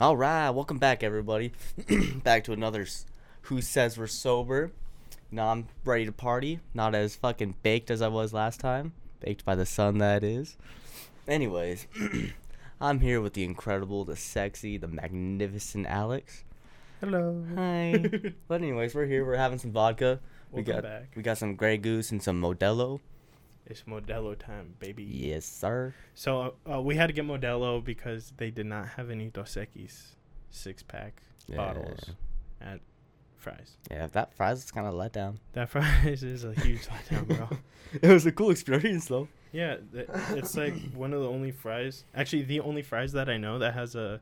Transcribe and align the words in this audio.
All 0.00 0.16
right, 0.16 0.50
welcome 0.50 0.78
back, 0.78 1.02
everybody. 1.02 1.52
back 2.22 2.44
to 2.44 2.52
another 2.52 2.82
s- 2.82 3.04
Who 3.42 3.60
Says 3.60 3.98
We're 3.98 4.06
Sober. 4.06 4.70
Now 5.32 5.48
I'm 5.48 5.66
ready 5.84 6.06
to 6.06 6.12
party. 6.12 6.60
Not 6.72 6.94
as 6.94 7.16
fucking 7.16 7.56
baked 7.64 7.90
as 7.90 8.00
I 8.00 8.06
was 8.08 8.32
last 8.32 8.60
time. 8.60 8.92
Baked 9.20 9.44
by 9.44 9.56
the 9.56 9.66
sun, 9.66 9.98
that 9.98 10.22
is. 10.22 10.56
Anyways, 11.26 11.88
I'm 12.80 13.00
here 13.00 13.20
with 13.20 13.32
the 13.32 13.42
incredible, 13.42 14.04
the 14.04 14.14
sexy, 14.14 14.76
the 14.76 14.86
magnificent 14.86 15.86
Alex. 15.88 16.44
Hello. 17.00 17.44
Hi. 17.56 18.00
but 18.48 18.62
anyways, 18.62 18.94
we're 18.94 19.06
here. 19.06 19.24
We're 19.26 19.34
having 19.36 19.58
some 19.58 19.72
vodka. 19.72 20.20
we 20.52 20.62
got 20.62 20.84
back. 20.84 21.10
we 21.16 21.22
got 21.22 21.38
some 21.38 21.56
Grey 21.56 21.76
Goose 21.76 22.12
and 22.12 22.22
some 22.22 22.40
Modelo. 22.40 23.00
It's 23.70 23.82
Modelo 23.82 24.36
time, 24.36 24.74
baby. 24.78 25.04
Yes, 25.04 25.44
sir. 25.44 25.94
So 26.14 26.54
uh, 26.70 26.80
we 26.80 26.96
had 26.96 27.08
to 27.08 27.12
get 27.12 27.26
Modelo 27.26 27.84
because 27.84 28.32
they 28.38 28.50
did 28.50 28.66
not 28.66 28.88
have 28.88 29.10
any 29.10 29.28
Dos 29.28 29.56
Equis 29.56 30.14
six 30.50 30.82
pack 30.82 31.22
bottles 31.54 32.00
at 32.62 32.80
Fry's. 33.36 33.76
Yeah, 33.90 34.06
that 34.08 34.32
Fry's 34.32 34.64
is 34.64 34.70
kind 34.70 34.86
of 34.86 34.94
let 34.94 35.12
down. 35.12 35.38
That 35.52 35.68
Fry's 35.70 36.22
is 36.22 36.44
a 36.44 36.54
huge 36.54 36.86
letdown, 37.10 37.28
bro. 37.28 37.48
it 38.02 38.08
was 38.08 38.24
a 38.24 38.32
cool 38.32 38.50
experience, 38.50 39.06
though. 39.06 39.28
Yeah, 39.52 39.76
th- 39.92 40.08
it's 40.30 40.56
like 40.56 40.74
one 40.94 41.12
of 41.12 41.20
the 41.20 41.28
only 41.28 41.52
Fry's, 41.52 42.04
actually 42.14 42.42
the 42.42 42.60
only 42.60 42.82
Fry's 42.82 43.12
that 43.12 43.28
I 43.28 43.36
know 43.36 43.58
that 43.58 43.74
has 43.74 43.94
a 43.94 44.20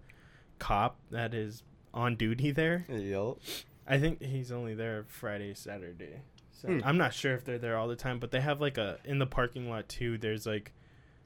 cop 0.59 0.97
that 1.11 1.35
is 1.35 1.63
on 1.95 2.17
duty 2.17 2.51
there. 2.51 2.85
Yo. 2.89 3.39
I 3.87 3.99
think 3.99 4.21
he's 4.21 4.51
only 4.51 4.75
there 4.75 5.05
Friday, 5.09 5.55
Saturday. 5.55 6.23
So 6.61 6.69
Hmm. 6.69 6.81
I'm 6.85 6.97
not 6.99 7.13
sure 7.13 7.35
if 7.35 7.45
they're 7.45 7.59
there 7.59 7.77
all 7.77 7.89
the 7.89 7.97
time, 7.97 8.19
but 8.19 8.31
they 8.31 8.41
have 8.41 8.61
like 8.61 8.79
a 8.79 8.99
in 9.05 9.19
the 9.19 9.27
parking 9.27 9.69
lot 9.69 9.89
too. 9.89 10.17
There's 10.19 10.47
like 10.47 10.73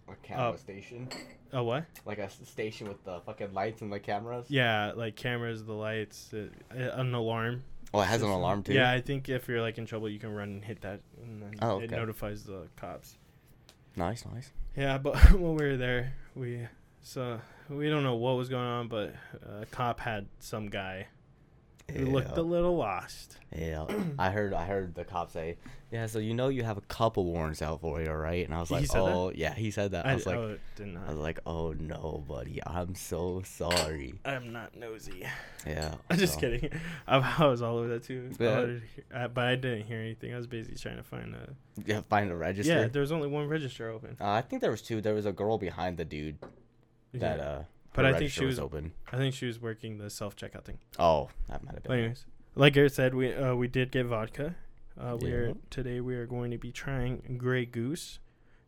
A 0.08 0.14
camera 0.26 0.50
Uh, 0.50 0.56
station. 0.56 1.08
a 1.52 1.62
what? 1.62 1.84
Like 2.04 2.18
a 2.18 2.28
station 2.28 2.88
with 2.88 3.04
the 3.04 3.20
fucking 3.20 3.52
lights 3.54 3.80
and 3.80 3.92
the 3.92 4.00
cameras. 4.00 4.46
Yeah, 4.50 4.92
like 4.96 5.14
cameras, 5.16 5.64
the 5.64 5.72
lights, 5.72 6.34
uh, 6.34 6.48
an 6.74 7.14
alarm. 7.14 7.62
Oh, 7.94 8.00
it 8.00 8.06
has 8.06 8.22
an 8.22 8.28
alarm 8.28 8.62
too. 8.64 8.72
Yeah, 8.74 8.90
I 8.90 9.00
think 9.00 9.28
if 9.28 9.48
you're 9.48 9.60
like 9.60 9.78
in 9.78 9.86
trouble, 9.86 10.08
you 10.08 10.18
can 10.18 10.32
run 10.34 10.48
and 10.48 10.64
hit 10.64 10.80
that, 10.82 11.00
and 11.22 11.42
then 11.42 11.54
Oh, 11.62 11.78
it 11.80 11.84
okay. 11.84 11.96
notifies 11.96 12.44
the 12.44 12.66
cops. 12.76 13.16
Nice, 13.96 14.24
nice. 14.26 14.52
Yeah, 14.76 14.98
but 14.98 15.14
when 15.32 15.54
we 15.54 15.64
were 15.64 15.76
there, 15.76 16.12
we 16.34 16.66
so 17.02 17.40
we 17.68 17.88
don't 17.88 18.02
know 18.02 18.16
what 18.16 18.32
was 18.36 18.48
going 18.48 18.66
on, 18.66 18.88
but 18.88 19.14
a 19.60 19.66
cop 19.66 20.00
had 20.00 20.26
some 20.40 20.68
guy 20.68 21.06
who 21.90 22.06
looked 22.06 22.36
a 22.38 22.42
little 22.42 22.76
lost. 22.76 23.36
Yeah, 23.56 23.86
I 24.18 24.30
heard. 24.30 24.54
I 24.54 24.64
heard 24.64 24.94
the 24.94 25.04
cop 25.04 25.32
say, 25.32 25.56
"Yeah, 25.90 26.06
so 26.06 26.20
you 26.20 26.34
know 26.34 26.48
you 26.48 26.62
have 26.62 26.76
a 26.78 26.82
couple 26.82 27.24
warrants 27.24 27.62
out 27.62 27.80
for 27.80 28.00
you, 28.00 28.10
right?" 28.12 28.44
And 28.44 28.54
I 28.54 28.60
was 28.60 28.70
like, 28.70 28.86
said 28.86 29.00
that? 29.00 29.12
"Oh, 29.12 29.32
yeah." 29.34 29.54
He 29.54 29.72
said 29.72 29.90
that. 29.90 30.06
I, 30.06 30.14
was 30.14 30.24
like, 30.24 30.36
oh, 30.36 30.56
I 30.80 31.08
was 31.10 31.18
like, 31.18 31.40
"Oh 31.46 31.72
no, 31.72 32.24
buddy, 32.28 32.60
I'm 32.64 32.94
so 32.94 33.42
sorry." 33.44 34.14
I'm 34.24 34.52
not 34.52 34.76
nosy. 34.76 35.26
Yeah. 35.66 35.94
I'm 36.10 36.16
just 36.18 36.38
kidding. 36.38 36.70
I, 37.08 37.16
I 37.38 37.46
was 37.46 37.60
all 37.60 37.78
over 37.78 37.88
that 37.88 38.04
too. 38.04 38.30
I 38.38 38.42
Yeah. 38.44 38.50
wanted 38.60 38.80
to 38.82 38.86
hear- 38.94 39.04
I- 39.24 39.26
but 39.26 39.44
I 39.44 39.56
didn't 39.56 39.86
hear 39.86 39.98
anything. 39.98 40.32
I 40.32 40.36
was 40.36 40.46
busy 40.46 40.76
trying 40.76 40.98
to 40.98 41.02
find 41.02 41.34
a. 41.34 41.48
Yeah, 41.84 42.02
find 42.08 42.30
a 42.30 42.36
register. 42.36 42.72
Yeah, 42.72 42.86
there 42.86 43.00
was 43.02 43.10
only 43.10 43.26
one 43.28 43.48
register 43.48 43.90
open. 43.90 44.16
Uh, 44.20 44.28
I 44.30 44.42
think 44.42 44.62
there 44.62 44.70
was 44.70 44.82
two. 44.82 45.00
There 45.00 45.14
was 45.14 45.26
a 45.26 45.32
girl 45.32 45.58
behind 45.58 45.96
the 45.96 46.04
dude 46.04 46.38
that 47.14 47.38
Yeah. 47.38 47.44
uh. 47.44 47.62
But 47.92 48.04
I 48.06 48.16
think 48.18 48.30
she 48.30 48.44
was- 48.44 48.58
open. 48.58 48.92
I 49.12 49.16
think 49.16 49.34
she 49.34 49.46
was 49.46 49.60
working 49.60 49.98
the 49.98 50.10
self 50.10 50.36
checkout 50.36 50.64
thing. 50.64 50.78
Oh, 50.98 51.28
that 51.48 51.62
might 51.64 51.74
have 51.74 51.82
But 51.82 51.90
been. 51.90 51.98
anyways, 52.00 52.24
like 52.54 52.74
Garrett 52.74 52.92
said, 52.92 53.14
we 53.14 53.32
uh, 53.34 53.54
we 53.54 53.66
did 53.68 53.90
get 53.90 54.06
vodka. 54.06 54.54
Uh, 54.98 55.16
we 55.20 55.32
are 55.32 55.54
today 55.70 56.00
we 56.00 56.14
are 56.14 56.26
going 56.26 56.50
to 56.50 56.58
be 56.58 56.70
trying 56.72 57.36
Grey 57.38 57.64
Goose. 57.64 58.18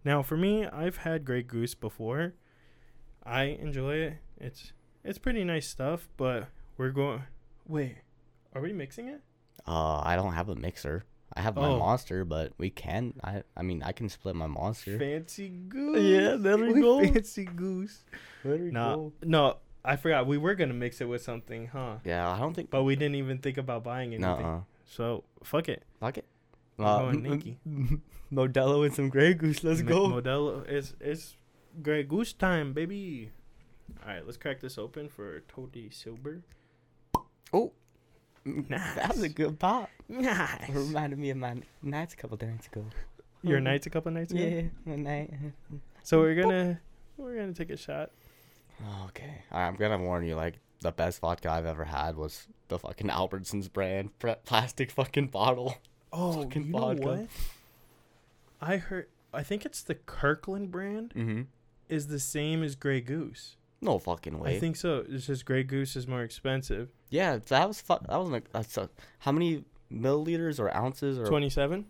Now, 0.05 0.23
for 0.23 0.37
me, 0.37 0.67
I've 0.67 0.99
had 0.99 1.25
Grey 1.25 1.43
Goose 1.43 1.75
before. 1.75 2.35
I 3.25 3.45
enjoy 3.45 3.95
it. 3.97 4.15
It's 4.39 4.73
it's 5.05 5.19
pretty 5.19 5.45
nice 5.45 5.69
stuff, 5.69 6.09
but 6.17 6.49
we're 6.77 6.91
going. 6.91 7.23
Wait, 7.69 7.99
are 8.55 8.61
we 8.61 8.73
mixing 8.73 9.07
it? 9.09 9.21
Uh, 9.67 10.01
I 10.01 10.17
don't 10.17 10.33
have 10.33 10.49
a 10.49 10.57
mixer. 10.57 11.05
I 11.37 11.41
have 11.41 11.57
my 11.57 11.69
Oh. 11.69 11.79
monster, 11.79 12.25
but 12.25 12.53
we 12.59 12.71
can. 12.71 13.15
I. 13.25 13.43
I 13.57 13.63
mean, 13.63 13.83
I 13.83 13.93
can 13.93 14.09
split 14.09 14.35
my 14.37 14.47
monster. 14.47 14.99
Fancy 14.99 15.49
goose. 15.49 16.01
Yeah, 16.03 16.37
there 16.37 16.57
we 16.59 16.75
go. 16.81 17.01
Fancy 17.05 17.45
goose. 17.45 18.05
No, 18.45 19.13
no, 19.23 19.57
I 19.85 19.97
forgot. 19.97 20.27
We 20.27 20.37
were 20.39 20.55
gonna 20.55 20.75
mix 20.75 21.01
it 21.01 21.07
with 21.09 21.23
something, 21.23 21.69
huh? 21.69 21.97
Yeah, 22.05 22.29
I 22.31 22.39
don't 22.39 22.55
think. 22.55 22.71
But 22.71 22.83
we 22.85 22.97
didn't 22.97 23.15
even 23.17 23.39
think 23.39 23.57
about 23.59 23.83
buying 23.85 24.15
anything. 24.15 24.43
No. 24.43 24.67
So 24.85 25.25
fuck 25.43 25.69
it. 25.69 25.85
Fuck 26.01 26.19
it. 26.19 26.27
I'm 26.79 26.85
Uh, 26.85 26.99
going 26.99 27.23
Nikki. 27.29 27.59
Modelo 28.33 28.85
and 28.85 28.95
some 28.95 29.09
Grey 29.09 29.35
Goose. 29.35 29.63
Let's 29.65 29.83
Mo- 29.83 29.89
go. 30.11 30.21
Modelo 30.23 30.69
is 30.69 30.95
it's 31.01 31.37
Grey 31.83 32.03
Goose 32.03 32.33
time, 32.33 32.73
baby. 32.73 33.31
All 34.03 34.09
right, 34.13 34.25
let's 34.25 34.37
crack 34.39 34.61
this 34.61 34.79
open 34.79 35.09
for 35.09 35.41
totally 35.49 35.91
sober. 35.91 36.43
oh, 37.53 37.73
that 38.45 39.09
was 39.15 39.23
a 39.23 39.29
good 39.29 39.59
pop. 39.59 39.89
Nice. 40.09 40.69
It 40.69 40.75
reminded 40.75 41.19
me 41.19 41.31
of 41.31 41.37
my 41.39 41.55
nights 41.83 42.15
a 42.15 42.17
couple 42.17 42.39
nights 42.41 42.67
ago. 42.67 42.85
Your 43.43 43.61
nights 43.61 43.87
a 43.87 43.91
couple 43.91 44.11
nights 44.13 44.33
ago. 44.33 44.43
Yeah, 44.43 44.63
my 44.85 44.97
night. 44.97 45.33
So 46.03 46.21
we're 46.21 46.41
gonna 46.41 46.81
we're 47.17 47.37
gonna 47.37 47.53
take 47.55 47.71
a 47.71 47.77
shot. 47.77 48.11
Okay, 49.07 49.43
All 49.53 49.61
right, 49.61 49.67
I'm 49.69 49.77
gonna 49.77 49.99
warn 49.99 50.25
you. 50.25 50.35
Like 50.35 50.59
the 50.81 50.91
best 50.93 51.21
vodka 51.21 51.51
I've 51.51 51.67
ever 51.67 51.85
had 51.85 52.17
was 52.17 52.47
the 52.69 52.79
fucking 52.79 53.09
Albertsons 53.09 53.73
brand 53.73 54.17
pr- 54.19 54.31
plastic 54.45 54.91
fucking 54.91 55.29
bottle. 55.29 55.77
Oh, 56.13 56.43
Fucking 56.43 56.67
you 56.67 56.73
know 56.73 56.95
what? 56.95 57.27
I 58.61 58.77
heard. 58.77 59.07
I 59.33 59.43
think 59.43 59.65
it's 59.65 59.83
the 59.83 59.95
Kirkland 59.95 60.71
brand 60.71 61.15
Mm-hmm. 61.17 61.43
is 61.89 62.09
the 62.09 62.19
same 62.21 62.63
as 62.63 62.75
Grey 62.75 63.01
Goose. 63.01 63.57
No 63.83 63.99
fucking 63.99 64.39
way. 64.39 64.57
I 64.57 64.61
think 64.61 64.77
so. 64.77 65.05
It's 65.09 65.27
just 65.27 65.45
Grey 65.45 65.65
Goose 65.65 65.97
is 65.97 66.07
more 66.07 66.23
expensive. 66.23 66.89
Yeah, 67.11 67.39
that 67.49 67.67
was 67.69 67.81
fu- 67.81 67.99
that 68.09 68.17
was 68.17 68.31
like 68.31 68.51
that's 68.53 68.79
a, 68.79 68.89
how 69.19 69.33
many 69.33 69.65
milliliters 69.93 70.59
or 70.61 70.75
ounces 70.75 71.19
or 71.19 71.27
Twenty 71.27 71.51
seven? 71.51 71.87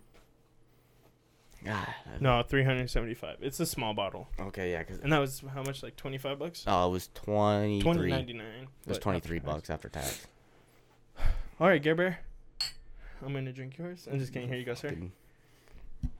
Ah, 1.68 1.94
No, 2.18 2.42
three 2.42 2.64
hundred 2.64 2.90
seventy 2.90 3.14
five. 3.14 3.36
It's 3.40 3.60
a 3.60 3.66
small 3.66 3.94
bottle, 3.94 4.26
Okay, 4.40 4.72
yeah, 4.72 4.80
because 4.80 4.98
and 4.98 5.12
that 5.12 5.18
was 5.20 5.44
how 5.54 5.62
much? 5.62 5.82
Like 5.82 5.94
twenty 5.96 6.18
five 6.18 6.38
bucks. 6.38 6.64
oh, 6.66 6.88
it 6.88 6.90
was 6.90 7.08
twenty 7.14 7.80
Twenty 7.80 8.00
three. 8.00 8.10
ninety 8.10 8.32
nine. 8.32 8.68
It 8.84 8.88
was 8.88 8.98
twenty 8.98 9.20
three 9.20 9.38
bucks 9.38 9.70
after 9.70 9.88
tax. 9.88 10.26
All 11.60 11.68
right, 11.68 11.80
Gare 11.82 11.94
Bear. 11.94 12.18
I'm 13.24 13.32
gonna 13.32 13.52
drink 13.52 13.78
yours. 13.78 14.08
I'm 14.10 14.18
just 14.18 14.32
kidding. 14.32 14.48
Here 14.48 14.58
you 14.58 14.64
go, 14.64 14.74
sir. 14.74 14.88
Fucking- 14.88 15.12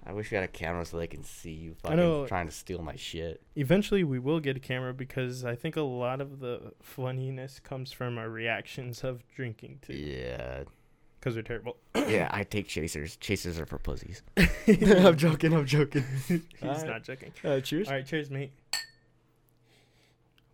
I 0.05 0.13
wish 0.13 0.31
we 0.31 0.35
had 0.37 0.45
a 0.45 0.49
camera 0.49 0.85
so 0.85 0.97
they 0.99 1.07
can 1.07 1.23
see 1.25 1.53
you 1.53 1.77
I 1.85 1.89
fucking 1.89 1.97
know. 1.97 2.27
trying 2.27 2.47
to 2.47 2.53
steal 2.53 2.83
my 2.83 2.97
shit. 2.97 3.41
Eventually, 3.57 4.03
we 4.05 4.19
will 4.19 4.41
get 4.41 4.57
a 4.57 4.61
camera 4.61 4.93
because 4.93 5.45
I 5.45 5.55
think 5.55 5.77
a 5.77 5.83
lot 5.83 6.21
of 6.21 6.41
the 6.41 6.73
funniness 6.83 7.61
comes 7.61 7.93
from 7.93 8.19
our 8.19 8.29
reactions 8.29 9.05
of 9.05 9.23
drinking 9.35 9.79
too. 9.83 9.95
Yeah, 9.95 10.65
Because 11.21 11.37
we're 11.37 11.43
terrible. 11.43 11.77
yeah. 11.95 12.29
I 12.33 12.43
take 12.45 12.67
chasers. 12.67 13.17
Chasers 13.17 13.59
are 13.61 13.67
for 13.67 13.79
pussies. 13.79 14.23
I'm 14.67 15.17
joking. 15.17 15.53
I'm 15.55 15.67
joking. 15.67 16.05
He's 16.29 16.41
Alright. 16.63 16.87
not 16.87 17.05
joking. 17.05 17.33
Uh, 17.45 17.61
cheers. 17.61 17.87
All 17.89 17.95
right, 17.95 18.05
cheers, 18.07 18.29
mate. 18.31 18.51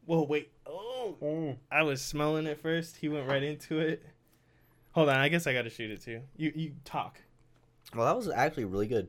Whoa, 0.07 0.23
wait. 0.25 0.51
Oh, 0.67 1.57
I 1.71 1.83
was 1.83 2.03
smelling 2.03 2.47
it 2.47 2.61
first. 2.61 2.97
He 2.99 3.09
went 3.09 3.27
right 3.29 3.43
into 3.43 3.79
it. 3.79 4.05
Hold 4.93 5.09
on, 5.11 5.17
I 5.17 5.29
guess 5.29 5.47
I 5.47 5.53
gotta 5.53 5.71
shoot 5.71 5.91
it 5.91 6.03
too. 6.03 6.21
You 6.37 6.53
you 6.55 6.73
talk. 6.85 7.21
Well, 7.95 8.07
that 8.07 8.17
was 8.17 8.29
actually 8.29 8.65
really 8.67 8.87
good. 8.87 9.09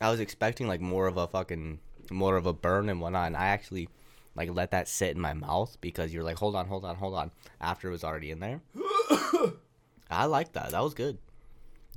I 0.00 0.10
was 0.10 0.20
expecting 0.20 0.66
like 0.66 0.80
more 0.80 1.06
of 1.06 1.16
a 1.16 1.26
fucking 1.26 1.78
more 2.10 2.36
of 2.36 2.46
a 2.46 2.52
burn 2.52 2.88
and 2.88 3.00
whatnot, 3.00 3.28
and 3.28 3.36
I 3.36 3.46
actually 3.46 3.88
like 4.34 4.50
let 4.50 4.70
that 4.70 4.88
sit 4.88 5.14
in 5.14 5.20
my 5.20 5.34
mouth 5.34 5.76
because 5.80 6.12
you're 6.12 6.24
like, 6.24 6.38
hold 6.38 6.56
on, 6.56 6.66
hold 6.66 6.84
on, 6.84 6.96
hold 6.96 7.14
on. 7.14 7.30
After 7.60 7.88
it 7.88 7.92
was 7.92 8.04
already 8.04 8.30
in 8.30 8.40
there. 8.40 8.60
I 10.10 10.26
like 10.26 10.52
that. 10.52 10.70
That 10.70 10.82
was 10.82 10.94
good. 10.94 11.18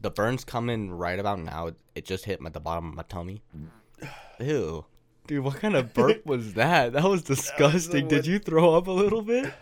The 0.02 0.10
burns 0.10 0.44
come 0.44 0.70
in 0.70 0.92
right 0.92 1.20
about 1.20 1.40
now. 1.40 1.72
It, 1.96 2.06
just 2.06 2.26
hit 2.26 2.42
my, 2.42 2.50
the 2.50 2.60
bottom 2.60 2.90
of 2.90 2.96
my 2.96 3.04
tummy. 3.04 3.42
Ew. 4.40 4.86
Dude, 5.28 5.44
what 5.44 5.56
kind 5.56 5.76
of 5.76 5.94
burp 5.94 6.26
was 6.26 6.54
that? 6.54 6.94
That 6.94 7.04
was 7.04 7.24
disgusting. 7.24 8.08
Did 8.08 8.28
you 8.28 8.40
throw 8.40 8.76
up 8.76 8.88
a 8.88 8.92
little 8.92 9.22
bit? 9.22 9.54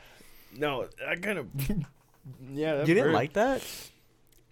No, 0.57 0.87
I 1.07 1.15
kind 1.15 1.39
of. 1.39 1.47
yeah, 2.51 2.83
You 2.83 2.93
didn't 2.93 3.13
like 3.13 3.33
that? 3.33 3.63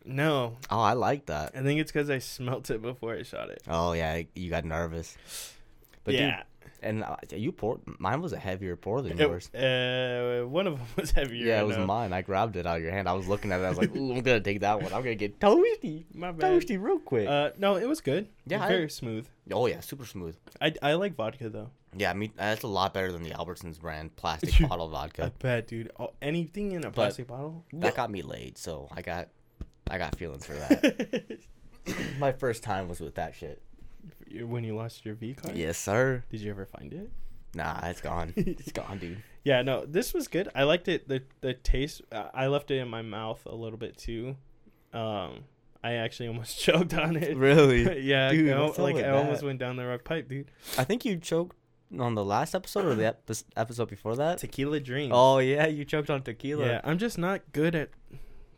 No, 0.06 0.57
Oh, 0.69 0.80
I 0.80 0.94
like 0.94 1.27
that. 1.27 1.51
I 1.56 1.62
think 1.62 1.80
it's 1.80 1.92
because 1.92 2.09
I 2.09 2.19
smelt 2.19 2.69
it 2.69 2.81
before 2.81 3.13
I 3.15 3.24
shot 3.24 3.50
it. 3.50 3.62
Oh 3.68 3.94
yeah, 3.94 4.21
you 4.36 4.50
got 4.50 4.65
nervous. 4.65 5.15
But 6.03 6.12
dude, 6.13 6.21
yeah, 6.21 6.44
And 6.81 7.03
uh, 7.03 7.18
you 7.36 7.51
poured. 7.51 7.81
Mine 8.00 8.21
was 8.21 8.33
a 8.33 8.38
heavier 8.39 8.75
pour 8.75 9.03
than 9.03 9.12
It- 9.13 9.19
yours. 9.19 9.53
uh, 9.53 10.44
one 10.48 10.65
of 10.65 10.77
them 10.80 10.88
was 10.98 11.12
heavier. 11.12 11.45
yeah, 11.45 11.62
it 11.62 11.65
was 11.68 11.77
know. 11.77 11.86
mine. 11.86 12.12
I 12.13 12.24
grabbed 12.24 12.56
it 12.56 12.65
out 12.65 12.77
of 12.77 12.83
your 12.83 12.92
hand. 12.92 13.07
I 13.07 13.13
was 13.13 13.27
looking 13.27 13.51
at 13.51 13.59
it. 13.62 13.65
I 13.65 13.69
was 13.69 13.77
like, 13.77 13.95
"Ooh, 13.95 14.13
I'm 14.13 14.21
gonna 14.21 14.39
take 14.42 14.62
that 14.62 14.81
one. 14.81 14.92
I'm 14.92 15.03
gonna 15.03 15.13
get 15.13 15.39
toasty, 15.39 16.06
My 16.15 16.31
bad. 16.31 16.51
toasty 16.51 16.81
real 16.81 16.98
quick." 16.98 17.27
Uh, 17.27 17.51
no, 17.59 17.75
it 17.75 17.88
was 17.88 18.01
good. 18.01 18.27
Yeah, 18.48 18.63
I- 18.63 18.68
very 18.68 18.89
smooth. 18.89 19.27
oh 19.51 19.68
yeah, 19.68 19.81
super 19.81 20.06
smooth. 20.07 20.36
I, 20.59 20.74
I 20.81 20.94
like 20.94 21.15
vodka 21.15 21.50
though. 21.50 21.69
Yeah, 21.95 22.09
I 22.09 22.13
mean 22.13 22.31
that's 22.36 22.63
a 22.63 22.68
lot 22.68 22.94
better 22.95 23.12
than 23.12 23.21
the 23.21 23.31
Albertsons 23.31 23.80
brand 23.80 24.15
plastic 24.15 24.57
bottle 24.68 24.88
vodka. 24.89 25.25
I 25.25 25.30
bet, 25.38 25.68
dude. 25.68 25.92
Oh, 26.00 26.13
anything 26.21 26.71
in 26.71 26.86
a 26.86 26.89
plastic 26.89 27.27
bottle. 27.27 27.63
That 27.74 27.95
got 27.95 28.09
me 28.09 28.21
laid, 28.24 28.57
so 28.57 28.88
I 28.95 29.01
got, 29.03 29.27
I 29.89 29.97
got 29.97 30.15
feelings 30.15 30.45
for 30.45 30.53
that. 30.53 31.39
My 32.19 32.31
first 32.31 32.63
time 32.63 32.87
was 32.87 32.99
with 32.99 33.15
that 33.15 33.35
shit. 33.35 33.61
when 34.43 34.63
you 34.63 34.75
lost 34.75 35.05
your 35.05 35.15
V 35.15 35.33
card. 35.33 35.55
Yes, 35.57 35.77
sir. 35.77 36.23
Did 36.29 36.41
you 36.41 36.51
ever 36.51 36.65
find 36.65 36.93
it? 36.93 37.09
Nah, 37.53 37.79
it's 37.87 38.01
gone. 38.01 38.33
it's 38.37 38.71
gone, 38.71 38.97
dude. 38.99 39.21
Yeah, 39.43 39.61
no, 39.63 39.85
this 39.85 40.13
was 40.13 40.27
good. 40.27 40.47
I 40.55 40.63
liked 40.63 40.87
it. 40.87 41.07
The 41.07 41.23
the 41.41 41.53
taste. 41.53 42.01
Uh, 42.11 42.29
I 42.33 42.47
left 42.47 42.71
it 42.71 42.77
in 42.77 42.87
my 42.87 43.01
mouth 43.01 43.41
a 43.45 43.55
little 43.55 43.77
bit 43.79 43.97
too. 43.97 44.37
Um, 44.93 45.45
I 45.83 45.93
actually 45.93 46.27
almost 46.29 46.59
choked 46.63 46.93
on 46.93 47.15
it. 47.17 47.35
Really? 47.35 48.01
yeah, 48.03 48.29
Dude, 48.31 48.49
I 48.49 48.53
al- 48.53 48.67
what's 48.67 48.79
up 48.79 48.83
like 48.83 48.95
I 48.97 49.09
almost 49.09 49.43
went 49.43 49.59
down 49.59 49.75
the 49.75 49.85
wrong 49.85 49.99
pipe, 50.03 50.29
dude. 50.29 50.51
I 50.77 50.83
think 50.83 51.03
you 51.03 51.17
choked 51.17 51.57
on 51.99 52.15
the 52.15 52.23
last 52.23 52.53
episode 52.55 52.85
or 52.85 52.95
the 52.95 53.07
ep- 53.07 53.29
episode 53.57 53.89
before 53.89 54.15
that. 54.15 54.37
Tequila 54.37 54.79
dreams. 54.79 55.11
Oh 55.13 55.39
yeah, 55.39 55.65
you 55.67 55.83
choked 55.83 56.09
on 56.09 56.21
tequila. 56.21 56.65
yeah. 56.65 56.81
I'm 56.85 56.99
just 56.99 57.17
not 57.17 57.41
good 57.51 57.75
at 57.75 57.89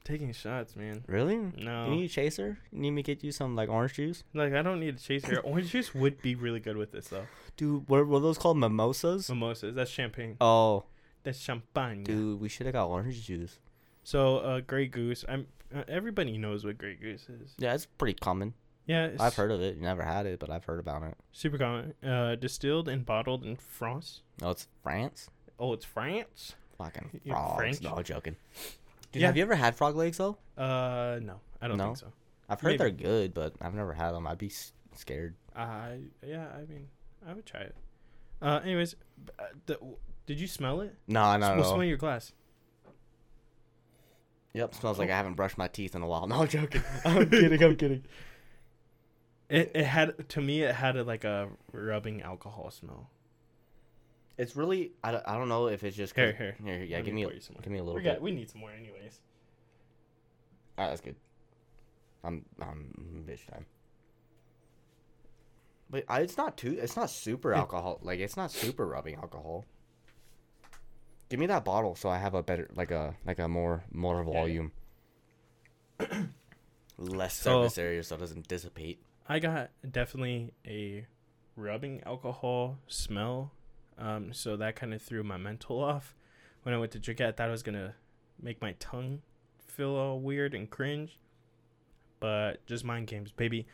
taking 0.04 0.32
shots, 0.34 0.76
man. 0.76 1.04
Really? 1.08 1.38
No, 1.38 1.86
You 1.86 1.92
need 1.96 2.06
a 2.06 2.10
chaser? 2.10 2.58
You 2.72 2.80
need 2.80 2.92
me 2.92 3.04
to 3.04 3.16
get 3.16 3.24
you 3.24 3.32
some 3.32 3.56
like 3.56 3.70
orange 3.70 3.94
juice? 3.94 4.24
like 4.34 4.54
I 4.54 4.62
don't 4.62 4.80
need 4.80 4.96
a 4.96 5.00
chaser. 5.00 5.40
Orange 5.44 5.70
juice 5.72 5.94
would 5.96 6.22
be 6.22 6.36
really 6.36 6.60
good 6.60 6.78
with 6.78 6.92
this 6.92 7.08
though. 7.08 7.26
Dude, 7.58 7.88
what 7.90 8.06
were 8.08 8.20
those 8.20 8.38
called? 8.38 8.58
Mimosas? 8.58 9.30
Mimosas. 9.30 9.76
That's 9.76 9.92
champagne. 9.92 10.38
Oh, 10.42 10.86
That's 11.24 11.40
champagne. 11.40 12.04
dude, 12.04 12.40
we 12.42 12.50
should 12.50 12.66
have 12.66 12.74
got 12.74 12.88
orange 12.88 13.26
juice. 13.26 13.60
So, 14.04 14.38
uh, 14.40 14.60
Grey 14.62 14.88
Goose. 14.88 15.24
I'm. 15.30 15.48
Uh, 15.74 15.84
everybody 15.88 16.38
knows 16.38 16.66
what 16.66 16.78
Grey 16.78 16.96
Goose 16.96 17.28
is. 17.30 17.54
Yeah, 17.58 17.74
it's 17.74 17.86
pretty 17.86 18.14
common. 18.20 18.54
Yeah, 18.86 19.06
it's 19.06 19.22
I've 19.22 19.36
heard 19.36 19.50
of 19.52 19.62
it. 19.62 19.80
Never 19.80 20.04
had 20.04 20.26
it, 20.26 20.40
but 20.40 20.50
I've 20.50 20.66
heard 20.66 20.80
about 20.80 21.04
it. 21.04 21.16
super 21.32 21.58
common. 21.58 21.94
Uh, 22.04 22.36
distilled 22.36 22.90
and 22.90 23.06
bottled 23.06 23.46
in 23.46 23.56
France. 23.56 24.22
Oh, 24.42 24.50
it's 24.52 24.68
France? 24.84 25.30
Oh, 25.58 25.72
it's 25.74 25.86
France. 25.86 26.56
Fucking. 26.78 27.22
French? 27.56 27.82
No, 27.82 28.02
joking. 28.02 28.36
Dude, 29.14 29.22
Yeah. 29.22 29.28
have 29.28 29.38
you 29.38 29.44
ever 29.44 29.56
had 29.56 29.76
frog 29.76 29.96
legs 29.96 30.18
though? 30.18 30.38
Uh, 30.58 31.20
no, 31.22 31.40
I 31.62 31.68
don't 31.70 31.78
No? 31.78 31.86
think 31.86 31.98
so. 31.98 32.12
I've 32.50 32.60
heard 32.60 32.70
Maybe. 32.72 32.78
they're 32.80 32.90
good, 32.92 33.34
but 33.34 33.54
I've 33.62 33.74
never 33.74 33.94
had 33.94 34.12
them. 34.12 34.28
I'd 34.28 34.38
be 34.38 34.52
scared. 34.96 35.36
I 35.56 36.00
yeah, 36.26 36.48
I 36.54 36.66
mean, 36.66 36.88
I 37.26 37.34
would 37.34 37.46
try 37.46 37.62
it. 37.62 37.76
Uh, 38.42 38.60
anyways, 38.64 38.96
uh, 39.40 39.44
the, 39.68 39.80
did 40.26 40.40
you 40.42 40.48
smell 40.48 40.82
it? 40.82 40.96
No, 41.08 41.38
no, 41.38 41.56
no. 41.56 41.64
Smell 41.64 41.84
your 41.86 41.96
glass. 41.98 42.34
Yep, 44.54 44.76
smells 44.76 45.00
like 45.00 45.10
I 45.10 45.16
haven't 45.16 45.34
brushed 45.36 45.58
my 45.58 45.68
teeth 45.68 45.96
in 45.96 46.02
a 46.02 46.08
while. 46.08 46.28
No, 46.28 46.42
I'm 46.42 46.48
joking. 46.48 46.84
I'm 47.06 47.30
kidding. 47.30 47.64
I'm 47.64 47.76
kidding. 47.76 48.06
It 49.50 49.72
it 49.76 49.86
had 49.86 50.28
to 50.30 50.42
me 50.42 50.64
it 50.64 50.76
had 50.76 50.96
a, 50.98 51.04
like 51.04 51.24
a 51.24 51.50
rubbing 51.72 52.22
alcohol 52.22 52.72
smell. 52.72 53.10
It's 54.38 54.56
really. 54.56 54.94
I 55.04 55.12
don't, 55.12 55.24
I 55.28 55.38
don't 55.38 55.50
know 55.50 55.68
if 55.68 55.84
it's 55.84 55.96
just. 55.96 56.16
Here, 56.16 56.34
here. 56.34 56.56
Here, 56.64 56.84
yeah, 56.84 56.98
Let 56.98 57.06
give 57.06 57.14
me 57.14 57.24
a, 57.24 57.30
you 57.34 57.40
some 57.40 57.54
more. 57.56 57.62
give 57.62 57.72
me 57.72 57.80
a 57.80 57.84
little 57.84 57.96
We 57.96 58.02
bit. 58.04 58.14
got 58.14 58.22
we 58.22 58.32
need 58.32 58.50
some 58.50 58.62
more 58.62 58.72
anyways. 58.72 59.20
Alright, 60.78 60.92
that's 60.92 61.02
good. 61.02 61.16
I'm 62.24 62.44
I'm 62.62 63.26
bitch 63.28 63.46
time. 63.50 63.66
But 65.90 66.06
I, 66.08 66.22
it's 66.22 66.38
not 66.38 66.58
too. 66.58 66.78
It's 66.82 66.96
not 66.96 67.10
super 67.12 67.54
alcohol. 67.54 68.00
Like 68.02 68.20
it's 68.20 68.36
not 68.36 68.50
super 68.50 68.88
rubbing 68.88 69.16
alcohol. 69.16 69.66
Give 71.30 71.40
me 71.40 71.46
that 71.48 71.64
bottle 71.64 71.96
so 71.96 72.10
I 72.10 72.18
have 72.18 72.34
a 72.34 72.42
better, 72.42 72.68
like 72.76 72.90
a 72.92 73.16
like 73.26 73.38
a 73.40 73.48
more 73.48 73.84
more 73.92 74.24
Yeah, 74.24 74.28
yeah. 74.28 74.34
volume. 74.34 74.72
Less 76.98 77.36
So- 77.36 77.62
surface 77.64 77.78
area 77.78 78.04
so 78.04 78.16
it 78.16 78.20
doesn't 78.20 78.48
dissipate. 78.48 79.00
I 79.28 79.40
got 79.40 79.70
definitely 79.90 80.54
a 80.66 81.06
rubbing 81.56 82.02
alcohol 82.06 82.78
smell. 82.88 83.52
Um, 83.98 84.34
so 84.34 84.58
that 84.58 84.76
kind 84.76 84.94
of 84.94 85.02
threw 85.02 85.24
my 85.24 85.38
mental 85.38 85.82
off. 85.84 86.16
When 86.64 86.74
I 86.74 86.78
went 86.78 86.92
to 86.94 87.00
drink 87.00 87.20
it, 87.20 87.28
I 87.28 87.32
thought 87.32 87.50
it 87.50 87.52
was 87.52 87.64
gonna 87.64 87.96
make 88.42 88.62
my 88.62 88.74
tongue 88.80 89.22
feel 89.68 89.90
all 89.90 90.20
weird 90.20 90.54
and 90.54 90.70
cringe. 90.70 91.20
But 92.20 92.66
just 92.66 92.86
mind 92.86 93.08
games, 93.08 93.32
baby. 93.32 93.68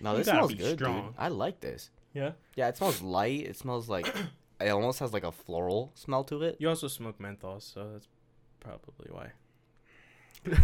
No, 0.00 0.16
this 0.16 0.26
smells 0.26 0.54
good, 0.54 0.78
strong. 0.78 1.06
dude. 1.06 1.14
I 1.18 1.28
like 1.28 1.60
this. 1.60 1.90
Yeah. 2.12 2.32
Yeah, 2.54 2.68
it 2.68 2.76
smells 2.76 3.00
light. 3.00 3.40
It 3.46 3.56
smells 3.56 3.88
like 3.88 4.06
it 4.60 4.68
almost 4.68 5.00
has 5.00 5.12
like 5.12 5.24
a 5.24 5.32
floral 5.32 5.92
smell 5.94 6.24
to 6.24 6.42
it. 6.42 6.56
You 6.58 6.68
also 6.68 6.88
smoke 6.88 7.18
menthol, 7.18 7.60
so 7.60 7.92
that's 7.92 8.08
probably 8.60 9.10
why. 9.10 9.32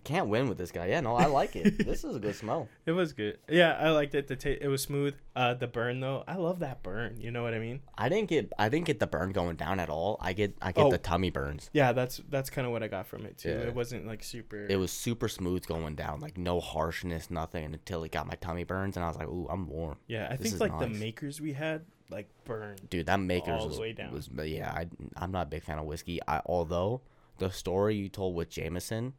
I 0.00 0.08
can't 0.08 0.28
win 0.28 0.48
with 0.48 0.56
this 0.56 0.72
guy. 0.72 0.86
Yeah, 0.86 1.00
no, 1.00 1.14
I 1.14 1.26
like 1.26 1.56
it. 1.56 1.84
this 1.86 2.04
is 2.04 2.16
a 2.16 2.18
good 2.18 2.34
smell. 2.34 2.68
It 2.86 2.92
was 2.92 3.12
good. 3.12 3.38
Yeah, 3.50 3.76
I 3.78 3.90
liked 3.90 4.14
it. 4.14 4.28
The 4.28 4.36
ta- 4.36 4.56
it 4.58 4.68
was 4.68 4.82
smooth. 4.82 5.14
Uh, 5.36 5.52
the 5.54 5.66
burn 5.66 6.00
though, 6.00 6.24
I 6.26 6.36
love 6.36 6.60
that 6.60 6.82
burn. 6.82 7.20
You 7.20 7.30
know 7.30 7.42
what 7.42 7.52
I 7.52 7.58
mean? 7.58 7.80
I 7.98 8.08
didn't 8.08 8.28
get 8.30 8.50
I 8.58 8.68
didn't 8.70 8.86
get 8.86 8.98
the 8.98 9.06
burn 9.06 9.32
going 9.32 9.56
down 9.56 9.78
at 9.78 9.90
all. 9.90 10.16
I 10.20 10.32
get 10.32 10.54
I 10.62 10.72
get 10.72 10.84
Oh. 10.86 10.90
the 10.90 10.96
tummy 10.98 11.28
burns. 11.30 11.68
Yeah, 11.74 11.92
that's 11.92 12.20
that's 12.30 12.48
kind 12.48 12.66
of 12.66 12.72
what 12.72 12.82
I 12.82 12.88
got 12.88 13.06
from 13.06 13.26
it 13.26 13.36
too. 13.36 13.50
Yeah. 13.50 13.56
It 13.68 13.74
wasn't 13.74 14.06
like 14.06 14.22
super. 14.24 14.66
It 14.68 14.76
was 14.76 14.90
super 14.90 15.28
smooth 15.28 15.66
going 15.66 15.96
down, 15.96 16.20
like 16.20 16.38
no 16.38 16.60
harshness, 16.60 17.30
nothing 17.30 17.64
until 17.66 18.02
it 18.02 18.10
got 18.10 18.26
my 18.26 18.34
tummy 18.36 18.64
burns, 18.64 18.96
and 18.96 19.04
I 19.04 19.08
was 19.08 19.18
like, 19.18 19.28
"Ooh, 19.28 19.46
I'm 19.50 19.68
warm." 19.68 19.98
yeah, 20.08 20.28
I 20.30 20.36
this 20.36 20.52
think 20.52 20.54
is 20.54 20.60
like 20.60 20.78
the 20.78 20.88
makers 20.88 21.40
we 21.42 21.52
had 21.52 21.84
like 22.10 22.28
burned. 22.44 22.88
Dude, 22.88 23.06
that 23.06 23.20
makers 23.20 23.50
All 23.60 23.60
the 23.64 23.68
was, 23.68 23.78
way 23.78 23.92
down. 23.92 24.12
was 24.12 24.28
but 24.28 24.48
yeah. 24.48 24.70
I 24.72 24.86
I'm 25.16 25.30
not 25.30 25.48
a 25.48 25.50
big 25.50 25.62
fan 25.62 25.78
of 25.78 25.84
whiskey. 25.84 26.20
I 26.26 26.40
although 26.46 27.02
the 27.38 27.50
story 27.50 27.96
you 27.96 28.08
told 28.08 28.34
with 28.34 28.50
Jameson, 28.50 29.14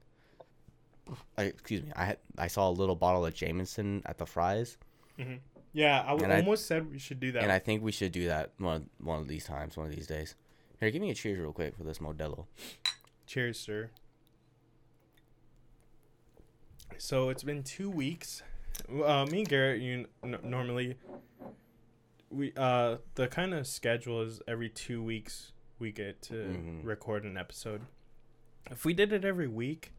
I, 1.38 1.44
excuse 1.44 1.84
me, 1.84 1.92
I 1.96 2.06
had 2.06 2.18
I 2.38 2.48
saw 2.48 2.70
a 2.70 2.72
little 2.72 2.96
bottle 2.96 3.26
of 3.26 3.34
Jameson 3.34 4.02
at 4.06 4.18
the 4.18 4.26
Fry's, 4.26 4.78
Yeah, 5.74 6.02
I 6.02 6.08
w- 6.08 6.24
And 6.26 6.34
I- 6.34 6.38
almost 6.40 6.66
said 6.66 6.92
we 6.92 7.00
should 7.00 7.20
do 7.20 7.32
that. 7.34 7.44
and 7.44 7.52
I 7.52 7.60
think 7.60 7.82
we 7.84 7.92
should 7.92 8.12
do 8.12 8.28
that 8.28 8.52
one 8.58 8.76
of, 8.76 9.06
one 9.06 9.20
of 9.20 9.28
these 9.28 9.46
times, 9.46 9.78
one 9.78 9.88
of 9.88 9.96
these 9.96 10.08
days. 10.08 10.36
Here, 10.80 10.90
give 10.92 11.02
me 11.02 11.12
a 11.12 11.14
cheers 11.14 11.38
real 11.40 11.54
quick 11.54 11.76
for 11.78 11.84
this 11.84 12.00
Modelo. 12.00 12.46
Cheers, 13.28 13.60
sir. 13.60 13.92
So 16.98 17.30
it's 17.30 17.44
been 17.44 17.64
two 17.64 17.90
weeks. 17.90 18.44
Uh, 18.90 19.26
me 19.32 19.40
and 19.40 19.50
Garrett, 19.50 19.82
you 19.82 20.08
n- 20.24 20.38
normally 20.44 20.98
we 22.30 22.54
uh 22.56 22.98
the 23.16 23.28
kind 23.28 23.54
of 23.54 23.68
schedule 23.68 24.22
is 24.22 24.42
every 24.48 24.70
two 24.70 25.04
weeks 25.04 25.52
we 25.80 25.92
get 25.92 26.22
to 26.24 26.34
Mhm. 26.34 26.86
record 26.86 27.24
an 27.26 27.38
episode. 27.38 27.82
If 28.70 28.86
we 28.86 28.94
did 28.94 29.12
it 29.12 29.26
every 29.26 29.48
week, 29.48 29.92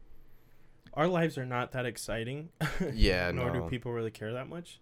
our 0.93 1.07
lives 1.07 1.37
are 1.37 1.45
not 1.45 1.71
that 1.73 1.85
exciting. 1.85 2.49
Yeah, 2.93 3.31
no. 3.31 3.43
Nor 3.47 3.51
do 3.53 3.69
people 3.69 3.91
really 3.91 4.11
care 4.11 4.33
that 4.33 4.47
much. 4.49 4.79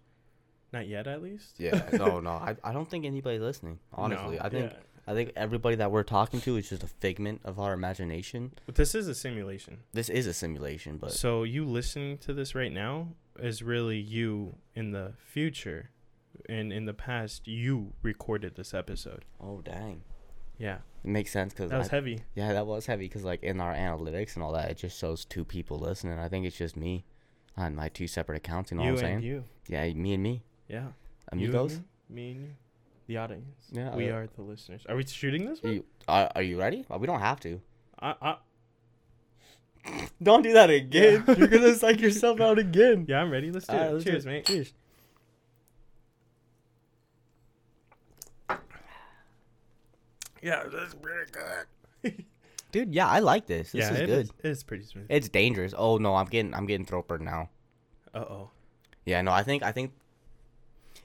Not 0.72 0.88
yet, 0.88 1.06
at 1.06 1.22
least. 1.22 1.56
Yeah, 1.58 1.82
no, 1.92 2.20
no, 2.20 2.30
I, 2.48 2.56
I 2.64 2.72
don't 2.72 2.88
think 2.88 3.04
anybody 3.04 3.38
listening. 3.38 3.78
Honestly, 3.92 4.36
No, 4.36 4.42
I 4.42 4.48
think 4.48 4.72
yeah. 4.72 4.78
I 5.06 5.14
think 5.14 5.32
everybody 5.36 5.76
that 5.76 5.90
we're 5.90 6.04
talking 6.04 6.40
to 6.42 6.56
is 6.56 6.68
just 6.68 6.82
a 6.84 6.86
figment 6.86 7.40
of 7.44 7.58
our 7.58 7.72
imagination. 7.74 8.52
But 8.66 8.76
this 8.76 8.94
is 8.94 9.08
a 9.08 9.14
simulation. 9.14 9.78
This 9.92 10.08
is 10.08 10.26
a 10.26 10.32
simulation, 10.32 10.96
but 10.96 11.12
So 11.12 11.42
you 11.42 11.64
listening 11.66 12.18
to 12.18 12.32
this 12.32 12.54
right 12.54 12.72
now 12.72 13.08
is 13.38 13.62
really 13.62 13.98
you 13.98 14.56
in 14.74 14.92
the 14.92 15.14
future, 15.18 15.90
and 16.48 16.72
in 16.72 16.84
the 16.86 16.94
past 16.94 17.46
you 17.48 17.92
recorded 18.02 18.54
this 18.54 18.72
episode. 18.72 19.24
oh 19.40 19.60
dang, 19.60 20.02
Yeah, 20.62 20.76
it 21.04 21.10
makes 21.10 21.30
sense 21.32 21.52
because 21.52 21.70
that 21.70 21.78
was 21.78 21.88
heavy. 21.88 22.22
yeah, 22.36 22.52
that 22.52 22.66
was 22.66 22.86
heavy 22.86 23.06
because 23.06 23.24
like 23.24 23.42
in 23.42 23.60
our 23.60 23.74
analytics 23.74 24.34
and 24.34 24.42
all 24.44 24.52
that, 24.52 24.70
it 24.70 24.76
just 24.76 24.98
shows 24.98 25.24
two 25.24 25.44
people 25.44 25.78
listening. 25.78 26.18
I 26.18 26.28
think 26.28 26.46
it's 26.46 26.56
just 26.56 26.76
me 26.76 27.04
on 27.56 27.74
my 27.74 27.88
two 27.88 28.06
separate 28.06 28.36
accounts. 28.36 28.70
You 28.70 28.76
know 28.78 28.84
you 28.84 28.92
what 28.92 29.04
I'm 29.04 29.04
saying? 29.06 29.22
you. 29.22 29.44
Yeah, 29.68 29.92
me 29.92 30.14
and 30.14 30.22
me, 30.22 30.42
Yeah. 30.68 30.84
You 30.84 30.86
and 31.32 31.42
amigos. 31.42 31.80
me, 32.08 32.14
me 32.14 32.30
and 32.32 32.40
you. 32.42 32.48
The 33.08 33.16
audience. 33.16 33.46
Yeah, 33.72 33.94
We 33.96 34.10
uh, 34.10 34.14
are 34.14 34.28
the 34.36 34.42
listeners. 34.42 34.82
Are 34.88 34.94
we 34.94 35.04
shooting 35.04 35.46
this 35.46 35.58
Are 35.64 35.66
one? 35.66 35.74
you, 35.74 35.84
are, 36.06 36.30
are 36.36 36.42
you 36.42 36.58
ready? 36.58 36.84
Well, 36.88 37.00
we 37.00 37.06
don't 37.08 37.20
have 37.20 37.40
to. 37.40 37.60
I, 38.00 38.14
I, 38.22 38.36
Don't 40.22 40.42
do 40.42 40.52
that 40.52 40.70
again. 40.70 41.24
Yeah. 41.28 41.34
You're 41.36 41.48
gonna 41.48 41.74
psych 41.74 42.00
yourself 42.00 42.40
out 42.40 42.58
again. 42.60 43.06
yeah, 43.08 43.20
I'm 43.20 43.30
ready. 43.30 43.50
Let's 43.50 43.66
do 43.66 43.72
Alright, 43.74 43.90
it. 43.90 43.92
let's 43.94 44.04
do 44.04 44.10
Cheers, 44.12 44.24
it. 44.24 44.28
mate. 44.28 44.46
Cheers. 44.46 44.72
Yeah, 50.42 50.64
that's 50.72 50.94
pretty 50.94 51.30
good. 51.32 52.24
Dude, 52.72 52.94
yeah, 52.94 53.08
I 53.08 53.20
like 53.20 53.46
this. 53.46 53.72
This 53.72 53.80
yeah, 53.80 53.92
is 53.92 54.00
it 54.00 54.06
good. 54.06 54.30
It's 54.42 54.62
pretty 54.62 54.84
smooth. 54.84 55.06
It's 55.08 55.28
dangerous. 55.28 55.74
Oh 55.76 55.98
no, 55.98 56.14
I'm 56.16 56.26
getting 56.26 56.54
I'm 56.54 56.66
getting 56.66 56.86
throat 56.86 57.06
burn 57.06 57.24
now. 57.24 57.50
Uh 58.14 58.18
oh. 58.18 58.50
Yeah, 59.04 59.20
no, 59.22 59.30
I 59.32 59.42
think 59.42 59.62
I 59.62 59.72
think. 59.72 59.92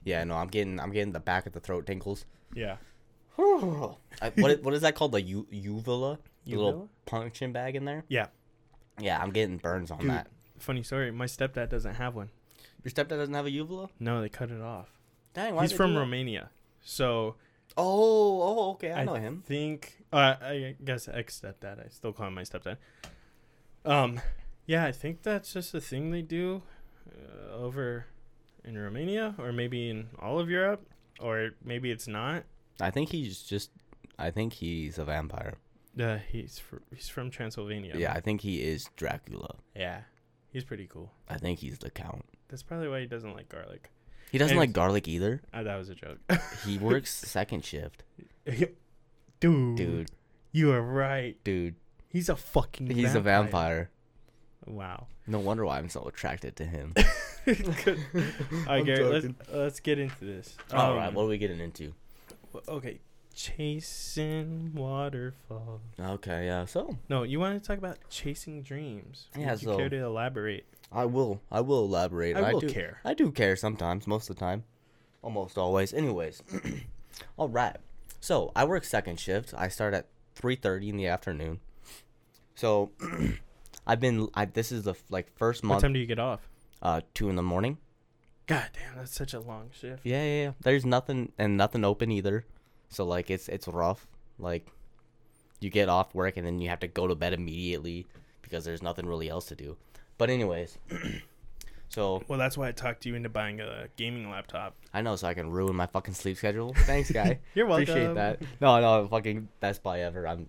Yeah, 0.03 0.24
no, 0.24 0.36
I'm 0.36 0.48
getting 0.48 0.79
I'm 0.79 0.91
getting 0.91 1.12
the 1.12 1.20
back 1.20 1.46
of 1.46 1.53
the 1.53 1.60
throat 1.60 1.86
tingles. 1.86 2.25
Yeah. 2.53 2.77
I, 3.38 4.32
what 4.36 4.63
what 4.63 4.74
is 4.74 4.82
that 4.82 4.96
called? 4.96 5.12
The 5.12 5.22
u- 5.22 5.48
uvula, 5.51 6.20
the 6.46 6.51
Uvula? 6.51 6.65
little 6.65 6.89
punching 7.06 7.51
bag 7.51 7.75
in 7.75 7.86
there. 7.86 8.03
Yeah. 8.08 8.27
Yeah, 9.00 9.22
I'm 9.22 9.32
getting 9.32 9.58
burns 9.58 9.91
on 9.91 10.00
Dude. 10.00 10.10
that. 10.10 10.27
Funny 10.58 10.82
story. 10.82 11.12
My 11.12 11.25
stepdad 11.25 11.70
doesn't 11.70 11.96
have 11.96 12.15
one. 12.15 12.29
Your 12.84 12.91
stepdad 12.91 13.10
doesn't 13.10 13.34
have 13.34 13.46
a 13.46 13.51
uvula. 13.51 13.89
No, 14.00 14.22
they 14.22 14.29
cut 14.29 14.50
it 14.50 14.62
off. 14.62 14.88
Dang, 15.34 15.53
why 15.53 15.63
He's 15.63 15.72
did 15.72 15.75
they 15.75 15.84
from? 15.84 15.98
Romania, 15.98 16.50
so 16.82 17.36
Oh, 17.77 18.41
oh, 18.41 18.72
okay, 18.72 18.91
I 18.91 19.01
I 19.01 19.05
know 19.05 19.13
him. 19.15 19.43
I 19.46 19.48
think 19.48 19.98
uh, 20.12 20.36
I 20.41 20.75
guess 20.84 21.07
ex 21.07 21.39
stepdad. 21.39 21.84
I 21.86 21.89
still 21.89 22.12
call 22.13 22.27
him 22.27 22.34
my 22.34 22.43
stepdad. 22.43 22.77
Um, 23.86 24.19
yeah, 24.65 24.84
I 24.86 24.91
think 24.91 25.22
that's 25.24 25.53
just 25.53 25.74
a 25.74 25.81
thing 25.81 26.12
they 26.12 26.22
do 26.22 26.63
uh, 27.10 27.53
over 27.55 28.05
in 28.63 28.77
Romania, 28.77 29.36
or 29.38 29.51
maybe 29.51 29.89
in 29.89 30.07
all 30.19 30.39
of 30.39 30.50
Europe, 30.50 30.86
or 31.19 31.51
maybe 31.63 31.91
it's 31.91 32.07
not. 32.07 32.43
I 32.81 32.89
think 32.91 33.10
he's 33.10 33.41
just. 33.43 33.72
I 34.19 34.31
think 34.31 34.53
he's 34.53 34.98
a 34.98 35.05
vampire. 35.05 35.53
Uh, 36.00 36.17
he's 36.17 36.60
fr- 36.60 36.77
he's 36.93 37.07
from 37.10 37.29
Transylvania. 37.29 37.93
Yeah, 37.96 38.13
I 38.13 38.19
think 38.19 38.41
he 38.41 38.62
is 38.63 38.89
Dracula. 38.96 39.55
yeah, 39.75 40.01
he's 40.51 40.63
pretty 40.63 40.88
cool. 40.88 41.12
I 41.29 41.38
think 41.38 41.60
he's 41.60 41.77
the 41.79 41.89
count. 41.91 42.25
That's 42.50 42.63
probably 42.63 42.88
why 42.89 43.00
he 43.01 43.05
doesn't 43.07 43.34
like 43.36 43.50
garlic. 43.50 43.89
He 44.31 44.38
doesn't 44.38 44.51
And 44.57 44.60
like 44.60 44.74
garlic 44.74 45.07
either. 45.07 45.41
Ah, 45.53 45.63
that 45.63 45.77
was 45.77 45.89
a 45.89 45.96
joke. 45.96 46.19
He 46.65 46.77
works 46.79 47.13
second 47.13 47.63
shift. 47.65 48.03
dude, 48.46 49.75
Dude, 49.77 50.12
you 50.51 50.72
are 50.72 50.81
right. 50.81 51.36
dude. 51.43 51.75
He's 52.10 52.29
a 52.29 52.36
fucking. 52.36 52.89
He's 52.89 53.15
a 53.15 53.22
vampire. 53.22 53.89
Wow. 54.65 55.07
No 55.27 55.39
wonder 55.39 55.65
why 55.65 55.77
I'm 55.77 55.89
so 55.89 56.03
attracted 56.07 56.55
to 56.57 56.65
him. 56.65 56.93
Good. 57.46 58.00
All 58.13 58.75
right, 58.75 58.86
Gary. 58.86 59.03
Let's 59.03 59.27
let's 59.51 59.79
get 59.79 60.00
into 60.00 60.25
this. 60.25 60.55
All 60.74 60.91
Um, 60.91 60.98
right, 60.98 61.13
what 61.13 61.24
are 61.24 61.27
we 61.27 61.38
getting 61.38 61.60
into? 61.60 61.93
Okay, 62.67 63.00
chasing 63.34 64.72
waterfall. 64.74 65.81
Okay, 66.00 66.46
yeah. 66.48 66.65
So 66.65 66.98
No, 67.10 67.24
you 67.24 67.39
want 67.39 67.62
to 67.62 67.65
talk 67.65 67.77
about 67.77 67.98
chasing 68.10 68.62
dreams? 68.62 69.27
Yeah, 69.38 69.51
Would 69.51 69.62
you 69.62 69.67
so- 69.69 69.77
care 69.77 69.89
to 69.89 69.98
elaborate? 69.98 70.65
I 70.91 71.06
will. 71.06 71.41
I 71.51 71.62
will 71.62 71.84
elaborate. 71.84 72.36
I 72.38 72.53
will 72.53 72.62
do, 72.62 72.70
care. 72.70 73.01
I 73.03 73.13
do 73.13 73.32
care 73.32 73.56
sometimes, 73.56 74.08
most 74.08 74.29
of 74.29 74.36
the 74.36 74.39
time, 74.39 74.63
almost 75.22 75.58
always. 75.58 75.94
Anyways, 75.94 76.41
all 77.38 77.50
right. 77.50 77.75
So 78.20 78.51
I 78.56 78.65
work 78.65 78.84
second 78.84 79.20
shift. 79.20 79.53
I 79.58 79.67
start 79.67 79.94
at 79.94 80.08
three 80.36 80.56
thirty 80.56 80.89
in 80.89 80.98
the 80.98 81.08
afternoon. 81.08 81.60
So 82.56 82.91
I've 83.88 84.00
been. 84.00 84.29
I 84.34 84.46
this 84.46 84.72
is 84.72 84.84
the 84.84 84.96
like 85.10 85.36
first 85.38 85.63
What 85.63 85.70
month. 85.70 85.82
time 85.82 85.94
do 85.94 86.00
you 86.00 86.06
get 86.06 86.20
off? 86.20 86.48
Uh, 86.82 87.01
two 87.13 87.29
in 87.29 87.36
the 87.36 87.44
morning. 87.44 87.77
God 88.46 88.70
damn, 88.74 88.96
that's 88.96 89.13
such 89.13 89.34
a 89.34 89.41
long 89.41 89.72
shift. 89.74 90.06
Yeah, 90.06 90.24
yeah, 90.24 90.44
yeah. 90.44 90.51
There's 90.62 90.86
nothing 90.86 91.34
and 91.38 91.58
nothing 91.58 91.84
open 91.84 92.12
either. 92.12 92.46
So 92.89 93.03
like 93.06 93.29
it's 93.29 93.50
it's 93.50 93.67
rough. 93.67 94.08
Like 94.39 94.67
you 95.60 95.70
get 95.70 95.89
off 95.89 96.15
work 96.15 96.38
and 96.38 96.46
then 96.46 96.60
you 96.60 96.70
have 96.70 96.79
to 96.79 96.88
go 96.88 97.08
to 97.08 97.15
bed 97.15 97.34
immediately 97.34 98.06
because 98.41 98.63
there's 98.63 98.82
nothing 98.82 99.06
really 99.06 99.27
else 99.29 99.48
to 99.48 99.56
do. 99.56 99.75
But 100.17 100.29
anyways, 100.29 100.77
so 101.89 102.24
Well, 102.27 102.39
that's 102.39 102.57
why 102.57 102.67
I 102.67 102.71
talked 102.71 103.05
you 103.05 103.15
into 103.15 103.29
buying 103.29 103.59
a 103.62 103.88
gaming 103.97 104.29
laptop. 104.29 104.75
I 104.93 105.01
know 105.01 105.15
so 105.15 105.27
I 105.27 105.33
can 105.33 105.51
ruin 105.51 105.75
my 105.75 105.86
fucking 105.88 106.13
sleep 106.13 106.38
schedule. 106.38 106.74
Thanks, 106.79 107.12
guy. 107.12 107.39
You're 107.53 107.65
welcome. 107.67 107.83
Appreciate 107.83 108.15
that. 108.15 108.41
No, 108.59 108.79
no, 108.81 109.07
fucking 109.07 109.47
best 109.59 109.83
buy 109.83 110.01
ever. 110.01 110.27
I'm 110.27 110.47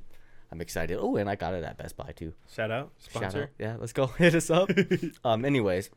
I'm 0.50 0.60
excited. 0.60 0.98
Oh, 0.98 1.16
and 1.16 1.28
I 1.28 1.34
got 1.34 1.54
it 1.54 1.62
at 1.62 1.76
Best 1.76 1.96
Buy 1.96 2.12
too. 2.16 2.32
Shout 2.50 2.70
out, 2.70 2.90
Shout 3.02 3.10
sponsor. 3.16 3.42
out. 3.42 3.48
Yeah, 3.58 3.76
let's 3.78 3.92
go. 3.92 4.06
Hit 4.18 4.34
us 4.34 4.50
up. 4.50 4.70
um 5.25 5.44
anyways. 5.44 5.90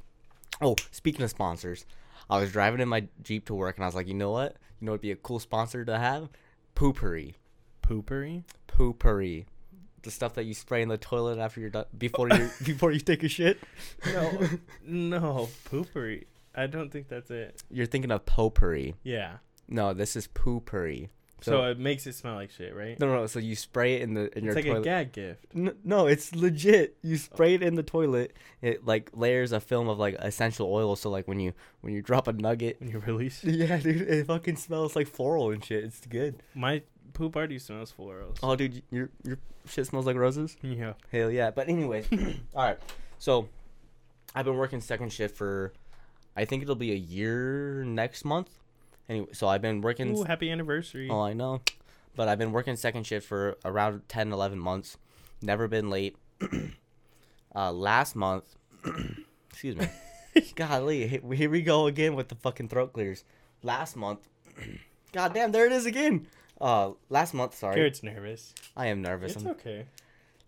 oh, 0.60 0.76
speaking 0.92 1.22
of 1.22 1.30
sponsors, 1.30 1.84
I 2.30 2.38
was 2.38 2.52
driving 2.52 2.80
in 2.80 2.88
my 2.88 3.08
Jeep 3.22 3.46
to 3.46 3.54
work 3.54 3.76
and 3.76 3.84
I 3.84 3.88
was 3.88 3.94
like, 3.96 4.06
you 4.06 4.14
know 4.14 4.30
what? 4.30 4.56
You 4.80 4.86
know 4.86 4.92
it'd 4.92 5.00
be 5.00 5.10
a 5.10 5.16
cool 5.16 5.40
sponsor 5.40 5.84
to 5.84 5.98
have? 5.98 6.28
Poopery. 6.76 7.34
Poopery. 7.82 8.44
Poopery. 8.68 9.46
The 10.08 10.12
stuff 10.12 10.32
that 10.36 10.44
you 10.44 10.54
spray 10.54 10.80
in 10.80 10.88
the 10.88 10.96
toilet 10.96 11.38
after 11.38 11.60
you're 11.60 11.68
done 11.68 11.84
before 11.98 12.30
you 12.30 12.48
before 12.64 12.92
you 12.92 13.00
take 13.00 13.22
a 13.24 13.28
shit. 13.28 13.60
No, 14.06 14.48
no, 14.86 15.48
poopery. 15.70 16.24
I 16.54 16.66
don't 16.66 16.90
think 16.90 17.08
that's 17.08 17.30
it. 17.30 17.62
You're 17.70 17.84
thinking 17.84 18.10
of 18.10 18.24
potpourri. 18.24 18.94
Yeah. 19.02 19.36
No, 19.68 19.92
this 19.92 20.16
is 20.16 20.26
poopery. 20.26 21.10
So, 21.42 21.64
it 21.64 21.78
makes 21.78 22.06
it 22.06 22.14
smell 22.14 22.36
like 22.36 22.50
shit, 22.50 22.74
right? 22.74 22.98
No, 22.98 23.06
no, 23.06 23.16
no. 23.16 23.26
So 23.26 23.38
you 23.38 23.54
spray 23.54 23.96
it 23.96 24.02
in 24.02 24.14
the 24.14 24.22
in 24.36 24.38
it's 24.38 24.44
your 24.44 24.54
like 24.54 24.64
toilet. 24.64 24.80
a 24.80 24.82
gag 24.82 25.12
gift. 25.12 25.46
N- 25.54 25.76
no, 25.84 26.06
it's 26.06 26.34
legit. 26.34 26.96
You 27.02 27.16
oh. 27.16 27.18
spray 27.18 27.52
it 27.52 27.62
in 27.62 27.74
the 27.74 27.82
toilet. 27.82 28.34
It 28.62 28.86
like 28.86 29.10
layers 29.12 29.52
a 29.52 29.60
film 29.60 29.88
of 29.88 29.98
like 29.98 30.14
essential 30.20 30.72
oil. 30.72 30.96
So 30.96 31.10
like 31.10 31.28
when 31.28 31.38
you 31.38 31.52
when 31.82 31.92
you 31.92 32.00
drop 32.00 32.28
a 32.28 32.32
nugget, 32.32 32.80
When 32.80 32.90
you 32.90 33.00
release. 33.00 33.44
yeah, 33.44 33.76
dude, 33.76 34.00
it 34.00 34.26
fucking 34.26 34.56
smells 34.56 34.96
like 34.96 35.06
floral 35.06 35.50
and 35.50 35.62
shit. 35.62 35.84
It's 35.84 36.00
good. 36.06 36.42
My 36.54 36.82
poop 37.18 37.36
already 37.36 37.58
smells 37.58 37.92
florals. 37.92 38.38
Oh, 38.42 38.54
dude, 38.54 38.82
your 38.90 39.10
your 39.24 39.38
shit 39.68 39.86
smells 39.86 40.06
like 40.06 40.16
roses. 40.16 40.56
Yeah. 40.62 40.92
Hell 41.12 41.30
yeah. 41.30 41.50
But 41.50 41.68
anyways, 41.68 42.06
all 42.54 42.64
right. 42.64 42.78
So 43.18 43.48
I've 44.34 44.44
been 44.44 44.56
working 44.56 44.80
second 44.80 45.12
shift 45.12 45.36
for, 45.36 45.72
I 46.36 46.44
think 46.44 46.62
it'll 46.62 46.76
be 46.76 46.92
a 46.92 46.96
year 46.96 47.82
next 47.84 48.24
month. 48.24 48.50
Anyway, 49.08 49.28
so 49.32 49.48
I've 49.48 49.62
been 49.62 49.80
working. 49.80 50.16
Ooh, 50.16 50.22
happy 50.22 50.50
anniversary. 50.50 51.08
Oh, 51.10 51.20
I 51.20 51.32
know. 51.32 51.60
But 52.14 52.28
I've 52.28 52.38
been 52.38 52.52
working 52.52 52.76
second 52.76 53.04
shift 53.04 53.26
for 53.26 53.56
around 53.64 54.08
10, 54.08 54.32
11 54.32 54.58
months. 54.58 54.96
Never 55.42 55.66
been 55.66 55.90
late. 55.90 56.16
uh, 57.54 57.72
last 57.72 58.14
month, 58.14 58.44
excuse 59.50 59.76
me. 59.76 59.88
Golly, 60.54 61.08
here 61.08 61.50
we 61.50 61.62
go 61.62 61.86
again 61.86 62.14
with 62.14 62.28
the 62.28 62.34
fucking 62.36 62.68
throat 62.68 62.92
clears. 62.92 63.24
Last 63.62 63.96
month, 63.96 64.28
God 65.12 65.34
damn, 65.34 65.52
there 65.52 65.66
it 65.66 65.72
is 65.72 65.86
again. 65.86 66.26
Uh, 66.60 66.92
last 67.08 67.34
month, 67.34 67.54
sorry. 67.54 67.76
Garrett's 67.76 68.02
nervous. 68.02 68.54
I 68.76 68.86
am 68.86 69.02
nervous. 69.02 69.36
It's 69.36 69.44
I'm- 69.44 69.52
okay. 69.52 69.86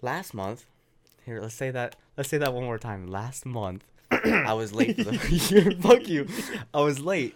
last 0.03 0.35
month, 0.35 0.67
here, 1.25 1.41
let's 1.41 1.55
say 1.55 1.71
that. 1.71 1.97
Let's 2.17 2.29
say 2.29 2.39
that 2.39 2.53
one 2.53 2.65
more 2.65 2.79
time. 2.79 3.07
Last 3.07 3.47
month, 3.47 3.85
I 4.11 4.53
was 4.55 4.73
late 4.75 4.97
for 4.97 5.05
the. 5.05 5.77
Fuck 5.81 6.09
you. 6.09 6.27
I 6.75 6.81
was 6.81 6.99
late. 7.01 7.35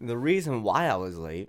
The 0.00 0.16
reason 0.16 0.62
why 0.62 0.86
I 0.86 0.96
was 0.96 1.18
late 1.18 1.48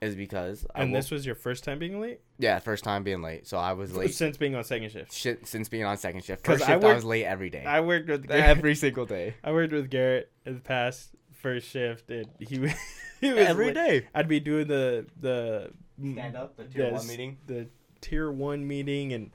is 0.00 0.14
because 0.16 0.66
And 0.74 0.90
woke- 0.92 0.98
this 0.98 1.10
was 1.10 1.24
your 1.26 1.34
first 1.34 1.62
time 1.64 1.78
being 1.78 2.00
late? 2.00 2.20
yeah, 2.38 2.58
first 2.58 2.82
time 2.84 3.02
being 3.04 3.22
late. 3.22 3.46
So 3.46 3.56
I 3.58 3.72
was 3.74 3.94
late. 3.96 4.14
Since 4.14 4.36
being 4.36 4.54
on 4.54 4.64
second 4.64 4.90
shift. 4.90 5.12
Shit, 5.12 5.46
since 5.46 5.68
being 5.68 5.84
on 5.84 5.96
second 5.96 6.24
shift. 6.24 6.44
First 6.44 6.64
I 6.64 6.66
shift, 6.72 6.82
I, 6.84 6.86
worked- 6.86 6.96
was 6.96 7.04
late 7.04 7.24
every 7.24 7.50
day. 7.50 7.64
I 7.64 7.80
worked 7.80 8.08
with 8.08 8.26
Garrett. 8.28 8.44
every 8.44 8.74
single 8.74 9.06
day. 9.06 9.34
I 9.44 9.52
worked 9.52 9.72
with 9.72 9.90
Garrett 9.90 10.30
in 10.46 10.54
the 10.54 10.60
past 10.60 11.10
first 11.32 11.68
shift, 11.68 12.10
and 12.10 12.26
he 12.40 12.58
was 12.58 12.72
he 13.20 13.30
was 13.32 13.46
Every 13.46 13.66
late. 13.66 13.74
day. 13.74 14.08
I'd 14.14 14.28
be 14.28 14.40
doing 14.40 14.66
the 14.68 15.06
the 15.20 15.70
Mm. 16.00 16.12
Stand 16.14 16.36
up, 16.36 16.56
the 16.56 16.64
tier 16.64 16.90
one 16.92 17.06
meeting. 17.06 17.38
the 17.46 17.68
tier 18.00 18.30
one 18.30 18.66
meeting, 18.66 19.12
and 19.12 19.30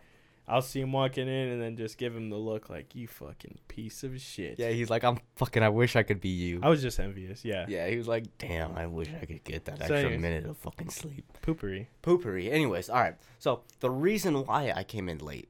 I'll 0.48 0.62
see 0.62 0.80
him 0.82 0.92
walking 0.94 1.28
in, 1.28 1.50
and 1.50 1.62
then 1.62 1.76
just 1.78 1.98
give 1.98 2.16
him 2.16 2.30
the 2.30 2.38
look 2.38 2.70
like 2.70 2.96
you 2.96 3.08
fucking 3.08 3.58
piece 3.68 4.04
of 4.04 4.20
shit. 4.22 4.58
Yeah, 4.58 4.70
he's 4.70 4.90
like, 4.90 5.04
I'm 5.04 5.20
fucking. 5.36 5.62
I 5.62 5.70
wish 5.70 5.96
I 5.96 6.04
could 6.04 6.22
be 6.22 6.30
you. 6.30 6.60
I 6.64 6.70
was 6.70 6.82
just 6.82 7.00
envious. 7.00 7.44
Yeah, 7.46 7.66
Yeah, 7.68 7.88
he 7.88 7.98
was 7.98 8.08
like, 8.08 8.26
damn, 8.38 8.76
I 8.76 8.88
wish 8.88 9.10
I 9.22 9.26
could 9.26 9.44
get 9.44 9.66
that 9.66 9.78
So 9.80 9.84
extra 9.84 9.98
anyways. 10.00 10.22
minute 10.22 10.46
of 10.46 10.58
fucking 10.58 10.90
sleep. 10.90 11.26
poopery. 11.44 11.88
Poopery. 12.02 12.52
Anyways, 12.52 12.90
all 12.90 13.00
right. 13.02 13.16
So 13.40 13.62
the 13.82 13.90
reason 13.92 14.46
why 14.46 14.72
I 14.76 14.84
came 14.84 15.10
in 15.10 15.18
late 15.20 15.50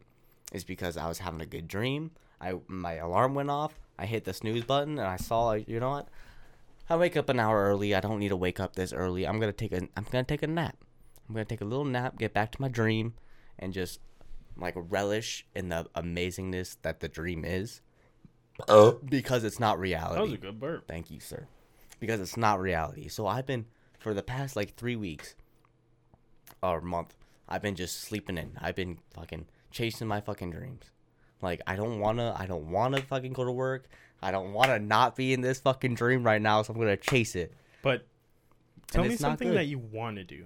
is 0.51 0.63
because 0.63 0.97
I 0.97 1.07
was 1.07 1.19
having 1.19 1.41
a 1.41 1.45
good 1.45 1.67
dream. 1.67 2.11
I 2.41 2.55
my 2.67 2.93
alarm 2.95 3.33
went 3.35 3.49
off. 3.49 3.79
I 3.99 4.05
hit 4.05 4.25
the 4.25 4.33
snooze 4.33 4.63
button 4.63 4.99
and 4.99 5.07
I 5.07 5.15
saw 5.17 5.45
like, 5.45 5.67
you 5.67 5.79
know 5.79 5.89
what? 5.91 6.07
I 6.89 6.95
wake 6.95 7.17
up 7.17 7.29
an 7.29 7.39
hour 7.39 7.65
early. 7.65 7.93
I 7.95 7.99
don't 7.99 8.19
need 8.19 8.29
to 8.29 8.35
wake 8.35 8.59
up 8.59 8.75
this 8.75 8.93
early. 8.93 9.27
I'm 9.27 9.39
gonna 9.39 9.51
take 9.51 9.71
a 9.73 9.87
I'm 9.97 10.05
gonna 10.09 10.23
take 10.23 10.41
a 10.43 10.47
nap. 10.47 10.75
I'm 11.27 11.35
gonna 11.35 11.45
take 11.45 11.61
a 11.61 11.65
little 11.65 11.85
nap, 11.85 12.17
get 12.17 12.33
back 12.33 12.51
to 12.53 12.61
my 12.61 12.69
dream, 12.69 13.13
and 13.59 13.73
just 13.73 13.99
like 14.57 14.73
relish 14.75 15.45
in 15.55 15.69
the 15.69 15.87
amazingness 15.95 16.77
that 16.81 16.99
the 16.99 17.07
dream 17.07 17.43
is. 17.45 17.81
Oh. 18.67 18.99
Because 19.03 19.43
it's 19.43 19.59
not 19.59 19.79
reality. 19.79 20.15
That 20.15 20.23
was 20.23 20.33
a 20.33 20.37
good 20.37 20.59
burp. 20.59 20.87
Thank 20.87 21.11
you, 21.11 21.19
sir. 21.19 21.47
Because 21.99 22.19
it's 22.19 22.37
not 22.37 22.59
reality. 22.59 23.07
So 23.07 23.27
I've 23.27 23.45
been 23.45 23.65
for 23.99 24.13
the 24.13 24.23
past 24.23 24.55
like 24.55 24.75
three 24.75 24.95
weeks 24.95 25.35
or 26.63 26.81
month. 26.81 27.15
I've 27.47 27.61
been 27.61 27.75
just 27.75 28.01
sleeping 28.01 28.37
in. 28.37 28.57
I've 28.59 28.75
been 28.75 28.97
fucking 29.13 29.47
chasing 29.71 30.07
my 30.07 30.21
fucking 30.21 30.51
dreams. 30.51 30.85
Like 31.41 31.61
I 31.67 31.75
don't 31.75 31.99
wanna. 31.99 32.35
I 32.37 32.45
don't 32.45 32.71
wanna 32.71 33.01
fucking 33.01 33.33
go 33.33 33.43
to 33.43 33.51
work. 33.51 33.87
I 34.21 34.31
don't 34.31 34.53
wanna 34.53 34.79
not 34.79 35.15
be 35.15 35.33
in 35.33 35.41
this 35.41 35.59
fucking 35.59 35.95
dream 35.95 36.23
right 36.23 36.41
now. 36.41 36.61
So 36.63 36.73
I'm 36.73 36.79
gonna 36.79 36.97
chase 36.97 37.35
it. 37.35 37.53
But 37.83 38.05
tell 38.87 39.03
me 39.03 39.11
it's 39.11 39.21
something 39.21 39.49
good. 39.49 39.57
that 39.57 39.65
you 39.65 39.77
want 39.77 40.17
to 40.17 40.23
do. 40.23 40.45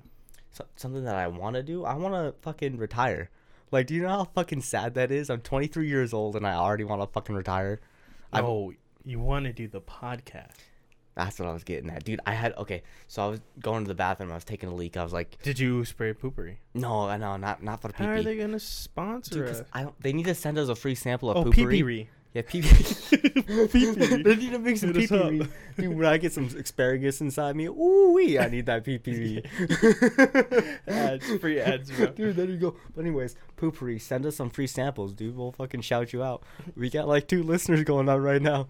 So, 0.51 0.65
something 0.75 1.03
that 1.05 1.15
I 1.15 1.27
wanna 1.27 1.63
do. 1.63 1.85
I 1.85 1.93
wanna 1.95 2.33
fucking 2.41 2.77
retire. 2.77 3.29
Like, 3.71 3.87
do 3.87 3.95
you 3.95 4.01
know 4.01 4.09
how 4.09 4.23
fucking 4.25 4.61
sad 4.61 4.95
that 4.95 5.11
is? 5.11 5.29
I'm 5.29 5.39
23 5.41 5.87
years 5.87 6.13
old 6.13 6.35
and 6.35 6.45
I 6.45 6.55
already 6.55 6.83
want 6.83 7.01
to 7.01 7.07
fucking 7.07 7.33
retire. 7.33 7.79
Oh, 8.33 8.73
you 9.05 9.19
want 9.19 9.45
to 9.45 9.53
do 9.53 9.67
the 9.69 9.79
podcast? 9.79 10.51
That's 11.15 11.39
what 11.39 11.47
I 11.47 11.53
was 11.53 11.63
getting 11.63 11.89
at, 11.89 12.03
dude. 12.03 12.19
I 12.25 12.33
had 12.33 12.53
okay. 12.57 12.83
So 13.07 13.23
I 13.25 13.27
was 13.29 13.39
going 13.61 13.83
to 13.83 13.87
the 13.87 13.95
bathroom. 13.95 14.31
I 14.31 14.35
was 14.35 14.43
taking 14.45 14.67
a 14.69 14.73
leak. 14.75 14.95
I 14.97 15.03
was 15.03 15.11
like, 15.13 15.41
Did 15.41 15.57
you 15.59 15.83
spray 15.85 16.13
poopery? 16.13 16.57
no, 16.73 17.15
no, 17.17 17.37
not 17.37 17.63
not 17.63 17.81
for 17.81 17.89
the 17.89 17.93
How 17.95 18.07
are 18.07 18.21
they 18.23 18.37
gonna 18.37 18.59
sponsor 18.59 19.35
Dude, 19.35 19.47
us? 19.49 19.63
I 19.73 19.83
don't. 19.83 20.01
They 20.01 20.11
need 20.13 20.25
to 20.25 20.35
send 20.35 20.57
us 20.57 20.67
a 20.69 20.75
free 20.75 20.95
sample 20.95 21.29
of 21.31 21.37
Oh, 21.37 21.43
poopery. 21.51 22.07
Pee 22.33 22.39
Yeah, 22.39 22.41
pee 22.43 22.61
Pee-pee. 22.61 24.23
They 24.23 24.35
need 24.35 24.51
to 24.51 24.59
make 24.59 24.77
some 24.77 24.93
pee 24.93 25.07
pee. 25.07 25.47
Dude, 25.77 25.97
when 25.97 26.05
I 26.05 26.17
get 26.17 26.33
some 26.33 26.45
asparagus 26.45 27.21
inside 27.21 27.55
me, 27.55 27.65
ooh 27.65 28.11
wee, 28.13 28.39
I 28.39 28.47
need 28.47 28.65
that 28.67 28.83
pee 28.83 28.97
pee. 28.97 29.43
Ads, 30.87 31.37
free 31.37 31.59
ads, 31.59 31.91
bro. 31.91 32.07
Dude, 32.07 32.35
there 32.35 32.45
you 32.45 32.57
go. 32.57 32.75
But 32.95 33.01
anyways, 33.01 33.35
poopery, 33.57 33.99
send 33.99 34.25
us 34.25 34.35
some 34.35 34.49
free 34.49 34.67
samples, 34.67 35.13
dude. 35.13 35.35
We'll 35.35 35.51
fucking 35.51 35.81
shout 35.81 36.13
you 36.13 36.23
out. 36.23 36.43
We 36.75 36.89
got 36.89 37.07
like 37.07 37.27
two 37.27 37.43
listeners 37.43 37.83
going 37.83 38.09
on 38.09 38.21
right 38.21 38.41
now. 38.41 38.67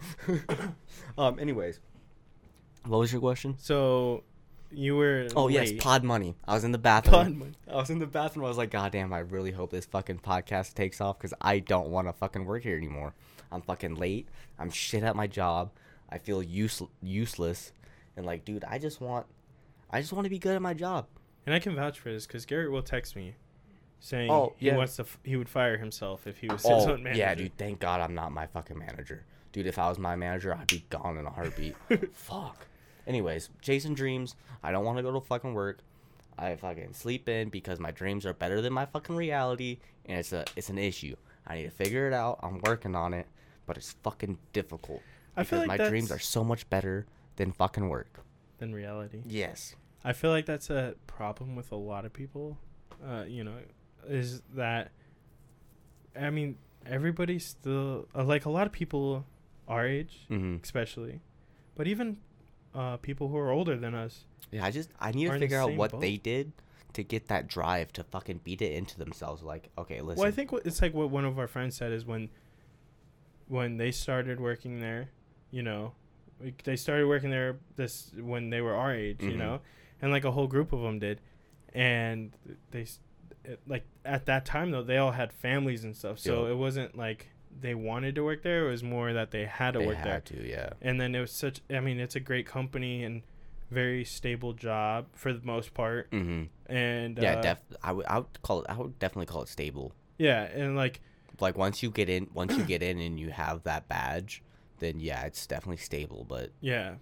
um. 1.17 1.39
Anyways, 1.39 1.79
what 2.85 2.99
was 2.99 3.11
your 3.11 3.21
question? 3.21 3.55
So, 3.59 4.23
you 4.71 4.95
were. 4.95 5.27
Oh 5.35 5.47
yes, 5.47 5.71
pod 5.79 6.03
money. 6.03 6.35
I 6.47 6.53
was 6.53 6.63
in 6.63 6.71
the 6.71 6.77
bathroom. 6.77 7.13
Pod 7.13 7.35
money. 7.35 7.51
I 7.71 7.75
was 7.75 7.89
in 7.89 7.99
the 7.99 8.07
bathroom. 8.07 8.45
I 8.45 8.49
was 8.49 8.57
like, 8.57 8.71
God 8.71 8.91
damn, 8.91 9.13
I 9.13 9.19
really 9.19 9.51
hope 9.51 9.71
this 9.71 9.85
fucking 9.85 10.19
podcast 10.19 10.73
takes 10.73 11.01
off 11.01 11.17
because 11.17 11.33
I 11.41 11.59
don't 11.59 11.89
want 11.89 12.07
to 12.07 12.13
fucking 12.13 12.45
work 12.45 12.63
here 12.63 12.77
anymore. 12.77 13.13
I'm 13.51 13.61
fucking 13.61 13.95
late. 13.95 14.27
I'm 14.59 14.69
shit 14.69 15.03
at 15.03 15.15
my 15.15 15.27
job. 15.27 15.71
I 16.09 16.17
feel 16.17 16.41
use- 16.43 16.81
useless. 17.01 17.71
And 18.17 18.25
like, 18.25 18.45
dude, 18.45 18.63
I 18.65 18.77
just 18.77 18.99
want, 19.01 19.25
I 19.89 20.01
just 20.01 20.13
want 20.13 20.25
to 20.25 20.29
be 20.29 20.39
good 20.39 20.55
at 20.55 20.61
my 20.61 20.73
job. 20.73 21.07
And 21.45 21.55
I 21.55 21.59
can 21.59 21.75
vouch 21.75 21.99
for 21.99 22.11
this 22.11 22.27
because 22.27 22.45
Garrett 22.45 22.71
will 22.71 22.83
text 22.83 23.15
me 23.15 23.35
saying 23.99 24.29
Oh, 24.31 24.53
he 24.57 24.71
wants 24.71 24.95
to. 24.97 25.03
F- 25.03 25.19
he 25.23 25.35
would 25.35 25.49
fire 25.49 25.77
himself 25.77 26.27
if 26.27 26.37
he 26.39 26.47
was 26.47 26.63
oh, 26.65 26.75
his 26.75 26.85
Oh, 26.85 26.91
own 26.93 27.03
manager. 27.03 27.19
yeah, 27.19 27.35
dude. 27.35 27.57
Thank 27.57 27.79
God 27.79 28.01
I'm 28.01 28.13
not 28.15 28.31
my 28.31 28.45
fucking 28.47 28.77
manager. 28.77 29.23
dude, 29.51 29.67
if 29.67 29.77
I 29.79 29.89
was 29.89 29.97
my 29.99 30.15
manager, 30.15 30.53
I'd 30.55 30.67
be 30.67 30.85
gone 30.89 31.17
in 31.17 31.25
a 31.25 31.29
heartbeat. 31.29 31.75
Fuck. 32.13 32.67
Anyways, 33.07 33.49
chasing 33.61 33.93
dreams. 33.95 34.35
I 34.63 34.71
don't 34.71 34.85
want 34.85 34.97
to 34.97 35.03
go 35.03 35.11
to 35.11 35.19
fucking 35.21 35.53
work. 35.53 35.79
I 36.37 36.55
fucking 36.55 36.93
sleep 36.93 37.27
in 37.27 37.49
because 37.49 37.79
my 37.79 37.91
dreams 37.91 38.25
are 38.25 38.33
better 38.33 38.61
than 38.61 38.73
my 38.73 38.85
fucking 38.85 39.15
reality, 39.15 39.79
and 40.05 40.19
it's 40.19 40.31
a 40.33 40.45
it's 40.55 40.69
an 40.69 40.77
issue. 40.77 41.15
I 41.47 41.55
need 41.55 41.63
to 41.63 41.71
figure 41.71 42.07
it 42.07 42.13
out. 42.13 42.39
I'm 42.43 42.59
working 42.65 42.95
on 42.95 43.13
it, 43.13 43.27
but 43.65 43.77
it's 43.77 43.93
fucking 44.03 44.37
difficult. 44.53 45.01
I 45.35 45.43
feel 45.43 45.59
because 45.59 45.67
like 45.69 45.79
my 45.79 45.89
dreams 45.89 46.11
are 46.11 46.19
so 46.19 46.43
much 46.43 46.69
better 46.69 47.05
than 47.37 47.51
fucking 47.51 47.89
work. 47.89 48.23
Than 48.57 48.73
reality. 48.73 49.21
Yes. 49.25 49.75
I 50.03 50.13
feel 50.13 50.31
like 50.31 50.45
that's 50.45 50.69
a 50.69 50.95
problem 51.07 51.55
with 51.55 51.71
a 51.71 51.75
lot 51.75 52.05
of 52.05 52.13
people. 52.13 52.57
Uh, 53.05 53.23
you 53.27 53.43
know, 53.43 53.55
is 54.07 54.41
that 54.53 54.91
I 56.19 56.29
mean, 56.29 56.57
everybody 56.85 57.39
still 57.39 58.07
uh, 58.15 58.23
like 58.23 58.45
a 58.45 58.49
lot 58.49 58.67
of 58.67 58.73
people 58.73 59.25
our 59.67 59.85
age, 59.85 60.25
hmm 60.27 60.57
especially, 60.63 61.21
but 61.75 61.87
even 61.87 62.17
uh, 62.75 62.97
people 62.97 63.29
who 63.29 63.37
are 63.37 63.51
older 63.51 63.77
than 63.77 63.95
us. 63.95 64.25
Yeah, 64.51 64.65
I 64.65 64.71
just 64.71 64.89
I 64.99 65.11
need 65.11 65.29
to 65.29 65.39
figure 65.39 65.59
out 65.59 65.73
what 65.75 65.91
boat. 65.91 66.01
they 66.01 66.17
did 66.17 66.51
to 66.93 67.03
get 67.03 67.27
that 67.29 67.47
drive 67.47 67.93
to 67.93 68.03
fucking 68.03 68.41
beat 68.43 68.61
it 68.61 68.73
into 68.73 68.97
themselves. 68.97 69.43
Like, 69.43 69.69
okay, 69.77 70.01
listen. 70.01 70.19
Well, 70.19 70.27
I 70.27 70.31
think 70.31 70.51
what, 70.51 70.65
it's 70.65 70.81
like 70.81 70.93
what 70.93 71.09
one 71.09 71.25
of 71.25 71.39
our 71.39 71.47
friends 71.47 71.77
said 71.77 71.91
is 71.91 72.05
when 72.05 72.29
when 73.51 73.75
they 73.75 73.91
started 73.91 74.39
working 74.39 74.79
there, 74.79 75.09
you 75.51 75.61
know, 75.61 75.91
like 76.41 76.63
they 76.63 76.77
started 76.77 77.05
working 77.05 77.29
there 77.29 77.57
this 77.75 78.09
when 78.17 78.49
they 78.49 78.61
were 78.61 78.73
our 78.73 78.93
age, 78.95 79.21
you 79.23 79.31
Mhm. 79.35 79.37
know, 79.37 79.61
and 80.01 80.09
like 80.11 80.23
a 80.23 80.31
whole 80.31 80.47
group 80.47 80.71
of 80.71 80.81
them 80.81 80.99
did, 80.99 81.19
and 81.73 82.31
they 82.71 82.85
it, 83.43 83.59
like 83.67 83.83
at 84.05 84.25
that 84.27 84.45
time 84.45 84.71
though 84.71 84.83
they 84.83 84.97
all 84.97 85.11
had 85.11 85.33
families 85.33 85.83
and 85.83 85.95
stuff, 85.95 86.17
so 86.17 86.45
it 86.45 86.55
wasn't 86.55 86.97
like 86.97 87.27
they 87.59 87.75
wanted 87.75 88.15
to 88.15 88.23
work 88.23 88.41
there. 88.43 88.67
It 88.67 88.71
was 88.71 88.83
more 88.83 89.11
that 89.11 89.31
they 89.31 89.45
had 89.45 89.71
to 89.73 89.79
they 89.79 89.85
work 89.87 90.01
there, 90.01 90.13
had 90.13 90.25
to, 90.27 90.47
yeah. 90.47 90.69
and 90.81 90.99
then 91.01 91.13
it 91.13 91.19
was 91.19 91.31
such. 91.31 91.59
I 91.69 91.81
mean, 91.81 91.99
it's 91.99 92.15
a 92.15 92.19
great 92.21 92.45
company 92.45 93.03
and 93.03 93.21
very 93.69 94.05
stable 94.05 94.53
job 94.53 95.07
for 95.13 95.33
the 95.33 95.45
most 95.45 95.73
part, 95.73 96.07
hmm 96.11 96.43
and 96.67 97.17
Yeah, 97.19 97.35
uh, 97.35 97.41
def. 97.41 97.59
I 97.83 97.91
would 97.91 98.05
I 98.05 98.19
would 98.19 98.41
call 98.41 98.61
it. 98.61 98.67
I 98.69 98.77
would 98.77 98.97
definitely 98.99 99.25
call 99.25 99.41
it 99.41 99.49
stable. 99.49 99.91
yeah, 100.17 100.43
and 100.43 100.77
like 100.77 101.01
Like 101.39 101.57
once 101.57 101.81
you 101.81 101.89
get 101.89 102.09
in, 102.09 102.27
once 102.33 102.55
you 102.57 102.63
get 102.73 102.83
in 102.83 102.99
and 102.99 103.19
you 103.19 103.29
have 103.29 103.63
that 103.63 103.87
badge, 103.87 104.43
then 104.79 104.99
yeah, 104.99 105.23
it's 105.23 105.45
definitely 105.47 105.77
stable. 105.77 106.25
But 106.27 106.51
Yeah, 106.61 106.95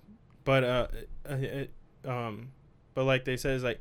but 0.43 0.63
uh, 0.63 0.87
uh, 1.29 1.33
it, 1.35 1.73
um, 2.05 2.49
but 2.93 3.05
like 3.05 3.25
they 3.25 3.37
says 3.37 3.63
like, 3.63 3.79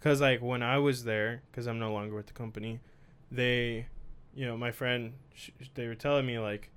cause 0.00 0.20
like 0.20 0.40
when 0.42 0.62
I 0.62 0.78
was 0.78 1.04
there, 1.04 1.42
cause 1.52 1.66
I'm 1.66 1.78
no 1.78 1.92
longer 1.92 2.14
with 2.14 2.26
the 2.26 2.32
company, 2.32 2.80
they, 3.30 3.86
you 4.34 4.46
know, 4.46 4.56
my 4.56 4.70
friend, 4.72 5.14
sh- 5.34 5.50
they 5.74 5.86
were 5.86 5.94
telling 5.94 6.26
me 6.26 6.38
like, 6.38 6.70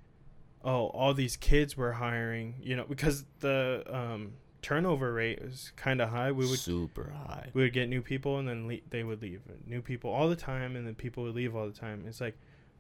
oh, 0.63 0.87
all 0.87 1.13
these 1.13 1.37
kids 1.37 1.77
were 1.77 1.93
hiring, 1.93 2.55
you 2.61 2.75
know, 2.75 2.85
because 2.87 3.25
the 3.39 3.83
um 3.89 4.33
turnover 4.61 5.13
rate 5.13 5.41
was 5.41 5.71
kind 5.77 6.01
of 6.01 6.09
high. 6.09 6.31
We 6.33 6.45
would 6.45 6.59
super 6.59 7.13
high. 7.27 7.49
we 7.53 7.61
would 7.63 7.71
get 7.73 7.87
new 7.87 8.01
people 8.01 8.39
and 8.39 8.47
then 8.47 8.67
le- 8.67 8.81
they 8.89 9.03
would 9.05 9.21
leave 9.21 9.41
new 9.65 9.81
people 9.81 10.11
all 10.11 10.27
the 10.27 10.35
time 10.35 10.75
and 10.75 10.85
then 10.85 10.95
people 10.95 11.23
would 11.23 11.35
leave 11.35 11.55
all 11.55 11.65
the 11.65 11.71
time 11.79 12.03
it's 12.05 12.19
like 12.19 12.37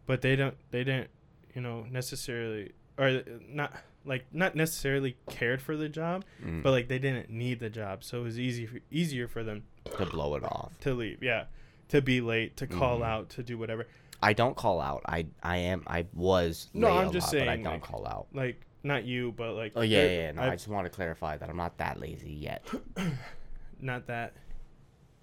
but 0.09 0.21
they 0.21 0.35
don't 0.35 0.55
they 0.71 0.83
didn't 0.83 1.09
you 1.55 1.61
know 1.61 1.85
necessarily 1.91 2.71
or 2.97 3.21
not 3.47 3.71
like 4.05 4.25
not 4.33 4.55
necessarily 4.55 5.15
cared 5.29 5.61
for 5.61 5.75
the 5.77 5.87
job 5.87 6.23
Mm, 6.43 6.63
but 6.63 6.71
like 6.71 6.87
they 6.87 6.99
didn't 6.99 7.29
need 7.29 7.59
the 7.59 7.69
job 7.69 8.03
so 8.03 8.19
it 8.21 8.23
was 8.23 8.39
easy 8.39 8.65
for, 8.65 8.79
easier 8.89 9.27
for 9.27 9.43
them 9.43 9.63
to 9.97 10.05
blow 10.07 10.35
it 10.35 10.43
off. 10.43 10.71
to 10.81 10.93
leave 10.93 11.21
yeah 11.21 11.43
to 11.89 12.01
be 12.01 12.21
late 12.21 12.57
to 12.57 12.65
call 12.67 12.99
Mhm. 12.99 13.05
out 13.05 13.29
to 13.35 13.43
do 13.43 13.57
whatever 13.57 13.85
I 14.21 14.33
don't 14.33 14.55
call 14.57 14.81
out. 14.81 15.01
I 15.05 15.27
I 15.41 15.57
am. 15.71 15.83
I 15.87 16.05
was. 16.13 16.67
No, 16.73 16.89
I'm 16.89 17.11
just 17.13 17.31
lot, 17.33 17.39
but 17.39 17.47
I 17.47 17.55
don't 17.55 17.65
like, 17.79 17.81
call 17.81 18.05
out. 18.05 18.27
like 18.33 18.57
not 18.83 19.05
you 19.05 19.31
but 19.31 19.53
like 19.53 19.71
Oh 19.77 19.81
yeah, 19.81 20.03
yeah. 20.03 20.11
yeah. 20.23 20.31
No, 20.33 20.41
I 20.41 20.47
I've- 20.47 20.55
just 20.57 20.67
want 20.67 20.85
to 20.87 20.89
clarify 20.89 21.37
that 21.37 21.47
I'm 21.49 21.55
not 21.65 21.77
that 21.77 22.01
lazy 22.01 22.33
yet. 22.33 22.61
not 23.79 24.07
that 24.07 24.33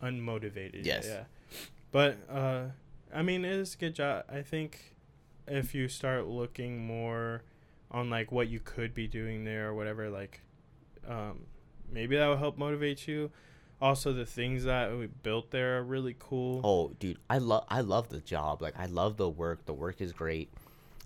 unmotivated. 0.03 0.85
Yes. 0.87 1.07
Yeah. 1.09 1.25
But 1.93 2.17
uh 2.31 2.63
I 3.17 3.23
mean 3.23 3.47
it 3.47 3.53
is 3.53 3.75
a 3.75 3.79
good 3.79 3.95
job. 3.95 4.25
I 4.29 4.43
think 4.43 4.95
if 5.49 5.75
you 5.75 5.89
start 5.89 6.27
looking 6.27 6.87
more 6.87 7.43
on 7.91 8.11
like 8.11 8.31
what 8.31 8.49
you 8.49 8.61
could 8.61 8.95
be 8.95 9.07
doing 9.07 9.45
there 9.45 9.69
or 9.69 9.75
whatever, 9.75 10.11
like 10.11 10.43
um 11.09 11.47
maybe 11.91 12.17
that 12.17 12.27
will 12.27 12.37
help 12.37 12.59
motivate 12.59 13.09
you. 13.09 13.31
Also 13.81 14.13
the 14.13 14.27
things 14.27 14.65
that 14.65 14.95
we 14.95 15.07
built 15.07 15.51
there 15.51 15.79
are 15.79 15.83
really 15.83 16.15
cool. 16.19 16.61
Oh, 16.63 16.93
dude, 16.99 17.19
I 17.31 17.39
love 17.39 17.65
I 17.69 17.81
love 17.81 18.11
the 18.11 18.21
job. 18.21 18.61
Like 18.61 18.79
I 18.79 18.85
love 18.85 19.17
the 19.17 19.31
work. 19.31 19.65
The 19.65 19.75
work 19.75 20.03
is 20.03 20.13
great. 20.13 20.53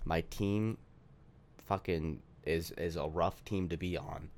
My 0.03 0.19
team 0.29 0.77
fucking 1.65 2.21
is 2.43 2.71
is 2.71 2.97
a 2.97 3.07
rough 3.07 3.41
team 3.45 3.69
to 3.69 3.77
be 3.77 3.97
on 3.97 4.29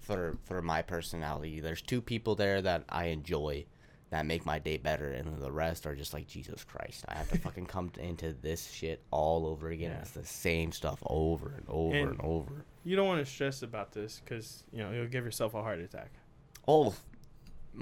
for 0.00 0.36
for 0.42 0.60
my 0.60 0.82
personality. 0.82 1.60
There's 1.60 1.80
two 1.80 2.02
people 2.02 2.34
there 2.34 2.60
that 2.60 2.82
I 2.88 3.06
enjoy 3.06 3.66
that 4.14 4.26
make 4.26 4.46
my 4.46 4.60
day 4.60 4.76
better 4.76 5.10
and 5.10 5.26
then 5.26 5.40
the 5.40 5.50
rest 5.50 5.86
are 5.86 5.96
just 5.96 6.14
like 6.14 6.28
Jesus 6.28 6.62
Christ. 6.62 7.04
I 7.08 7.16
have 7.16 7.28
to 7.32 7.38
fucking 7.38 7.66
come 7.66 7.90
into 7.98 8.32
this 8.32 8.70
shit 8.70 9.02
all 9.10 9.44
over 9.44 9.70
again. 9.70 9.90
Yeah. 9.90 9.98
It's 10.02 10.12
the 10.12 10.24
same 10.24 10.70
stuff 10.70 11.02
over 11.06 11.52
and 11.56 11.64
over 11.68 11.96
and, 11.96 12.10
And- 12.10 12.20
over. 12.20 12.64
You 12.84 12.94
don't 12.94 13.08
want 13.08 13.26
to 13.26 13.30
stress 13.30 13.62
about 13.62 13.90
this 13.90 14.22
cuz 14.24 14.62
you 14.72 14.78
know, 14.78 14.92
you'll 14.92 15.08
give 15.08 15.24
yourself 15.24 15.54
a 15.54 15.62
heart 15.62 15.80
attack. 15.80 16.12
Oh. 16.68 16.94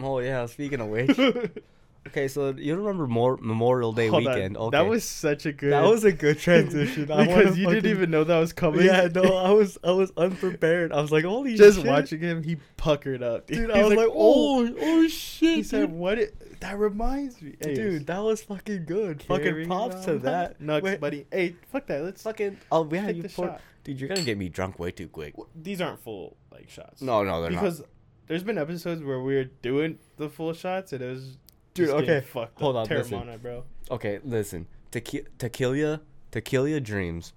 Oh 0.01 0.21
yeah, 0.21 0.47
speaking 0.47 0.81
of 0.81 0.89
which. 0.89 1.11
okay, 2.07 2.29
so 2.29 2.51
you 2.57 2.75
remember 2.77 3.07
more 3.07 3.37
Memorial 3.41 3.93
Day 3.93 4.09
Hold 4.09 4.27
on. 4.27 4.35
weekend. 4.35 4.57
Okay. 4.57 4.77
That 4.77 4.89
was 4.89 5.05
such 5.05 5.47
a 5.47 5.53
good 5.53 5.73
That 5.73 5.85
was 5.85 6.05
a 6.05 6.13
good 6.13 6.39
transition. 6.39 7.03
Because 7.23 7.59
you 7.59 7.69
didn't 7.69 7.91
even 7.91 8.11
know 8.11 8.25
that 8.25 8.39
was 8.39 8.53
coming. 8.53 8.87
Yeah, 8.87 9.09
no, 9.15 9.23
I 9.37 9.51
was 9.51 9.79
I 9.85 9.93
was 9.93 10.13
unprepared. 10.17 10.93
I 10.93 11.01
was 11.01 11.13
like, 11.13 11.25
holy 11.25 11.57
just 11.57 11.79
shit. 11.79 11.87
watching 11.87 12.21
him, 12.21 12.43
he 12.43 12.57
puckered 12.77 13.23
up. 13.23 13.47
Dude, 13.47 13.59
He's 13.71 13.71
I 13.71 13.83
was 13.83 13.95
like, 13.95 14.09
oh, 14.09 14.67
oh, 14.67 14.75
oh 14.81 15.09
shit, 15.09 15.57
He 15.57 15.63
said, 15.63 15.93
"What? 15.93 16.19
It, 16.19 16.61
that 16.61 16.79
reminds 16.79 17.43
me, 17.43 17.57
Hey, 17.61 17.75
dude, 17.75 18.07
that 18.07 18.23
was 18.23 18.43
fucking 18.43 18.85
good. 18.85 19.23
Fucking 19.25 19.67
props 19.67 20.05
to 20.05 20.19
that. 20.21 20.61
Nuts, 20.61 20.85
Wait, 20.85 21.01
buddy. 21.01 21.27
Hey, 21.31 21.57
fuck 21.71 21.87
that. 21.87 22.03
Let's 22.03 22.23
Fucking, 22.23 22.59
oh 22.71 22.89
yeah, 22.93 23.09
you 23.09 23.23
the 23.23 23.29
pour, 23.29 23.59
dude. 23.85 24.01
You're 24.01 24.09
gonna 24.09 24.23
get 24.23 24.39
me 24.39 24.49
drunk 24.49 24.79
way 24.79 24.91
too 24.91 25.09
quick. 25.09 25.35
These 25.55 25.81
aren't 25.81 26.01
full 26.01 26.37
like 26.53 26.71
shots. 26.71 27.03
No, 27.03 27.23
no, 27.23 27.43
they're 27.43 27.51
not 27.51 27.61
because 27.61 27.83
there's 28.27 28.43
been 28.43 28.59
episodes 28.59 29.03
where 29.03 29.21
we 29.21 29.35
were 29.35 29.45
doing 29.45 29.99
the 30.17 30.29
full 30.29 30.53
shots 30.53 30.93
and 30.93 31.03
it 31.03 31.11
was 31.11 31.37
Dude, 31.75 31.87
just 31.89 32.03
okay, 32.03 32.21
fucked 32.21 32.61
hold 32.61 32.77
up. 32.77 32.91
on, 32.91 32.97
listen. 32.97 33.21
Terramana, 33.21 33.41
bro. 33.41 33.55
not. 33.89 33.95
Okay, 33.97 34.21
listen. 34.25 34.67
Tequi- 34.91 35.27
Tequila, 35.39 36.01
Tequila 36.31 36.81
Dreams, 36.81 37.33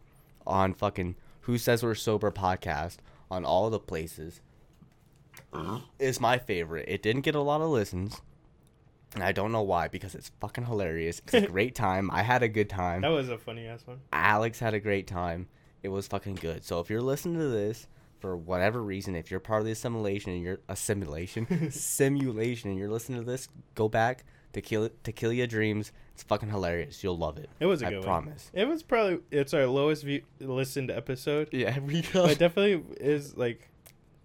on 0.45 0.73
fucking 0.73 1.15
Who 1.41 1.57
Says 1.57 1.83
We're 1.83 1.95
Sober 1.95 2.31
podcast 2.31 2.97
on 3.31 3.45
all 3.45 3.69
the 3.69 3.79
places 3.79 4.41
is 5.99 6.19
my 6.19 6.37
favorite. 6.37 6.85
It 6.89 7.01
didn't 7.01 7.21
get 7.21 7.35
a 7.35 7.41
lot 7.41 7.61
of 7.61 7.69
listens. 7.69 8.21
And 9.13 9.23
I 9.23 9.31
don't 9.31 9.53
know 9.53 9.61
why, 9.61 9.87
because 9.87 10.13
it's 10.13 10.31
fucking 10.41 10.65
hilarious. 10.65 11.21
It's 11.23 11.33
a 11.33 11.41
great 11.51 11.73
time. 11.75 12.11
I 12.11 12.21
had 12.23 12.43
a 12.43 12.49
good 12.49 12.69
time. 12.69 13.01
That 13.01 13.09
was 13.09 13.29
a 13.29 13.37
funny 13.37 13.65
ass 13.65 13.81
one. 13.85 14.01
Alex 14.11 14.59
had 14.59 14.73
a 14.73 14.79
great 14.81 15.07
time. 15.07 15.47
It 15.83 15.89
was 15.89 16.07
fucking 16.07 16.35
good. 16.35 16.65
So 16.65 16.81
if 16.81 16.89
you're 16.89 17.01
listening 17.01 17.39
to 17.39 17.47
this 17.47 17.87
for 18.19 18.35
whatever 18.37 18.81
reason, 18.81 19.15
if 19.15 19.29
you're 19.31 19.39
part 19.39 19.59
of 19.61 19.65
the 19.65 19.71
assimilation 19.71 20.31
and 20.31 20.41
you're 20.41 20.59
assimilation 20.69 21.45
simulation 21.47 21.71
simulation 21.71 22.69
and 22.71 22.79
you're 22.79 22.89
listening 22.89 23.19
to 23.19 23.25
this, 23.25 23.47
go 23.75 23.87
back 23.89 24.23
to 24.53 24.61
kill 24.61 24.89
to 25.03 25.11
kill 25.11 25.33
your 25.33 25.47
dreams. 25.47 25.91
It's 26.13 26.23
fucking 26.23 26.49
hilarious. 26.49 27.03
You'll 27.03 27.17
love 27.17 27.37
it. 27.37 27.49
It 27.59 27.65
was 27.65 27.81
a 27.81 27.87
I 27.87 27.89
good 27.89 27.97
one. 27.97 28.05
promise. 28.05 28.49
It 28.53 28.67
was 28.67 28.83
probably 28.83 29.19
it's 29.31 29.53
our 29.53 29.65
lowest 29.67 30.03
view, 30.03 30.21
listened 30.39 30.89
episode, 30.91 31.49
Yeah, 31.51 31.77
we 31.85 31.99
it 31.99 32.39
definitely 32.39 32.83
is 33.01 33.35
like 33.35 33.69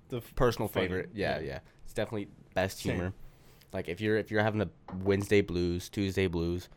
the 0.09 0.19
f- 0.19 0.35
personal 0.37 0.69
funny. 0.69 0.87
favorite. 0.87 1.11
Yeah, 1.15 1.41
Yeah. 1.41 1.59
It's 1.85 1.93
definitely 1.95 2.29
best 2.55 2.79
Same. 2.79 2.95
humor. 2.95 3.13
Like 3.73 3.89
if 3.89 4.01
you're 4.01 4.17
if 4.17 4.31
you're 4.31 4.43
having 4.43 4.63
a 4.63 4.69
Wednesday 5.03 5.41
blues, 5.41 5.89
Tuesday 5.89 6.29
blues, 6.29 6.69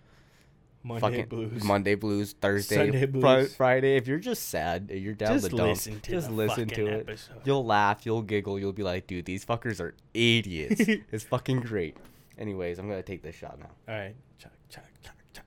Monday 0.84 1.02
fucking 1.02 1.26
blues. 1.28 1.64
Monday 1.64 1.96
blues, 1.96 2.36
Thursday, 2.40 3.06
blues. 3.06 3.56
Friday. 3.56 3.96
If 3.96 4.08
you're 4.08 4.20
just 4.20 4.50
sad, 4.50 4.92
you're 4.94 5.14
down 5.14 5.34
Just 5.34 5.50
the 5.50 5.58
dump. 5.58 5.70
listen 5.70 6.00
to 6.02 6.12
just 6.12 6.30
listen 6.30 6.68
to 6.68 6.88
it. 6.88 7.00
episode. 7.02 7.42
You'll 7.46 7.66
laugh, 7.66 8.06
you'll 8.06 8.22
giggle, 8.22 8.60
you'll 8.60 8.74
be 8.74 8.84
like, 8.84 9.08
dude, 9.08 9.26
these 9.26 9.46
fuckers 9.46 9.80
are 9.80 9.96
idiots. 10.14 10.82
it's 11.12 11.24
fucking 11.24 11.62
great. 11.62 11.96
Anyways, 12.38 12.80
I'm 12.80 12.90
gonna 12.90 13.02
take 13.02 13.22
this 13.24 13.36
shot 13.36 13.60
now. 13.60 13.70
All 13.88 14.00
right, 14.00 14.16
chuck, 14.38 14.52
chuck, 14.70 14.86
chuck, 15.02 15.16
chuck. 15.34 15.46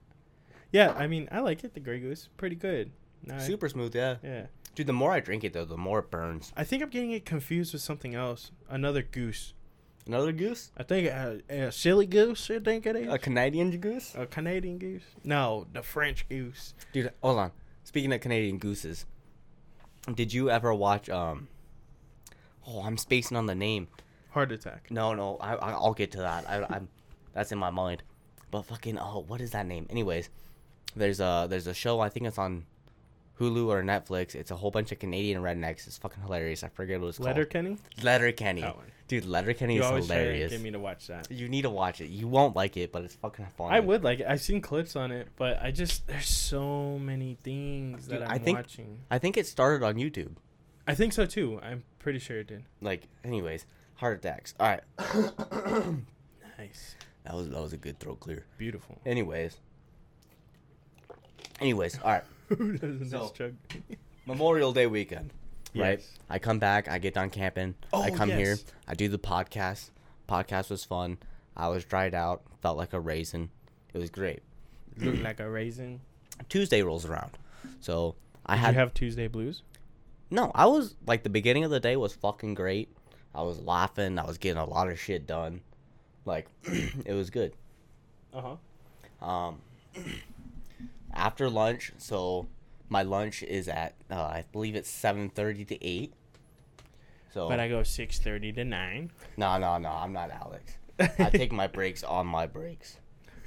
Yeah, 0.72 0.94
I 0.96 1.06
mean, 1.06 1.28
I 1.30 1.40
like 1.40 1.64
it. 1.64 1.74
The 1.74 1.80
Grey 1.80 2.00
Goose, 2.00 2.28
pretty 2.36 2.56
good. 2.56 2.90
Nah, 3.24 3.38
Super 3.38 3.68
smooth, 3.68 3.94
yeah. 3.94 4.16
Yeah, 4.22 4.46
Dude, 4.74 4.86
the 4.86 4.92
more 4.92 5.12
I 5.12 5.20
drink 5.20 5.42
it 5.42 5.52
though, 5.52 5.64
the 5.64 5.76
more 5.76 5.98
it 6.00 6.10
burns. 6.10 6.52
I 6.56 6.64
think 6.64 6.82
I'm 6.82 6.90
getting 6.90 7.10
it 7.10 7.24
confused 7.24 7.72
with 7.72 7.82
something 7.82 8.14
else. 8.14 8.52
Another 8.68 9.02
goose. 9.02 9.52
Another 10.06 10.32
goose? 10.32 10.70
I 10.76 10.84
think 10.84 11.08
a, 11.08 11.40
a 11.48 11.72
silly 11.72 12.06
goose. 12.06 12.48
I 12.50 12.60
think 12.60 12.86
it 12.86 12.94
is. 12.94 13.12
A 13.12 13.18
Canadian 13.18 13.76
goose? 13.80 14.14
A 14.14 14.26
Canadian 14.26 14.78
goose? 14.78 15.02
No, 15.24 15.66
the 15.72 15.82
French 15.82 16.28
goose. 16.28 16.74
Dude, 16.92 17.12
hold 17.22 17.38
on. 17.38 17.52
Speaking 17.82 18.12
of 18.12 18.20
Canadian 18.20 18.58
gooses, 18.58 19.04
did 20.14 20.32
you 20.32 20.48
ever 20.48 20.72
watch 20.72 21.10
um? 21.10 21.48
Oh, 22.66 22.82
I'm 22.82 22.96
spacing 22.98 23.36
on 23.36 23.46
the 23.46 23.54
name. 23.54 23.88
Heart 24.30 24.52
attack. 24.52 24.88
No, 24.90 25.14
no, 25.14 25.38
I, 25.40 25.54
I 25.54 25.72
I'll 25.72 25.94
get 25.94 26.12
to 26.12 26.18
that. 26.18 26.48
I, 26.48 26.64
I'm 26.68 26.88
that's 27.32 27.50
in 27.52 27.58
my 27.58 27.70
mind. 27.70 28.02
But 28.50 28.62
fucking 28.62 28.98
oh, 28.98 29.24
what 29.26 29.40
is 29.40 29.50
that 29.52 29.66
name? 29.66 29.86
Anyways, 29.90 30.30
there's 30.94 31.20
a 31.20 31.46
there's 31.50 31.66
a 31.66 31.74
show. 31.74 32.00
I 32.00 32.08
think 32.08 32.26
it's 32.26 32.38
on 32.38 32.64
Hulu 33.40 33.66
or 33.66 33.82
Netflix. 33.82 34.34
It's 34.34 34.50
a 34.50 34.56
whole 34.56 34.70
bunch 34.70 34.92
of 34.92 34.98
Canadian 34.98 35.42
rednecks. 35.42 35.86
It's 35.86 35.98
fucking 35.98 36.22
hilarious. 36.22 36.62
I 36.62 36.68
forget 36.68 37.00
what 37.00 37.08
it's 37.08 37.20
Letter 37.20 37.44
called. 37.44 37.50
Kenny. 37.50 37.78
Letterkenny. 38.02 38.60
That 38.62 38.76
one. 38.76 38.92
Dude, 39.08 39.24
Letterkenny 39.24 39.74
You 39.76 39.80
is 39.82 39.86
always 39.86 40.06
hilarious. 40.08 40.50
get 40.50 40.60
me 40.60 40.72
to 40.72 40.80
watch 40.80 41.06
that. 41.06 41.30
You 41.30 41.48
need 41.48 41.62
to 41.62 41.70
watch 41.70 42.00
it. 42.00 42.08
You 42.08 42.26
won't 42.26 42.56
like 42.56 42.76
it, 42.76 42.90
but 42.90 43.04
it's 43.04 43.14
fucking 43.14 43.46
fun. 43.56 43.72
I 43.72 43.78
would 43.78 44.02
like 44.02 44.18
it. 44.20 44.26
I've 44.28 44.40
seen 44.40 44.60
clips 44.60 44.96
on 44.96 45.12
it, 45.12 45.28
but 45.36 45.62
I 45.62 45.70
just 45.70 46.06
there's 46.08 46.28
so 46.28 46.98
many 46.98 47.38
things 47.44 48.08
Dude, 48.08 48.20
that 48.20 48.28
I 48.30 48.34
I'm 48.34 48.40
think- 48.40 48.58
watching. 48.58 48.98
I 49.10 49.18
think 49.18 49.36
it 49.36 49.46
started 49.46 49.84
on 49.86 49.94
YouTube. 49.94 50.32
I 50.88 50.94
think 50.96 51.12
so 51.12 51.24
too. 51.26 51.60
I'm 51.62 51.84
pretty 52.00 52.18
sure 52.18 52.38
it 52.40 52.48
did. 52.48 52.64
Like, 52.80 53.08
anyways, 53.24 53.64
heart 53.94 54.18
attacks. 54.18 54.54
All 54.58 54.68
right, 54.68 54.82
Nice. 56.58 56.96
that 57.24 57.34
was 57.34 57.48
that 57.48 57.60
was 57.60 57.72
a 57.72 57.76
good 57.76 57.98
throat 58.00 58.18
clear. 58.20 58.44
Beautiful. 58.58 58.98
Anyways, 59.06 59.56
anyways, 61.60 61.98
all 62.02 62.10
right. 62.12 62.24
Who 62.48 62.72
doesn't 62.78 63.10
So- 63.10 63.32
Memorial 64.26 64.72
Day 64.72 64.86
weekend, 64.88 65.32
right? 65.76 65.98
Yes. 65.98 66.18
I 66.28 66.38
come 66.38 66.58
back, 66.58 66.88
I 66.88 66.98
get 66.98 67.14
done 67.14 67.30
camping. 67.30 67.74
I 67.92 68.10
Oh, 68.10 68.14
come 68.14 68.30
here. 68.30 68.56
I 68.88 68.94
do 68.94 69.08
the 69.08 69.18
podcast. 69.18 69.90
Podcast 70.28 70.70
was 70.70 70.84
fun. 70.84 71.18
I 71.56 71.68
was 71.68 71.84
dried 71.84 72.14
out, 72.14 72.42
felt 72.62 72.76
like 72.76 72.92
a 72.92 73.00
raisin. 73.00 73.50
It 73.94 73.98
was 73.98 74.10
great. 74.10 74.40
Looked 74.98 75.22
like 75.22 75.40
a 75.40 75.48
raisin. 75.48 76.00
Tuesday 76.48 76.82
rolls 76.82 77.04
around, 77.06 77.38
so 77.80 78.14
I 78.44 78.56
Did 78.56 78.60
had 78.60 78.74
you 78.74 78.80
have 78.80 78.94
Tuesday 78.94 79.26
blues? 79.28 79.62
no. 80.30 80.50
I 80.54 80.66
was 80.66 80.96
like 81.06 81.22
the 81.22 81.30
beginning 81.30 81.64
of 81.64 81.70
the 81.70 81.80
day 81.80 81.96
was 81.96 82.12
fucking 82.14 82.54
great. 82.54 82.88
I 83.34 83.42
was 83.42 83.60
laughing. 83.60 84.18
I 84.18 84.24
was 84.26 84.38
getting 84.38 84.60
a 84.60 84.64
lot 84.66 84.88
of 84.90 84.98
shit 84.98 85.26
done. 85.26 85.60
Like 86.24 86.46
it 87.04 87.14
was 87.14 87.30
good. 87.30 87.52
Uh 88.34 88.56
huh. 89.20 89.26
Um, 89.26 89.60
after 91.14 91.48
lunch, 91.48 91.92
so 91.98 92.46
my 92.88 93.02
lunch 93.02 93.42
is 93.42 93.68
at 93.68 93.94
uh, 94.10 94.14
I 94.14 94.44
believe 94.52 94.74
it's 94.76 94.90
seven 94.90 95.28
thirty 95.28 95.64
to 95.64 95.84
eight. 95.84 96.12
So 97.32 97.48
But 97.48 97.60
I 97.60 97.68
go 97.68 97.82
six 97.82 98.18
thirty 98.18 98.52
to 98.52 98.64
nine. 98.64 99.10
no, 99.36 99.58
no, 99.58 99.78
no, 99.78 99.90
I'm 99.90 100.12
not 100.12 100.30
Alex. 100.30 100.76
I 101.18 101.30
take 101.30 101.52
my 101.52 101.66
breaks 101.66 102.02
on 102.02 102.26
my 102.26 102.46
breaks. 102.46 102.96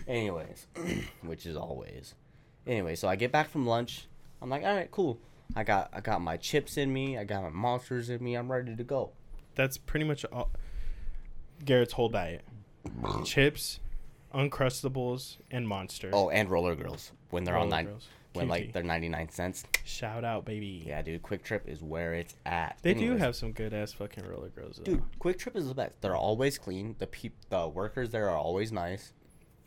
Anyways, 0.08 0.68
which 1.24 1.46
is 1.46 1.56
always. 1.56 2.14
Anyway, 2.68 2.96
so 2.96 3.08
I 3.08 3.16
get 3.16 3.32
back 3.32 3.50
from 3.50 3.66
lunch. 3.66 4.08
I'm 4.42 4.50
like, 4.50 4.64
all 4.64 4.76
right, 4.76 4.90
cool. 4.92 5.20
I 5.56 5.64
got 5.64 5.90
I 5.94 6.02
got 6.02 6.22
my 6.22 6.38
chips 6.38 6.78
in 6.78 6.94
me. 6.94 7.18
I 7.18 7.24
got 7.24 7.42
my 7.44 7.50
monsters 7.50 8.10
in 8.10 8.24
me. 8.24 8.36
I'm 8.36 8.52
ready 8.52 8.76
to 8.76 8.84
go. 8.84 9.12
That's 9.56 9.78
pretty 9.78 10.06
much 10.06 10.24
all. 10.26 10.52
Garrett's 11.66 11.94
whole 11.94 12.10
diet: 12.10 12.44
chips, 13.26 13.80
uncrustables, 14.34 15.38
and 15.50 15.68
monsters. 15.68 16.14
Oh, 16.16 16.30
and 16.30 16.50
roller 16.50 16.76
girls 16.76 17.12
when 17.32 17.44
they're 17.44 17.56
on 17.56 17.62
Roller 17.70 17.70
nine 17.76 17.86
Girls. 17.86 18.08
When 18.34 18.48
like 18.48 18.74
they're 18.74 18.84
99 18.84 19.30
cents. 19.30 19.64
Shout 19.84 20.24
out, 20.24 20.46
baby. 20.46 20.84
Yeah, 20.86 21.02
dude, 21.02 21.24
QuikTrip 21.24 21.68
is 21.68 21.82
where 21.82 22.14
it's 22.14 22.36
at. 22.46 22.78
They 22.84 22.94
do 22.94 23.18
have 23.18 23.36
some 23.36 23.52
good 23.54 23.74
ass 23.74 23.92
fucking 23.94 24.24
roller 24.28 24.50
girls. 24.50 24.78
Though. 24.78 24.84
Dude, 24.84 25.04
QuikTrip 25.20 25.56
is 25.56 25.68
the 25.68 25.74
best. 25.74 26.00
They're 26.02 26.16
always 26.16 26.58
clean. 26.60 26.96
The 27.00 27.08
peop- 27.08 27.50
the 27.50 27.68
workers 27.68 28.12
there 28.12 28.30
are 28.30 28.38
always 28.38 28.72
nice. 28.72 29.14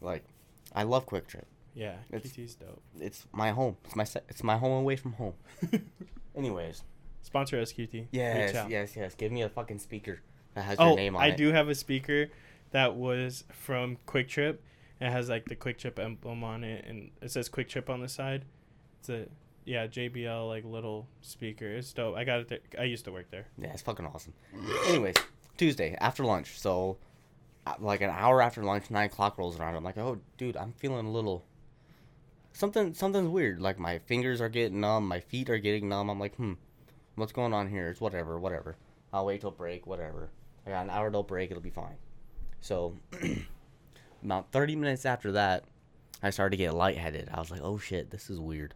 Like, 0.00 0.24
I 0.74 0.84
love 0.84 1.06
QuikTrip. 1.06 1.44
Yeah, 1.74 1.96
It's- 2.12 2.32
QT's 2.32 2.54
dope. 2.54 2.80
It's 3.00 3.26
my 3.32 3.50
home. 3.50 3.76
It's 3.84 3.96
my 3.96 4.04
se- 4.04 4.20
it's 4.28 4.44
my 4.44 4.56
home 4.58 4.72
away 4.80 4.94
from 4.96 5.14
home. 5.14 5.34
Anyways, 6.36 6.82
Sponsor 7.22 7.60
us, 7.60 7.72
QT. 7.72 8.06
yes, 8.10 8.54
yes, 8.68 8.96
yes. 8.96 9.14
Give 9.14 9.32
me 9.32 9.42
a 9.42 9.48
fucking 9.48 9.78
speaker 9.78 10.20
that 10.54 10.62
has 10.62 10.76
Oh, 10.78 10.88
your 10.88 10.96
name 10.96 11.16
on 11.16 11.22
I 11.22 11.28
it. 11.28 11.32
I 11.32 11.36
do 11.36 11.52
have 11.52 11.68
a 11.68 11.74
speaker 11.74 12.28
that 12.72 12.94
was 12.94 13.44
from 13.52 13.98
QuikTrip. 14.06 14.58
It 15.02 15.10
has 15.10 15.28
like 15.28 15.46
the 15.46 15.56
QuikTrip 15.56 15.98
emblem 15.98 16.44
on 16.44 16.62
it, 16.62 16.84
and 16.86 17.10
it 17.20 17.32
says 17.32 17.48
QuikTrip 17.48 17.90
on 17.90 18.00
the 18.00 18.08
side. 18.08 18.44
It's 19.00 19.08
a 19.08 19.26
yeah 19.64 19.88
JBL 19.88 20.48
like 20.48 20.64
little 20.64 21.08
speaker. 21.22 21.66
It's 21.66 21.92
dope. 21.92 22.16
I 22.16 22.22
got 22.22 22.40
it. 22.40 22.48
There. 22.48 22.60
I 22.78 22.84
used 22.84 23.04
to 23.06 23.12
work 23.12 23.28
there. 23.32 23.48
Yeah, 23.58 23.72
it's 23.72 23.82
fucking 23.82 24.06
awesome. 24.06 24.32
Anyways, 24.86 25.16
Tuesday 25.56 25.96
after 26.00 26.24
lunch. 26.24 26.56
So, 26.56 26.98
uh, 27.66 27.74
like 27.80 28.00
an 28.00 28.10
hour 28.10 28.40
after 28.40 28.62
lunch, 28.62 28.92
nine 28.92 29.06
o'clock 29.06 29.38
rolls 29.38 29.58
around. 29.58 29.74
I'm 29.74 29.82
like, 29.82 29.98
oh, 29.98 30.18
dude, 30.38 30.56
I'm 30.56 30.72
feeling 30.72 31.06
a 31.06 31.10
little. 31.10 31.44
Something, 32.52 32.94
something's 32.94 33.28
weird. 33.28 33.60
Like 33.60 33.80
my 33.80 33.98
fingers 33.98 34.40
are 34.40 34.48
getting 34.48 34.80
numb, 34.80 35.08
my 35.08 35.18
feet 35.18 35.50
are 35.50 35.58
getting 35.58 35.88
numb. 35.88 36.10
I'm 36.10 36.20
like, 36.20 36.36
hmm, 36.36 36.52
what's 37.16 37.32
going 37.32 37.52
on 37.52 37.68
here? 37.68 37.88
It's 37.88 38.00
whatever, 38.00 38.38
whatever. 38.38 38.76
I'll 39.12 39.26
wait 39.26 39.40
till 39.40 39.50
break, 39.50 39.84
whatever. 39.84 40.30
I 40.64 40.70
got 40.70 40.84
an 40.84 40.90
hour 40.90 41.10
till 41.10 41.24
break. 41.24 41.50
It'll 41.50 41.60
be 41.60 41.70
fine. 41.70 41.96
So, 42.60 42.94
about 44.22 44.52
30 44.52 44.76
minutes 44.76 45.04
after 45.04 45.32
that, 45.32 45.64
I 46.22 46.30
started 46.30 46.56
to 46.56 46.62
get 46.62 46.74
lightheaded. 46.74 47.28
I 47.32 47.40
was 47.40 47.50
like, 47.50 47.62
oh 47.62 47.78
shit, 47.78 48.10
this 48.10 48.30
is 48.30 48.38
weird. 48.38 48.74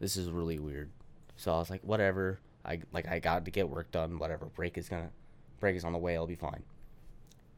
This 0.00 0.16
is 0.16 0.30
really 0.30 0.58
weird. 0.58 0.90
So 1.36 1.52
I 1.52 1.58
was 1.58 1.70
like, 1.70 1.82
whatever. 1.82 2.40
I 2.64 2.80
like 2.92 3.06
I 3.06 3.18
got 3.18 3.44
to 3.44 3.50
get 3.50 3.68
work 3.68 3.90
done. 3.90 4.18
Whatever. 4.18 4.46
Break 4.46 4.78
is 4.78 4.88
gonna, 4.88 5.10
break 5.60 5.76
is 5.76 5.84
on 5.84 5.92
the 5.92 5.98
way. 5.98 6.16
I'll 6.16 6.26
be 6.26 6.34
fine. 6.34 6.62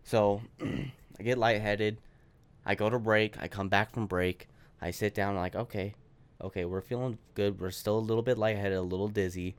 So 0.05 0.43
I 0.61 1.23
get 1.23 1.39
lightheaded. 1.39 1.99
I 2.65 2.75
go 2.75 2.91
to 2.91 2.99
break. 2.99 3.41
I 3.41 3.49
come 3.49 3.69
back 3.69 3.93
from 3.93 4.07
break. 4.07 4.49
I 4.83 4.91
sit 4.91 5.15
down. 5.15 5.35
I'm 5.35 5.41
like, 5.41 5.57
okay, 5.57 5.95
okay, 6.43 6.65
we're 6.65 6.81
feeling 6.81 7.19
good. 7.35 7.61
We're 7.61 7.71
still 7.71 7.99
a 7.99 8.01
little 8.01 8.23
bit 8.23 8.39
lightheaded, 8.39 8.77
a 8.77 8.83
little 8.83 9.09
dizzy. 9.09 9.57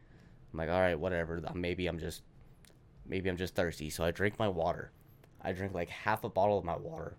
I'm 0.52 0.60
like, 0.60 0.70
all 0.70 0.80
right, 0.80 1.00
whatever. 1.00 1.41
Maybe 1.54 1.88
I'm 1.88 2.00
just, 2.00 2.22
maybe 3.06 3.30
I'm 3.30 3.38
just 3.38 3.56
thirsty. 3.56 3.89
So 3.89 4.04
I 4.04 4.12
drink 4.12 4.38
my 4.38 4.48
water. 4.48 4.91
I 5.41 5.54
drink 5.54 5.74
like 5.74 5.89
half 5.89 6.24
a 6.24 6.30
bottle 6.30 6.58
of 6.58 6.65
my 6.65 6.76
water. 6.76 7.15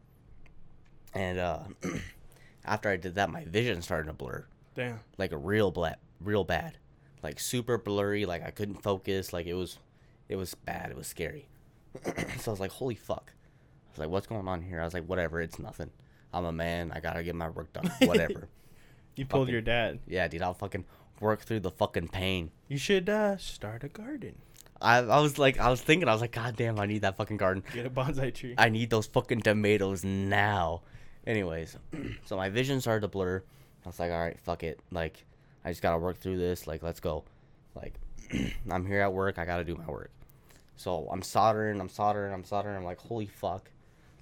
And 1.15 1.39
uh, 1.39 1.61
after 2.65 2.89
I 2.89 2.97
did 2.97 3.15
that, 3.17 3.31
my 3.31 3.45
vision 3.45 3.83
started 3.83 4.07
to 4.09 4.13
blur. 4.13 4.47
Damn. 4.75 5.01
like 5.17 5.33
a 5.33 5.37
real 5.37 5.73
bla- 5.73 5.97
real 6.21 6.45
bad. 6.45 6.79
Like 7.23 7.41
super 7.41 7.79
blurry. 7.79 8.27
Like 8.27 8.45
i 8.47 8.51
couldn't 8.51 8.81
focus. 8.83 9.33
Like 9.33 9.47
it 9.47 9.55
was 9.55 9.79
it 10.29 10.37
was 10.37 10.55
bad. 10.55 10.91
It 10.91 10.97
was 10.97 11.07
scary. 11.09 11.49
So 12.39 12.51
i 12.51 12.53
was 12.53 12.61
like 12.61 12.71
holy 12.71 12.95
fuck. 12.95 13.33
I 13.33 13.91
was 13.93 13.99
like 13.99 14.09
what's 14.09 14.29
going 14.29 14.47
on 14.47 14.63
here? 14.63 14.81
I 14.81 14.85
was 14.85 14.95
like 14.95 15.07
whatever. 15.07 15.41
It's 15.41 15.59
nothing. 15.59 15.91
I'm 16.33 16.45
a 16.45 16.53
man. 16.53 16.93
I 16.95 17.01
gotta 17.01 17.25
get 17.25 17.35
my 17.35 17.49
work 17.49 17.73
done. 17.73 17.91
Whatever. 18.07 18.49
You 19.17 19.25
pulled 19.27 19.49
your 19.49 19.63
dad. 19.63 19.99
yeah 20.07 20.29
dude. 20.29 20.43
I'll 20.43 20.55
fucking 20.55 20.85
work 21.21 21.41
through 21.41 21.61
the 21.61 21.71
fucking 21.73 22.09
pain. 22.09 22.53
You 22.69 22.79
should 22.79 23.09
uh, 23.09 23.37
start 23.39 23.83
a 23.83 23.89
garden. 23.89 24.37
I, 24.81 24.99
I 24.99 25.19
was 25.19 25.39
like 25.41 25.59
i 25.59 25.71
was 25.71 25.81
thinking 25.81 26.09
i 26.09 26.13
was 26.13 26.21
like 26.21 26.31
god 26.31 26.55
damn 26.55 26.79
i 26.79 26.87
need 26.87 27.03
that 27.03 27.17
fucking 27.17 27.39
garden. 27.39 27.65
Get 27.75 27.85
a 27.87 27.91
bonsai 27.91 28.33
tree. 28.33 28.55
I 28.57 28.69
need 28.69 28.91
those 28.91 29.07
fucking 29.07 29.41
tomatoes 29.41 30.05
now. 30.05 30.83
Anyways, 31.29 31.77
so 32.25 32.39
my 32.39 32.49
vision 32.49 32.81
started 32.81 33.03
to 33.03 33.09
blur. 33.09 33.43
I 33.85 33.89
was 33.89 34.01
like, 34.01 34.11
all 34.11 34.19
right, 34.19 34.41
fuck 34.41 34.65
it. 34.65 34.81
Like, 34.91 35.27
I 35.63 35.69
just 35.69 35.83
gotta 35.83 35.99
work 35.99 36.17
through 36.17 36.39
this. 36.39 36.67
Like, 36.67 36.83
let's 36.83 37.01
go. 37.01 37.25
Like, 37.75 37.95
I'm 38.71 38.87
here 38.87 39.03
at 39.03 39.13
work. 39.13 39.39
I 39.39 39.45
gotta 39.45 39.63
do 39.63 39.77
my 39.77 39.87
work. 39.87 40.11
So 40.77 41.07
I'm 41.13 41.21
soldering. 41.21 41.83
I'm 41.83 41.91
soldering. 41.91 42.33
I'm 42.33 42.45
soldering. 42.45 42.77
I'm 42.77 42.85
like, 42.85 42.99
holy 42.99 43.27
fuck. 43.27 43.71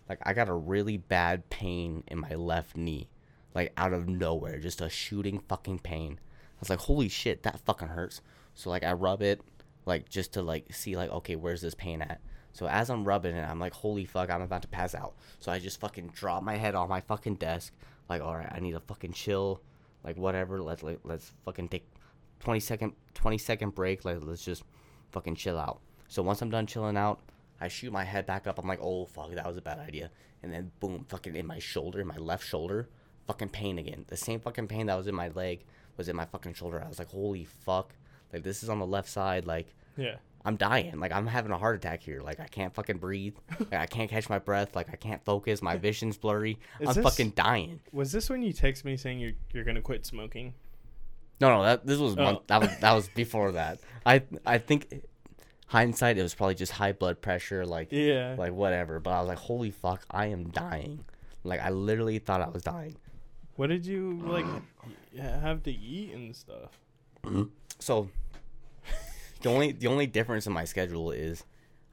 Like, 0.08 0.18
I 0.24 0.32
got 0.32 0.48
a 0.48 0.52
really 0.52 0.96
bad 0.96 1.48
pain 1.48 2.02
in 2.08 2.18
my 2.18 2.34
left 2.34 2.76
knee. 2.76 3.08
Like, 3.54 3.72
out 3.76 3.92
of 3.92 4.08
nowhere. 4.08 4.58
Just 4.58 4.80
a 4.80 4.88
shooting 4.88 5.38
fucking 5.48 5.78
pain. 5.78 6.18
I 6.18 6.58
was 6.58 6.70
like, 6.70 6.80
holy 6.80 7.08
shit, 7.08 7.44
that 7.44 7.60
fucking 7.60 7.88
hurts. 7.88 8.20
So, 8.54 8.68
like, 8.68 8.82
I 8.82 8.92
rub 8.94 9.22
it, 9.22 9.40
like, 9.84 10.08
just 10.08 10.32
to, 10.32 10.42
like, 10.42 10.74
see, 10.74 10.96
like, 10.96 11.10
okay, 11.10 11.36
where's 11.36 11.60
this 11.60 11.74
pain 11.74 12.02
at? 12.02 12.20
So 12.56 12.66
as 12.66 12.88
I'm 12.88 13.04
rubbing 13.04 13.36
it, 13.36 13.46
I'm 13.46 13.60
like, 13.60 13.74
holy 13.74 14.06
fuck, 14.06 14.30
I'm 14.30 14.40
about 14.40 14.62
to 14.62 14.68
pass 14.68 14.94
out. 14.94 15.14
So 15.40 15.52
I 15.52 15.58
just 15.58 15.78
fucking 15.78 16.12
drop 16.14 16.42
my 16.42 16.56
head 16.56 16.74
on 16.74 16.88
my 16.88 17.02
fucking 17.02 17.34
desk. 17.34 17.74
Like, 18.08 18.22
all 18.22 18.34
right, 18.34 18.50
I 18.50 18.60
need 18.60 18.74
a 18.74 18.80
fucking 18.80 19.12
chill. 19.12 19.60
Like, 20.02 20.16
whatever. 20.16 20.62
Let's 20.62 20.82
let's 21.04 21.32
fucking 21.44 21.68
take 21.68 21.86
20 22.40 22.58
second 22.60 22.94
20 23.12 23.36
second 23.36 23.74
break. 23.74 24.06
Like, 24.06 24.20
let's 24.22 24.42
just 24.42 24.62
fucking 25.12 25.34
chill 25.34 25.58
out. 25.58 25.80
So 26.08 26.22
once 26.22 26.40
I'm 26.40 26.48
done 26.48 26.66
chilling 26.66 26.96
out, 26.96 27.20
I 27.60 27.68
shoot 27.68 27.92
my 27.92 28.04
head 28.04 28.24
back 28.24 28.46
up. 28.46 28.58
I'm 28.58 28.66
like, 28.66 28.80
oh 28.80 29.04
fuck, 29.04 29.34
that 29.34 29.46
was 29.46 29.58
a 29.58 29.62
bad 29.62 29.78
idea. 29.78 30.10
And 30.42 30.50
then 30.50 30.72
boom, 30.80 31.04
fucking 31.10 31.36
in 31.36 31.46
my 31.46 31.58
shoulder, 31.58 32.02
my 32.06 32.16
left 32.16 32.46
shoulder, 32.46 32.88
fucking 33.26 33.50
pain 33.50 33.78
again. 33.78 34.06
The 34.08 34.16
same 34.16 34.40
fucking 34.40 34.68
pain 34.68 34.86
that 34.86 34.96
was 34.96 35.08
in 35.08 35.14
my 35.14 35.28
leg 35.28 35.64
was 35.98 36.08
in 36.08 36.16
my 36.16 36.24
fucking 36.24 36.54
shoulder. 36.54 36.82
I 36.82 36.88
was 36.88 36.98
like, 36.98 37.10
holy 37.10 37.44
fuck. 37.44 37.92
Like 38.32 38.44
this 38.44 38.62
is 38.62 38.70
on 38.70 38.78
the 38.78 38.86
left 38.86 39.10
side. 39.10 39.44
Like 39.44 39.74
yeah. 39.98 40.16
I'm 40.46 40.56
dying. 40.56 40.98
Like 41.00 41.12
I'm 41.12 41.26
having 41.26 41.50
a 41.52 41.58
heart 41.58 41.76
attack 41.76 42.02
here. 42.02 42.22
Like 42.22 42.40
I 42.40 42.46
can't 42.46 42.72
fucking 42.74 42.98
breathe. 42.98 43.34
Like, 43.58 43.74
I 43.74 43.86
can't 43.86 44.08
catch 44.08 44.28
my 44.30 44.38
breath. 44.38 44.74
Like 44.76 44.88
I 44.92 44.96
can't 44.96 45.22
focus. 45.24 45.60
My 45.60 45.76
vision's 45.88 46.16
blurry. 46.16 46.58
Is 46.80 46.88
I'm 46.88 46.94
this- 46.94 47.04
fucking 47.04 47.30
dying. 47.30 47.80
Was 47.92 48.12
this 48.12 48.30
when 48.30 48.42
you 48.42 48.52
text 48.52 48.84
me 48.84 48.96
saying 48.96 49.18
you're 49.18 49.32
you're 49.52 49.64
gonna 49.64 49.82
quit 49.82 50.06
smoking? 50.06 50.54
No, 51.40 51.50
no, 51.54 51.62
that 51.64 51.84
this 51.86 51.98
was 51.98 52.14
Oh. 52.16 52.22
month, 52.22 52.46
that 52.46 52.60
was 52.62 52.70
that 52.78 52.92
was 52.94 53.08
before 53.10 53.52
that. 53.52 53.80
I 54.06 54.22
I 54.46 54.58
think 54.58 55.02
hindsight 55.66 56.16
it 56.16 56.22
was 56.22 56.34
probably 56.34 56.54
just 56.54 56.72
high 56.72 56.92
blood 56.92 57.20
pressure. 57.20 57.66
Like 57.66 57.88
Yeah. 57.90 58.36
like 58.38 58.52
whatever. 58.52 59.00
But 59.00 59.10
I 59.10 59.20
was 59.20 59.28
like, 59.28 59.38
holy 59.38 59.70
fuck, 59.72 60.04
I 60.10 60.26
am 60.26 60.50
dying. 60.50 61.04
Like 61.44 61.60
I 61.60 61.70
literally 61.70 62.18
thought 62.20 62.40
I 62.40 62.48
was 62.48 62.62
dying. 62.62 62.96
What 63.56 63.68
did 63.68 63.84
you 63.84 64.20
like 64.24 64.46
have 65.18 65.62
to 65.64 65.70
eat 65.72 66.14
and 66.14 66.34
stuff? 66.36 66.78
So 67.78 68.08
the 69.46 69.52
only 69.52 69.72
the 69.72 69.86
only 69.86 70.06
difference 70.06 70.46
in 70.46 70.52
my 70.52 70.64
schedule 70.64 71.10
is 71.12 71.44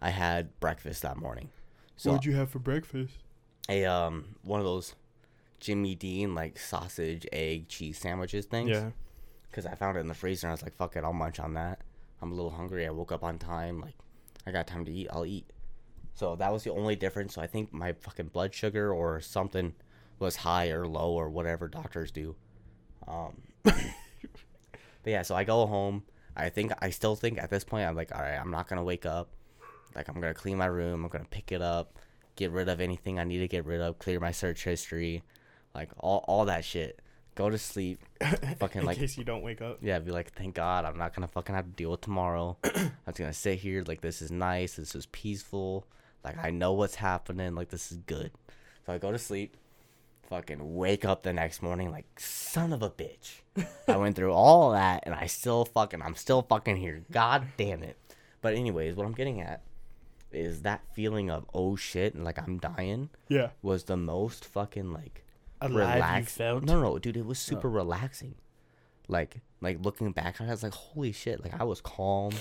I 0.01 0.09
had 0.09 0.59
breakfast 0.59 1.03
that 1.03 1.17
morning. 1.17 1.49
So 1.95 2.11
What'd 2.11 2.25
you 2.25 2.33
have 2.35 2.49
for 2.49 2.59
breakfast? 2.59 3.13
a 3.69 3.85
um 3.85 4.35
one 4.41 4.59
of 4.59 4.65
those 4.65 4.95
Jimmy 5.59 5.93
Dean 5.95 6.33
like 6.35 6.57
sausage, 6.57 7.25
egg, 7.31 7.67
cheese 7.69 7.97
sandwiches 7.99 8.45
things. 8.45 8.71
Yeah. 8.71 8.89
because 9.49 9.65
I 9.67 9.75
found 9.75 9.97
it 9.97 10.01
in 10.01 10.07
the 10.07 10.13
freezer. 10.15 10.47
and 10.47 10.51
I 10.51 10.53
was 10.55 10.63
like, 10.63 10.75
fuck 10.75 10.95
it, 10.95 11.03
I'll 11.03 11.13
munch 11.13 11.39
on 11.39 11.53
that. 11.53 11.79
I'm 12.21 12.31
a 12.31 12.35
little 12.35 12.49
hungry. 12.51 12.87
I 12.87 12.89
woke 12.89 13.11
up 13.11 13.23
on 13.23 13.37
time. 13.37 13.79
Like, 13.81 13.93
I 14.47 14.51
got 14.51 14.65
time 14.65 14.83
to 14.85 14.91
eat. 14.91 15.07
I'll 15.11 15.25
eat. 15.25 15.45
So 16.15 16.35
that 16.37 16.51
was 16.51 16.63
the 16.63 16.71
only 16.71 16.95
difference. 16.95 17.35
So 17.35 17.41
I 17.41 17.47
think 17.47 17.71
my 17.71 17.93
fucking 17.93 18.27
blood 18.27 18.53
sugar 18.53 18.91
or 18.91 19.21
something 19.21 19.73
was 20.19 20.37
high 20.37 20.69
or 20.69 20.87
low 20.87 21.11
or 21.11 21.29
whatever 21.29 21.67
doctors 21.67 22.11
do. 22.11 22.35
Um, 23.07 23.41
but 23.63 23.75
yeah, 25.05 25.21
so 25.21 25.35
I 25.35 25.43
go 25.43 25.65
home. 25.67 26.03
I 26.35 26.49
think 26.49 26.71
I 26.81 26.89
still 26.89 27.15
think 27.15 27.37
at 27.37 27.49
this 27.49 27.63
point 27.63 27.87
I'm 27.87 27.95
like, 27.95 28.13
all 28.15 28.21
right, 28.21 28.35
I'm 28.39 28.51
not 28.51 28.67
gonna 28.67 28.83
wake 28.83 29.05
up. 29.05 29.29
Like 29.95 30.07
I'm 30.07 30.15
gonna 30.15 30.33
clean 30.33 30.57
my 30.57 30.65
room. 30.65 31.03
I'm 31.03 31.09
gonna 31.09 31.25
pick 31.29 31.51
it 31.51 31.61
up, 31.61 31.99
get 32.35 32.51
rid 32.51 32.69
of 32.69 32.81
anything 32.81 33.19
I 33.19 33.23
need 33.23 33.39
to 33.39 33.47
get 33.47 33.65
rid 33.65 33.81
of, 33.81 33.99
clear 33.99 34.19
my 34.19 34.31
search 34.31 34.63
history, 34.63 35.23
like 35.75 35.89
all 35.99 36.23
all 36.27 36.45
that 36.45 36.65
shit. 36.65 36.99
Go 37.35 37.49
to 37.49 37.57
sleep. 37.57 37.99
Fucking 38.59 38.81
in 38.81 38.85
like 38.85 38.97
In 38.97 39.01
case 39.01 39.17
you 39.17 39.23
don't 39.23 39.41
wake 39.41 39.59
up. 39.61 39.79
yeah, 39.81 39.97
be 39.99 40.11
like, 40.11 40.33
thank 40.33 40.53
God 40.55 40.85
I'm 40.85 40.97
not 40.97 41.15
gonna 41.15 41.27
fucking 41.27 41.55
have 41.55 41.65
to 41.65 41.71
deal 41.71 41.91
with 41.91 42.01
tomorrow. 42.01 42.57
I'm 42.63 42.91
just 43.07 43.17
gonna 43.17 43.33
sit 43.33 43.59
here 43.59 43.83
like 43.87 44.01
this 44.01 44.21
is 44.21 44.29
nice. 44.31 44.75
This 44.75 44.93
is 44.95 45.07
peaceful. 45.07 45.87
Like 46.23 46.37
I 46.43 46.51
know 46.51 46.73
what's 46.73 46.95
happening. 46.95 47.55
Like 47.55 47.69
this 47.69 47.91
is 47.91 47.97
good. 48.05 48.31
So 48.85 48.93
I 48.93 48.97
go 48.97 49.11
to 49.11 49.17
sleep. 49.17 49.57
Fucking 50.33 50.73
wake 50.73 51.05
up 51.05 51.21
the 51.21 51.31
next 51.31 51.61
morning 51.61 51.91
like 51.91 52.19
son 52.19 52.73
of 52.73 52.81
a 52.81 52.89
bitch. 52.89 53.41
I 53.87 53.97
went 53.97 54.15
through 54.15 54.33
all 54.33 54.71
that 54.71 55.03
and 55.05 55.13
I 55.13 55.27
still 55.27 55.63
fucking 55.63 56.01
I'm 56.01 56.15
still 56.15 56.41
fucking 56.41 56.77
here. 56.77 57.03
God 57.11 57.45
damn 57.55 57.83
it. 57.83 57.97
But 58.41 58.55
anyways, 58.55 58.95
what 58.95 59.05
I'm 59.05 59.13
getting 59.13 59.41
at 59.41 59.61
is 60.31 60.63
that 60.63 60.81
feeling 60.95 61.29
of 61.29 61.45
oh 61.53 61.75
shit 61.75 62.15
and 62.15 62.23
like 62.23 62.39
I'm 62.39 62.57
dying 62.57 63.11
Yeah. 63.29 63.49
was 63.61 63.83
the 63.83 63.95
most 63.95 64.43
fucking 64.43 64.91
like 64.91 65.23
Alive 65.61 65.71
you 65.71 65.77
relax- 65.77 66.33
felt. 66.33 66.63
No, 66.63 66.81
no, 66.81 66.97
dude, 66.97 67.15
it 67.15 67.27
was 67.27 67.37
oh. 67.37 67.53
super 67.53 67.69
relaxing. 67.69 68.33
Like, 69.07 69.41
like 69.61 69.85
looking 69.85 70.13
back 70.13 70.41
on 70.41 70.47
it, 70.47 70.49
I 70.49 70.53
was 70.53 70.63
like, 70.63 70.73
holy 70.73 71.11
shit! 71.11 71.43
Like 71.43 71.61
I 71.61 71.63
was 71.63 71.79
calm, 71.79 72.31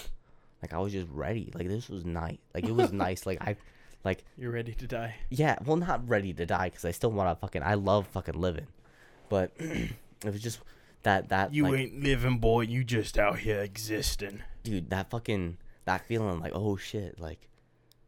like 0.62 0.72
I 0.72 0.78
was 0.78 0.92
just 0.92 1.08
ready. 1.10 1.50
Like 1.54 1.68
this 1.68 1.90
was 1.90 2.06
nice. 2.06 2.38
Like 2.54 2.64
it 2.64 2.74
was 2.74 2.90
nice. 2.92 3.26
Like 3.26 3.42
I, 3.42 3.56
like 4.04 4.24
You're 4.36 4.52
ready 4.52 4.74
to 4.74 4.86
die. 4.86 5.14
yeah, 5.30 5.56
well, 5.64 5.76
not 5.76 6.08
ready 6.08 6.32
to 6.32 6.46
die 6.46 6.68
because 6.70 6.84
I 6.84 6.90
still 6.92 7.12
want 7.12 7.30
to 7.30 7.40
fucking. 7.40 7.62
I 7.62 7.74
love 7.74 8.06
fucking 8.08 8.34
living, 8.40 8.66
but 9.28 9.52
it 9.58 9.90
was 10.24 10.40
just 10.42 10.60
that 11.02 11.28
that 11.30 11.52
You 11.54 11.64
like, 11.64 11.74
ain't 11.80 12.02
living, 12.02 12.38
boy. 12.38 12.62
You 12.62 12.84
just 12.84 13.18
out 13.18 13.40
here 13.40 13.60
existing. 13.60 14.42
dude 14.62 14.90
that 14.90 15.10
fucking 15.10 15.58
that 15.84 16.06
feeling 16.06 16.38
like 16.40 16.52
oh 16.54 16.76
shit 16.76 17.18
like 17.18 17.48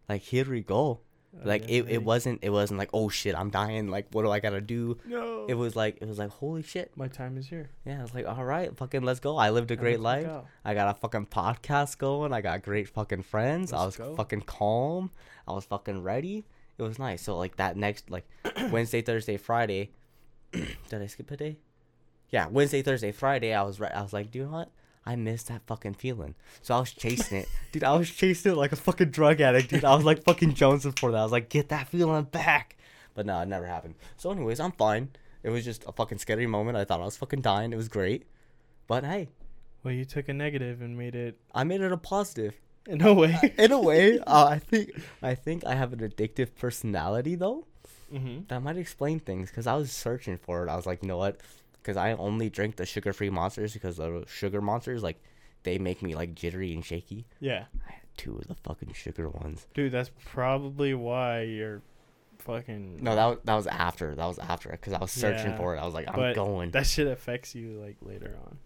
like 0.09 0.23
here 0.23 0.49
we 0.49 0.61
go 0.61 1.01
Oh, 1.37 1.49
like 1.49 1.65
it, 1.69 1.87
it 1.89 2.03
wasn't 2.05 2.39
it 2.43 2.51
wasn't 2.51 2.79
like 2.79 2.91
oh 2.93 3.09
shit 3.09 3.35
i'm 3.35 3.51
dying 3.51 3.89
like 3.89 4.07
what 4.13 4.23
do 4.23 4.31
i 4.31 4.39
gotta 4.39 4.61
do 4.61 4.99
No. 5.05 5.47
it 5.49 5.55
was 5.55 5.75
like 5.75 5.99
it 6.01 6.07
was 6.07 6.17
like 6.19 6.31
holy 6.31 6.63
shit 6.63 6.93
My 6.97 7.09
time 7.09 7.37
is 7.37 7.49
here. 7.49 7.71
Yeah, 7.85 7.99
I 7.99 8.03
was 8.03 8.15
like, 8.15 8.27
all 8.27 8.45
right, 8.45 8.75
fucking 8.77 9.03
let's 9.03 9.19
go. 9.21 9.37
I 9.37 9.51
lived 9.51 9.71
a 9.73 9.77
great 9.77 9.99
life. 10.01 10.27
go. 10.27 10.47
I 10.65 10.75
got 10.75 10.95
a 10.95 10.99
fucking 11.01 11.27
podcast 11.27 11.99
going. 11.99 12.33
I 12.33 12.41
got 12.41 12.63
great 12.63 12.89
fucking 12.89 13.23
friends. 13.25 13.73
I 13.73 13.85
was 13.85 13.97
go. 13.97 14.15
fucking 14.15 14.43
calm. 14.43 15.11
I 15.49 15.53
was 15.53 15.65
fucking 15.65 16.03
ready. 16.03 16.45
It 16.79 16.83
was 16.83 16.99
nice. 16.99 17.23
So 17.23 17.37
like 17.37 17.57
that 17.57 17.77
next 17.77 18.11
like 18.11 18.27
Wednesday, 18.71 19.03
Thursday, 19.03 19.37
Friday. 19.37 19.91
did 20.53 21.03
I 21.03 21.07
skip 21.07 21.31
a 21.33 21.37
day? 21.37 21.59
Yeah, 22.31 22.47
Wednesday, 22.49 22.83
Thursday, 22.83 23.11
Friday. 23.13 23.53
I 23.53 23.63
was 23.63 23.81
right. 23.81 23.93
I 23.93 24.03
was 24.03 24.13
like, 24.13 24.31
do 24.31 24.39
you 24.39 24.45
know 24.47 24.53
what? 24.53 24.71
I 25.07 25.17
miss 25.17 25.43
that 25.45 25.63
fucking 25.67 25.95
feeling. 25.95 26.35
So 26.63 26.75
I 26.75 26.81
was 26.81 26.93
chasing 26.93 27.39
it, 27.39 27.49
dude. 27.73 27.85
I 27.85 27.95
was 27.97 28.11
chasing 28.11 28.53
it 28.53 28.57
like 28.57 28.73
a 28.73 28.77
fucking 28.77 29.11
drug 29.11 29.41
addict, 29.41 29.71
dude. 29.71 29.85
I 29.85 29.95
was 29.95 30.05
like 30.05 30.25
fucking 30.25 30.55
Jonesing 30.55 30.99
for 30.99 31.11
that. 31.13 31.19
I 31.19 31.23
was 31.23 31.33
like, 31.33 31.49
get 31.51 31.69
that 31.69 31.89
feeling 31.89 32.25
back. 32.25 32.77
But 33.15 33.27
no, 33.27 33.39
it 33.41 33.49
never 33.49 33.67
happened. 33.67 33.95
So, 34.17 34.31
anyways, 34.31 34.61
I'm 34.61 34.73
fine. 34.73 35.11
It 35.43 35.51
was 35.51 35.65
just 35.65 35.85
a 35.87 35.93
fucking 35.93 36.19
scary 36.19 36.47
moment. 36.47 36.77
I 36.79 36.85
thought 36.85 37.01
I 37.01 37.05
was 37.05 37.17
fucking 37.19 37.43
dying. 37.43 37.73
It 37.73 37.77
was 37.77 37.89
great. 37.89 38.27
But 38.87 39.05
hey, 39.05 39.29
Well, 39.83 39.93
you 39.95 40.05
took 40.07 40.29
a 40.29 40.33
negative 40.33 40.81
and 40.81 40.97
made 40.97 41.15
it. 41.15 41.39
I 41.55 41.65
made 41.65 41.81
it 41.83 41.93
a 41.93 41.97
positive. 41.99 42.55
In 42.87 43.01
a 43.03 43.13
way. 43.15 43.55
In 43.59 43.73
a 43.73 43.81
way, 43.81 44.19
uh, 44.21 44.47
I 44.47 44.59
think 44.59 44.91
I 45.23 45.35
think 45.35 45.65
I 45.67 45.75
have 45.75 45.93
an 45.93 46.01
addictive 46.01 46.55
personality 46.55 47.35
though. 47.35 47.67
mm-hmm. 48.13 48.41
That 48.49 48.63
might 48.63 48.77
explain 48.77 49.21
things 49.21 49.51
because 49.51 49.67
I 49.67 49.75
was 49.77 49.91
searching 49.93 50.37
for 50.39 50.67
it. 50.67 50.71
I 50.71 50.77
was 50.77 50.85
like, 50.87 51.03
you 51.03 51.09
know 51.09 51.17
what? 51.19 51.41
Because 51.85 51.99
I 51.99 52.15
only 52.15 52.49
drink 52.49 52.77
the 52.77 52.87
sugar-free 52.87 53.29
monsters 53.29 53.75
because 53.75 53.99
the 53.99 54.25
sugar 54.27 54.63
monsters 54.63 55.03
like 55.03 55.21
they 55.65 55.77
make 55.77 56.01
me 56.01 56.15
like 56.15 56.35
jittery 56.35 56.73
and 56.73 56.83
shaky. 56.83 57.27
Yeah. 57.41 57.65
I 57.87 57.93
had 57.93 58.03
two 58.17 58.37
of 58.39 58.49
the 58.49 58.55
fucking 58.55 58.95
sugar 58.95 59.29
ones. 59.29 59.67
Dude, 59.75 59.93
that's 59.93 60.11
probably 60.25 60.95
why 60.95 61.43
you're 61.43 61.83
fucking. 62.39 63.03
No, 63.03 63.15
that 63.15 63.27
was, 63.27 63.39
that 63.45 63.55
was 63.55 63.67
after. 63.67 64.15
That 64.15 64.27
was 64.27 64.39
after 64.39 64.71
because 64.71 64.95
I 64.95 64.99
was 64.99 65.13
searching 65.13 65.51
Yeah, 65.51 65.57
for 65.59 65.77
it. 65.77 65.79
I 65.79 65.85
was 65.85 65.93
like, 65.93 66.09
I'm 66.09 66.15
but 66.17 66.35
going. 66.35 66.71
That 66.71 66.87
shit 66.87 67.07
affects 67.07 67.55
you 67.55 67.79
like 67.83 67.97
later 68.01 68.35
on. 68.47 68.59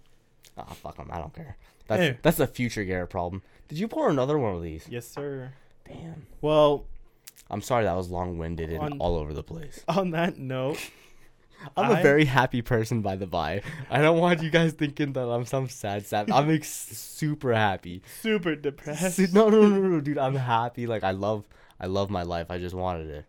Ah, 0.56 0.64
fuck 0.74 0.96
them. 0.96 1.08
I 1.12 1.18
don't 1.18 1.34
care. 1.34 1.56
That's 1.88 2.02
Hey. 2.02 2.18
that's 2.22 2.38
a 2.38 2.46
future 2.46 2.84
Garrett 2.84 3.10
problem. 3.10 3.42
Did 3.66 3.78
you 3.78 3.88
pour 3.88 4.08
another 4.10 4.38
one 4.38 4.54
of 4.54 4.62
these? 4.62 4.86
Yes, 4.88 5.08
sir. 5.08 5.52
Damn. 5.86 6.26
Well, 6.40 6.84
I'm 7.50 7.62
sorry 7.62 7.84
that 7.84 7.96
was 7.96 8.10
long-winded 8.10 8.70
and 8.70 9.00
all 9.00 9.16
over 9.16 9.32
the 9.32 9.42
place. 9.42 9.82
on 9.88 10.10
that 10.12 10.38
note, 10.38 10.78
I'm 11.76 11.90
a 11.98 12.02
very 12.02 12.24
happy 12.24 12.62
person, 12.62 13.02
by 13.02 13.16
the 13.16 13.26
by. 13.26 13.62
I 13.90 14.00
don't 14.00 14.18
want 14.18 14.42
you 14.42 14.50
guys 14.50 14.72
thinking 14.72 15.12
that 15.14 15.28
I'm 15.28 15.44
some 15.44 15.68
sad 15.68 16.06
sap. 16.06 16.30
I'm 16.32 16.50
ex- 16.50 16.68
super 16.68 17.52
happy. 17.52 18.02
super 18.20 18.54
depressed. 18.54 19.18
No, 19.32 19.48
no, 19.48 19.62
no, 19.66 19.78
no, 19.80 20.00
dude. 20.00 20.18
I'm 20.18 20.34
happy. 20.36 20.86
Like 20.86 21.04
I 21.04 21.10
love, 21.12 21.46
I 21.80 21.86
love 21.86 22.10
my 22.10 22.22
life. 22.22 22.46
I 22.50 22.58
just 22.58 22.74
wanted 22.74 23.08
it. 23.10 23.24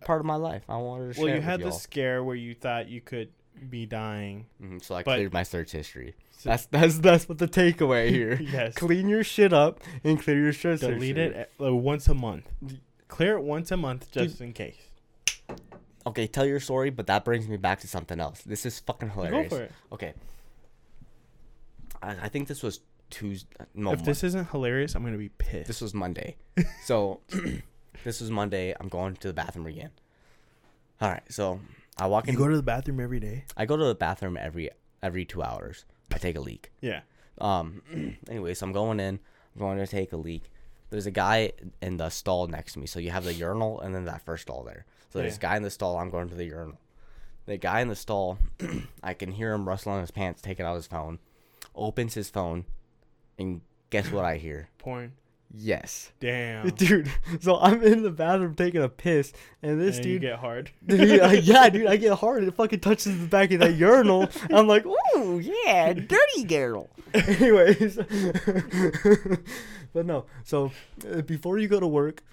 Part 0.00 0.20
of 0.20 0.26
my 0.26 0.36
life. 0.36 0.62
I 0.68 0.76
wanted 0.76 1.08
to 1.08 1.14
share. 1.14 1.24
well, 1.24 1.34
you 1.34 1.40
had 1.40 1.60
the 1.60 1.70
scare 1.72 2.22
where 2.24 2.36
you 2.36 2.54
thought 2.54 2.88
you 2.88 3.00
could 3.00 3.30
be 3.70 3.86
dying. 3.86 4.46
Mhm, 4.62 4.82
so 4.82 4.94
I 4.94 5.02
but- 5.02 5.14
cleared 5.16 5.32
my 5.32 5.42
search 5.44 5.72
history. 5.72 6.14
So- 6.32 6.50
That's 6.50 6.66
that's 6.66 6.98
that's 6.98 7.28
what 7.28 7.38
the 7.38 7.46
takeaway 7.48 8.10
here. 8.10 8.34
yes. 8.52 8.74
Clean 8.74 9.08
your 9.08 9.22
shit 9.24 9.52
up 9.52 9.80
and 10.02 10.20
clear 10.20 10.38
your 10.42 10.52
search 10.52 10.80
Delete 10.80 11.16
it 11.18 11.50
uh, 11.60 11.74
once 11.74 12.08
a 12.08 12.14
month. 12.14 12.48
Clear 13.08 13.36
it 13.36 13.42
once 13.44 13.70
a 13.70 13.76
month 13.76 14.10
just 14.10 14.40
in 14.40 14.52
case. 14.52 14.76
Okay, 16.06 16.26
tell 16.26 16.44
your 16.44 16.60
story, 16.60 16.90
but 16.90 17.06
that 17.06 17.24
brings 17.24 17.48
me 17.48 17.56
back 17.56 17.80
to 17.80 17.88
something 17.88 18.20
else. 18.20 18.42
This 18.42 18.66
is 18.66 18.78
fucking 18.80 19.10
hilarious. 19.10 19.50
Go 19.50 19.56
for 19.56 19.62
it. 19.62 19.72
Okay. 19.92 20.12
I, 22.02 22.10
I 22.24 22.28
think 22.28 22.48
this 22.48 22.62
was 22.62 22.80
Tuesday. 23.10 23.48
No, 23.74 23.92
if 23.92 24.00
Mon- 24.00 24.04
this 24.04 24.22
isn't 24.24 24.50
hilarious, 24.50 24.94
I'm 24.94 25.04
gonna 25.04 25.16
be 25.18 25.30
pissed. 25.30 25.66
this 25.66 25.80
was 25.80 25.94
Monday. 25.94 26.36
so 26.84 27.20
this 28.04 28.20
was 28.20 28.30
Monday. 28.30 28.74
I'm 28.78 28.88
going 28.88 29.14
to 29.16 29.28
the 29.28 29.34
bathroom 29.34 29.66
again. 29.66 29.90
All 31.00 31.08
right, 31.10 31.22
so 31.28 31.60
I 31.98 32.06
walk 32.06 32.28
in. 32.28 32.34
you 32.34 32.38
go 32.38 32.48
to 32.48 32.56
the 32.56 32.62
bathroom 32.62 33.00
every 33.00 33.20
day. 33.20 33.44
I 33.56 33.66
go 33.66 33.76
to 33.76 33.84
the 33.84 33.94
bathroom 33.94 34.36
every 34.36 34.70
every 35.02 35.24
two 35.24 35.42
hours. 35.42 35.84
I 36.12 36.18
take 36.18 36.36
a 36.36 36.40
leak. 36.40 36.70
Yeah. 36.80 37.00
Um. 37.40 38.16
anyway, 38.28 38.54
so 38.54 38.66
I'm 38.66 38.72
going 38.72 39.00
in. 39.00 39.18
I'm 39.54 39.58
going 39.58 39.78
to 39.78 39.86
take 39.86 40.12
a 40.12 40.16
leak. 40.16 40.50
There's 40.90 41.06
a 41.06 41.10
guy 41.10 41.52
in 41.80 41.96
the 41.96 42.08
stall 42.10 42.46
next 42.46 42.74
to 42.74 42.78
me. 42.78 42.86
So 42.86 43.00
you 43.00 43.10
have 43.10 43.24
the 43.24 43.32
urinal 43.34 43.80
and 43.80 43.94
then 43.94 44.04
that 44.04 44.22
first 44.22 44.42
stall 44.42 44.62
there. 44.64 44.84
So 45.14 45.20
Yeah. 45.22 45.30
guy 45.38 45.56
in 45.56 45.62
the 45.62 45.70
stall. 45.70 45.96
I'm 45.96 46.10
going 46.10 46.28
to 46.28 46.34
the 46.34 46.44
urinal. 46.44 46.76
The 47.46 47.56
guy 47.56 47.80
in 47.80 47.88
the 47.88 47.94
stall, 47.94 48.38
I 49.02 49.14
can 49.14 49.30
hear 49.30 49.52
him 49.52 49.68
rustling 49.68 50.00
his 50.00 50.10
pants, 50.10 50.42
taking 50.42 50.66
out 50.66 50.74
his 50.74 50.88
phone. 50.88 51.20
Opens 51.76 52.14
his 52.14 52.28
phone, 52.30 52.64
and 53.38 53.60
guess 53.90 54.10
what 54.10 54.24
I 54.24 54.38
hear? 54.38 54.70
Porn. 54.78 55.12
Yes, 55.56 56.10
Damn. 56.18 56.68
dude. 56.74 57.08
So 57.40 57.60
I'm 57.60 57.80
in 57.84 58.02
the 58.02 58.10
bathroom 58.10 58.56
taking 58.56 58.82
a 58.82 58.88
piss, 58.88 59.32
and 59.62 59.80
this 59.80 59.98
and 59.98 60.06
you 60.06 60.12
dude 60.14 60.22
get 60.22 60.38
hard. 60.40 60.72
Dude, 60.86 61.44
yeah, 61.44 61.68
dude, 61.68 61.86
I 61.86 61.94
get 61.96 62.18
hard. 62.18 62.42
It 62.42 62.54
fucking 62.54 62.80
touches 62.80 63.20
the 63.20 63.26
back 63.28 63.52
of 63.52 63.60
that 63.60 63.74
urinal. 63.76 64.28
I'm 64.50 64.66
like, 64.66 64.84
ooh, 64.84 65.38
yeah, 65.38 65.92
dirty 65.92 66.42
girl. 66.44 66.88
Anyways, 67.12 67.98
but 69.92 70.06
no. 70.06 70.24
So 70.42 70.72
uh, 71.08 71.20
before 71.22 71.58
you 71.58 71.68
go 71.68 71.78
to 71.78 71.86
work, 71.86 72.24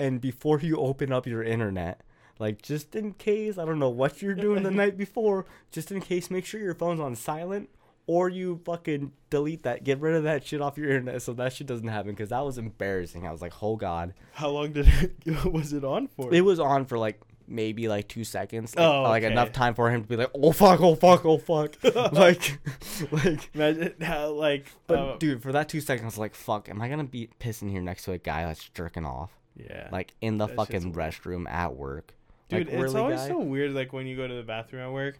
and 0.00 0.20
before 0.20 0.58
you 0.60 0.78
open 0.78 1.12
up 1.12 1.26
your 1.28 1.42
internet, 1.44 2.00
like 2.38 2.62
just 2.62 2.94
in 2.94 3.14
case, 3.14 3.58
I 3.58 3.64
don't 3.64 3.78
know 3.78 3.88
what 3.88 4.22
you're 4.22 4.34
doing 4.34 4.62
the 4.62 4.70
night 4.70 4.96
before. 4.96 5.46
Just 5.72 5.90
in 5.90 6.00
case, 6.00 6.30
make 6.30 6.44
sure 6.44 6.60
your 6.60 6.74
phone's 6.74 7.00
on 7.00 7.14
silent. 7.16 7.70
Or 8.06 8.30
you 8.30 8.62
fucking 8.64 9.12
delete 9.28 9.64
that, 9.64 9.84
get 9.84 10.00
rid 10.00 10.14
of 10.14 10.22
that 10.22 10.42
shit 10.42 10.62
off 10.62 10.78
your 10.78 10.88
internet 10.88 11.20
so 11.20 11.34
that 11.34 11.52
shit 11.52 11.66
doesn't 11.66 11.88
happen. 11.88 12.12
Because 12.12 12.30
that 12.30 12.42
was 12.42 12.56
embarrassing. 12.56 13.26
I 13.26 13.32
was 13.32 13.42
like, 13.42 13.52
oh 13.62 13.76
god. 13.76 14.14
How 14.32 14.48
long 14.48 14.72
did 14.72 14.88
it 14.88 15.44
was 15.52 15.74
it 15.74 15.84
on 15.84 16.06
for? 16.06 16.32
It 16.32 16.40
was 16.40 16.58
on 16.58 16.86
for 16.86 16.96
like 16.96 17.20
maybe 17.46 17.88
like 17.88 18.08
two 18.08 18.24
seconds. 18.24 18.74
Like, 18.76 18.86
Oh, 18.86 19.02
like 19.02 19.24
enough 19.24 19.52
time 19.52 19.74
for 19.74 19.90
him 19.90 20.02
to 20.02 20.08
be 20.08 20.16
like, 20.16 20.30
oh 20.34 20.52
fuck, 20.52 20.80
oh 20.80 20.94
fuck, 20.94 21.24
oh 21.24 21.38
fuck. 21.38 21.76
like, 22.12 22.58
like. 23.10 23.50
Imagine 23.54 23.94
how 24.00 24.30
like 24.30 24.66
But 24.86 24.98
uh, 24.98 25.16
dude, 25.18 25.42
for 25.42 25.52
that 25.52 25.68
two 25.68 25.80
seconds, 25.80 26.18
like, 26.18 26.34
fuck, 26.34 26.68
am 26.68 26.80
I 26.80 26.88
gonna 26.88 27.04
be 27.04 27.28
pissing 27.40 27.70
here 27.70 27.82
next 27.82 28.04
to 28.04 28.12
a 28.12 28.18
guy 28.18 28.46
that's 28.46 28.68
jerking 28.70 29.04
off, 29.04 29.32
yeah. 29.56 29.88
like 29.90 30.14
in 30.20 30.38
the 30.38 30.48
fucking 30.48 30.94
restroom 30.94 31.50
at 31.50 31.74
work? 31.74 32.14
Dude, 32.48 32.66
like, 32.68 32.82
it's 32.84 32.94
always 32.94 33.20
guy? 33.20 33.28
so 33.28 33.38
weird 33.38 33.72
like 33.72 33.92
when 33.92 34.06
you 34.06 34.16
go 34.16 34.26
to 34.26 34.34
the 34.34 34.42
bathroom 34.42 34.82
at 34.82 34.92
work 34.92 35.18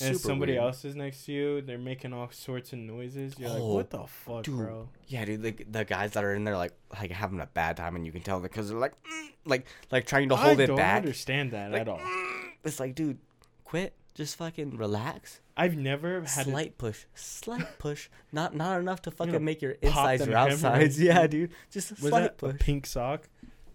and 0.00 0.14
Super 0.16 0.18
somebody 0.18 0.52
weird. 0.52 0.64
else 0.64 0.84
is 0.84 0.94
next 0.94 1.24
to 1.26 1.32
you, 1.32 1.60
they're 1.62 1.78
making 1.78 2.12
all 2.12 2.28
sorts 2.30 2.72
of 2.72 2.78
noises. 2.78 3.34
You're 3.38 3.48
like, 3.50 3.58
Oh, 3.60 3.74
what 3.74 3.90
the 3.90 4.04
fuck, 4.06 4.44
dude. 4.44 4.56
bro? 4.58 4.88
Yeah, 5.08 5.24
dude, 5.24 5.42
the, 5.42 5.50
the 5.70 5.84
guys 5.84 6.12
that 6.12 6.22
are 6.24 6.34
in 6.34 6.44
there 6.44 6.56
like 6.56 6.72
like 6.92 7.10
having 7.10 7.40
a 7.40 7.46
bad 7.46 7.76
time, 7.76 7.96
and 7.96 8.04
you 8.06 8.12
can 8.12 8.20
tell 8.22 8.38
because 8.40 8.68
they're 8.68 8.78
like, 8.78 8.92
mm, 9.04 9.28
like 9.44 9.66
like 9.90 10.06
trying 10.06 10.28
to 10.28 10.36
hold 10.36 10.60
I 10.60 10.64
it 10.64 10.66
don't 10.68 10.76
back. 10.76 10.98
understand 10.98 11.52
that 11.52 11.72
Like, 11.72 11.80
at 11.82 11.88
all. 11.88 11.98
mm. 11.98 12.48
It's 12.64 12.78
like, 12.78 12.94
dude, 12.94 13.18
quit. 13.64 13.94
Just 14.14 14.34
fucking 14.36 14.76
relax. 14.76 15.40
I've 15.56 15.76
never 15.76 16.20
had 16.22 16.46
a- 16.48 16.50
Slight 16.50 16.76
push, 16.76 17.04
slight 17.14 17.78
push. 17.78 18.08
Not 18.32 18.52
not 18.54 18.80
enough 18.80 19.00
to 19.02 19.12
fucking 19.12 19.32
know, 19.32 19.38
make 19.38 19.62
your 19.62 19.72
insides 19.80 20.26
or 20.26 20.34
outsides. 20.36 20.60
hemorrhoids. 20.62 21.00
Yeah, 21.02 21.26
dude. 21.28 21.50
Just 21.70 21.92
a 21.92 21.94
was 21.94 22.00
slight 22.10 22.20
that 22.22 22.38
push. 22.38 22.54
a 22.54 22.58
pink 22.58 22.86
sock 22.86 23.28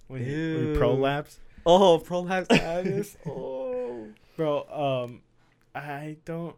when 0.07 0.25
you, 0.25 0.55
when 0.57 0.67
you 0.67 0.75
prolapse, 0.75 1.39
Oh, 1.65 1.97
prolapse 1.99 2.47
anus. 2.51 3.17
oh. 3.25 4.07
bro? 4.35 4.63
Um, 4.69 5.21
I 5.75 6.17
don't. 6.25 6.55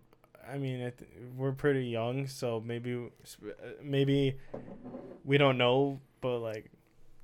I 0.47 0.57
mean, 0.57 0.81
I 0.81 0.91
th- 0.91 1.09
we're 1.35 1.53
pretty 1.53 1.87
young, 1.87 2.27
so 2.27 2.61
maybe 2.63 3.09
maybe 3.81 4.37
we 5.23 5.37
don't 5.37 5.57
know, 5.57 5.99
but 6.21 6.39
like. 6.39 6.71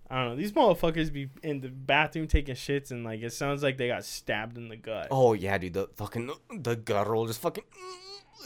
I 0.10 0.16
don't 0.16 0.32
know. 0.32 0.36
These 0.36 0.52
motherfuckers 0.52 1.14
be 1.14 1.30
in 1.42 1.62
the 1.62 1.70
bathroom 1.70 2.28
taking 2.28 2.56
shits, 2.56 2.92
and 2.92 3.06
like 3.06 3.22
it 3.22 3.32
sounds 3.32 3.64
like 3.64 3.78
they 3.78 3.88
got 3.88 4.04
stabbed 4.04 4.58
in 4.58 4.68
the 4.68 4.76
gut. 4.76 5.08
Oh 5.10 5.32
yeah, 5.32 5.58
dude. 5.58 5.72
The 5.72 5.88
fucking 5.96 6.30
the 6.50 6.76
gut 6.76 6.84
guttural 6.84 7.28
just 7.28 7.40
fucking. 7.40 7.64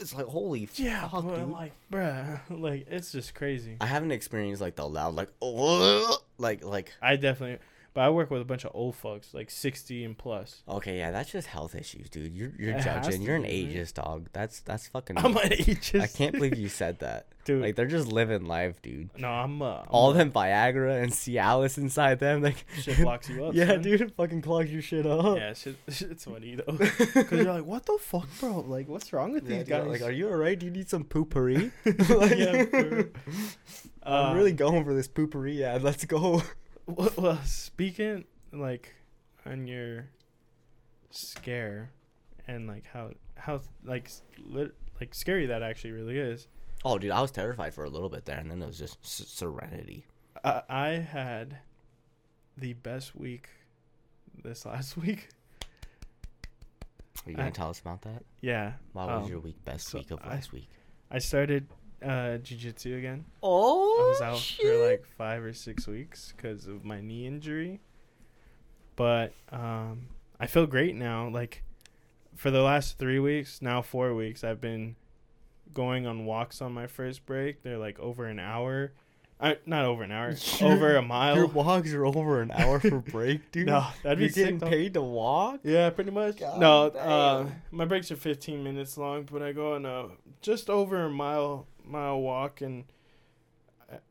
It's 0.00 0.14
like 0.14 0.26
holy 0.26 0.68
yeah, 0.76 1.08
fuck, 1.08 1.24
but 1.24 1.36
dude. 1.36 1.48
like, 1.48 1.72
bruh, 1.90 2.40
like 2.50 2.86
it's 2.88 3.10
just 3.10 3.34
crazy. 3.34 3.78
I 3.80 3.86
haven't 3.86 4.12
experienced 4.12 4.60
like 4.60 4.76
the 4.76 4.86
loud 4.86 5.14
like 5.14 5.30
oh 5.42 6.18
like 6.38 6.64
like 6.64 6.92
I 7.02 7.16
definitely, 7.16 7.58
but 7.96 8.02
I 8.02 8.10
work 8.10 8.30
with 8.30 8.42
a 8.42 8.44
bunch 8.44 8.64
of 8.64 8.72
old 8.74 8.94
fucks, 8.94 9.32
like 9.34 9.50
sixty 9.50 10.04
and 10.04 10.16
plus. 10.16 10.62
okay 10.68 10.98
yeah 10.98 11.10
that's 11.10 11.32
just 11.32 11.48
health 11.48 11.74
issues 11.74 12.08
dude 12.10 12.34
you're 12.34 12.52
you're 12.58 12.76
It 12.76 12.82
judging 12.84 13.22
you're 13.22 13.36
an 13.36 13.42
be, 13.42 13.66
ageist 13.74 13.94
dog 13.94 14.28
that's 14.32 14.60
that's 14.60 14.86
fucking 14.88 15.16
I'm 15.24 15.34
an 15.36 15.48
ageist. 15.50 16.00
I 16.02 16.06
can't 16.06 16.32
believe 16.34 16.58
you 16.58 16.68
said 16.68 16.98
that 17.00 17.26
dude. 17.46 17.62
like 17.62 17.74
they're 17.76 17.86
just 17.86 18.08
living 18.08 18.44
life 18.46 18.82
dude 18.82 19.08
no, 19.18 19.28
I'm 19.28 19.62
uh, 19.62 19.78
I'm 19.80 19.86
all 19.88 20.10
uh, 20.10 20.12
them 20.12 20.30
Viagra 20.30 21.02
and 21.02 21.10
Cialis 21.12 21.78
inside 21.78 22.18
them 22.20 22.42
like 22.42 22.64
shit 22.82 22.98
blocks 22.98 23.28
you 23.30 23.44
up. 23.46 23.54
yeah 23.54 23.66
son. 23.68 23.82
dude 23.82 24.00
it 24.02 24.14
fucking 24.14 24.42
clogs 24.42 24.70
your 24.70 24.82
shit 24.82 25.06
up 25.06 25.36
Yeah, 25.38 25.54
shit, 25.54 25.76
shit's 25.88 26.24
funny 26.26 26.56
though. 26.56 26.76
Cause 26.76 27.32
you're 27.32 27.44
like, 27.52 27.64
what 27.64 27.86
the 27.86 27.96
fuck, 28.00 28.28
bro? 28.40 28.60
Like, 28.60 28.88
what's 28.88 29.10
wrong 29.12 29.32
with 29.32 29.44
Yeah, 29.44 29.58
these 29.58 29.68
dude, 29.68 29.68
guys? 29.68 29.86
like 29.88 30.02
are 30.02 30.10
you 30.12 30.28
alright 30.28 30.58
do 30.58 30.66
you 30.66 30.72
need 30.72 30.90
some 30.90 31.04
poopery 31.04 31.72
Yeah, 32.36 32.64
for- 32.66 33.10
I'm 34.02 34.36
really 34.36 34.52
going 34.52 34.84
for 34.84 34.92
this 34.94 35.08
poopery 35.08 35.62
ad 35.62 35.82
let's 35.82 36.04
go 36.04 36.42
well, 36.86 37.10
well, 37.18 37.40
speaking 37.44 38.24
like 38.52 38.94
on 39.44 39.66
your 39.66 40.06
scare 41.10 41.90
and 42.46 42.66
like 42.66 42.86
how 42.86 43.10
how 43.36 43.60
like 43.84 44.10
lit, 44.44 44.72
like 45.00 45.14
scary 45.14 45.46
that 45.46 45.62
actually 45.62 45.92
really 45.92 46.18
is. 46.18 46.48
oh 46.84 46.98
dude 46.98 47.10
I 47.10 47.20
was 47.22 47.30
terrified 47.30 47.74
for 47.74 47.84
a 47.84 47.88
little 47.90 48.08
bit 48.08 48.24
there 48.24 48.38
and 48.38 48.50
then 48.50 48.62
it 48.62 48.66
was 48.66 48.78
just 48.78 48.98
s- 49.04 49.24
serenity 49.28 50.04
I, 50.44 50.62
I 50.68 50.88
had 50.90 51.58
the 52.56 52.72
best 52.74 53.14
week 53.16 53.48
this 54.42 54.64
last 54.66 54.96
week. 55.02 55.28
are 57.26 57.30
you 57.30 57.36
gonna 57.36 57.48
I- 57.48 57.52
tell 57.52 57.70
us 57.70 57.80
about 57.80 58.02
that 58.02 58.22
Yeah, 58.40 58.72
why 58.92 59.06
was 59.06 59.24
um, 59.24 59.30
your 59.30 59.40
week 59.40 59.62
best 59.64 59.88
so 59.88 59.98
week 59.98 60.10
of 60.10 60.20
I- 60.22 60.28
last 60.30 60.52
week 60.52 60.68
I 61.10 61.18
started 61.18 61.66
uh 62.04 62.36
jiu-jitsu 62.38 62.96
again. 62.96 63.24
oh 63.42 64.04
I 64.04 64.08
was 64.10 64.20
out 64.20 64.40
for 64.40 64.88
like 64.88 65.04
five 65.16 65.42
or 65.42 65.52
six 65.52 65.86
weeks 65.86 66.32
because 66.36 66.66
of 66.66 66.84
my 66.84 67.00
knee 67.00 67.26
injury. 67.26 67.80
But 68.96 69.32
um, 69.50 70.08
I 70.40 70.46
feel 70.46 70.66
great 70.66 70.94
now. 70.94 71.28
Like 71.28 71.62
for 72.34 72.50
the 72.50 72.62
last 72.62 72.98
three 72.98 73.18
weeks, 73.18 73.60
now 73.62 73.82
four 73.82 74.14
weeks, 74.14 74.42
I've 74.44 74.60
been 74.60 74.96
going 75.74 76.06
on 76.06 76.24
walks 76.24 76.62
on 76.62 76.72
my 76.72 76.86
first 76.86 77.26
break. 77.26 77.62
They're 77.62 77.78
like 77.78 77.98
over 77.98 78.26
an 78.26 78.38
hour. 78.38 78.92
I, 79.38 79.58
not 79.66 79.84
over 79.84 80.02
an 80.02 80.12
hour, 80.12 80.34
over 80.62 80.96
a 80.96 81.02
mile. 81.02 81.36
Your 81.36 81.46
walks 81.46 81.92
are 81.92 82.06
over 82.06 82.40
an 82.40 82.50
hour 82.52 82.80
for 82.80 83.00
break, 83.00 83.50
dude. 83.52 83.66
no, 83.66 83.86
that'd 84.02 84.16
be 84.18 84.24
You're 84.24 84.32
getting 84.32 84.60
sick. 84.60 84.68
paid 84.70 84.94
to 84.94 85.02
walk. 85.02 85.60
Yeah, 85.62 85.90
pretty 85.90 86.10
much. 86.10 86.38
God 86.38 86.58
no, 86.58 86.86
uh, 86.86 87.46
my 87.70 87.84
breaks 87.84 88.10
are 88.10 88.16
15 88.16 88.64
minutes 88.64 88.96
long, 88.96 89.28
but 89.30 89.42
I 89.42 89.52
go 89.52 89.74
on 89.74 89.84
a 89.84 90.06
just 90.40 90.70
over 90.70 91.04
a 91.04 91.10
mile 91.10 91.66
mile 91.86 92.20
walk, 92.20 92.60
and 92.60 92.84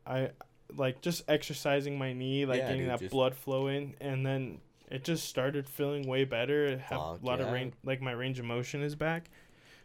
I, 0.06 0.14
I 0.18 0.30
like 0.76 1.00
just 1.00 1.22
exercising 1.28 1.98
my 1.98 2.12
knee, 2.12 2.44
like 2.46 2.58
Yeah, 2.58 2.66
getting 2.68 2.82
dude, 2.82 2.90
that 2.90 3.00
just- 3.00 3.12
blood 3.12 3.34
flow 3.34 3.68
in, 3.68 3.94
and 4.00 4.24
then 4.26 4.58
it 4.90 5.04
just 5.04 5.28
started 5.28 5.68
feeling 5.68 6.06
way 6.06 6.24
better. 6.24 6.66
I 6.68 6.70
have 6.72 6.98
Fuck 7.00 7.22
a 7.22 7.26
lot 7.26 7.38
yeah. 7.40 7.46
of 7.46 7.52
range, 7.52 7.74
like 7.84 8.00
my 8.00 8.12
range 8.12 8.38
of 8.38 8.44
motion 8.44 8.82
is 8.82 8.94
back, 8.94 9.30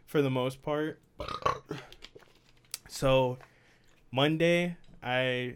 for 0.06 0.22
the 0.22 0.30
most 0.30 0.62
part. 0.62 1.00
So, 2.88 3.38
Monday 4.10 4.76
I 5.02 5.54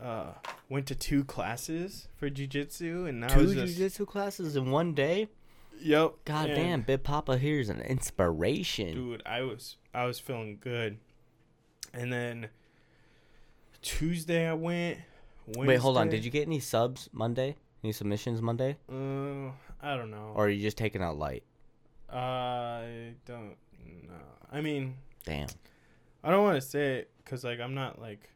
uh, 0.00 0.32
went 0.68 0.86
to 0.86 0.94
two 0.94 1.24
classes 1.24 2.08
for 2.16 2.30
jujitsu, 2.30 3.08
and 3.08 3.20
now 3.20 3.28
Two 3.28 3.54
just 3.54 3.76
jiu-jitsu 3.76 4.06
classes 4.06 4.56
in 4.56 4.70
one 4.70 4.94
day. 4.94 5.28
yep. 5.80 6.14
God 6.24 6.46
damn, 6.48 6.80
Big 6.82 7.02
Papa 7.02 7.36
here's 7.38 7.68
an 7.68 7.80
inspiration. 7.80 8.94
dude 8.94 9.22
i 9.26 9.42
was 9.42 9.76
i 9.92 10.04
was 10.06 10.18
feeling 10.18 10.58
good 10.60 10.98
and 11.96 12.12
then 12.12 12.48
tuesday 13.82 14.46
i 14.48 14.52
went 14.52 14.98
Wait, 15.56 15.76
hold 15.78 15.96
on. 15.96 16.08
Did 16.08 16.24
you 16.24 16.30
get 16.32 16.42
any 16.48 16.58
subs 16.58 17.08
Monday? 17.12 17.54
Any 17.84 17.92
submissions 17.92 18.42
Monday? 18.42 18.76
uh 18.90 19.50
i 19.80 19.96
don't 19.96 20.10
know 20.10 20.32
Or 20.34 20.46
are 20.46 20.48
you 20.48 20.60
just 20.62 20.76
taking 20.76 21.02
out 21.02 21.16
light? 21.18 21.44
i 22.10 23.12
don't 23.26 23.56
know 24.08 24.14
i 24.52 24.60
mean 24.60 24.94
Damn. 25.24 25.48
i 26.24 26.30
don't 26.30 26.42
want 26.44 26.56
to 26.60 26.66
say 26.66 26.96
it 26.98 27.10
because 27.18 27.44
like 27.44 27.60
i'm 27.60 27.74
not 27.74 28.00
like 28.00 28.28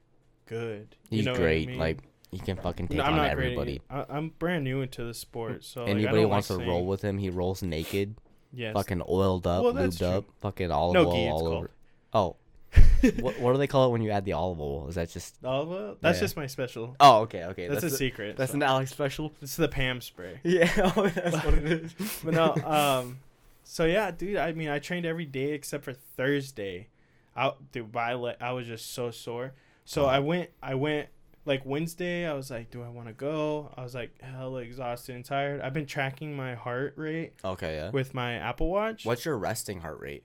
good 0.46 0.94
you 1.08 1.18
He's 1.18 1.26
know 1.26 1.32
what 1.32 1.40
I 1.40 1.44
great. 1.44 1.68
mean? 1.68 1.78
Like 1.78 1.98
he 2.30 2.38
can 2.38 2.56
fucking 2.56 2.88
take 2.88 2.98
No, 2.98 3.04
i'm 3.04 3.12
on 3.14 3.18
not 3.18 3.30
everybody. 3.30 3.80
great 3.88 4.06
I, 4.08 4.16
i'm 4.16 4.28
brand 4.38 4.64
new 4.64 4.80
into 4.82 5.04
the 5.04 5.14
sport 5.14 5.64
so 5.64 5.80
like, 5.82 5.90
Anybody 5.90 6.20
don't 6.22 6.30
wants 6.30 6.50
like 6.50 6.58
to 6.58 6.62
saying- 6.62 6.68
roll 6.70 6.86
with 6.86 7.02
him, 7.02 7.18
he 7.18 7.30
rolls 7.30 7.62
naked, 7.62 8.14
yes 8.52 8.72
fucking 8.74 9.02
oiled 9.08 9.46
up, 9.48 9.64
Well, 9.64 9.72
lubed 9.74 9.98
true. 9.98 10.06
up, 10.08 10.24
fucking 10.40 10.70
olive 10.70 10.94
No 10.94 11.06
oil 11.06 11.12
gi, 11.14 11.22
it's 11.24 11.32
all 11.32 11.40
called. 11.40 11.54
over. 11.56 11.70
Oh, 12.12 12.36
what, 13.20 13.38
what 13.40 13.52
do 13.52 13.58
they 13.58 13.66
call 13.66 13.86
it 13.88 13.90
when 13.90 14.02
you 14.02 14.10
add 14.10 14.24
the 14.24 14.32
olive 14.32 14.60
oil? 14.60 14.86
Is 14.88 14.94
that 14.94 15.10
just? 15.10 15.36
Olive? 15.44 15.70
oil? 15.70 15.96
that's 16.00 16.18
Yeah. 16.18 16.20
just 16.22 16.36
my 16.36 16.46
special 16.46 16.94
Oh, 17.00 17.20
okay, 17.22 17.44
okay. 17.46 17.66
that's, 17.68 17.82
a 17.84 17.88
the- 17.88 17.96
secret 17.96 18.36
That's 18.36 18.52
so- 18.52 18.56
an 18.56 18.62
Alex 18.62 18.90
special. 18.90 19.32
it's 19.42 19.56
the 19.56 19.68
pam 19.68 20.00
spray 20.00 20.38
Yeah, 20.44 20.70
oh, 20.96 21.08
that's 21.08 21.44
what 21.44 21.54
it 21.54 21.64
is. 21.64 22.20
but 22.24 22.34
no, 22.34 22.54
um, 22.64 23.18
so 23.64 23.84
yeah, 23.84 24.10
dude. 24.10 24.36
I 24.36 24.52
mean, 24.52 24.68
I 24.68 24.78
trained 24.78 25.06
every 25.06 25.26
day 25.26 25.52
except 25.52 25.84
for 25.84 25.92
Thursday. 25.92 26.88
I 27.36 27.52
dude, 27.72 27.94
le- 27.94 28.36
I 28.40 28.52
was 28.52 28.66
just 28.66 28.92
so 28.92 29.10
sore. 29.10 29.52
So 29.84 30.04
I 30.06 30.20
went, 30.20 30.50
I 30.62 30.74
went 30.74 31.08
like 31.46 31.64
Wednesday. 31.64 32.26
I 32.26 32.34
was 32.34 32.50
like, 32.50 32.70
do 32.70 32.82
I 32.82 32.88
want 32.88 33.08
to 33.08 33.14
go? 33.14 33.72
I 33.76 33.82
was 33.82 33.94
like 33.94 34.10
hella 34.20 34.60
exhausted 34.60 35.14
and 35.16 35.24
tired. 35.24 35.60
I've 35.60 35.72
been 35.72 35.86
tracking 35.86 36.36
my 36.36 36.54
heart 36.54 36.94
rate 36.96 37.32
okay, 37.44 37.74
yeah. 37.76 37.90
with 37.90 38.14
my 38.14 38.34
Apple 38.34 38.68
Watch. 38.70 39.04
What's 39.04 39.24
your 39.24 39.36
resting 39.38 39.80
heart 39.80 39.98
rate? 40.00 40.22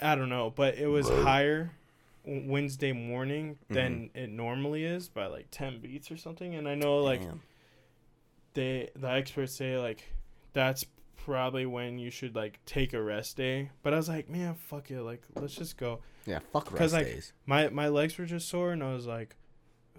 I 0.00 0.14
don't 0.16 0.28
know, 0.28 0.52
but 0.54 0.76
it 0.76 0.86
was 0.88 1.08
higher 1.08 1.70
Wednesday 2.24 2.92
morning 2.92 3.58
mm-hmm. 3.64 3.74
than 3.74 4.10
it 4.14 4.30
normally 4.30 4.84
is 4.84 5.08
by 5.08 5.26
like 5.26 5.48
ten 5.50 5.80
beats 5.80 6.10
or 6.10 6.16
something. 6.16 6.54
And 6.54 6.68
I 6.68 6.74
know 6.74 6.98
like 6.98 7.20
Damn. 7.20 7.42
they 8.54 8.90
the 8.96 9.10
experts 9.10 9.54
say 9.54 9.78
like 9.78 10.12
that's 10.52 10.84
probably 11.24 11.64
when 11.64 11.98
you 11.98 12.10
should 12.10 12.34
like 12.34 12.60
take 12.66 12.92
a 12.92 13.02
rest 13.02 13.36
day. 13.36 13.70
But 13.82 13.94
I 13.94 13.96
was 13.96 14.08
like, 14.08 14.28
man, 14.28 14.54
fuck 14.54 14.90
it, 14.90 15.02
like 15.02 15.22
let's 15.34 15.54
just 15.54 15.76
go. 15.76 16.00
Yeah, 16.26 16.40
fuck 16.52 16.72
rest 16.72 16.94
like, 16.94 17.06
days. 17.06 17.32
My 17.46 17.68
my 17.68 17.88
legs 17.88 18.18
were 18.18 18.26
just 18.26 18.48
sore, 18.48 18.72
and 18.72 18.82
I 18.82 18.92
was 18.94 19.06
like, 19.06 19.36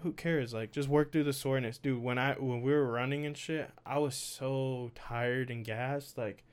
who 0.02 0.12
cares? 0.12 0.52
Like 0.52 0.72
just 0.72 0.88
work 0.88 1.12
through 1.12 1.24
the 1.24 1.32
soreness, 1.32 1.78
dude. 1.78 2.02
When 2.02 2.18
I 2.18 2.34
when 2.34 2.62
we 2.62 2.72
were 2.72 2.90
running 2.90 3.26
and 3.26 3.36
shit, 3.36 3.70
I 3.84 3.98
was 3.98 4.14
so 4.14 4.90
tired 4.94 5.50
and 5.50 5.64
gassed. 5.64 6.18
Like 6.18 6.44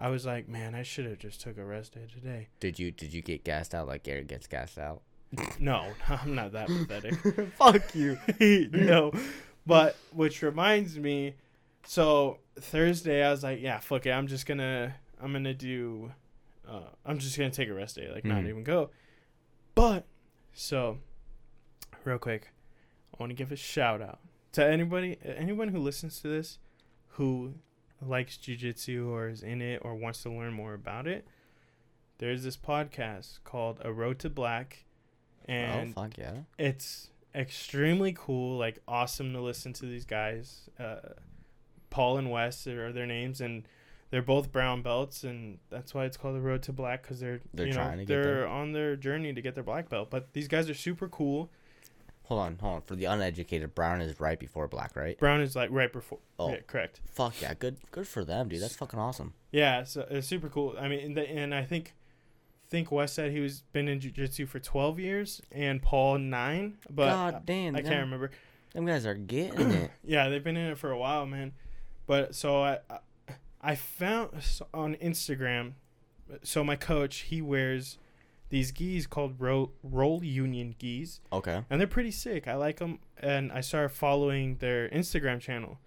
I 0.00 0.08
was 0.08 0.24
like, 0.24 0.48
man, 0.48 0.74
I 0.74 0.82
should 0.82 1.04
have 1.04 1.18
just 1.18 1.40
took 1.42 1.58
a 1.58 1.64
rest 1.64 1.92
day 1.94 2.06
today. 2.12 2.48
Did 2.58 2.78
you 2.78 2.90
did 2.90 3.12
you 3.12 3.20
get 3.22 3.44
gassed 3.44 3.74
out 3.74 3.86
like 3.86 4.02
Garrett 4.02 4.28
gets 4.28 4.46
gassed 4.46 4.78
out? 4.78 5.02
No, 5.60 5.84
I'm 6.08 6.34
not 6.34 6.52
that 6.52 6.66
pathetic. 6.68 7.14
fuck 7.58 7.94
you. 7.94 8.18
no. 8.72 9.12
But 9.66 9.94
which 10.12 10.42
reminds 10.42 10.98
me, 10.98 11.34
so 11.84 12.38
Thursday 12.58 13.22
I 13.22 13.30
was 13.30 13.42
like, 13.44 13.60
yeah, 13.60 13.78
fuck 13.78 14.06
it, 14.06 14.10
I'm 14.10 14.26
just 14.26 14.46
gonna 14.46 14.94
I'm 15.20 15.32
gonna 15.32 15.54
do 15.54 16.12
uh 16.68 16.80
I'm 17.04 17.18
just 17.18 17.36
gonna 17.36 17.50
take 17.50 17.68
a 17.68 17.74
rest 17.74 17.96
day, 17.96 18.10
like 18.12 18.24
not 18.24 18.42
Mhm. 18.44 18.48
even 18.48 18.64
go. 18.64 18.90
But 19.74 20.06
so 20.52 20.98
real 22.04 22.18
quick, 22.18 22.48
I 23.12 23.16
wanna 23.20 23.34
give 23.34 23.52
a 23.52 23.56
shout 23.56 24.00
out 24.00 24.18
to 24.52 24.64
anybody 24.66 25.18
anyone 25.22 25.68
who 25.68 25.78
listens 25.78 26.20
to 26.22 26.28
this 26.28 26.58
who 27.14 27.54
likes 28.06 28.36
jujitsu 28.36 29.08
or 29.08 29.28
is 29.28 29.42
in 29.42 29.60
it 29.60 29.80
or 29.84 29.94
wants 29.94 30.22
to 30.22 30.30
learn 30.30 30.52
more 30.52 30.74
about 30.74 31.06
it. 31.06 31.26
There's 32.18 32.42
this 32.42 32.56
podcast 32.56 33.38
called 33.44 33.78
A 33.82 33.92
Road 33.92 34.18
to 34.20 34.30
Black 34.30 34.84
and 35.50 35.92
oh 35.96 36.02
fuck 36.02 36.16
yeah. 36.16 36.34
it's 36.58 37.10
extremely 37.34 38.12
cool 38.16 38.58
like 38.58 38.78
awesome 38.86 39.32
to 39.32 39.40
listen 39.40 39.72
to 39.72 39.86
these 39.86 40.04
guys 40.04 40.68
uh 40.78 40.96
paul 41.90 42.18
and 42.18 42.30
wes 42.30 42.66
are 42.66 42.92
their 42.92 43.06
names 43.06 43.40
and 43.40 43.66
they're 44.10 44.22
both 44.22 44.52
brown 44.52 44.82
belts 44.82 45.24
and 45.24 45.58
that's 45.68 45.94
why 45.94 46.04
it's 46.04 46.16
called 46.16 46.36
the 46.36 46.40
road 46.40 46.62
to 46.62 46.72
black 46.72 47.02
because 47.02 47.20
they're, 47.20 47.40
They're 47.54 47.66
you 47.66 47.72
know 47.72 47.80
trying 47.80 47.98
to 47.98 48.04
they're 48.06 48.46
on 48.46 48.72
their 48.72 48.96
journey 48.96 49.32
to 49.32 49.42
get 49.42 49.54
their 49.54 49.64
black 49.64 49.88
belt 49.88 50.08
but 50.10 50.32
these 50.32 50.48
guys 50.48 50.68
are 50.68 50.74
super 50.74 51.08
cool 51.08 51.50
hold 52.30 52.40
on, 52.42 52.58
hold 52.60 52.74
on. 52.76 52.80
For 52.82 52.94
the 52.94 53.06
uneducated, 53.06 53.74
brown 53.74 54.00
is 54.00 54.18
right 54.20 54.38
before 54.38 54.68
black, 54.68 54.94
right? 54.94 55.18
Brown 55.18 55.40
is 55.40 55.56
like 55.56 55.68
right 55.72 55.92
before. 55.92 56.20
Oh. 56.38 56.50
Yeah, 56.50 56.60
correct. 56.66 57.00
Fuck 57.12 57.42
yeah, 57.42 57.54
good, 57.54 57.76
good 57.90 58.06
for 58.06 58.24
them, 58.24 58.48
dude. 58.48 58.62
That's 58.62 58.76
fucking 58.76 58.98
awesome. 59.00 59.34
Yeah, 59.50 59.82
so 59.82 60.06
it's 60.08 60.28
super 60.28 60.48
cool. 60.48 60.76
I 60.80 60.86
mean, 60.88 61.00
and, 61.00 61.16
the, 61.16 61.28
and 61.28 61.52
I 61.54 61.64
think 61.64 61.94
think 62.68 62.92
Wes 62.92 63.12
said 63.12 63.32
he 63.32 63.40
was 63.40 63.62
been 63.72 63.88
in 63.88 63.98
jiu-jitsu 63.98 64.46
for 64.46 64.60
12 64.60 65.00
years 65.00 65.42
and 65.50 65.82
Paul 65.82 66.18
9, 66.18 66.78
but 66.88 67.10
God 67.10 67.42
damn, 67.44 67.74
I 67.74 67.80
them, 67.82 67.90
can't 67.90 68.04
remember. 68.04 68.30
Them 68.72 68.86
guys 68.86 69.04
are 69.04 69.14
getting 69.14 69.70
it. 69.72 69.90
Yeah, 70.04 70.28
they've 70.28 70.44
been 70.44 70.56
in 70.56 70.70
it 70.70 70.78
for 70.78 70.92
a 70.92 70.96
while, 70.98 71.26
man. 71.26 71.52
But 72.06 72.34
so 72.36 72.62
I 72.62 72.78
I- 72.88 73.00
I 73.62 73.74
found 73.74 74.30
on 74.72 74.94
Instagram 74.94 75.72
so 76.42 76.64
my 76.64 76.76
coach, 76.76 77.18
he 77.22 77.42
wears 77.42 77.98
these 78.50 78.70
gis 78.72 79.06
called 79.06 79.40
roll, 79.40 79.72
roll 79.82 80.22
union 80.22 80.74
gis 80.78 81.20
Okay. 81.32 81.62
and 81.70 81.80
they're 81.80 81.86
pretty 81.88 82.10
sick. 82.10 82.46
I 82.46 82.54
like 82.56 82.78
them, 82.78 82.98
and 83.18 83.50
I 83.52 83.60
started 83.62 83.90
following 83.90 84.56
their 84.58 84.88
Instagram 84.90 85.40
channel. 85.40 85.78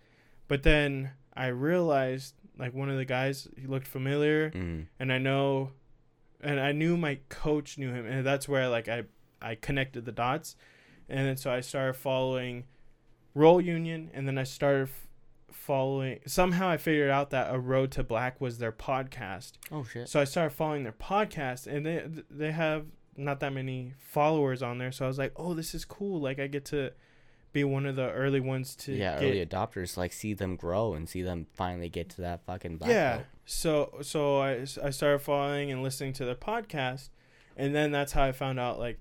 But 0.47 0.63
then 0.63 1.11
I 1.35 1.47
realized, 1.47 2.35
like 2.57 2.73
one 2.73 2.89
of 2.89 2.97
the 2.97 3.05
guys, 3.05 3.47
he 3.57 3.67
looked 3.67 3.87
familiar, 3.87 4.49
Mm. 4.51 4.87
and 4.99 5.11
I 5.13 5.17
know, 5.17 5.71
and 6.41 6.59
I 6.59 6.71
knew 6.71 6.97
my 6.97 7.19
coach 7.29 7.77
knew 7.77 7.91
him, 7.93 8.05
and 8.05 8.25
that's 8.25 8.47
where 8.47 8.67
like 8.69 8.87
I 8.87 9.03
I 9.41 9.55
connected 9.55 10.05
the 10.05 10.11
dots, 10.13 10.55
and 11.09 11.27
then 11.27 11.35
so 11.37 11.51
I 11.51 11.59
started 11.61 11.93
following 11.95 12.63
Roll 13.33 13.59
Union, 13.59 14.09
and 14.13 14.25
then 14.27 14.37
I 14.37 14.43
started 14.43 14.83
f- 14.89 15.07
following. 15.53 16.19
Somehow 16.25 16.69
I 16.69 16.77
figured 16.77 17.09
out 17.09 17.29
that 17.29 17.53
A 17.53 17.59
Road 17.59 17.91
to 17.91 18.03
Black 18.03 18.41
was 18.41 18.57
their 18.57 18.71
podcast. 18.71 19.53
Oh 19.71 19.83
shit. 19.83 20.09
So 20.09 20.19
I 20.19 20.23
started 20.23 20.51
following 20.55 20.83
their 20.83 20.93
podcast, 20.93 21.67
and 21.67 21.85
they 21.85 22.05
they 22.29 22.51
have 22.51 22.85
not 23.15 23.39
that 23.39 23.53
many 23.53 23.93
followers 23.99 24.61
on 24.61 24.77
there. 24.77 24.91
So 24.91 25.05
I 25.05 25.07
was 25.07 25.17
like, 25.17 25.33
oh, 25.35 25.53
this 25.53 25.73
is 25.73 25.85
cool. 25.85 26.19
Like 26.19 26.39
I 26.39 26.47
get 26.47 26.65
to 26.65 26.91
be 27.51 27.63
one 27.63 27.85
of 27.85 27.95
the 27.95 28.11
early 28.11 28.39
ones 28.39 28.75
to 28.75 28.93
yeah, 28.93 29.19
get, 29.19 29.25
early 29.27 29.45
adopters 29.45 29.95
like 29.95 30.11
see 30.11 30.33
them 30.33 30.55
grow 30.55 30.95
and 30.95 31.07
see 31.07 31.21
them 31.21 31.45
finally 31.53 31.87
get 31.87 32.09
to 32.09 32.21
that 32.21 32.43
fucking 32.45 32.77
black 32.77 32.89
yeah. 32.89 33.15
belt. 33.17 33.25
So 33.45 33.97
so 34.01 34.39
I 34.39 34.65
I 34.83 34.89
started 34.89 35.19
following 35.19 35.71
and 35.71 35.83
listening 35.83 36.13
to 36.13 36.25
their 36.25 36.35
podcast, 36.35 37.09
and 37.55 37.73
then 37.73 37.91
that's 37.91 38.13
how 38.13 38.23
I 38.23 38.31
found 38.31 38.59
out 38.59 38.79
like 38.79 38.99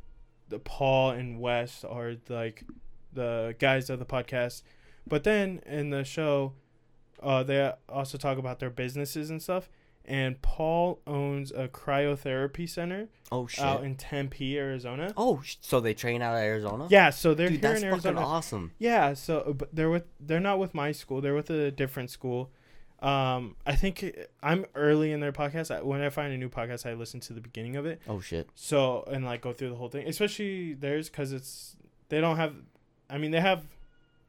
the 0.48 0.58
Paul 0.58 1.10
and 1.10 1.40
Wes 1.40 1.82
are 1.82 2.14
like 2.28 2.64
the 3.12 3.56
guys 3.58 3.90
of 3.90 3.98
the 3.98 4.06
podcast. 4.06 4.62
But 5.06 5.24
then 5.24 5.60
in 5.66 5.90
the 5.90 6.04
show, 6.04 6.52
uh, 7.22 7.42
they 7.42 7.72
also 7.88 8.18
talk 8.18 8.38
about 8.38 8.58
their 8.60 8.70
businesses 8.70 9.30
and 9.30 9.42
stuff. 9.42 9.68
And 10.04 10.42
Paul 10.42 11.00
owns 11.06 11.52
a 11.52 11.68
cryotherapy 11.68 12.68
center 12.68 13.08
Oh 13.30 13.46
shit. 13.46 13.62
out 13.64 13.84
in 13.84 13.94
Tempe, 13.94 14.58
Arizona. 14.58 15.12
oh, 15.16 15.40
so 15.60 15.78
they 15.78 15.94
train 15.94 16.22
out 16.22 16.34
of 16.34 16.40
Arizona? 16.40 16.88
Yeah, 16.90 17.10
so 17.10 17.34
they're 17.34 17.48
Dude, 17.48 17.60
here 17.60 17.70
that's 17.70 17.82
in 17.84 17.90
fucking 17.90 18.06
Arizona. 18.08 18.26
awesome. 18.26 18.72
Yeah, 18.80 19.14
so 19.14 19.54
but 19.56 19.68
they're 19.72 19.90
with 19.90 20.06
they're 20.18 20.40
not 20.40 20.58
with 20.58 20.74
my 20.74 20.90
school. 20.90 21.20
They're 21.20 21.34
with 21.36 21.50
a 21.50 21.70
different 21.70 22.10
school. 22.10 22.50
Um, 23.00 23.54
I 23.66 23.76
think 23.76 24.04
I'm 24.42 24.64
early 24.74 25.12
in 25.12 25.20
their 25.20 25.32
podcast. 25.32 25.72
I, 25.74 25.82
when 25.82 26.00
I 26.00 26.08
find 26.10 26.32
a 26.32 26.36
new 26.36 26.48
podcast, 26.48 26.84
I 26.84 26.94
listen 26.94 27.20
to 27.20 27.32
the 27.32 27.40
beginning 27.40 27.76
of 27.76 27.86
it. 27.86 28.00
Oh 28.08 28.18
shit. 28.20 28.48
So 28.56 29.04
and 29.10 29.24
like 29.24 29.40
go 29.40 29.52
through 29.52 29.68
the 29.70 29.76
whole 29.76 29.88
thing, 29.88 30.08
especially 30.08 30.74
theirs 30.74 31.08
because 31.10 31.32
it's 31.32 31.76
they 32.08 32.20
don't 32.20 32.36
have. 32.38 32.54
I 33.08 33.18
mean, 33.18 33.30
they 33.30 33.40
have 33.40 33.62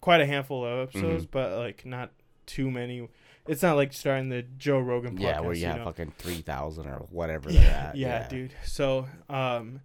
quite 0.03 0.19
a 0.19 0.25
handful 0.25 0.65
of 0.65 0.89
episodes, 0.89 1.25
Mhm. 1.25 1.31
but 1.31 1.57
like 1.57 1.85
not 1.85 2.11
too 2.45 2.69
many. 2.69 3.07
It's 3.47 3.61
not 3.63 3.77
like 3.77 3.93
starting 3.93 4.27
the 4.27 4.41
Joe 4.41 4.79
Rogan 4.79 5.17
podcast. 5.17 5.21
yeah, 5.21 5.39
where 5.39 5.53
you, 5.53 5.61
you 5.61 5.67
have 5.67 5.77
know? 5.77 5.85
fucking 5.85 6.11
three 6.17 6.41
thousand 6.41 6.87
or 6.87 7.05
whatever 7.09 7.49
yeah, 7.49 7.61
they're 7.61 7.71
at. 7.71 7.95
yeah, 7.95 8.27
dude. 8.27 8.53
So, 8.65 9.07
um, 9.29 9.79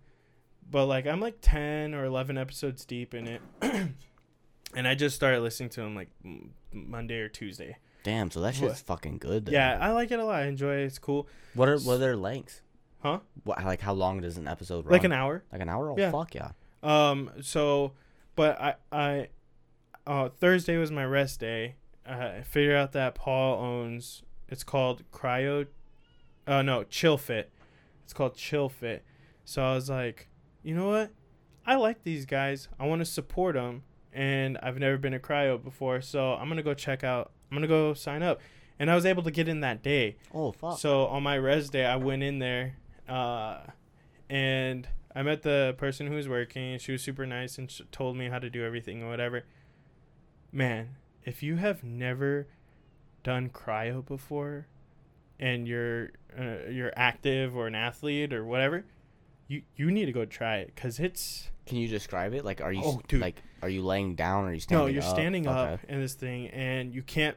but 0.69 0.87
like 0.87 1.07
I'm 1.07 1.21
like 1.21 1.39
ten 1.41 1.95
or 1.95 2.05
eleven 2.05 2.37
episodes 2.37 2.85
deep 2.85 3.15
in 3.15 3.29
it, 3.29 3.41
and 4.75 4.87
I 4.89 4.95
just 4.97 5.15
started 5.15 5.41
listening 5.41 5.69
to 5.71 5.83
them 5.83 5.95
like 5.95 6.11
Monday 6.73 7.21
or 7.21 7.29
Tuesday. 7.29 7.77
Damn, 8.03 8.31
so 8.31 8.41
that 8.41 8.47
What? 8.47 8.71
shit's 8.71 8.81
fucking 8.81 9.19
good. 9.19 9.47
Then. 9.47 9.55
Yeah, 9.55 9.79
I 9.81 9.91
like 9.93 10.11
it 10.11 10.19
a 10.19 10.25
lot. 10.25 10.43
I 10.43 10.47
enjoy 10.47 10.77
it. 10.79 10.85
It's 10.87 10.99
cool. 10.99 11.29
What 11.55 11.69
are 11.69 11.79
what 11.79 11.95
are 11.95 11.99
their 11.99 12.17
lengths? 12.17 12.63
Huh? 13.03 13.21
What 13.45 13.65
like 13.65 13.81
how 13.81 13.93
long 13.93 14.21
does 14.21 14.37
an 14.37 14.49
episode 14.49 14.85
run? 14.85 14.93
Like 14.93 15.05
an 15.05 15.13
hour. 15.13 15.45
Like 15.53 15.61
an 15.63 15.69
hour? 15.69 15.91
Oh 15.91 15.97
Yeah. 15.97 16.11
fuck 16.11 16.35
yeah. 16.35 16.51
Um. 16.83 17.31
So, 17.43 17.93
but 18.37 18.61
I 18.61 18.75
I, 18.93 19.29
uh, 20.09 20.29
Thursday 20.31 20.77
was 20.79 20.91
my 20.91 21.05
rest 21.05 21.39
day. 21.41 21.77
Uh, 22.09 22.39
I 22.39 22.43
figured 22.43 22.75
out 22.77 22.93
that 22.93 23.15
Paul 23.15 23.63
owns. 23.63 24.23
It's 24.49 24.65
called 24.65 25.03
Cryo. 25.13 25.67
Uh 26.47 26.63
no, 26.63 26.83
Chill 26.85 27.19
Fit. 27.19 27.53
It's 28.05 28.15
called 28.15 28.35
Chill 28.35 28.71
Fit. 28.71 29.05
So 29.45 29.63
I 29.63 29.75
was 29.75 29.91
like, 29.91 30.29
you 30.63 30.75
know 30.75 30.89
what? 30.89 31.11
I 31.67 31.75
like 31.77 32.03
these 32.03 32.25
guys. 32.25 32.69
I 32.81 32.87
want 32.87 33.01
to 33.01 33.05
support 33.05 33.55
them, 33.55 33.83
and 34.11 34.57
I've 34.63 34.79
never 34.79 34.97
been 34.97 35.13
to 35.13 35.19
cryo 35.19 35.63
before, 35.63 36.01
so 36.01 36.33
I'm 36.33 36.49
gonna 36.49 36.63
go 36.63 36.73
check 36.73 37.05
out. 37.05 37.33
I'm 37.51 37.57
gonna 37.57 37.67
go 37.67 37.93
sign 37.93 38.23
up, 38.23 38.41
and 38.79 38.91
I 38.91 38.95
was 38.95 39.05
able 39.05 39.23
to 39.25 39.31
get 39.31 39.49
in 39.49 39.61
that 39.61 39.83
day. 39.83 40.17
Oh 40.33 40.53
fuck. 40.53 40.79
So 40.79 41.07
on 41.09 41.23
my 41.23 41.35
res 41.35 41.69
day, 41.69 41.85
I 41.85 41.97
went 41.97 42.23
in 42.23 42.39
there, 42.39 42.77
uh, 43.07 43.59
and 44.31 44.89
I 45.15 45.23
met 45.23 45.43
the 45.43 45.75
person 45.77 46.07
who 46.07 46.15
was 46.15 46.29
working. 46.29 46.79
She 46.79 46.93
was 46.93 47.03
super 47.03 47.27
nice 47.27 47.59
and 47.59 47.71
told 47.93 48.17
me 48.17 48.29
how 48.31 48.39
to 48.39 48.49
do 48.49 48.65
everything 48.65 49.03
or 49.03 49.11
whatever. 49.11 49.45
Man, 50.53 50.97
if 51.25 51.43
you 51.43 51.57
have 51.57 51.85
never 51.85 52.47
done 53.23 53.51
cryo 53.51 54.05
before, 54.05 54.67
and 55.39 55.69
you're 55.69 56.11
uh, 56.39 56.69
you're 56.71 56.93
active 56.97 57.57
or 57.57 57.67
an 57.67 57.75
athlete 57.75 58.33
or 58.33 58.45
whatever, 58.45 58.85
you 59.47 59.63
you 59.77 59.91
need 59.91 60.07
to 60.07 60.13
go 60.13 60.25
try 60.25 60.59
it 60.59 60.73
because 60.75 60.99
it's 60.99 61.51
Can 61.67 61.77
you 61.79 61.89
describe 61.89 62.33
it? 62.33 62.45
Like, 62.45 62.61
are 62.61 62.73
you 62.73 62.83
Oh, 62.85 63.01
dude. 63.09 63.21
like 63.21 63.43
are 63.63 63.69
you 63.69 63.83
laying 63.83 64.15
down 64.15 64.45
or 64.45 64.49
are 64.49 64.53
you 64.55 64.61
standing? 64.61 64.79
Up? 64.81 64.87
No, 64.89 64.93
you're 64.93 65.03
up? 65.03 65.15
standing 65.15 65.47
up 65.47 65.81
in 65.89 66.01
this 66.01 66.15
thing 66.15 66.49
and 66.49 66.95
you 66.95 67.03
can't. 67.03 67.37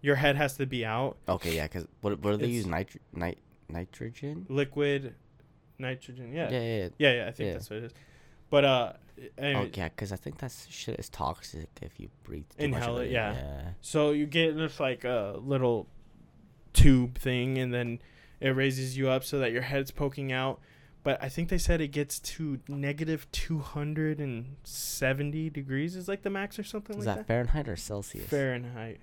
Your 0.00 0.16
head 0.16 0.36
has 0.36 0.56
to 0.56 0.66
be 0.66 0.84
out. 0.84 1.16
Okay, 1.28 1.56
yeah, 1.56 1.64
because 1.64 1.86
what 2.00 2.18
what 2.20 2.32
do 2.32 2.36
they 2.38 2.44
It's- 2.44 2.56
use? 2.56 2.66
Nitro 2.66 3.00
nit 3.12 3.38
nitrogen? 3.68 4.46
Liquid 4.48 5.14
nitrogen. 5.78 6.32
Yeah. 6.32 6.50
yeah, 6.50 6.60
yeah. 6.60 6.76
yeah. 6.76 6.88
Yeah, 6.98 7.12
yeah, 7.14 7.28
I 7.28 7.30
think 7.32 7.52
that's 7.54 7.70
what 7.70 7.78
it 7.78 7.84
is. 7.84 7.92
But 8.50 8.64
uh, 8.64 8.92
Oh 9.38 9.68
yeah, 9.72 9.88
because 9.88 10.12
I 10.12 10.16
think 10.16 10.38
that 10.38 10.52
shit 10.68 10.98
is 10.98 11.08
toxic 11.08 11.68
if 11.80 11.98
you 12.00 12.08
breathe. 12.24 12.44
Too 12.58 12.64
Inhale 12.64 12.80
much 12.80 12.88
of 12.88 12.98
it, 13.06 13.10
yeah. 13.10 13.34
yeah. 13.34 13.62
so 13.80 14.10
you 14.10 14.26
get 14.26 14.56
this 14.56 14.80
like 14.80 15.04
a 15.04 15.36
little 15.38 15.86
tube 16.72 17.18
thing, 17.18 17.58
and 17.58 17.72
then 17.72 18.00
it 18.40 18.50
raises 18.50 18.96
you 18.96 19.08
up 19.08 19.24
so 19.24 19.38
that 19.38 19.52
your 19.52 19.62
head's 19.62 19.90
poking 19.90 20.32
out. 20.32 20.60
But 21.04 21.22
I 21.22 21.28
think 21.28 21.48
they 21.48 21.58
said 21.58 21.80
it 21.80 21.88
gets 21.88 22.18
to 22.20 22.60
negative 22.68 23.30
two 23.32 23.58
hundred 23.58 24.20
and 24.20 24.56
seventy 24.64 25.50
degrees 25.50 25.96
is 25.96 26.08
like 26.08 26.22
the 26.22 26.30
max 26.30 26.58
or 26.58 26.62
something 26.62 26.96
Is 26.98 27.06
like 27.06 27.16
that 27.16 27.20
that. 27.22 27.26
Fahrenheit 27.26 27.68
or 27.68 27.76
Celsius? 27.76 28.26
Fahrenheit. 28.26 29.00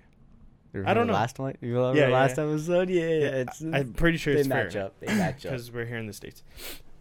I 0.86 0.94
don't 0.94 1.06
know. 1.08 1.12
Last 1.14 1.38
one, 1.38 1.56
you 1.60 1.74
remember 1.74 1.98
Yeah, 1.98 2.06
the 2.06 2.12
last 2.12 2.38
yeah. 2.38 2.44
episode? 2.44 2.88
Yeah, 2.90 3.00
yeah. 3.00 3.26
It's, 3.42 3.62
I, 3.62 3.80
am 3.80 3.92
pretty 3.92 4.18
sure 4.18 4.34
they 4.34 4.40
it's 4.40 4.48
match 4.48 4.74
Fahrenheit 4.74 4.92
up. 4.92 5.00
They 5.00 5.14
match 5.14 5.34
up. 5.46 5.52
because 5.52 5.72
we're 5.72 5.84
here 5.84 5.98
in 5.98 6.06
the 6.06 6.12
states. 6.12 6.42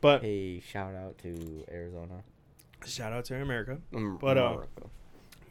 But 0.01 0.21
Hey, 0.23 0.59
shout 0.59 0.95
out 0.95 1.17
to 1.19 1.65
Arizona. 1.71 2.23
Shout 2.85 3.13
out 3.13 3.25
to 3.25 3.41
America. 3.41 3.79
Mm, 3.93 4.19
But, 4.19 4.37
uh, 4.37 4.57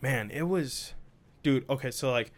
man 0.01 0.31
it 0.31 0.43
was 0.43 0.95
dude 1.43 1.69
okay 1.69 1.91
so 1.91 2.11
like 2.13 2.31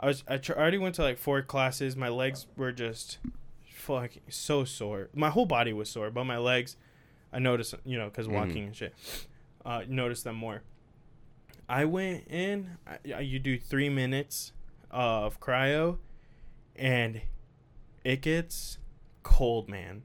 i 0.00 0.06
was 0.06 0.24
i 0.26 0.36
tr- 0.36 0.54
already 0.54 0.76
went 0.78 0.94
to 0.96 1.02
like 1.02 1.18
four 1.18 1.40
classes. 1.42 1.94
My 1.96 2.08
legs 2.08 2.46
were 2.56 2.72
just 2.72 3.18
fucking 3.72 4.22
so 4.28 4.64
sore. 4.64 5.08
My 5.14 5.30
whole 5.30 5.46
body 5.46 5.72
was 5.72 5.88
sore 5.88 6.10
but 6.10 6.24
my 6.24 6.36
legs 6.38 6.76
i 7.32 7.38
noticed 7.38 7.74
you 7.84 7.96
know 7.96 8.06
because 8.06 8.26
Mhm. 8.26 8.32
walking 8.32 8.64
and 8.66 8.76
shit 8.76 8.94
uh 9.64 9.82
noticed 9.88 10.24
them 10.24 10.36
more. 10.36 10.62
I 11.68 11.84
went 11.84 12.26
in 12.28 12.76
I, 12.86 12.98
I- 13.14 13.20
you 13.20 13.38
do 13.38 13.58
three 13.58 13.88
minutes 13.88 14.52
of 14.90 15.38
cryo 15.40 15.98
and 16.74 17.20
it 18.04 18.20
gets 18.22 18.78
cold 19.22 19.68
man 19.68 20.02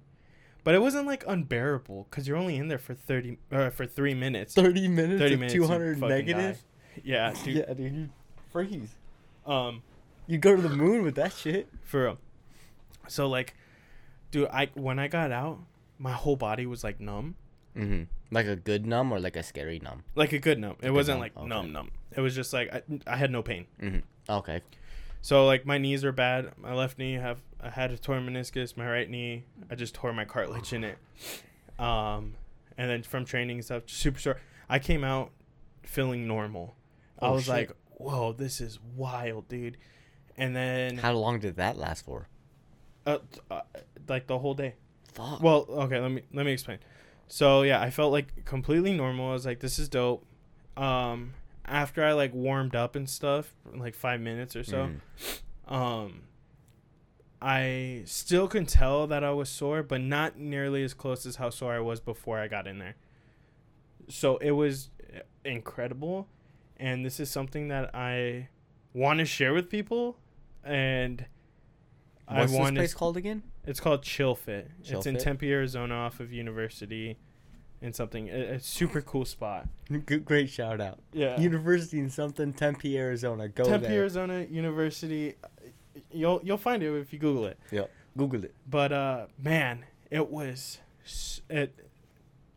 but 0.66 0.76
it 0.76 0.82
wasn't 0.82 1.07
like 1.07 1.24
unbearable 1.28 2.07
because 2.09 2.28
you're 2.28 2.36
only 2.36 2.57
in 2.57 2.68
there 2.68 2.78
for 2.78 2.93
30 2.93 3.38
uh, 3.51 3.70
for 3.70 3.86
three 3.86 4.13
minutes 4.13 4.53
30 4.53 4.88
minutes 4.89 5.22
30 5.22 5.36
minutes, 5.38 5.53
200 5.53 5.99
fucking 5.99 6.09
negative? 6.09 6.63
yeah 7.03 7.34
dude 7.43 7.55
Yeah, 7.55 7.74
dude, 7.74 7.93
you 7.95 8.09
freeze. 8.51 8.95
um 9.45 9.82
You 10.28 10.38
go 10.38 10.55
to 10.55 10.61
the 10.61 10.70
moon 10.70 11.03
with 11.03 11.16
that 11.16 11.32
shit. 11.34 11.68
For 11.84 12.03
real. 12.03 12.18
So 13.07 13.28
like, 13.30 13.53
dude, 14.32 14.49
I 14.49 14.70
when 14.74 14.97
I 14.99 15.07
got 15.07 15.32
out, 15.32 15.59
my 15.99 16.11
whole 16.11 16.36
body 16.36 16.66
was 16.66 16.84
like 16.84 16.99
numb, 16.99 17.36
Mm-hmm. 17.78 18.03
Like 18.32 18.47
a 18.47 18.55
good 18.55 18.86
numb 18.88 19.11
or 19.11 19.20
like 19.20 19.36
a 19.36 19.43
scary 19.43 19.80
numb? 19.80 20.03
like 20.16 20.34
a 20.34 20.39
good 20.39 20.57
numb. 20.59 20.78
It 20.82 20.86
good 20.88 20.91
wasn't 20.93 21.16
numb, 21.18 21.22
like 21.26 21.38
okay. 21.38 21.47
numb 21.47 21.72
numb. 21.74 21.91
It 22.16 22.22
was 22.22 22.34
just 22.34 22.53
like 22.53 22.74
I, 22.74 22.82
I 23.05 23.18
had 23.18 23.30
no 23.32 23.43
pain. 23.43 23.66
Mm-hmm. 23.82 23.99
Okay. 24.39 24.61
So 25.26 25.43
like 25.47 25.65
my 25.65 25.80
knees 25.80 26.05
are 26.05 26.11
bad. 26.11 26.51
My 26.55 26.76
left 26.76 26.99
knee 26.99 27.13
have 27.13 27.39
I 27.59 27.71
had 27.71 27.89
a 27.89 27.97
torn 27.97 28.28
meniscus. 28.28 28.78
My 28.78 28.88
right 28.88 29.09
knee 29.09 29.45
I 29.71 29.73
just 29.73 29.95
tore 29.95 30.13
my 30.13 30.23
cartilage 30.23 30.71
in 30.71 30.84
it. 30.84 30.99
Um, 31.80 32.36
and 32.78 32.88
then 32.91 33.01
from 33.01 33.26
training 33.26 33.57
and 33.57 33.65
stuff, 33.65 33.84
super 33.88 34.19
sore. 34.19 34.38
I 34.69 34.78
came 34.78 35.03
out 35.03 35.32
feeling 35.82 36.28
normal. 36.28 36.76
I 37.19 37.26
Oh, 37.30 37.34
was 37.34 37.45
shit. 37.45 37.53
like, 37.55 37.71
whoa, 37.97 38.34
this 38.34 38.61
is 38.61 38.78
wild, 38.95 39.47
dude. 39.47 39.78
And 40.38 40.55
then 40.55 40.97
How 40.97 41.13
long 41.13 41.39
did 41.39 41.55
that 41.55 41.76
last 41.76 42.05
for? 42.05 42.28
uh, 43.07 43.17
uh, 43.49 43.61
like 44.07 44.28
the 44.28 44.38
whole 44.38 44.53
day. 44.53 44.76
Fuck. 45.11 45.41
Well, 45.41 45.65
okay, 45.69 45.99
let 45.99 46.11
me 46.11 46.21
let 46.34 46.45
me 46.45 46.51
explain. 46.51 46.78
So 47.28 47.63
yeah, 47.63 47.82
I 47.82 47.89
felt 47.89 48.11
like 48.11 48.45
completely 48.45 48.93
normal. 48.93 49.32
I 49.32 49.34
was 49.34 49.45
like, 49.47 49.59
this 49.59 49.80
is 49.80 49.89
dope. 49.89 50.23
um 50.78 51.34
after 51.68 52.03
I 52.03 52.13
like 52.13 52.34
warmed 52.34 52.76
up 52.76 52.95
and 52.95 53.09
stuff, 53.09 53.53
like 53.74 53.95
five 53.95 54.22
minutes 54.22 54.55
or 54.55 54.63
so, 54.63 54.91
Mhm. 55.68 55.72
um 55.74 56.22
I 57.41 58.01
still 58.05 58.47
can 58.47 58.66
tell 58.66 59.07
that 59.07 59.24
I 59.24 59.32
was 59.32 59.49
sore, 59.49 59.84
but 59.84 60.01
not 60.01 60.38
nearly 60.38 60.84
as 60.84 60.93
close 60.93 61.26
as 61.26 61.36
how 61.36 61.49
sore 61.49 61.74
I 61.74 61.80
was 61.80 61.99
before 61.99 62.39
I 62.39 62.47
got 62.47 62.66
in 62.66 62.80
there. 62.80 62.95
So 64.09 64.38
it 64.38 64.51
was 64.51 64.89
incredible, 65.43 66.28
and 66.78 67.05
this 67.05 67.20
is 67.20 67.30
something 67.30 67.68
that 67.68 67.93
I 67.93 68.49
want 68.93 69.20
to 69.20 69.26
share 69.26 69.53
with 69.53 69.70
people, 69.70 70.18
and 70.63 71.26
What's 72.28 72.39
I 72.39 72.45
this 72.47 72.55
want 72.57 72.76
place 72.78 72.91
to. 72.91 72.97
called 72.97 73.18
again? 73.18 73.43
It's 73.66 73.80
called 73.80 74.01
Chill 74.03 74.34
Fit. 74.36 74.72
Chill 74.84 74.97
it's 74.99 75.05
in 75.07 75.18
Tempe, 75.18 75.51
Arizona, 75.51 75.93
off 75.95 76.20
of 76.20 76.32
University, 76.32 77.18
and 77.86 77.95
something. 77.95 78.29
A, 78.29 78.33
It's 78.55 78.67
super 78.67 79.01
cool 79.01 79.25
spot. 79.25 79.67
Great 80.25 80.49
shout 80.49 80.81
out. 80.81 80.99
Yeah. 81.13 81.39
University 81.39 81.99
in 81.99 82.09
something, 82.09 82.51
Tempe, 82.53 82.97
Arizona. 82.97 83.47
Go 83.47 83.63
Tempe, 83.63 83.88
there. 83.88 83.99
Arizona 83.99 84.45
University. 84.49 85.36
You'll 86.11 86.41
you'll 86.43 86.57
find 86.57 86.83
it 86.83 86.91
if 86.99 87.13
you 87.13 87.19
Google 87.19 87.45
it. 87.45 87.59
Yeah. 87.71 87.86
Google 88.17 88.43
it. 88.43 88.55
But 88.69 88.91
uh, 88.91 89.25
man, 89.41 89.86
it 90.11 90.29
was 90.29 90.79
it. 91.49 91.73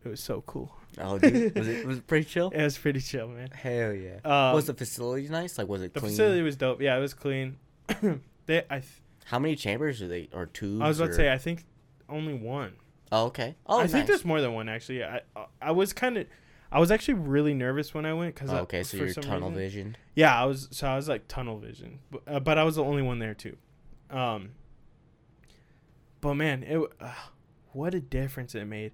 It 0.03 0.07
was 0.07 0.21
so 0.21 0.41
cool. 0.45 0.75
Oh, 0.97 1.19
dude, 1.19 1.55
was 1.55 1.67
it 1.67 1.85
was 1.87 1.97
it 1.99 2.07
pretty 2.07 2.25
chill? 2.25 2.49
It 2.49 2.63
was 2.63 2.77
pretty 2.77 2.99
chill, 3.01 3.27
man. 3.27 3.49
Hell 3.51 3.93
yeah. 3.93 4.19
Um, 4.25 4.55
was 4.55 4.65
the 4.65 4.73
facility 4.73 5.27
nice? 5.29 5.57
Like, 5.57 5.67
was 5.67 5.81
it 5.81 5.93
the 5.93 5.99
clean? 5.99 6.11
facility 6.11 6.41
was 6.41 6.55
dope. 6.55 6.81
Yeah, 6.81 6.97
it 6.97 7.01
was 7.01 7.13
clean. 7.13 7.57
they, 8.45 8.63
I, 8.69 8.79
th- 8.79 9.01
How 9.25 9.39
many 9.39 9.55
chambers 9.55 10.01
are 10.01 10.07
they 10.07 10.29
or 10.33 10.45
two? 10.47 10.79
I 10.81 10.87
was 10.87 10.99
about 10.99 11.11
to 11.11 11.15
say, 11.15 11.31
I 11.31 11.37
think 11.37 11.65
only 12.07 12.33
one. 12.33 12.73
Oh, 13.11 13.25
okay. 13.25 13.55
Oh, 13.65 13.79
I 13.79 13.83
nice. 13.83 13.91
think 13.91 14.07
there's 14.07 14.25
more 14.25 14.41
than 14.41 14.53
one 14.53 14.69
actually. 14.69 15.03
I, 15.03 15.21
I, 15.35 15.45
I 15.61 15.71
was 15.71 15.93
kind 15.93 16.17
of, 16.17 16.27
I 16.71 16.79
was 16.79 16.91
actually 16.91 17.15
really 17.15 17.53
nervous 17.53 17.93
when 17.93 18.05
I 18.05 18.13
went 18.13 18.35
because 18.35 18.51
Oh, 18.51 18.57
okay, 18.59 18.83
so 18.83 18.97
you're 18.97 19.13
tunnel 19.13 19.49
vision. 19.49 19.97
Yeah, 20.15 20.39
I 20.39 20.45
was. 20.45 20.67
So 20.71 20.87
I 20.87 20.95
was 20.95 21.09
like 21.09 21.27
tunnel 21.27 21.57
vision, 21.57 21.99
but, 22.11 22.21
uh, 22.27 22.39
but 22.39 22.57
I 22.57 22.63
was 22.63 22.75
the 22.75 22.83
only 22.83 23.01
one 23.01 23.19
there 23.19 23.33
too. 23.33 23.57
Um. 24.09 24.51
But 26.21 26.35
man, 26.35 26.63
it 26.63 26.79
uh, 26.99 27.13
what 27.71 27.93
a 27.93 27.99
difference 27.99 28.53
it 28.53 28.65
made. 28.65 28.91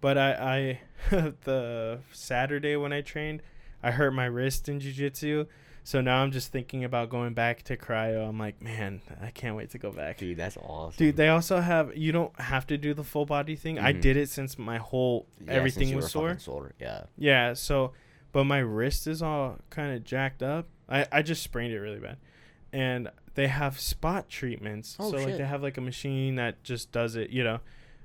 But 0.00 0.16
I, 0.16 0.78
I 1.10 1.32
the 1.44 2.00
Saturday 2.12 2.76
when 2.76 2.92
I 2.92 3.00
trained, 3.00 3.42
I 3.82 3.90
hurt 3.90 4.12
my 4.12 4.26
wrist 4.26 4.68
in 4.68 4.80
jujitsu. 4.80 5.46
So 5.88 6.02
now 6.02 6.22
I'm 6.22 6.32
just 6.32 6.52
thinking 6.52 6.84
about 6.84 7.08
going 7.08 7.32
back 7.32 7.62
to 7.62 7.74
cryo. 7.78 8.28
I'm 8.28 8.38
like, 8.38 8.60
man, 8.60 9.00
I 9.22 9.30
can't 9.30 9.56
wait 9.56 9.70
to 9.70 9.78
go 9.78 9.90
back. 9.90 10.18
Dude, 10.18 10.36
that's 10.36 10.58
awesome. 10.58 10.98
Dude, 10.98 11.16
they 11.16 11.30
also 11.30 11.60
have 11.62 11.96
you 11.96 12.12
don't 12.12 12.38
have 12.38 12.66
to 12.66 12.76
do 12.76 12.92
the 12.92 13.02
full 13.02 13.24
body 13.24 13.56
thing. 13.56 13.78
I 13.78 13.94
Mhm. 13.94 14.02
did 14.02 14.18
it 14.18 14.28
since 14.28 14.58
my 14.58 14.76
whole 14.76 15.26
Yeah, 15.42 15.54
everything 15.54 15.96
was 15.96 16.10
sore. 16.10 16.38
sore. 16.38 16.74
Yeah. 16.78 17.04
Yeah, 17.16 17.54
so 17.54 17.94
but 18.32 18.44
my 18.44 18.58
wrist 18.58 19.06
is 19.06 19.22
all 19.22 19.60
kind 19.70 19.96
of 19.96 20.04
jacked 20.04 20.42
up. 20.42 20.66
I 20.90 21.06
I 21.10 21.22
just 21.22 21.42
sprained 21.42 21.72
it 21.72 21.80
really 21.80 22.00
bad. 22.00 22.18
And 22.70 23.08
they 23.34 23.46
have 23.46 23.80
spot 23.80 24.28
treatments. 24.28 24.94
Oh, 25.00 25.10
so 25.12 25.16
like 25.16 25.38
they 25.38 25.46
have 25.46 25.62
like 25.62 25.78
a 25.78 25.80
machine 25.80 26.34
that 26.34 26.62
just 26.64 26.92
does 26.92 27.16
it, 27.16 27.30
you 27.30 27.42
know, 27.42 27.60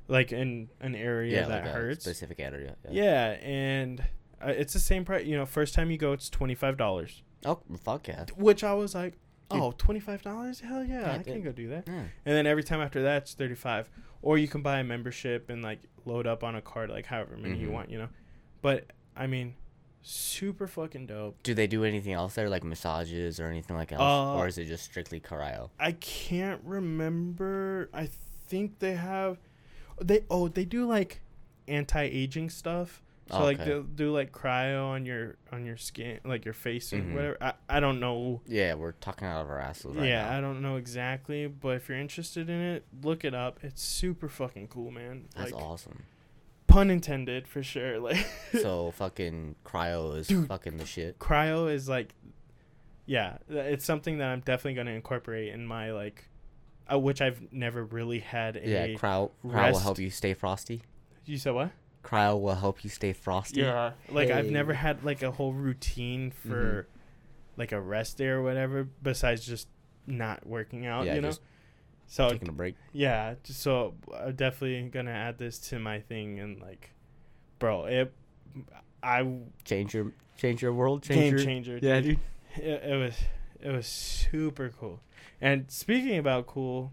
like 0.07 0.31
in 0.31 0.69
an 0.79 0.95
area 0.95 1.41
Yeah, 1.41 1.47
that 1.49 1.63
like 1.65 1.69
a 1.69 1.73
hurts. 1.75 2.05
specific 2.05 2.39
area. 2.39 2.77
Yeah, 2.89 3.31
and 3.41 4.05
uh, 4.41 4.51
it's 4.51 4.71
the 4.71 4.79
same 4.79 5.03
price, 5.03 5.25
you 5.25 5.35
know, 5.35 5.45
first 5.45 5.73
time 5.73 5.91
you 5.91 5.97
go 5.97 6.13
it's 6.13 6.29
$25. 6.29 7.23
Oh, 7.45 7.59
fuck 7.83 8.07
yeah. 8.07 8.25
Which 8.35 8.63
I 8.63 8.73
was 8.73 8.95
like. 8.95 9.13
"Oh, 9.51 9.71
$25? 9.77 10.61
Hell 10.61 10.83
yeah, 10.83 11.01
Yeah, 11.01 11.13
I 11.13 11.17
dude. 11.17 11.25
can 11.25 11.41
go 11.43 11.51
do 11.51 11.67
that." 11.69 11.83
Yeah. 11.87 11.93
And 11.93 12.35
then 12.35 12.47
every 12.47 12.63
time 12.63 12.81
after 12.81 13.03
that 13.03 13.23
it's 13.23 13.33
35 13.35 13.87
or 14.23 14.39
you 14.39 14.47
can 14.47 14.63
buy 14.63 14.79
a 14.79 14.83
membership 14.83 15.47
and 15.49 15.61
like 15.61 15.79
load 16.05 16.25
up 16.25 16.43
on 16.43 16.55
a 16.55 16.61
card 16.61 16.89
like 16.89 17.05
however 17.05 17.37
many 17.37 17.59
you 17.59 17.67
Mhm. 17.67 17.71
want, 17.71 17.89
you 17.91 17.99
know. 17.99 18.09
But 18.63 18.85
I 19.15 19.27
mean, 19.27 19.53
super 20.01 20.65
fucking 20.65 21.05
dope. 21.05 21.43
Do 21.43 21.53
they 21.53 21.67
do 21.67 21.83
anything 21.83 22.13
else 22.13 22.33
there, 22.33 22.49
like 22.49 22.63
massages 22.63 23.39
or 23.39 23.45
anything 23.47 23.75
like 23.75 23.91
else, 23.91 24.01
Uh, 24.01 24.35
or 24.37 24.47
is 24.47 24.57
it 24.57 24.65
just 24.65 24.85
strictly 24.85 25.19
cryo? 25.19 25.69
I 25.79 25.91
can't 25.91 26.61
remember. 26.63 27.89
I 27.93 28.07
think 28.47 28.79
they 28.79 28.95
have 28.95 29.37
they 30.01 30.23
oh, 30.31 30.47
they 30.47 30.65
do 30.65 30.87
like 30.87 31.21
anti-aging 31.67 32.49
stuff. 32.49 33.03
So 33.31 33.41
like 33.43 33.57
they'll 33.63 33.83
do 33.83 34.11
like 34.11 34.31
cryo 34.31 34.87
on 34.89 35.05
your 35.05 35.37
on 35.51 35.65
your 35.65 35.77
skin, 35.77 36.19
like 36.25 36.43
your 36.45 36.53
face 36.53 36.91
and 36.91 37.11
Mhm. 37.11 37.13
whatever. 37.15 37.37
I, 37.41 37.53
I 37.69 37.79
don't 37.79 37.99
know. 37.99 38.41
Yeah, 38.45 38.73
we're 38.75 38.91
talking 38.91 39.27
out 39.27 39.41
of 39.41 39.49
our 39.49 39.59
asses 39.59 39.95
right 39.95 40.07
yeah, 40.07 40.23
now. 40.29 40.37
I 40.37 40.41
don't 40.41 40.61
know 40.61 40.75
exactly, 40.75 41.47
but 41.47 41.77
if 41.77 41.87
you're 41.89 41.97
interested 41.97 42.49
in 42.49 42.59
it, 42.59 42.85
look 43.01 43.23
it 43.23 43.33
up. 43.33 43.59
It's 43.63 43.81
super 43.81 44.27
fucking 44.27 44.67
cool, 44.67 44.91
man. 44.91 45.25
That's 45.35 45.51
like 45.53 45.61
awesome. 45.63 46.03
pun 46.67 46.89
intended 46.89 47.47
for 47.47 47.63
sure. 47.63 47.99
Like 48.01 48.25
So 48.61 48.91
fucking 48.91 49.55
cryo 49.65 50.17
is 50.17 50.27
Dude. 50.27 50.47
fucking 50.47 50.77
the 50.77 50.85
shit. 50.85 51.17
cryo 51.19 51.71
is 51.73 51.87
like 51.87 52.13
yeah 53.05 53.37
it's 53.49 53.83
something 53.83 54.19
that 54.19 54.29
i'm 54.29 54.39
definitely 54.39 54.73
going 54.75 54.87
to 54.87 54.93
incorporate 54.93 55.53
in 55.53 55.65
my 55.67 55.91
like 55.91 56.23
uh, 56.91 56.97
which 56.97 57.21
i've 57.21 57.41
never 57.51 57.83
really 57.83 58.19
had 58.19 58.55
a 58.55 58.65
Yeah, 58.65 58.87
cryo 58.95 59.29
cryo 59.45 59.71
will 59.73 59.79
help 59.79 59.99
you 59.99 60.09
stay 60.09 60.33
frosty. 60.33 60.83
you 61.25 61.37
said 61.37 61.53
what 61.53 61.71
Cryo 62.03 62.39
will 62.39 62.55
help 62.55 62.83
you 62.83 62.89
stay 62.89 63.13
frosty. 63.13 63.61
Yeah, 63.61 63.91
like 64.09 64.29
i've 64.29 64.49
never 64.51 64.73
had 64.73 65.03
like 65.03 65.23
a 65.23 65.31
whole 65.31 65.53
routine 65.53 66.31
mm-hmm. 66.31 66.49
for 66.49 66.87
like 67.57 67.71
a 67.71 67.79
rest 67.79 68.17
day 68.17 68.27
or 68.27 68.41
whatever 68.41 68.83
besides 69.01 69.45
just 69.45 69.67
not 70.05 70.45
working 70.45 70.85
out 70.85 71.05
Yeah, 71.05 71.15
you 71.15 71.21
know 71.21 71.29
just 71.29 71.41
so 72.07 72.29
Taking 72.29 72.49
a 72.49 72.51
break. 72.51 72.75
yeah 72.91 73.35
just 73.43 73.61
so 73.61 73.93
i'm 74.13 74.35
definitely 74.35 74.89
gonna 74.89 75.11
add 75.11 75.37
this 75.37 75.57
to 75.69 75.79
my 75.79 75.99
thing 76.01 76.39
and 76.39 76.59
like 76.61 76.91
bro 77.59 77.85
it 77.85 78.13
i 79.01 79.25
Change 79.63 79.93
your 79.93 80.11
change 80.37 80.61
your 80.61 80.73
world. 80.73 81.03
Change 81.03 81.19
game 81.19 81.31
your, 81.33 81.43
changer 81.43 81.79
Yeah, 81.81 82.01
dude. 82.01 82.19
dude. 82.55 82.65
it, 82.65 82.83
it 82.83 82.95
was 82.97 83.15
it 83.61 83.69
was 83.71 83.87
super 83.87 84.73
cool. 84.77 84.99
And 85.39 85.71
speaking 85.71 86.17
about 86.17 86.47
cool, 86.47 86.91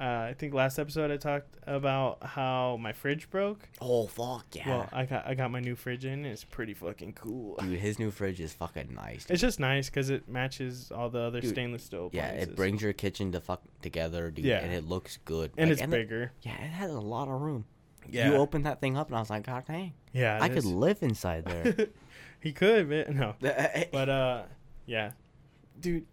uh, 0.00 0.28
I 0.30 0.34
think 0.38 0.54
last 0.54 0.78
episode 0.78 1.10
I 1.10 1.18
talked 1.18 1.56
about 1.66 2.24
how 2.24 2.78
my 2.80 2.92
fridge 2.92 3.28
broke. 3.28 3.68
Oh 3.80 4.06
fuck 4.06 4.46
yeah. 4.52 4.68
Well, 4.68 4.88
I 4.92 5.04
got 5.04 5.26
I 5.26 5.34
got 5.34 5.50
my 5.50 5.60
new 5.60 5.76
fridge 5.76 6.04
in. 6.06 6.24
It's 6.24 6.42
pretty 6.42 6.72
fucking 6.74 7.12
cool. 7.12 7.56
dude, 7.60 7.78
his 7.78 7.98
new 7.98 8.10
fridge 8.10 8.40
is 8.40 8.52
fucking 8.54 8.94
nice. 8.94 9.24
dude. 9.26 9.32
It's 9.34 9.40
just 9.42 9.60
nice 9.60 9.90
because 9.90 10.08
it 10.08 10.28
matches 10.28 10.90
all 10.90 11.10
the 11.10 11.20
other 11.20 11.40
Dude, 11.40 11.50
stainless 11.50 11.84
steel. 11.84 12.08
Yeah, 12.12 12.28
it 12.28 12.56
brings 12.56 12.80
your 12.82 12.92
kitchen 12.94 13.32
to 13.32 13.40
fuck 13.40 13.62
together, 13.82 14.30
dude. 14.30 14.46
Yeah. 14.46 14.60
And 14.60 14.72
it 14.72 14.84
looks 14.84 15.18
good. 15.24 15.50
and 15.58 15.68
Like, 15.68 15.74
it's 15.74 15.82
it- 15.82 15.90
bigger. 15.90 16.32
yeah, 16.42 16.54
it 16.54 16.70
has 16.70 16.90
a 16.90 17.00
lot 17.00 17.28
of 17.28 17.40
room. 17.40 17.66
Yeah, 18.08 18.30
You 18.30 18.36
opened 18.36 18.64
that 18.64 18.80
thing 18.80 18.96
up, 18.96 19.08
and 19.08 19.16
I 19.16 19.20
was 19.20 19.28
like, 19.30 19.44
God 19.44 19.64
dang, 19.66 19.92
yeah. 20.12 20.38
I 20.40 20.46
it 20.46 20.54
could 20.54 20.64
live 20.64 21.02
inside 21.02 21.44
there. 21.44 21.88
he 22.40 22.52
could, 22.52 22.88
but 22.88 23.14
no. 23.14 23.34
But 23.92 24.08
uh, 24.08 24.42
yeah, 24.86 25.12
dude, 25.78 26.06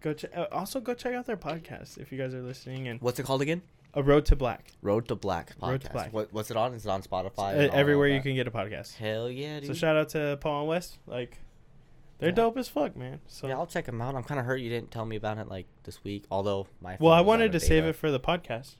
go 0.00 0.12
check. 0.14 0.30
Uh, 0.36 0.46
also, 0.52 0.80
go 0.80 0.94
check 0.94 1.14
out 1.14 1.26
their 1.26 1.36
podcast 1.36 1.98
if 1.98 2.10
you 2.12 2.18
guys 2.18 2.34
are 2.34 2.42
listening. 2.42 2.88
And 2.88 3.00
what's 3.00 3.18
it 3.18 3.24
called 3.24 3.42
again? 3.42 3.62
a 3.92 4.02
road 4.02 4.24
to 4.26 4.36
black. 4.36 4.70
Road 4.82 5.08
to 5.08 5.16
Black 5.16 5.58
podcast. 5.58 5.68
Road 5.68 5.80
to 5.80 5.90
Black. 5.90 6.12
What, 6.12 6.32
what's 6.32 6.50
it 6.50 6.56
on? 6.56 6.74
Is 6.74 6.86
it 6.86 6.88
on 6.90 7.02
Spotify? 7.02 7.68
Uh, 7.68 7.72
everywhere 7.72 8.06
you 8.06 8.20
can 8.20 8.36
get 8.36 8.46
a 8.46 8.50
podcast. 8.52 8.94
Hell 8.94 9.28
yeah, 9.28 9.58
dude. 9.58 9.66
So 9.66 9.74
shout 9.74 9.96
out 9.96 10.10
to 10.10 10.38
Paul 10.40 10.60
and 10.60 10.68
Wes. 10.68 10.96
Like, 11.08 11.38
they're 12.18 12.28
Yeah. 12.28 12.34
dope 12.36 12.56
as 12.56 12.68
fuck, 12.68 12.96
man. 12.96 13.18
So 13.26 13.48
yeah, 13.48 13.54
I'll 13.56 13.66
check 13.66 13.86
them 13.86 14.00
out. 14.00 14.14
I'm 14.14 14.22
kind 14.22 14.38
of 14.38 14.46
hurt 14.46 14.58
you 14.58 14.70
didn't 14.70 14.92
tell 14.92 15.04
me 15.06 15.16
about 15.16 15.38
it 15.38 15.48
like 15.48 15.66
this 15.82 16.04
week. 16.04 16.24
Although 16.30 16.68
my 16.80 16.98
well, 17.00 17.12
I 17.12 17.20
wanted 17.20 17.50
to 17.52 17.58
save 17.60 17.84
it 17.84 17.96
for 17.96 18.12
the 18.12 18.20
podcast. 18.20 18.74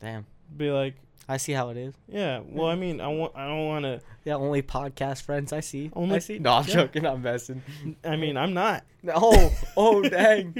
Damn, 0.00 0.26
Be 0.56 0.70
like, 0.70 0.94
I 1.28 1.38
see 1.38 1.52
how 1.52 1.70
it 1.70 1.76
is. 1.76 1.94
yeah. 2.08 2.40
Well, 2.46 2.68
I 2.68 2.76
mean, 2.76 3.00
I 3.00 3.08
want. 3.08 3.32
I 3.34 3.46
don't 3.48 3.66
want 3.66 3.84
to. 3.84 4.00
Yeah, 4.24 4.34
only 4.34 4.62
podcast 4.62 5.22
friends 5.22 5.52
I 5.52 5.60
see. 5.60 5.90
Only- 5.94 6.16
I 6.16 6.18
see. 6.20 6.38
No, 6.38 6.52
I'm 6.52 6.66
yeah. 6.66 6.74
joking. 6.74 7.04
I'm 7.06 7.22
messing. 7.22 7.62
I 8.04 8.16
mean, 8.16 8.36
I'm 8.36 8.54
not. 8.54 8.84
Oh, 9.08 9.52
oh, 9.76 10.02
dang, 10.08 10.52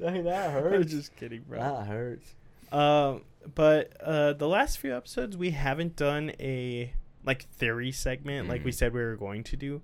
dang, 0.00 0.24
that 0.24 0.56
I'm 0.56 0.62
hurts. 0.62 0.90
just 0.92 1.14
kidding, 1.16 1.42
bro. 1.48 1.58
That 1.60 1.86
hurts. 1.86 2.34
Um, 2.72 3.22
but 3.54 3.92
uh, 4.00 4.32
the 4.32 4.48
last 4.48 4.78
few 4.78 4.96
episodes 4.96 5.36
we 5.36 5.50
haven't 5.50 5.94
done 5.96 6.32
a 6.40 6.92
like 7.24 7.42
theory 7.50 7.92
segment 7.92 8.48
like 8.48 8.64
we 8.64 8.70
Mhm. 8.72 8.74
said 8.74 8.92
we 8.94 9.00
were 9.00 9.14
going 9.16 9.44
to 9.44 9.56
do. 9.56 9.82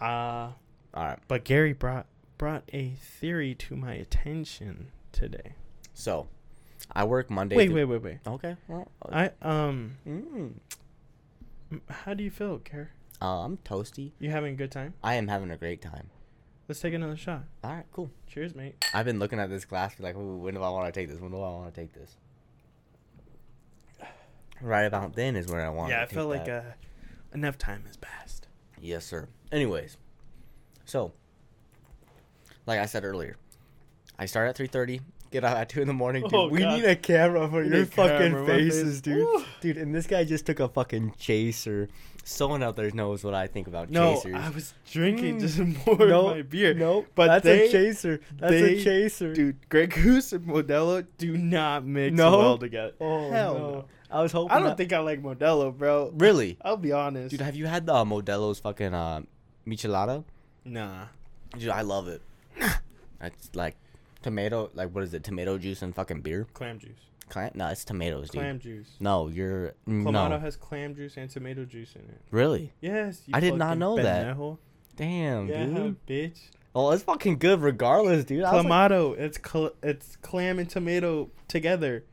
Uh, 0.00 0.04
All 0.04 0.54
right. 0.94 1.18
but 1.28 1.44
Gary 1.44 1.72
brought 1.72 2.06
brought 2.38 2.62
a 2.72 2.90
theory 2.90 3.54
to 3.54 3.76
my 3.76 3.94
attention 3.94 4.88
today. 5.12 5.54
So, 5.92 6.28
I 6.92 7.04
work 7.04 7.30
Monday. 7.30 7.56
Wait, 7.56 7.66
through- 7.66 7.74
wait, 7.76 7.84
wait, 7.84 8.02
wait. 8.02 8.18
Okay. 8.26 8.56
Well, 8.68 8.88
uh, 9.02 9.28
I 9.42 9.46
um, 9.48 9.96
mm, 10.06 10.52
how 11.88 12.14
do 12.14 12.24
you 12.24 12.30
feel, 12.30 12.58
Gary? 12.58 12.88
uh, 13.22 13.44
I'm 13.44 13.58
toasty. 13.58 14.12
You 14.18 14.30
having 14.30 14.54
a 14.54 14.56
good 14.56 14.70
time? 14.72 14.94
I 15.04 15.14
am 15.14 15.28
having 15.28 15.50
a 15.50 15.56
great 15.56 15.82
time. 15.82 16.08
Let's 16.68 16.80
take 16.80 16.94
another 16.94 17.16
shot. 17.16 17.44
All 17.64 17.72
right, 17.72 17.84
cool. 17.92 18.10
Cheers, 18.28 18.54
mate. 18.54 18.84
I've 18.94 19.04
been 19.04 19.18
looking 19.18 19.40
at 19.40 19.50
this 19.50 19.64
glass, 19.64 19.98
like, 19.98 20.14
when 20.16 20.54
do 20.54 20.62
I 20.62 20.70
want 20.70 20.92
to 20.92 21.00
take 21.00 21.08
this? 21.08 21.20
When 21.20 21.32
do 21.32 21.38
I 21.38 21.50
want 21.50 21.74
to 21.74 21.80
take 21.80 21.92
this? 21.92 22.16
Right 24.62 24.82
about 24.84 25.14
then 25.14 25.36
is 25.36 25.46
where 25.48 25.64
I 25.64 25.70
want. 25.70 25.90
yeah, 25.90 26.02
I 26.02 26.06
felt 26.06 26.28
like 26.28 26.48
uh, 26.48 26.60
enough 27.32 27.56
time 27.58 27.84
has 27.86 27.96
passed. 27.96 28.46
Yes, 28.80 29.04
sir. 29.06 29.28
Anyways, 29.50 29.96
so 30.84 31.12
like 32.66 32.78
I 32.78 32.86
said 32.86 33.04
earlier, 33.04 33.36
I 34.18 34.26
start 34.26 34.48
at 34.48 34.56
three 34.56 34.66
thirty, 34.66 35.00
Get 35.30 35.44
up 35.44 35.56
at 35.56 35.68
two 35.68 35.80
in 35.80 35.86
the 35.86 35.94
morning, 35.94 36.22
dude. 36.24 36.34
Oh, 36.34 36.48
we 36.48 36.58
God. 36.60 36.76
need 36.80 36.84
a 36.84 36.96
camera 36.96 37.48
for 37.48 37.62
We 37.62 37.68
your 37.68 37.86
fucking 37.86 38.46
faces, 38.46 39.00
dude. 39.00 39.18
Woo. 39.24 39.44
Dude, 39.60 39.76
and 39.76 39.94
this 39.94 40.06
guy 40.08 40.24
just 40.24 40.44
took 40.44 40.58
a 40.58 40.68
fucking 40.68 41.14
chaser. 41.18 41.88
Someone 42.24 42.62
out 42.64 42.74
there 42.76 42.90
knows 42.90 43.22
what 43.22 43.32
I 43.32 43.46
think 43.46 43.66
about 43.68 43.90
No, 43.90 44.16
chasers. 44.16 44.34
I 44.34 44.48
was 44.50 44.74
drinking 44.90 45.38
Mm. 45.38 45.40
just 45.40 45.58
more 45.86 46.06
No, 46.08 46.28
of 46.30 46.36
my 46.36 46.42
beer. 46.42 46.74
Nope, 46.74 47.06
but 47.14 47.28
that's 47.28 47.44
they- 47.44 47.68
a 47.68 47.70
chaser. 47.70 48.20
That's 48.38 48.52
they- 48.52 48.78
a 48.80 48.82
chaser. 48.84 49.32
Dude, 49.32 49.68
Grey 49.68 49.86
Goose 49.86 50.32
and 50.32 50.46
Modelo 50.46 51.06
do 51.16 51.36
not 51.36 51.84
mix 51.86 52.14
No? 52.16 52.38
well 52.38 52.58
together. 52.58 52.92
oh 53.00 53.30
Hell 53.30 53.54
no. 53.54 53.70
no. 53.70 53.84
I 54.10 54.22
was 54.22 54.32
hoping. 54.32 54.50
I 54.50 54.58
don't 54.58 54.68
that- 54.70 54.76
think 54.78 54.92
I 54.92 54.98
like 54.98 55.22
Modelo, 55.22 55.72
bro. 55.76 56.10
Really, 56.16 56.58
I'll 56.62 56.76
be 56.76 56.90
honest. 56.92 57.30
dude. 57.30 57.40
Have 57.40 57.54
you 57.54 57.66
had 57.66 57.86
the 57.86 57.94
uh, 57.94 58.04
Modelo's 58.04 58.58
fucking 58.58 58.92
uh, 58.94 59.20
michelada? 59.66 60.24
nah. 60.64 61.04
Dude, 61.56 61.68
I 61.70 61.82
love 61.82 62.08
it. 62.08 62.20
It's 63.22 63.50
like 63.54 63.76
tomato. 64.22 64.70
Like 64.74 64.90
what 64.94 65.04
is 65.04 65.14
it? 65.14 65.24
Tomato 65.24 65.58
juice 65.58 65.82
and 65.82 65.94
fucking 65.94 66.20
beer. 66.22 66.46
Clam 66.54 66.78
juice. 66.78 66.98
Clam? 67.28 67.52
No, 67.54 67.68
it's 67.68 67.84
tomatoes, 67.84 68.30
dude. 68.30 68.40
Clam 68.40 68.58
juice. 68.58 68.88
No, 68.98 69.28
you're 69.28 69.74
Clamato 69.88 70.30
no. 70.30 70.38
has 70.40 70.56
clam 70.56 70.94
juice 70.96 71.16
and 71.16 71.30
tomato 71.30 71.64
juice 71.64 71.94
in 71.94 72.02
it. 72.02 72.20
Really? 72.32 72.72
Yes. 72.80 73.22
I 73.32 73.38
did 73.40 73.54
not 73.54 73.78
know 73.78 73.96
that. 73.96 74.36
pendejo. 74.36 74.58
Damn, 74.96 75.46
Yeah, 75.48 75.64
dude. 75.66 76.06
bitch. 76.06 76.38
Oh, 76.74 76.90
it's 76.90 77.02
fucking 77.04 77.38
good 77.38 77.62
regardless, 77.62 78.24
dude. 78.24 78.42
I, 78.44 78.52
was 78.54 78.64
like- 78.64 78.72
Clamato. 78.90 79.16
It's 79.18 79.38
cl- 79.44 79.74
it's 79.82 80.16
clam 80.16 80.58
and 80.58 80.68
tomato 80.68 81.30
together. 81.48 82.04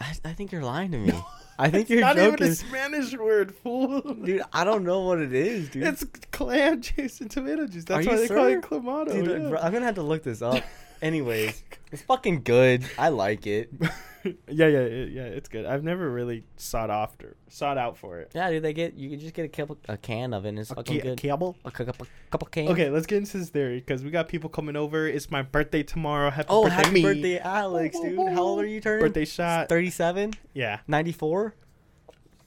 I, 0.00 0.14
I 0.24 0.32
think 0.32 0.52
you're 0.52 0.62
lying 0.64 0.90
to 0.92 0.98
me. 0.98 1.12
I 1.58 1.70
think 1.70 1.82
It's 1.82 1.90
you're 1.90 2.00
not 2.00 2.16
joking. 2.16 2.34
even 2.34 2.52
a 2.52 2.54
Spanish 2.54 3.16
word, 3.16 3.54
fool. 3.54 4.00
Dude, 4.00 4.42
I 4.52 4.64
don't 4.64 4.84
know 4.84 5.00
what 5.02 5.20
it 5.20 5.32
is, 5.32 5.68
dude. 5.70 5.84
It's 5.84 6.04
clam 6.32 6.80
juice 6.80 7.20
and 7.20 7.30
tomato 7.30 7.66
juice. 7.66 7.84
That's 7.84 8.06
Are 8.06 8.10
why 8.10 8.16
they 8.16 8.28
call 8.28 8.46
it 8.46 8.62
clamato. 8.62 9.12
Dude, 9.12 9.42
yeah. 9.42 9.48
bro, 9.50 9.58
I'm 9.60 9.72
gonna 9.72 9.84
have 9.86 9.94
to 9.96 10.02
look 10.02 10.22
this 10.24 10.42
up. 10.42 10.62
Anyways, 11.02 11.62
it's 11.92 12.02
fucking 12.02 12.42
good. 12.42 12.84
I 12.98 13.10
like 13.10 13.46
it. 13.46 13.70
yeah, 14.48 14.66
yeah, 14.66 14.66
yeah, 14.68 15.04
yeah. 15.04 15.22
It's 15.24 15.48
good. 15.48 15.66
I've 15.66 15.84
never 15.84 16.10
really 16.10 16.44
sought 16.56 16.90
after, 16.90 17.36
sought 17.48 17.76
out 17.78 17.96
for 17.98 18.18
it. 18.20 18.32
Yeah, 18.34 18.50
dude. 18.50 18.62
They 18.62 18.72
get 18.72 18.94
you 18.94 19.10
can 19.10 19.18
just 19.20 19.34
get 19.34 19.44
a 19.44 19.48
couple, 19.48 19.76
a 19.88 19.96
can 19.96 20.32
of 20.32 20.44
it. 20.46 20.48
and 20.50 20.58
It's 20.58 20.72
fucking 20.72 21.00
good. 21.00 21.18
cable. 21.18 21.56
A 21.64 21.70
cou- 21.70 21.84
couple, 21.84 22.06
couple 22.30 22.48
cans. 22.48 22.70
Okay, 22.70 22.88
let's 22.90 23.06
get 23.06 23.18
into 23.18 23.38
this 23.38 23.50
theory 23.50 23.78
because 23.80 24.02
we 24.02 24.10
got 24.10 24.28
people 24.28 24.48
coming 24.50 24.76
over. 24.76 25.06
It's 25.06 25.30
my 25.30 25.42
birthday 25.42 25.82
tomorrow. 25.82 26.30
Happy 26.30 26.46
Oh, 26.50 26.64
birthday, 26.64 26.76
happy 26.76 26.90
me. 26.94 27.02
birthday, 27.02 27.38
Alex, 27.38 28.00
dude. 28.00 28.18
How 28.18 28.42
old 28.42 28.60
are 28.60 28.66
you 28.66 28.80
turning? 28.80 29.04
Birthday 29.06 29.24
shot. 29.24 29.68
37? 29.68 30.32
Yeah. 30.54 30.80
94? 30.88 31.54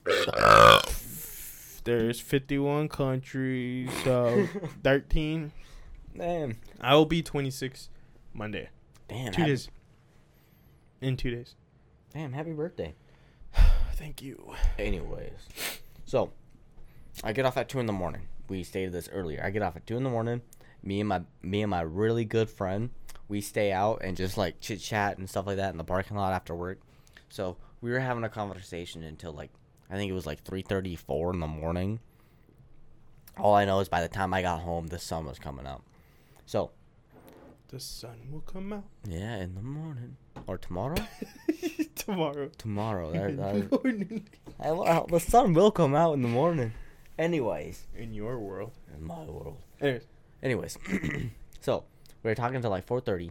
There's 1.84 2.20
51 2.20 2.88
countries, 2.88 3.88
so 4.04 4.46
13. 4.84 5.52
Damn. 6.16 6.56
I 6.80 6.94
will 6.94 7.06
be 7.06 7.22
26 7.22 7.88
Monday. 8.34 8.68
Damn. 9.08 9.32
Two 9.32 9.44
days. 9.46 9.68
In 11.00 11.16
two 11.16 11.30
days. 11.30 11.54
Damn, 12.12 12.32
happy 12.32 12.52
birthday. 12.52 12.94
Thank 13.94 14.22
you. 14.22 14.54
Anyways, 14.78 15.32
so 16.04 16.30
I 17.22 17.32
get 17.32 17.44
off 17.44 17.56
at 17.56 17.68
two 17.68 17.80
in 17.80 17.86
the 17.86 17.92
morning. 17.92 18.22
We 18.48 18.62
stated 18.62 18.92
this 18.92 19.08
earlier. 19.12 19.42
I 19.44 19.50
get 19.50 19.62
off 19.62 19.76
at 19.76 19.86
two 19.86 19.96
in 19.96 20.04
the 20.04 20.10
morning. 20.10 20.42
Me 20.82 21.00
and 21.00 21.08
my 21.08 21.22
me 21.42 21.62
and 21.62 21.70
my 21.70 21.80
really 21.82 22.24
good 22.24 22.48
friend, 22.48 22.90
we 23.28 23.40
stay 23.40 23.72
out 23.72 24.00
and 24.02 24.16
just 24.16 24.38
like 24.38 24.60
chit 24.60 24.80
chat 24.80 25.18
and 25.18 25.28
stuff 25.28 25.46
like 25.46 25.56
that 25.56 25.72
in 25.72 25.78
the 25.78 25.84
parking 25.84 26.16
lot 26.16 26.32
after 26.32 26.54
work. 26.54 26.80
So 27.28 27.56
we 27.80 27.90
were 27.90 27.98
having 27.98 28.24
a 28.24 28.28
conversation 28.28 29.02
until 29.02 29.32
like 29.32 29.50
I 29.90 29.96
think 29.96 30.10
it 30.10 30.14
was 30.14 30.26
like 30.26 30.42
three 30.44 30.62
thirty 30.62 30.96
four 30.96 31.32
in 31.32 31.40
the 31.40 31.46
morning. 31.46 32.00
All 33.36 33.54
I 33.54 33.64
know 33.64 33.80
is 33.80 33.88
by 33.88 34.00
the 34.00 34.08
time 34.08 34.32
I 34.32 34.42
got 34.42 34.60
home, 34.62 34.86
the 34.88 34.98
sun 34.98 35.26
was 35.26 35.38
coming 35.38 35.66
up. 35.66 35.82
So 36.46 36.70
The 37.68 37.78
sun 37.80 38.16
will 38.32 38.40
come 38.40 38.72
out 38.72 38.84
yeah, 39.06 39.36
in 39.36 39.54
the 39.54 39.62
morning 39.62 40.16
or 40.46 40.56
tomorrow. 40.58 40.96
tomorrow. 42.12 42.50
Tomorrow, 42.56 43.12
that, 43.12 43.36
that. 43.36 44.22
I, 44.60 45.04
the 45.08 45.20
sun 45.20 45.52
will 45.52 45.70
come 45.70 45.94
out 45.94 46.14
in 46.14 46.22
the 46.22 46.28
morning. 46.28 46.72
Anyways, 47.18 47.86
In 47.96 48.14
your 48.14 48.38
world. 48.38 48.72
in 48.96 49.04
my 49.04 49.24
world. 49.24 49.58
Anyways, 49.80 50.06
Anyways, 50.42 50.78
so 51.60 51.84
we 52.22 52.30
were 52.30 52.34
talking 52.34 52.56
until 52.56 52.70
like 52.70 52.86
4:30. 52.86 53.30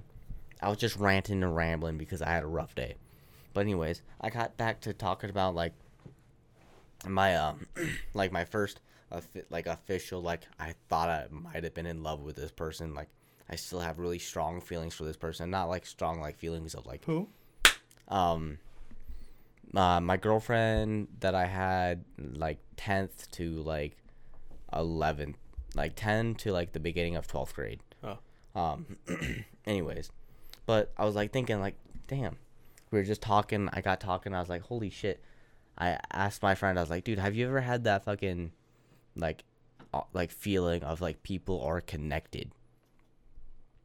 I 0.61 0.69
was 0.69 0.77
just 0.77 0.97
ranting 0.97 1.41
and 1.43 1.55
rambling 1.55 1.97
because 1.97 2.21
I 2.21 2.29
had 2.29 2.43
a 2.43 2.47
rough 2.47 2.75
day. 2.75 2.95
But 3.53 3.61
anyways, 3.61 4.01
I 4.21 4.29
got 4.29 4.57
back 4.57 4.81
to 4.81 4.93
talking 4.93 5.29
about 5.29 5.55
like 5.55 5.73
my 7.07 7.35
um 7.35 7.65
like 8.13 8.31
my 8.31 8.43
first 8.45 8.81
like 9.49 9.67
official 9.67 10.21
like 10.21 10.41
I 10.59 10.73
thought 10.89 11.09
I 11.09 11.27
might 11.31 11.63
have 11.63 11.73
been 11.73 11.85
in 11.85 12.03
love 12.03 12.21
with 12.21 12.35
this 12.35 12.51
person 12.51 12.93
like 12.93 13.07
I 13.49 13.55
still 13.55 13.79
have 13.79 13.99
really 13.99 14.19
strong 14.19 14.59
feelings 14.59 14.93
for 14.93 15.05
this 15.05 15.15
person 15.15 15.49
not 15.49 15.69
like 15.69 15.85
strong 15.85 16.19
like 16.19 16.37
feelings 16.37 16.75
of 16.75 16.85
like 16.85 17.05
who? 17.05 17.29
um 18.09 18.57
uh, 19.75 19.99
my 19.99 20.17
girlfriend 20.17 21.07
that 21.19 21.35
I 21.35 21.45
had 21.45 22.05
like 22.17 22.59
10th 22.77 23.29
to 23.31 23.61
like 23.63 23.97
11th 24.73 25.35
like 25.75 25.93
10 25.95 26.35
to 26.35 26.51
like 26.51 26.73
the 26.73 26.79
beginning 26.79 27.15
of 27.15 27.27
12th 27.27 27.53
grade. 27.53 27.79
Oh. 28.03 28.17
um 28.55 28.97
anyways 29.65 30.11
but 30.65 30.91
I 30.97 31.05
was 31.05 31.15
like 31.15 31.31
thinking 31.31 31.59
like 31.59 31.75
damn 32.07 32.37
we 32.91 32.99
were 32.99 33.03
just 33.05 33.21
talking 33.21 33.69
I 33.73 33.81
got 33.81 33.99
talking 33.99 34.33
I 34.33 34.39
was 34.39 34.49
like 34.49 34.63
holy 34.63 34.89
shit. 34.89 35.21
I 35.77 35.99
asked 36.11 36.41
my 36.41 36.55
friend 36.55 36.77
I 36.77 36.81
was 36.81 36.89
like 36.89 37.03
dude 37.03 37.19
have 37.19 37.35
you 37.35 37.47
ever 37.47 37.61
had 37.61 37.83
that 37.85 38.05
fucking 38.05 38.51
like 39.15 39.43
uh, 39.93 40.01
like 40.13 40.31
feeling 40.31 40.83
of 40.83 41.01
like 41.01 41.23
people 41.23 41.61
are 41.61 41.81
connected? 41.81 42.51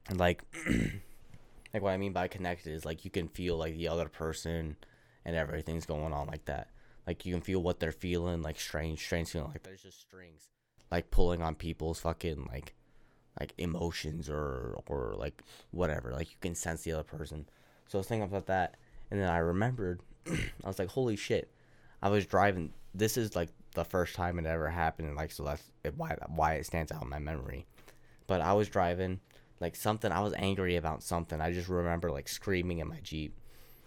And 0.08 0.18
like 0.18 0.42
like 1.74 1.82
what 1.82 1.90
I 1.92 1.96
mean 1.96 2.12
by 2.12 2.28
connected 2.28 2.72
is 2.72 2.84
like 2.84 3.04
you 3.04 3.10
can 3.10 3.28
feel 3.28 3.56
like 3.56 3.76
the 3.76 3.88
other 3.88 4.08
person 4.08 4.76
and 5.24 5.36
everything's 5.36 5.86
going 5.86 6.12
on 6.12 6.26
like 6.26 6.44
that. 6.46 6.68
Like 7.06 7.26
you 7.26 7.34
can 7.34 7.42
feel 7.42 7.62
what 7.62 7.80
they're 7.80 7.92
feeling, 7.92 8.42
like 8.42 8.60
strange, 8.60 9.00
strange 9.04 9.28
feeling. 9.28 9.50
Like 9.50 9.62
there's 9.62 9.82
just 9.82 10.00
strings, 10.00 10.48
like 10.90 11.10
pulling 11.10 11.42
on 11.42 11.54
people's 11.54 12.00
fucking 12.00 12.48
like, 12.52 12.74
like 13.40 13.54
emotions 13.58 14.28
or 14.28 14.78
or 14.86 15.14
like 15.18 15.42
whatever. 15.70 16.12
Like 16.12 16.30
you 16.30 16.36
can 16.40 16.54
sense 16.54 16.82
the 16.82 16.92
other 16.92 17.02
person. 17.02 17.46
So 17.88 17.98
I 17.98 18.00
was 18.00 18.06
thinking 18.06 18.28
about 18.28 18.46
that, 18.46 18.76
and 19.10 19.20
then 19.20 19.28
I 19.28 19.38
remembered. 19.38 20.00
I 20.28 20.68
was 20.68 20.78
like, 20.78 20.90
holy 20.90 21.16
shit! 21.16 21.50
I 22.00 22.08
was 22.08 22.26
driving. 22.26 22.72
This 22.94 23.16
is 23.16 23.34
like 23.34 23.48
the 23.74 23.84
first 23.84 24.14
time 24.14 24.38
it 24.38 24.46
ever 24.46 24.68
happened, 24.68 25.08
and 25.08 25.16
like 25.16 25.32
so 25.32 25.44
that's 25.44 25.62
why 25.96 26.16
why 26.28 26.54
it 26.54 26.66
stands 26.66 26.92
out 26.92 27.02
in 27.02 27.08
my 27.08 27.18
memory. 27.18 27.66
But 28.28 28.40
I 28.40 28.52
was 28.52 28.68
driving, 28.68 29.18
like 29.60 29.74
something. 29.74 30.12
I 30.12 30.20
was 30.20 30.34
angry 30.36 30.76
about 30.76 31.02
something. 31.02 31.40
I 31.40 31.52
just 31.52 31.68
remember 31.68 32.10
like 32.10 32.28
screaming 32.28 32.78
in 32.78 32.88
my 32.88 33.00
jeep, 33.02 33.36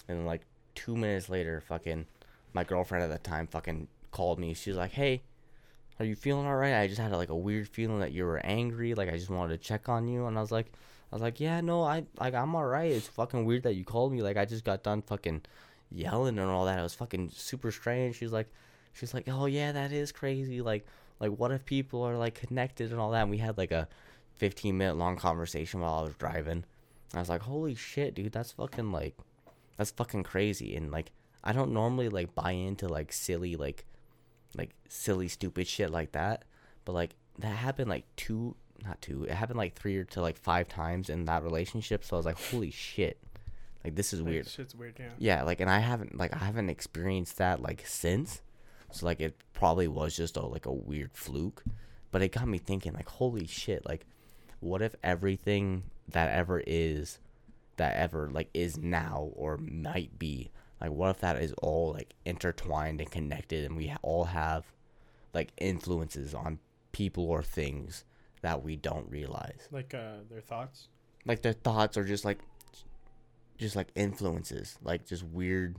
and 0.10 0.26
like 0.26 0.42
two 0.76 0.96
minutes 0.96 1.30
later, 1.30 1.62
fucking 1.62 2.06
my 2.54 2.64
girlfriend 2.64 3.04
at 3.04 3.12
the 3.12 3.30
time 3.30 3.48
fucking 3.48 3.88
called 4.12 4.40
me. 4.40 4.54
She's 4.54 4.76
like, 4.76 4.92
"Hey, 4.92 5.24
are 6.00 6.06
you 6.06 6.16
feeling 6.16 6.46
all 6.46 6.56
right? 6.56 6.80
I 6.80 6.88
just 6.88 7.00
had 7.00 7.12
like 7.12 7.30
a 7.30 7.36
weird 7.36 7.68
feeling 7.68 8.00
that 8.00 8.12
you 8.12 8.26
were 8.26 8.40
angry. 8.46 8.94
Like 8.94 9.10
I 9.10 9.18
just 9.18 9.30
wanted 9.30 9.60
to 9.60 9.68
check 9.68 9.90
on 9.90 10.08
you." 10.08 10.26
And 10.26 10.38
I 10.38 10.42
was 10.42 10.52
like, 10.52 10.68
"I 11.12 11.16
was 11.16 11.22
like, 11.22 11.40
yeah, 11.40 11.62
no, 11.62 11.84
I 11.84 12.06
like 12.20 12.34
I'm 12.34 12.56
all 12.56 12.66
right. 12.66 12.92
It's 12.92 13.08
fucking 13.08 13.46
weird 13.46 13.64
that 13.64 13.76
you 13.76 13.84
called 13.84 14.14
me. 14.14 14.22
Like 14.22 14.38
I 14.38 14.46
just 14.46 14.64
got 14.64 14.84
done 14.84 15.02
fucking 15.02 15.42
yelling 15.92 16.40
and 16.40 16.50
all 16.50 16.66
that. 16.66 16.80
It 16.80 16.84
was 16.84 16.96
fucking 16.96 17.32
super 17.32 17.72
strange." 17.72 18.18
She's 18.18 18.32
like, 18.34 18.48
she's 18.94 19.14
like, 19.14 19.28
"Oh 19.30 19.46
yeah, 19.46 19.72
that 19.72 19.92
is 19.92 20.12
crazy. 20.12 20.62
Like 20.62 20.86
like 21.20 21.32
what 21.32 21.52
if 21.52 21.66
people 21.66 22.04
are 22.04 22.18
like 22.18 22.36
connected 22.36 22.92
and 22.92 23.00
all 23.00 23.12
that?" 23.12 23.24
And 23.24 23.32
we 23.32 23.38
had 23.40 23.58
like 23.58 23.72
a 23.72 23.88
15 24.36 24.78
minute 24.78 24.98
long 24.98 25.18
conversation 25.18 25.80
while 25.82 25.96
I 25.96 26.04
was 26.04 26.16
driving. 26.16 26.66
I 27.14 27.20
was 27.20 27.30
like, 27.30 27.44
"Holy 27.44 27.76
shit, 27.76 28.16
dude, 28.16 28.34
that's 28.34 28.52
fucking 28.52 28.92
like." 28.92 29.16
That's 29.78 29.92
fucking 29.92 30.24
crazy 30.24 30.76
and 30.76 30.92
like 30.92 31.12
i 31.44 31.52
don't 31.52 31.72
normally 31.72 32.10
like 32.10 32.34
buy 32.36 32.52
into 32.52 32.88
like 32.88 33.12
silly 33.12 33.56
like 33.56 33.86
like 34.58 34.72
silly 34.88 35.28
stupid 35.28 35.68
shit 35.68 35.90
like 35.90 36.12
that 36.14 36.44
but 36.86 36.94
like 36.94 37.16
that 37.40 37.56
happened 37.56 37.90
like 37.90 38.06
two 38.16 38.56
not 38.84 39.02
two 39.02 39.24
it 39.24 39.32
happened 39.32 39.58
like 39.58 39.76
three 39.76 39.98
or 39.98 40.04
to 40.04 40.22
like 40.22 40.38
five 40.38 40.68
times 40.68 41.10
in 41.10 41.26
that 41.26 41.44
relationship 41.44 42.04
so 42.04 42.16
i 42.16 42.18
was 42.18 42.26
like 42.26 42.40
holy 42.52 42.72
shit 42.72 43.18
like 43.84 43.96
this 43.96 44.14
is 44.14 44.22
Like, 44.22 44.30
weird 44.30 44.48
Shit's 44.48 44.76
weird, 44.76 44.96
yeah. 45.00 45.10
yeah 45.18 45.44
like 45.44 45.60
and 45.62 45.70
i 45.70 45.80
haven't 45.80 46.18
like 46.18 46.34
i 46.34 46.40
haven't 46.40 46.70
experienced 46.70 47.38
that 47.38 47.62
like 47.62 47.84
since 47.86 48.42
so 48.92 49.06
like 49.06 49.20
it 49.20 49.36
probably 49.54 49.88
was 49.88 50.16
just 50.16 50.38
a 50.38 50.46
like 50.46 50.66
a 50.66 50.72
weird 50.74 51.12
fluke 51.14 51.64
but 52.12 52.22
it 52.22 52.32
got 52.32 52.48
me 52.48 52.58
thinking 52.58 52.94
like 52.94 53.10
holy 53.10 53.46
shit 53.48 53.86
like 53.86 54.06
what 54.60 54.82
if 54.82 54.96
everything 55.04 55.84
that 56.10 56.30
ever 56.30 56.62
is 56.66 57.20
that 57.78 57.96
ever 57.96 58.30
like 58.32 58.50
is 58.54 58.78
now 58.78 59.30
or 59.34 59.58
might 59.58 60.18
be 60.18 60.50
like 60.82 60.92
what 60.92 61.10
if 61.10 61.20
that 61.20 61.38
is 61.42 61.54
all 61.62 61.94
like 61.94 62.14
intertwined 62.26 63.00
and 63.02 63.12
connected 63.12 63.66
and 63.66 63.76
we 63.76 63.94
all 64.02 64.26
have 64.26 64.66
like 65.34 65.52
influences 65.58 66.34
on 66.34 66.60
people 66.92 67.26
or 67.26 67.44
things 67.44 68.06
that 68.42 68.64
we 68.64 68.76
don't 68.76 69.10
realize 69.10 69.68
Like 69.72 69.94
uh, 69.94 70.18
their 70.30 70.42
thoughts. 70.42 70.88
like 71.26 71.42
their 71.42 71.54
thoughts 71.54 71.98
are 71.98 72.04
just 72.06 72.24
like 72.26 72.40
just 73.58 73.76
like 73.76 73.88
influences 73.96 74.78
like 74.84 75.06
just 75.06 75.24
weird 75.24 75.78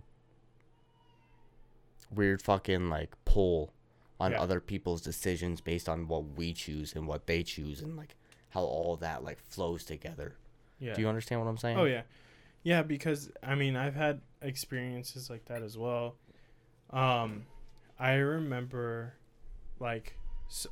weird 2.14 2.40
fucking 2.42 2.88
like 2.88 3.14
pull 3.24 3.72
on 4.20 4.32
Yeah. 4.32 4.40
other 4.40 4.60
people's 4.60 5.02
decisions 5.02 5.60
based 5.60 5.88
on 5.88 6.08
what 6.08 6.36
we 6.36 6.52
choose 6.52 6.94
and 6.94 7.06
what 7.06 7.26
they 7.26 7.42
choose 7.42 7.80
and 7.80 7.96
like 7.96 8.14
how 8.50 8.62
all 8.62 8.96
that 8.96 9.22
like 9.24 9.38
flows 9.40 9.84
together 9.84 10.36
Yeah. 10.78 10.94
do 10.94 11.00
you 11.00 11.08
understand 11.08 11.40
what 11.40 11.48
i'm 11.48 11.56
saying 11.56 11.78
Oh 11.78 11.84
yeah, 11.84 12.02
Yeah, 12.62 12.82
because 12.82 13.30
I 13.42 13.54
mean, 13.54 13.76
I've 13.76 13.94
had 13.94 14.20
experiences 14.42 15.30
like 15.30 15.44
that 15.46 15.62
as 15.62 15.78
well. 15.78 16.16
Um, 16.90 17.44
I 17.98 18.14
remember, 18.14 19.14
like, 19.80 20.16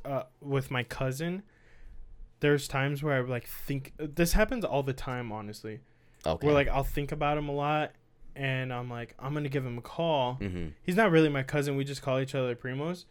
uh, 0.03 0.23
with 0.41 0.69
my 0.71 0.83
cousin. 0.83 1.43
There's 2.41 2.67
times 2.67 3.01
where 3.01 3.17
I 3.17 3.21
like 3.21 3.47
think 3.47 3.93
this 3.97 4.33
happens 4.33 4.63
all 4.65 4.83
the 4.83 4.93
time. 4.93 5.31
Honestly, 5.31 5.79
Okay. 6.25 6.45
where 6.45 6.53
like 6.53 6.67
I'll 6.67 6.83
think 6.83 7.11
about 7.11 7.37
him 7.37 7.47
a 7.49 7.53
lot, 7.53 7.93
and 8.35 8.71
I'm 8.73 8.89
like, 8.89 9.15
I'm 9.17 9.33
gonna 9.33 9.49
give 9.49 9.65
him 9.65 9.77
a 9.77 9.81
call. 9.81 10.37
Mm-hmm. 10.41 10.67
He's 10.83 10.95
not 10.95 11.11
really 11.11 11.29
my 11.29 11.43
cousin. 11.43 11.75
We 11.75 11.83
just 11.85 12.01
call 12.01 12.19
each 12.19 12.35
other 12.35 12.55
primos, 12.55 13.05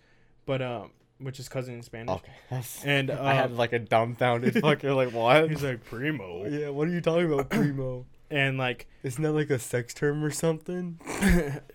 but 0.46 0.60
um, 0.62 0.90
which 1.18 1.38
is 1.40 1.48
cousin 1.48 1.74
in 1.74 1.82
Spanish. 1.82 2.10
Okay. 2.16 2.32
And 2.84 3.10
uh, 3.10 3.18
I 3.22 3.34
had 3.34 3.52
like 3.56 3.72
a 3.72 3.78
dumbfounded 3.78 4.54
fucking 4.60 4.90
like 4.90 5.12
what? 5.12 5.50
he's 5.50 5.62
like 5.62 5.84
primo, 5.84 6.46
yeah. 6.46 6.68
What 6.70 6.88
are 6.88 6.92
you 6.92 7.00
talking 7.00 7.32
about, 7.32 7.50
primo? 7.50 8.06
and 8.30 8.58
like 8.58 8.86
Isn't 9.02 9.22
that 9.22 9.32
like 9.32 9.50
a 9.50 9.58
sex 9.58 9.94
term 9.94 10.24
or 10.24 10.30
something? 10.30 10.98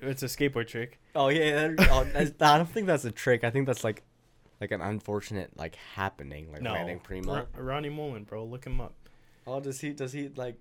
it's 0.01 0.23
a 0.23 0.27
skateboard 0.27 0.67
trick. 0.67 0.99
Oh 1.15 1.29
yeah. 1.29 1.69
that- 1.69 1.87
oh, 1.91 2.03
that's, 2.13 2.31
I 2.41 2.57
don't 2.57 2.69
think 2.69 2.87
that's 2.87 3.05
a 3.05 3.11
trick. 3.11 3.43
I 3.43 3.49
think 3.49 3.65
that's 3.67 3.83
like, 3.83 4.03
like 4.61 4.71
an 4.71 4.81
unfortunate 4.81 5.55
like 5.57 5.75
happening, 5.95 6.51
like 6.51 6.61
No, 6.61 6.73
landing 6.73 6.99
primo. 6.99 7.33
Ron- 7.35 7.47
Rodney 7.65 7.89
Mullen, 7.89 8.23
bro, 8.25 8.43
look 8.45 8.65
him 8.65 8.81
up. 8.81 8.93
Oh, 9.47 9.59
does 9.59 9.79
he? 9.79 9.91
Does 9.93 10.11
he 10.13 10.29
like? 10.35 10.57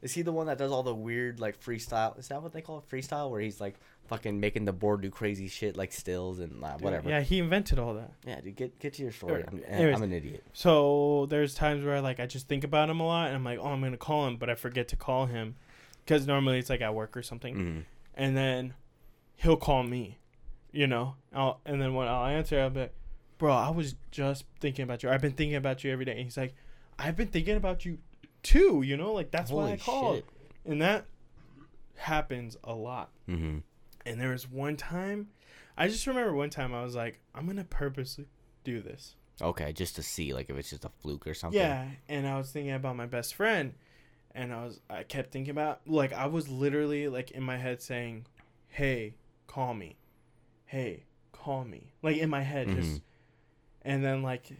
Is 0.00 0.14
he 0.14 0.22
the 0.22 0.32
one 0.32 0.46
that 0.46 0.58
does 0.58 0.70
all 0.70 0.82
the 0.84 0.94
weird 0.94 1.40
like 1.40 1.60
freestyle? 1.60 2.16
Is 2.18 2.28
that 2.28 2.42
what 2.42 2.52
they 2.52 2.60
call 2.60 2.78
it? 2.78 2.88
Freestyle, 2.90 3.30
where 3.30 3.40
he's 3.40 3.60
like 3.60 3.74
fucking 4.06 4.38
making 4.38 4.64
the 4.64 4.72
board 4.72 5.00
do 5.02 5.10
crazy 5.10 5.48
shit 5.48 5.76
like 5.76 5.92
stills 5.92 6.38
and 6.38 6.62
uh, 6.64 6.76
whatever. 6.78 7.08
Yeah, 7.10 7.20
he 7.20 7.40
invented 7.40 7.78
all 7.78 7.94
that. 7.94 8.12
Yeah, 8.24 8.40
dude, 8.40 8.54
get 8.56 8.78
get 8.78 8.92
to 8.94 9.02
your 9.02 9.10
story. 9.12 9.44
I'm, 9.46 9.60
Anyways. 9.66 9.96
I'm 9.96 10.02
an 10.04 10.12
idiot. 10.12 10.44
So 10.52 11.26
there's 11.30 11.54
times 11.54 11.84
where 11.84 12.00
like 12.00 12.20
I 12.20 12.26
just 12.26 12.46
think 12.48 12.62
about 12.64 12.88
him 12.88 13.00
a 13.00 13.06
lot, 13.06 13.26
and 13.26 13.36
I'm 13.36 13.44
like, 13.44 13.58
oh, 13.60 13.66
I'm 13.66 13.80
gonna 13.82 13.96
call 13.96 14.26
him, 14.28 14.36
but 14.36 14.48
I 14.48 14.54
forget 14.54 14.86
to 14.88 14.96
call 14.96 15.26
him, 15.26 15.56
because 16.04 16.26
normally 16.26 16.58
it's 16.58 16.70
like 16.70 16.80
at 16.80 16.94
work 16.94 17.16
or 17.16 17.22
something, 17.22 17.54
Mm. 17.56 17.84
and 18.14 18.36
then 18.36 18.74
he'll 19.36 19.56
call 19.56 19.82
me, 19.82 20.18
you 20.70 20.86
know, 20.86 21.16
I'll, 21.34 21.60
and 21.66 21.80
then 21.82 21.94
when 21.94 22.06
I'll 22.08 22.26
answer, 22.26 22.60
I'll 22.60 22.70
be 22.70 22.80
like, 22.82 22.94
bro, 23.36 23.52
I 23.52 23.70
was 23.70 23.94
just 24.10 24.44
thinking 24.60 24.82
about 24.84 25.02
you. 25.02 25.10
I've 25.10 25.20
been 25.22 25.32
thinking 25.32 25.56
about 25.56 25.82
you 25.84 25.92
every 25.92 26.04
day. 26.04 26.12
And 26.12 26.20
he's 26.22 26.36
like, 26.36 26.54
I've 26.98 27.14
been 27.16 27.28
thinking 27.28 27.56
about 27.56 27.84
you 27.84 27.98
too. 28.48 28.82
You 28.82 28.96
know, 28.96 29.12
like 29.12 29.30
that's 29.30 29.50
why 29.50 29.72
I 29.72 29.76
called, 29.76 30.16
shit. 30.16 30.24
and 30.64 30.82
that 30.82 31.06
happens 31.96 32.56
a 32.64 32.74
lot. 32.74 33.10
Mm-hmm. 33.28 33.58
And 34.06 34.20
there 34.20 34.30
was 34.30 34.48
one 34.50 34.76
time, 34.76 35.28
I 35.76 35.88
just 35.88 36.06
remember 36.06 36.32
one 36.34 36.50
time 36.50 36.74
I 36.74 36.82
was 36.82 36.94
like, 36.94 37.20
I'm 37.34 37.46
gonna 37.46 37.64
purposely 37.64 38.26
do 38.64 38.80
this. 38.80 39.14
Okay, 39.40 39.72
just 39.72 39.96
to 39.96 40.02
see 40.02 40.32
like 40.34 40.50
if 40.50 40.56
it's 40.56 40.70
just 40.70 40.84
a 40.84 40.88
fluke 41.00 41.26
or 41.26 41.34
something. 41.34 41.60
Yeah, 41.60 41.86
and 42.08 42.26
I 42.26 42.38
was 42.38 42.50
thinking 42.50 42.72
about 42.72 42.96
my 42.96 43.06
best 43.06 43.34
friend, 43.34 43.74
and 44.34 44.52
I 44.52 44.64
was 44.64 44.80
I 44.90 45.02
kept 45.04 45.30
thinking 45.32 45.50
about 45.52 45.80
like 45.86 46.12
I 46.12 46.26
was 46.26 46.48
literally 46.48 47.08
like 47.08 47.30
in 47.32 47.42
my 47.42 47.56
head 47.56 47.80
saying, 47.82 48.26
"Hey, 48.68 49.14
call 49.46 49.74
me, 49.74 49.96
hey, 50.66 51.04
call 51.32 51.64
me," 51.64 51.92
like 52.02 52.16
in 52.16 52.30
my 52.30 52.42
head 52.42 52.68
just, 52.68 52.96
Mhm. 52.96 53.00
and 53.82 54.04
then 54.04 54.22
like 54.22 54.50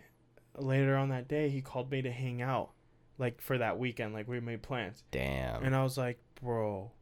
later 0.56 0.96
on 0.96 1.08
that 1.08 1.26
day 1.28 1.48
he 1.48 1.60
called 1.60 1.90
me 1.90 2.02
to 2.02 2.10
hang 2.12 2.40
out, 2.42 2.70
like 3.18 3.40
for 3.40 3.58
that 3.58 3.78
weekend, 3.78 4.14
like 4.14 4.28
we 4.28 4.40
made 4.40 4.62
plans, 4.62 5.02
Damn. 5.10 5.64
and 5.64 5.74
I 5.76 5.82
was 5.82 5.98
like, 5.98 6.18
bro. 6.40 6.92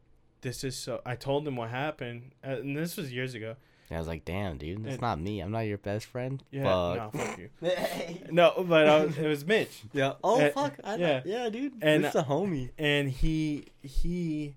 This 0.41 0.63
is 0.63 0.75
so. 0.77 1.01
I 1.05 1.15
told 1.15 1.47
him 1.47 1.55
what 1.55 1.69
happened, 1.69 2.31
uh, 2.45 2.57
and 2.57 2.77
this 2.77 2.95
was 2.95 3.11
years 3.11 3.33
ago. 3.33 3.55
Yeah, 3.89 3.97
I 3.97 3.99
was 3.99 4.07
like, 4.07 4.23
damn, 4.23 4.57
dude, 4.57 4.83
that's 4.83 4.93
And- 4.93 5.01
not 5.01 5.19
me. 5.19 5.39
I'm 5.39 5.51
not 5.51 5.61
your 5.61 5.79
best 5.79 6.05
friend. 6.05 6.43
Yeah, 6.51 6.63
Fuck. 6.63 7.13
no, 7.15 7.19
fuck 7.19 7.39
you. 7.39 7.49
No, 8.31 8.65
but 8.67 8.87
I 8.87 9.05
was, 9.05 9.17
it 9.17 9.27
was 9.27 9.45
Mitch. 9.45 9.81
yeah. 9.93 10.13
Oh 10.23 10.39
Uh, 10.39 10.51
fuck. 10.51 10.75
I, 10.83 10.95
yeah. 10.97 11.21
yeah. 11.25 11.43
Yeah, 11.43 11.49
dude. 11.49 11.73
And- 11.81 12.05
it's 12.05 12.15
a 12.15 12.23
homie. 12.23 12.69
and 12.77 13.09
he 13.09 13.65
he 13.81 14.55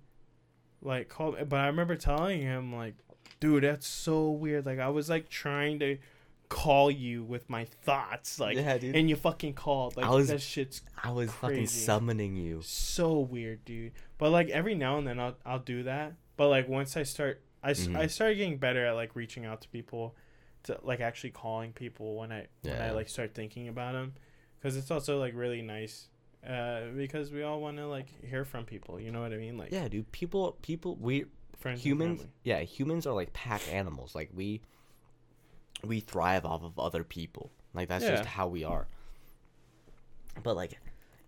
like 0.82 1.08
called 1.08 1.36
but 1.48 1.58
i 1.60 1.66
remember 1.66 1.94
telling 1.94 2.40
him 2.40 2.74
like 2.74 2.94
dude 3.38 3.64
that's 3.64 3.86
so 3.86 4.30
weird 4.30 4.64
like 4.64 4.78
i 4.78 4.88
was 4.88 5.10
like 5.10 5.28
trying 5.28 5.78
to 5.78 5.98
call 6.50 6.90
you 6.90 7.22
with 7.22 7.48
my 7.48 7.64
thoughts 7.64 8.38
like 8.40 8.56
yeah, 8.56 8.76
dude. 8.76 8.94
and 8.96 9.08
you 9.08 9.14
fucking 9.16 9.54
called 9.54 9.96
like 9.96 10.04
I 10.04 10.10
was- 10.10 10.28
that 10.28 10.42
shit's 10.42 10.82
I 11.02 11.12
was 11.12 11.30
fucking 11.30 11.68
summoning 11.68 12.36
you. 12.36 12.60
so 12.62 13.20
weird 13.20 13.64
dude 13.64 13.92
but 14.18 14.30
like 14.30 14.48
every 14.50 14.74
now 14.74 14.98
and 14.98 15.06
then 15.06 15.18
i'll, 15.20 15.36
I'll 15.46 15.60
do 15.60 15.84
that 15.84 16.14
but 16.36 16.48
like 16.48 16.68
once 16.68 16.96
i 16.96 17.04
start 17.04 17.40
I, 17.62 17.70
Mhm. 17.72 17.96
I 17.96 18.06
started 18.08 18.34
getting 18.36 18.58
better 18.58 18.84
at 18.84 18.92
like 18.96 19.14
reaching 19.14 19.46
out 19.46 19.60
to 19.62 19.68
people 19.68 20.16
to 20.64 20.78
like 20.82 21.00
actually 21.00 21.30
calling 21.30 21.72
people 21.72 22.16
when 22.16 22.32
i 22.32 22.48
when 22.62 22.82
i 22.82 22.90
like 22.90 23.08
start 23.08 23.32
thinking 23.32 23.68
about 23.68 23.92
them 23.92 24.12
because 24.58 24.76
it's 24.76 24.90
also 24.90 25.20
like 25.20 25.34
really 25.36 25.62
nice 25.62 26.08
uh 26.44 26.86
because 26.96 27.30
we 27.30 27.42
all 27.44 27.60
want 27.60 27.76
to 27.76 27.86
like 27.86 28.08
hear 28.28 28.44
from 28.44 28.64
people 28.64 28.98
you 28.98 29.12
know 29.12 29.20
what 29.20 29.32
i 29.32 29.36
mean 29.36 29.56
like 29.56 29.70
Yeah, 29.70 29.86
dude. 29.88 30.10
People, 30.10 30.56
people, 30.62 30.96
we 30.96 31.26
friends 31.58 31.80
humans. 31.84 32.26
Yeah, 32.42 32.60
humans 32.60 33.06
are 33.06 33.14
like 33.14 33.32
pack 33.34 33.62
animals. 33.72 34.14
Like 34.14 34.30
we, 34.34 34.62
we 35.84 36.00
thrive 36.00 36.44
off 36.44 36.62
of 36.62 36.78
other 36.78 37.04
people. 37.04 37.50
Like 37.74 37.88
that's 37.88 38.04
Yeah. 38.04 38.16
just 38.16 38.24
how 38.26 38.48
we 38.48 38.64
are. 38.64 38.86
But 40.42 40.56
like, 40.56 40.78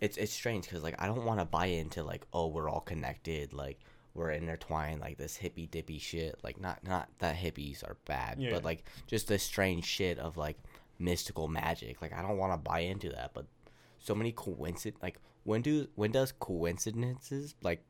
it's 0.00 0.16
it's 0.16 0.32
strange 0.32 0.64
because 0.64 0.82
like 0.82 0.96
I 1.00 1.06
don't 1.06 1.24
want 1.24 1.40
to 1.40 1.44
buy 1.44 1.66
into 1.66 2.02
like 2.02 2.26
oh 2.32 2.48
we're 2.48 2.68
all 2.68 2.80
connected 2.80 3.52
like 3.52 3.78
we're 4.14 4.30
intertwined 4.32 5.00
like 5.00 5.16
this 5.16 5.36
hippy 5.36 5.66
dippy 5.66 5.98
shit 5.98 6.38
like 6.42 6.60
not 6.60 6.82
not 6.84 7.08
that 7.20 7.36
hippies 7.36 7.82
are 7.84 7.96
bad 8.04 8.38
Yeah. 8.40 8.50
but 8.50 8.64
like 8.64 8.84
just 9.06 9.28
this 9.28 9.42
strange 9.44 9.84
shit 9.84 10.18
of 10.18 10.36
like 10.36 10.58
mystical 10.98 11.46
magic 11.48 12.02
like 12.02 12.12
I 12.12 12.20
don't 12.20 12.36
want 12.36 12.52
to 12.52 12.56
buy 12.56 12.80
into 12.80 13.10
that 13.10 13.30
but 13.32 13.46
so 13.98 14.12
many 14.14 14.32
coincidence 14.32 15.00
like 15.02 15.18
when 15.44 15.62
do 15.62 15.86
when 15.94 16.10
does 16.10 16.32
coincidences 16.32 17.54
like 17.62 17.82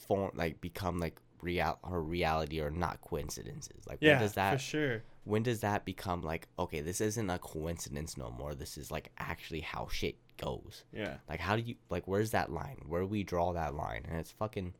form 0.00 0.32
like 0.34 0.60
become 0.60 0.98
like 0.98 1.16
real 1.42 1.78
or 1.82 2.02
reality 2.02 2.60
or 2.60 2.70
not 2.70 3.00
coincidences. 3.00 3.86
Like 3.86 3.98
yeah 4.00 4.12
when 4.14 4.22
does 4.22 4.32
that 4.34 4.52
for 4.54 4.58
sure. 4.58 5.02
when 5.24 5.42
does 5.42 5.60
that 5.60 5.84
become 5.84 6.22
like 6.22 6.48
okay 6.58 6.80
this 6.80 7.00
isn't 7.00 7.28
a 7.30 7.38
coincidence 7.38 8.16
no 8.16 8.30
more. 8.30 8.54
This 8.54 8.76
is 8.78 8.90
like 8.90 9.10
actually 9.18 9.60
how 9.60 9.88
shit 9.90 10.16
goes. 10.36 10.84
Yeah. 10.92 11.14
Like 11.28 11.40
how 11.40 11.56
do 11.56 11.62
you 11.62 11.76
like 11.90 12.06
where's 12.06 12.30
that 12.32 12.50
line? 12.50 12.82
Where 12.86 13.02
do 13.02 13.06
we 13.06 13.22
draw 13.22 13.52
that 13.52 13.74
line? 13.74 14.04
And 14.08 14.18
it's 14.18 14.32
fucking 14.32 14.74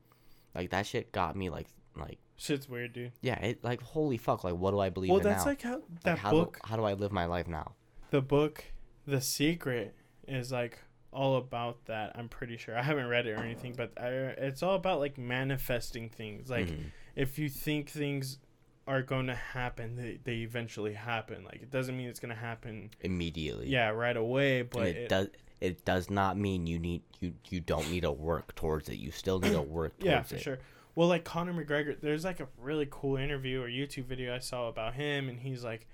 like 0.55 0.71
that 0.71 0.87
shit 0.87 1.13
got 1.13 1.37
me 1.37 1.51
like 1.51 1.69
like 1.97 2.19
shit's 2.37 2.69
weird 2.69 2.93
dude. 2.93 3.13
Yeah 3.23 3.39
it 3.41 3.65
like 3.65 3.81
holy 3.83 4.19
fuck 4.19 4.45
like 4.45 4.55
what 4.55 4.73
do 4.73 4.79
i 4.81 4.91
believe 4.91 5.11
well 5.11 5.19
in 5.19 5.25
that's 5.25 5.45
now? 5.45 5.51
like 5.51 5.63
how 5.63 5.75
Like, 5.75 6.03
that 6.05 6.19
how 6.19 6.31
book 6.31 6.59
do, 6.63 6.69
how 6.69 6.77
do 6.77 6.85
i 6.85 6.93
live 6.93 7.11
my 7.13 7.25
life 7.27 7.49
now? 7.49 7.73
The 8.11 8.21
book 8.21 8.65
the 9.07 9.21
secret 9.21 9.95
is 10.29 10.53
like 10.53 10.79
all 11.13 11.37
about 11.37 11.85
that 11.87 12.13
i'm 12.17 12.29
pretty 12.29 12.57
sure. 12.57 12.77
I 12.77 12.83
haven't 12.83 13.07
read 13.09 13.27
it 13.27 13.33
or 13.33 13.43
anything 13.43 13.75
but 13.77 13.93
I, 14.01 14.09
it's 14.09 14.63
all 14.63 14.75
about 14.75 14.99
like 15.01 15.17
manifesting 15.19 16.09
things. 16.11 16.51
Like 16.51 16.67
Mhm. 16.69 16.91
if 17.15 17.39
you 17.39 17.49
think 17.49 17.89
things 17.91 18.39
are 18.87 19.03
going 19.03 19.27
to 19.27 19.35
happen 19.35 19.97
they, 19.97 20.19
they 20.23 20.37
eventually 20.39 20.93
happen. 20.95 21.45
Like 21.45 21.63
it 21.63 21.71
doesn't 21.71 21.97
mean 21.97 22.09
it's 22.09 22.21
going 22.21 22.35
to 22.35 22.41
happen 22.41 22.91
immediately. 23.01 23.69
Yeah 23.69 23.89
right 23.91 24.17
away 24.17 24.61
and 24.61 24.71
but 24.71 24.87
it, 24.89 24.97
it, 24.97 25.09
does 25.09 25.29
it 25.61 25.85
does 25.85 26.11
not 26.11 26.37
mean 26.37 26.67
you 26.67 26.79
need 26.79 27.03
you 27.21 27.33
you 27.49 27.61
don't 27.61 27.91
need 27.91 28.03
to 28.03 28.13
work 28.13 28.55
towards 28.55 28.89
it. 28.89 28.97
You 28.99 29.11
still 29.11 29.39
need 29.41 29.53
to 29.53 29.63
work 29.79 29.99
towards 29.99 30.07
yeah 30.07 30.23
for 30.23 30.37
it. 30.37 30.43
sure. 30.43 30.59
Well 30.95 31.09
like 31.09 31.25
conor 31.25 31.53
mcgregor 31.55 31.99
there's 32.01 32.25
like 32.25 32.41
a 32.41 32.49
really 32.59 32.87
cool 32.91 33.17
interview 33.17 33.61
or 33.63 33.69
youtube 33.69 34.05
video 34.07 34.35
i 34.35 34.39
saw 34.39 34.69
about 34.69 34.95
him 34.95 35.29
and 35.29 35.39
he's 35.41 35.63
like 35.63 35.87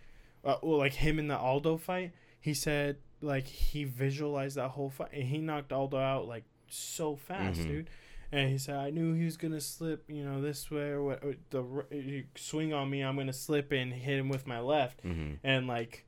uh, 0.45 0.57
well 0.63 0.79
like 0.79 0.95
him 0.95 1.19
in 1.19 1.29
the 1.29 1.37
aldo 1.39 1.77
fight. 1.77 2.13
He 2.41 2.55
said 2.55 2.97
like 3.23 3.47
he 3.47 3.85
visualized 3.85 4.57
that 4.57 4.68
whole 4.70 4.91
fight 4.91 5.11
and 5.12 5.23
he 5.25 5.39
knocked 5.39 5.73
aldo 5.73 5.99
out 5.99 6.27
like 6.27 6.45
so 6.68 7.16
fast 7.16 7.61
Mhm. 7.61 7.66
dude 7.66 7.91
and 8.33 8.51
he 8.51 8.59
said 8.59 8.77
i 8.77 8.91
knew 8.91 9.14
he 9.14 9.25
was 9.25 9.37
gonna 9.37 9.61
slip 9.61 10.05
you 10.09 10.25
know 10.25 10.41
this 10.41 10.70
way 10.70 10.91
or 10.91 11.03
what 11.03 11.23
or 11.25 11.35
the 11.51 12.25
swing 12.35 12.73
on 12.73 12.89
me 12.91 13.03
i'm 13.03 13.16
gonna 13.16 13.33
slip 13.33 13.70
and 13.73 13.93
hit 13.93 14.18
him 14.18 14.29
with 14.29 14.47
my 14.47 14.59
left 14.59 15.05
mm-hmm. 15.05 15.35
and 15.45 15.66
like 15.66 16.05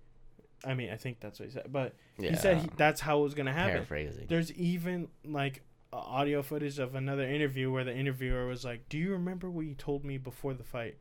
i 0.64 0.72
mean 0.74 0.90
i 0.90 0.96
think 0.96 1.20
that's 1.20 1.38
what 1.38 1.48
he 1.48 1.52
said 1.54 1.66
but 1.70 1.94
yeah 2.18 2.30
he 2.30 2.36
said 2.36 2.58
he, 2.58 2.68
that's 2.76 3.00
how 3.00 3.20
it 3.20 3.22
was 3.22 3.34
gonna 3.34 3.52
happen 3.52 3.74
paraphrasing 3.74 4.26
there's 4.28 4.50
even 4.52 5.08
like 5.24 5.62
audio 5.92 6.42
footage 6.42 6.78
of 6.80 6.94
another 6.96 7.22
interview 7.22 7.70
where 7.70 7.84
the 7.84 7.94
interviewer 7.94 8.46
was 8.48 8.64
like, 8.64 8.88
"Do 8.88 8.98
you 8.98 9.12
remember 9.12 9.48
what 9.48 9.64
you 9.64 9.74
told 9.74 10.04
me 10.04 10.18
before 10.18 10.52
the 10.52 10.64
fight?" 10.64 10.96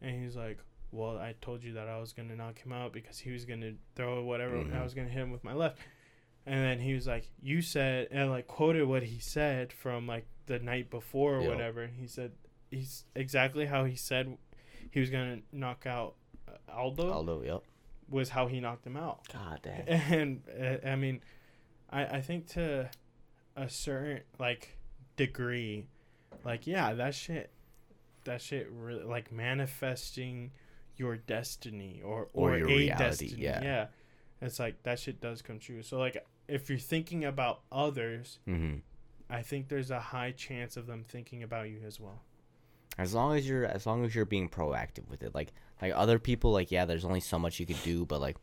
And 0.00 0.22
he's 0.22 0.36
like, 0.36 0.58
"Well, 0.92 1.18
I 1.18 1.34
told 1.40 1.62
you 1.62 1.72
that 1.74 1.88
I 1.88 1.98
was 1.98 2.12
gonna 2.12 2.36
knock 2.36 2.58
him 2.58 2.72
out 2.72 2.92
because 2.92 3.18
he 3.18 3.30
was 3.30 3.44
gonna 3.44 3.74
throw 3.94 4.22
whatever 4.24 4.56
Mhm. 4.56 4.74
I 4.74 4.82
was 4.82 4.94
gonna 4.94 5.08
hit 5.08 5.20
him 5.22 5.30
with 5.30 5.44
my 5.44 5.52
left." 5.52 5.78
And 6.46 6.58
then 6.64 6.80
he 6.80 6.94
was 6.94 7.06
like, 7.06 7.30
"You 7.42 7.62
said," 7.62 8.08
and 8.10 8.30
like 8.30 8.46
quoted 8.46 8.84
what 8.84 9.02
he 9.04 9.18
said 9.20 9.72
from 9.72 10.06
like 10.06 10.26
the 10.46 10.58
night 10.58 10.90
before 10.90 11.36
or 11.36 11.42
Yo. 11.42 11.50
whatever. 11.50 11.86
He 11.86 12.06
said 12.06 12.32
he's 12.70 13.04
exactly 13.14 13.66
how 13.66 13.84
he 13.84 13.96
said 13.96 14.36
he 14.90 15.00
was 15.00 15.10
gonna 15.10 15.40
knock 15.52 15.86
out 15.86 16.14
uh, 16.48 16.52
Aldo 16.72 17.42
yep 17.42 17.62
was 18.08 18.30
how 18.30 18.46
he 18.48 18.58
knocked 18.60 18.86
him 18.86 18.96
out 18.96 19.26
god 19.32 19.60
damn 19.62 19.84
and 19.88 20.42
uh, 20.60 20.86
I 20.88 20.96
mean, 20.96 21.20
I 21.90 22.06
I 22.06 22.20
think 22.20 22.46
to 22.50 22.90
a 23.56 23.68
certain 23.68 24.22
like 24.38 24.78
degree, 25.16 25.86
like 26.44 26.66
yeah, 26.66 26.94
that 26.94 27.14
shit, 27.14 27.50
that 28.24 28.40
shit 28.40 28.68
really 28.70 29.04
like 29.04 29.30
manifesting 29.30 30.52
your 31.00 31.16
destiny 31.16 32.02
or 32.04 32.28
Or 32.34 32.50
or, 32.52 32.58
your 32.58 32.68
a 32.68 32.76
reality, 32.76 33.04
destiny. 33.26 33.42
yeah. 33.42 33.62
yeah, 33.62 33.86
it's 34.42 34.58
like 34.60 34.82
that 34.84 34.98
shit 35.00 35.20
does 35.20 35.42
come 35.42 35.58
true. 35.58 35.82
So 35.82 35.98
like 35.98 36.24
if 36.46 36.68
you're 36.68 36.78
thinking 36.78 37.24
about 37.24 37.60
others, 37.72 38.38
mm-hmm. 38.46 38.78
I 39.28 39.42
think 39.42 39.68
there's 39.68 39.90
a 39.90 40.00
high 40.00 40.32
chance 40.32 40.76
of 40.76 40.86
them 40.86 41.04
thinking 41.08 41.42
about 41.42 41.68
you 41.70 41.80
as 41.86 41.98
well. 41.98 42.20
As 42.98 43.14
long 43.14 43.36
as 43.36 43.48
you're 43.48 43.64
as 43.64 43.86
long 43.86 44.04
as 44.04 44.14
you're 44.14 44.26
being 44.26 44.48
proactive 44.48 45.08
with 45.08 45.22
it, 45.22 45.34
like 45.34 45.52
like 45.80 45.92
other 45.96 46.18
people, 46.18 46.52
like 46.52 46.70
yeah, 46.70 46.84
there's 46.84 47.04
only 47.04 47.20
so 47.20 47.38
much 47.38 47.58
you 47.58 47.66
could 47.66 47.82
do, 47.82 48.04
but 48.04 48.20
like 48.20 48.36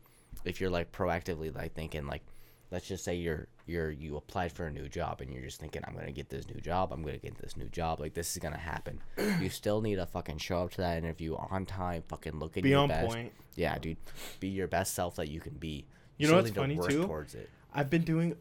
if 0.44 0.60
you're 0.60 0.70
like 0.70 0.90
proactively 0.90 1.54
like 1.54 1.74
thinking 1.74 2.06
like, 2.06 2.22
let's 2.70 2.86
just 2.88 3.04
say 3.04 3.14
you're 3.16 3.46
you're 3.66 3.90
you 3.90 4.16
applied 4.16 4.52
for 4.52 4.66
a 4.66 4.70
new 4.70 4.88
job 4.88 5.20
and 5.20 5.32
you're 5.32 5.42
just 5.42 5.60
thinking 5.60 5.82
I'm 5.86 5.94
gonna 5.94 6.12
get 6.12 6.28
this 6.28 6.46
new 6.48 6.60
job, 6.60 6.92
I'm 6.92 7.02
gonna 7.02 7.18
get 7.18 7.36
this 7.38 7.56
new 7.56 7.68
job, 7.68 8.00
like 8.00 8.14
this 8.14 8.32
is 8.32 8.38
gonna 8.42 8.56
happen. 8.58 9.00
you 9.40 9.48
still 9.50 9.80
need 9.80 9.96
to 9.96 10.06
fucking 10.06 10.38
show 10.38 10.62
up 10.64 10.70
to 10.72 10.78
that 10.78 10.98
interview 10.98 11.36
on 11.36 11.66
time, 11.66 12.02
fucking 12.08 12.38
look 12.38 12.56
at 12.56 12.62
Be 12.62 12.70
your 12.70 12.80
on 12.80 12.88
best. 12.88 13.08
point. 13.08 13.32
Yeah, 13.56 13.78
dude, 13.78 13.96
be 14.40 14.48
your 14.48 14.68
best 14.68 14.94
self 14.94 15.16
that 15.16 15.28
you 15.28 15.40
can 15.40 15.54
be. 15.54 15.86
You 16.16 16.26
know 16.26 16.32
still 16.32 16.36
what's 16.38 16.50
to 16.50 16.60
funny, 16.60 16.78
too? 16.88 17.06
Towards 17.06 17.34
it. 17.34 17.48
I've 17.74 17.90
been 17.90 18.02
doing. 18.02 18.36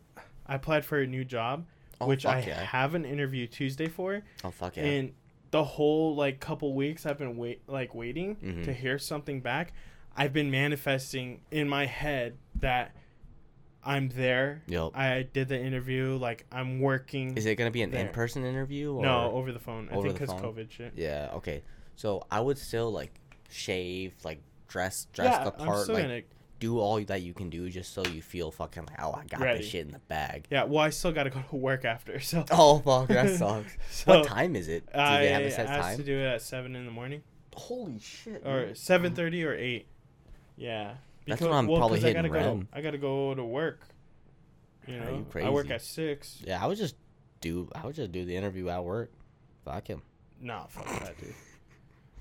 I 0.46 0.56
applied 0.56 0.86
for 0.86 1.00
a 1.00 1.08
new 1.08 1.26
job, 1.26 1.66
Oh, 2.00 2.08
which 2.08 2.26
I 2.26 2.40
yeah. 2.42 2.64
have 2.64 2.96
an 2.96 3.04
interview 3.06 3.48
Tuesday 3.48 3.88
for, 3.88 4.22
Oh 4.44 4.52
fuck 4.52 4.78
yeah. 4.78 4.84
and 4.86 5.14
the 5.52 5.64
whole 5.64 6.16
like 6.16 6.40
couple 6.40 6.74
weeks 6.74 7.06
I've 7.06 7.18
been 7.18 7.38
wait 7.38 7.62
like 7.68 7.94
waiting 7.96 8.36
Mhm. 8.38 8.64
to 8.66 8.74
hear 8.74 8.98
something 9.00 9.42
back. 9.42 9.74
I've 10.16 10.34
been 10.34 10.50
manifesting 10.52 11.42
in 11.52 11.68
my 11.70 11.86
head 11.86 12.38
that 12.56 12.96
I'm 13.88 14.10
there. 14.10 14.62
Yup. 14.68 14.96
I 14.98 15.24
did 15.24 15.48
the 15.48 15.58
interview. 15.60 16.18
Like 16.20 16.46
I'm 16.52 16.80
working. 16.82 17.38
Is 17.38 17.46
it 17.46 17.56
gonna 17.56 17.72
be 17.72 17.82
an 17.82 17.92
there. 17.92 18.06
in-person 18.06 18.44
interview? 18.44 18.94
Or? 18.94 19.02
no, 19.02 19.32
over 19.32 19.52
the 19.54 19.60
phone. 19.60 19.88
I 19.90 19.96
over 19.96 20.10
think 20.10 20.20
the 20.20 20.26
because? 20.28 20.42
COVID 20.42 20.70
shit. 20.70 20.94
Yeah. 20.96 21.30
Okay. 21.36 21.64
So 21.96 22.28
I 22.30 22.42
would 22.42 22.58
still 22.58 22.92
like 22.92 23.14
shave, 23.50 24.14
like 24.24 24.42
dress, 24.68 25.08
dress 25.14 25.34
yeah, 25.38 25.44
the 25.46 25.52
part, 25.52 25.88
like 25.88 26.04
gonna. 26.04 26.22
do 26.60 26.80
all 26.80 27.00
that 27.02 27.22
you 27.22 27.34
can 27.34 27.50
do, 27.50 27.70
just 27.70 27.94
so 27.94 28.06
you 28.06 28.22
feel 28.22 28.52
fucking 28.52 28.86
like, 28.88 29.02
oh, 29.02 29.14
I 29.14 29.24
got 29.26 29.40
Ready. 29.40 29.60
this 29.60 29.70
shit 29.70 29.86
in 29.86 29.94
the 29.94 30.00
bag. 30.00 30.48
Yeah, 30.52 30.66
well, 30.66 30.84
I 30.84 30.90
still 30.90 31.14
got 31.14 31.24
to 31.24 31.30
go 31.30 31.42
to 31.50 31.56
work 31.56 31.86
after. 31.86 32.20
So. 32.28 32.44
Oh 32.52 32.80
fuck, 32.80 33.08
that 33.08 33.30
sucks. 33.38 33.78
so 33.90 34.20
what 34.20 34.28
time 34.28 34.56
is 34.58 34.68
it? 34.68 34.86
Do 34.94 35.00
I 35.00 35.22
they 35.22 35.30
have 35.30 35.44
a 35.44 35.52
set 35.52 35.66
asked 35.68 35.82
time? 35.88 35.98
to 35.98 36.04
do 36.04 36.18
it 36.20 36.26
at 36.26 36.42
seven 36.42 36.76
in 36.76 36.86
the 36.86 36.92
morning. 36.92 37.24
Holy 37.56 38.00
shit. 38.00 38.44
or 38.46 38.76
seven 38.76 39.16
thirty 39.16 39.44
or 39.44 39.56
eight. 39.56 39.88
Yeah, 40.58 40.96
That's 41.28 41.42
when 41.42 41.52
I'm 41.52 41.68
probably 41.68 41.98
'cause 42.00 42.06
I 42.06 42.08
hitting 42.10 42.32
gotta 42.32 42.44
go. 42.44 42.50
REM. 42.54 42.68
I 42.74 42.82
gotta 42.82 42.98
go 42.98 43.34
to 43.36 43.44
work. 43.44 43.82
You 44.88 45.00
know, 45.00 45.26
I 45.36 45.50
work 45.50 45.70
at 45.70 45.82
six. 45.82 46.42
Yeah, 46.46 46.64
I 46.64 46.68
would 46.68 46.78
just 46.78 46.96
do. 47.42 47.70
I 47.76 47.86
would 47.86 47.96
just 47.96 48.12
do 48.12 48.24
the 48.26 48.36
interview 48.36 48.70
at 48.70 48.84
work. 48.84 49.12
Fuck 49.66 49.88
him. 49.88 50.02
Nah, 50.42 50.66
fuck 50.68 50.86
that, 51.02 51.18
dude. 51.20 51.34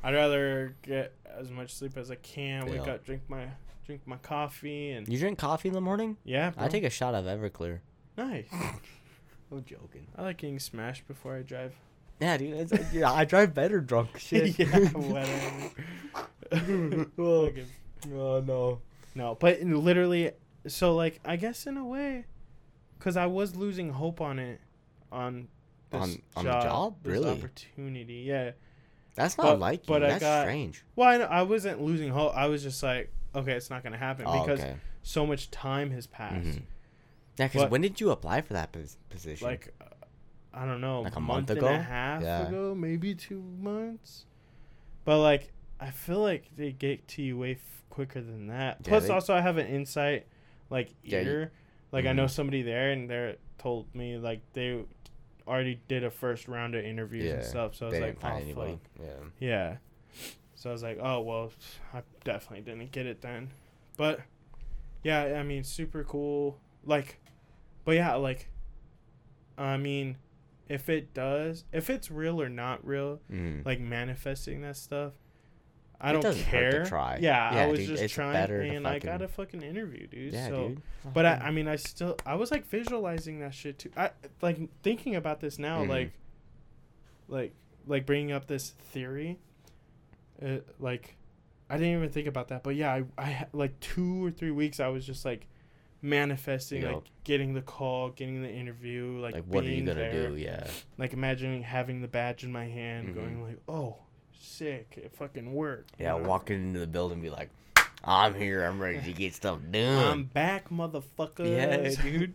I'd 0.03 0.15
rather 0.15 0.75
get 0.83 1.15
as 1.39 1.51
much 1.51 1.75
sleep 1.75 1.97
as 1.97 2.11
I 2.11 2.17
can. 2.17 2.67
Wake 2.67 2.85
Yeah. 2.87 2.95
up, 2.95 3.05
drink 3.05 3.23
my 3.29 3.47
drink 3.85 4.03
my 4.07 4.17
coffee, 4.17 4.91
and 4.91 5.07
You 5.09 5.17
drink 5.19 5.39
coffee 5.39 5.69
in 5.69 5.75
the 5.75 5.81
morning? 5.81 6.17
yeah, 6.25 6.53
I 6.57 6.67
take 6.69 6.83
a 6.85 6.91
shot 6.91 7.15
of 7.15 7.25
Everclear. 7.25 7.81
nice. 8.17 8.49
I'm 9.53 9.65
joking. 9.65 10.09
I 10.17 10.23
like 10.23 10.39
getting 10.39 10.59
smashed 10.59 11.07
before 11.07 11.37
I 11.37 11.43
drive. 11.43 11.73
Yeah, 12.21 12.37
dude. 12.37 12.55
It's, 12.55 12.73
uh, 12.73 12.85
yeah, 12.93 13.13
I 13.13 13.25
drive 13.25 13.55
better 13.55 13.81
drunk. 13.81 14.19
Shit. 14.19 14.59
yeah, 14.59 14.67
whatever. 14.89 15.71
Oh. 17.19 17.47
Fucking- 17.47 17.67
oh 18.15 18.41
no. 18.41 18.81
No, 19.17 19.35
but 19.35 19.63
literally, 19.63 20.33
so 20.69 20.95
like 20.95 21.21
I 21.25 21.37
guess 21.37 21.67
in 21.67 21.77
a 21.79 21.85
way, 21.85 22.27
because 22.99 23.17
I 23.17 23.27
was 23.27 23.57
losing 23.57 23.91
hope 23.91 24.21
on 24.21 24.39
it, 24.39 24.61
on 25.11 25.49
this 25.91 26.03
On- 26.03 26.23
on 26.37 26.45
the 26.45 26.51
job, 26.53 26.63
job? 26.63 26.97
this 27.03 27.13
Really? 27.13 27.31
opportunity. 27.31 28.15
Yeah. 28.27 28.51
That's 29.15 29.39
not 29.39 29.45
But- 29.45 29.59
like 29.61 29.81
you. 29.89 29.95
but 29.95 30.05
I 30.05 30.19
got- 30.19 30.43
strange. 30.43 30.85
Well, 30.95 31.09
I, 31.09 31.25
I 31.39 31.43
wasn't 31.43 31.81
losing 31.81 32.11
hope. 32.11 32.37
I 32.37 32.47
was 32.49 32.63
just 32.63 32.83
like, 32.83 33.11
okay, 33.35 33.53
it's 33.53 33.71
not 33.71 33.83
gonna 33.83 33.97
happen 33.97 34.27
Oh, 34.29 34.41
because 34.45 34.61
okay. 34.61 34.77
so 35.03 35.27
much 35.27 35.51
time 35.51 35.91
has 35.93 36.07
passed. 36.07 36.47
Mhm. 36.59 36.63
Yeah, 37.39 37.49
because 37.49 37.71
when 37.71 37.81
did 37.81 37.99
you 38.01 38.11
apply 38.11 38.43
for 38.43 38.53
that 38.53 38.77
position? 39.09 39.47
Like, 39.47 39.73
uh, 39.81 39.85
I 40.53 40.67
don't 40.67 40.81
know, 40.83 41.03
Like 41.03 41.17
a 41.17 41.21
month, 41.21 41.49
month 41.49 41.51
and 41.51 41.59
ago? 41.59 41.69
a 41.69 41.79
half 41.79 42.23
Yeah. 42.23 42.49
ago, 42.49 42.75
maybe 42.75 43.15
two 43.15 43.41
months. 43.41 44.27
But 45.05 45.21
like, 45.21 45.53
I 45.81 45.91
feel 45.91 46.21
like 46.21 46.51
they 46.57 46.73
get 46.73 47.07
to 47.09 47.23
you 47.23 47.37
way 47.39 47.53
f- 47.53 47.83
quicker 47.91 48.21
than 48.21 48.47
that. 48.49 48.79
Yeah, 48.83 48.89
Plus, 48.89 49.07
they- 49.07 49.13
also 49.13 49.35
I 49.35 49.41
have 49.41 49.59
an 49.59 49.67
insight, 49.67 50.27
like 50.71 50.91
Yeah, 51.03 51.21
you- 51.21 51.31
ear. 51.31 51.53
like 51.93 52.07
I 52.07 52.13
know 52.13 52.25
Mhm. 52.25 52.31
somebody 52.31 52.63
there, 52.63 52.91
and 52.93 53.09
they 53.11 53.37
told 53.59 53.95
me 53.95 54.17
like 54.19 54.41
they 54.55 54.85
already 55.47 55.81
did 55.89 56.03
a 56.05 56.11
first 56.11 56.49
round 56.49 56.75
of 56.75 56.85
interviews 56.85 57.25
Yeah, 57.27 57.35
and 57.35 57.45
stuff. 57.45 57.75
So 57.75 57.87
I 57.87 57.91
was 57.91 58.01
like, 58.01 58.25
oh, 58.25 58.41
fuck. 58.55 58.79
Yeah. 59.01 59.07
Yeah. 59.39 59.77
So 60.55 60.71
I 60.71 60.73
was 60.73 60.83
like, 60.83 60.99
oh 61.01 61.21
well, 61.21 61.53
I 61.93 62.03
definitely 62.25 62.63
didn't 62.65 62.91
get 62.91 63.07
it 63.07 63.21
then. 63.21 63.51
But 63.97 64.21
yeah, 65.05 65.39
I 65.39 65.43
mean, 65.43 65.63
super 65.63 66.03
cool. 66.05 66.59
Like, 66.85 67.19
but 67.85 67.95
yeah, 67.97 68.15
like, 68.15 68.49
I 69.59 69.77
mean, 69.77 70.17
if 70.69 70.89
it 70.89 71.15
does, 71.15 71.65
if 71.73 71.89
it's 71.91 72.11
real 72.11 72.41
or 72.43 72.49
not 72.49 72.85
real, 72.85 73.21
Mhm. 73.31 73.65
like 73.65 73.79
manifesting 73.81 74.63
that 74.63 74.77
stuff, 74.77 75.13
I 76.01 76.11
It 76.11 76.21
don't 76.23 76.37
care. 76.37 76.85
try. 76.85 77.19
Yeah, 77.21 77.55
Yeah, 77.55 77.63
I 77.63 77.67
was 77.69 77.81
dude, 77.81 77.97
just 77.97 78.15
trying, 78.15 78.37
and 78.51 78.87
I 78.87 78.99
got 78.99 79.23
a 79.23 79.29
fucking 79.29 79.63
interview, 79.63 80.07
dude. 80.07 80.33
yeah, 80.35 80.49
so, 80.49 80.69
dude. 80.69 80.83
but 81.15 81.25
I, 81.25 81.35
I 81.37 81.51
mean, 81.51 81.69
I 81.69 81.77
still, 81.77 82.17
I 82.27 82.35
was 82.35 82.51
like 82.51 82.67
visualizing 82.67 83.41
that 83.41 83.55
shit 83.55 83.79
too. 83.79 83.91
I 83.97 84.11
like 84.43 84.59
thinking 84.83 85.17
about 85.17 85.41
this 85.41 85.59
now, 85.59 85.85
Mhm. 85.85 85.89
like, 85.89 86.13
like, 87.29 87.55
like 87.87 88.05
bringing 88.07 88.33
up 88.33 88.47
this 88.47 88.71
theory. 88.71 89.39
Uh, 90.43 90.59
like, 90.79 91.17
I 91.71 91.77
didn't 91.79 91.95
even 91.95 92.11
think 92.11 92.27
about 92.29 92.49
that, 92.49 92.63
but 92.63 92.77
yeah, 92.77 92.93
I, 92.93 93.05
I 93.19 93.47
like 93.53 93.79
two 93.81 94.25
or 94.25 94.31
three 94.31 94.51
weeks. 94.51 94.81
I 94.81 94.89
was 94.89 95.07
just 95.07 95.25
like 95.25 95.47
manifesting, 96.03 96.83
Yup. 96.83 96.93
like 96.95 97.05
getting 97.25 97.55
the 97.55 97.63
call, 97.63 98.11
getting 98.11 98.43
the 98.43 98.51
interview, 98.53 99.19
like, 99.21 99.35
like, 99.35 99.45
what 99.45 99.65
are 99.65 99.69
you 99.69 99.81
gonna 99.81 99.95
there. 99.95 100.29
do? 100.29 100.37
Yeah. 100.37 100.67
Like 100.99 101.13
imagining 101.15 101.63
having 101.63 102.03
the 102.03 102.09
badge 102.09 102.45
in 102.45 102.53
my 102.53 102.67
hand, 102.67 103.09
Mhm. 103.09 103.15
going 103.15 103.43
like, 103.43 103.59
oh, 103.67 103.97
sick, 104.41 104.95
it 104.97 105.13
fucking 105.17 105.53
worked. 105.53 105.93
Yeah, 105.99 106.17
you 106.17 106.23
know? 106.23 106.29
walking 106.29 106.57
into 106.63 106.81
the 106.81 106.87
building, 106.87 107.21
be 107.21 107.31
like, 107.31 107.51
"I'm 108.05 108.35
here. 108.35 108.65
I'm 108.65 108.81
ready 108.81 109.01
to 109.03 109.13
get 109.13 109.35
stuff 109.35 109.59
done. 109.71 110.05
I'm 110.05 110.25
back, 110.25 110.71
motherfucker. 110.71 111.47
yeah, 111.49 111.95
dude. 112.03 112.35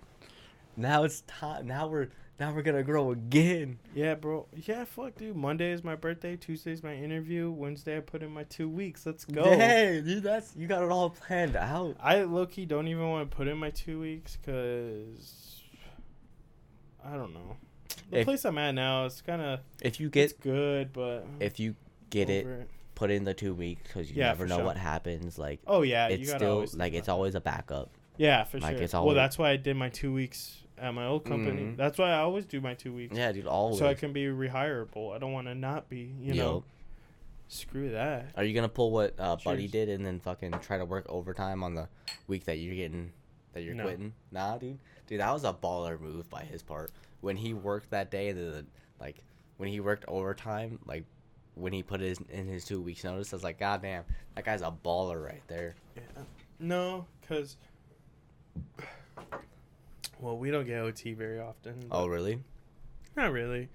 Now 0.77 1.03
it's 1.03 1.21
time. 1.21 1.67
Now 1.67 1.87
we're 1.87 2.07
now 2.39 2.53
we're 2.53 2.61
gonna 2.63 2.81
grow 2.83 3.11
again. 3.11 3.77
Yeah, 3.93 4.15
bro. 4.15 4.47
Yeah, 4.55 4.85
fuck, 4.85 5.15
dude. 5.15 5.35
Monday 5.35 5.71
is 5.71 5.83
my 5.83 5.95
birthday. 5.95 6.35
Tuesday's 6.37 6.81
my 6.81 6.95
interview. 6.95 7.51
Wednesday, 7.51 7.97
I 7.97 7.99
put 7.99 8.23
in 8.23 8.31
my 8.31 8.43
two 8.43 8.69
weeks. 8.69 9.05
Let's 9.05 9.25
go. 9.25 9.43
Hey, 9.43 10.01
dude, 10.03 10.23
that's 10.23 10.55
you 10.55 10.67
got 10.67 10.81
it 10.83 10.89
all 10.89 11.09
planned 11.11 11.55
out. 11.55 11.97
I 12.01 12.23
low 12.23 12.45
key 12.45 12.65
don't 12.65 12.87
even 12.87 13.09
want 13.09 13.29
to 13.29 13.35
put 13.35 13.47
in 13.47 13.57
my 13.57 13.69
two 13.69 13.99
weeks 13.99 14.37
because 14.37 15.61
I 17.05 17.15
don't 17.15 17.33
know. 17.33 17.57
The 18.09 18.19
If- 18.19 18.25
place 18.25 18.45
I'm 18.45 18.57
at 18.57 18.73
now 18.73 19.05
is 19.05 19.21
kind 19.21 19.41
of 19.41 19.59
If 19.81 19.99
you 19.99 20.07
it's 20.13 20.33
get 20.33 20.39
good, 20.41 20.93
but 20.93 21.25
if 21.39 21.59
you 21.59 21.75
get 22.11 22.29
it, 22.29 22.45
over 22.45 22.65
put 22.93 23.09
in 23.09 23.23
the 23.23 23.33
two 23.33 23.55
weeks 23.55 23.81
because 23.87 24.11
you 24.11 24.17
Yeah, 24.17 24.27
never 24.27 24.45
know 24.45 24.57
sure. 24.57 24.65
what 24.65 24.77
happens. 24.77 25.39
Like 25.39 25.59
Oh 25.65 25.81
yeah, 25.81 26.09
you 26.09 26.25
gotta 26.27 26.37
still 26.39 26.51
always 26.53 26.75
like 26.75 26.93
it's 26.93 27.09
always 27.09 27.33
a 27.33 27.41
backup. 27.41 27.89
yeah 28.17 28.43
for 28.43 28.59
like, 28.59 28.75
sure. 28.75 28.83
it's 28.83 28.93
well, 28.93 29.09
that's 29.15 29.37
why 29.39 29.49
I 29.49 29.55
did 29.57 29.75
my 29.75 29.89
two 29.89 30.13
weeks 30.13 30.59
at 30.77 30.93
my 30.93 31.05
old 31.07 31.25
company. 31.25 31.61
Mhm. 31.61 31.77
That's 31.77 31.97
why 31.97 32.11
I 32.11 32.19
always 32.19 32.45
do 32.45 32.61
my 32.61 32.73
two 32.75 32.93
weeks. 32.93 33.15
Yeah, 33.17 33.31
dude. 33.31 33.47
Always. 33.47 33.79
So 33.79 33.87
I 33.87 33.93
can 33.95 34.13
be 34.13 34.25
rehirable. 34.25 35.15
I 35.15 35.17
don't 35.19 35.31
want 35.33 35.47
to 35.47 35.55
not 35.55 35.89
be. 35.89 36.13
You 36.19 36.33
know, 36.35 36.63
screw 37.47 37.91
that. 37.91 38.27
Are 38.35 38.43
you 38.43 38.53
gonna 38.53 38.69
pull 38.69 38.91
what 38.91 39.15
uh, 39.19 39.35
Buddy 39.43 39.67
did 39.67 39.89
and 39.89 40.05
then 40.05 40.19
fucking 40.19 40.51
try 40.61 40.77
to 40.77 40.85
work 40.85 41.05
overtime 41.09 41.63
on 41.63 41.75
the 41.75 41.87
week 42.27 42.45
that 42.45 42.57
you're 42.57 42.75
getting 42.75 43.11
that 43.53 43.61
you're 43.63 43.75
No. 43.75 43.83
quitting? 43.83 44.13
Nah, 44.31 44.57
dude. 44.57 44.79
Dude, 45.07 45.19
that 45.19 45.31
was 45.33 45.43
a 45.43 45.53
baller 45.53 45.99
move 45.99 46.29
by 46.29 46.43
his 46.43 46.61
part. 46.61 46.91
When 47.21 47.35
he 47.35 47.53
worked 47.53 47.89
that 47.91 48.09
day, 48.11 48.31
the 48.31 48.65
like 48.99 49.17
when 49.57 49.69
he 49.69 49.79
worked 49.79 50.05
overtime, 50.07 50.79
like 50.85 51.03
when 51.55 51.73
he 51.73 51.83
put 51.83 51.99
his 51.99 52.19
in 52.29 52.47
his 52.47 52.65
two 52.65 52.81
weeks 52.81 53.03
notice, 53.03 53.33
I 53.33 53.35
was 53.35 53.43
like, 53.43 53.59
God 53.59 53.81
damn, 53.81 54.03
that 54.35 54.45
guy's 54.45 54.61
a 54.61 54.71
baller 54.85 55.23
right 55.23 55.41
there. 55.47 55.75
Yeah. 55.95 56.01
No, 56.59 57.05
because 57.21 57.57
well, 60.19 60.37
we 60.37 60.51
don't 60.51 60.65
get 60.65 60.79
OT 60.79 61.13
very 61.13 61.39
often. 61.39 61.85
Oh, 61.91 62.07
really? 62.07 62.39
not 63.15 63.31
really. 63.33 63.67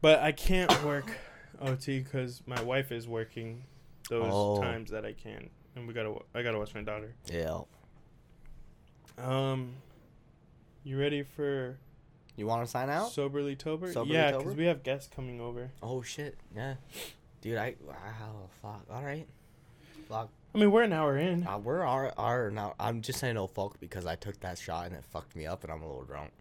But 0.00 0.20
I 0.20 0.32
can't 0.32 0.82
work 0.84 1.06
OT 1.60 2.00
because 2.00 2.42
my 2.46 2.60
wife 2.62 2.90
is 2.92 3.06
working 3.06 3.64
those 4.08 4.30
Oh. 4.32 4.60
times 4.60 4.90
that 4.90 5.04
I 5.04 5.12
can, 5.12 5.50
and 5.76 5.86
we 5.86 5.92
gotta. 5.94 6.14
I 6.34 6.42
gotta 6.42 6.58
watch 6.58 6.74
my 6.74 6.82
daughter. 6.82 7.14
Yeah. 7.30 7.60
Um, 9.18 9.74
you 10.82 10.98
ready 10.98 11.22
for 11.22 11.76
You 12.36 12.46
want 12.46 12.64
to 12.64 12.70
sign 12.70 12.90
out? 12.90 13.12
soberly 13.12 13.56
tober? 13.56 13.92
Soberly 13.92 14.12
yeah, 14.12 14.32
because 14.32 14.56
we 14.56 14.66
have 14.66 14.82
guests 14.82 15.08
coming 15.14 15.40
over. 15.40 15.70
oh 15.82 16.02
shit, 16.02 16.36
yeah. 16.54 16.74
Dude, 17.40 17.56
I 17.58 17.76
wow, 17.86 18.48
fuck. 18.62 18.84
All 18.90 19.02
right. 19.04 19.26
Fuck. 20.08 20.30
I 20.54 20.58
mean, 20.58 20.70
we're 20.70 20.82
an 20.82 20.92
hour 20.92 21.16
in. 21.18 21.46
Uh, 21.46 21.58
we're 21.58 21.82
our 21.82 22.12
our 22.16 22.50
now. 22.50 22.74
I'm 22.78 23.02
just 23.02 23.18
saying 23.18 23.34
no 23.34 23.46
fuck 23.46 23.78
because 23.80 24.06
I 24.06 24.14
took 24.16 24.40
that 24.40 24.58
shot 24.58 24.86
and 24.86 24.94
it 24.96 25.04
fucked 25.04 25.36
me 25.36 25.46
up 25.46 25.62
and 25.64 25.72
I'm 25.72 25.82
a 25.82 25.86
little 25.86 26.04
drunk. 26.04 26.32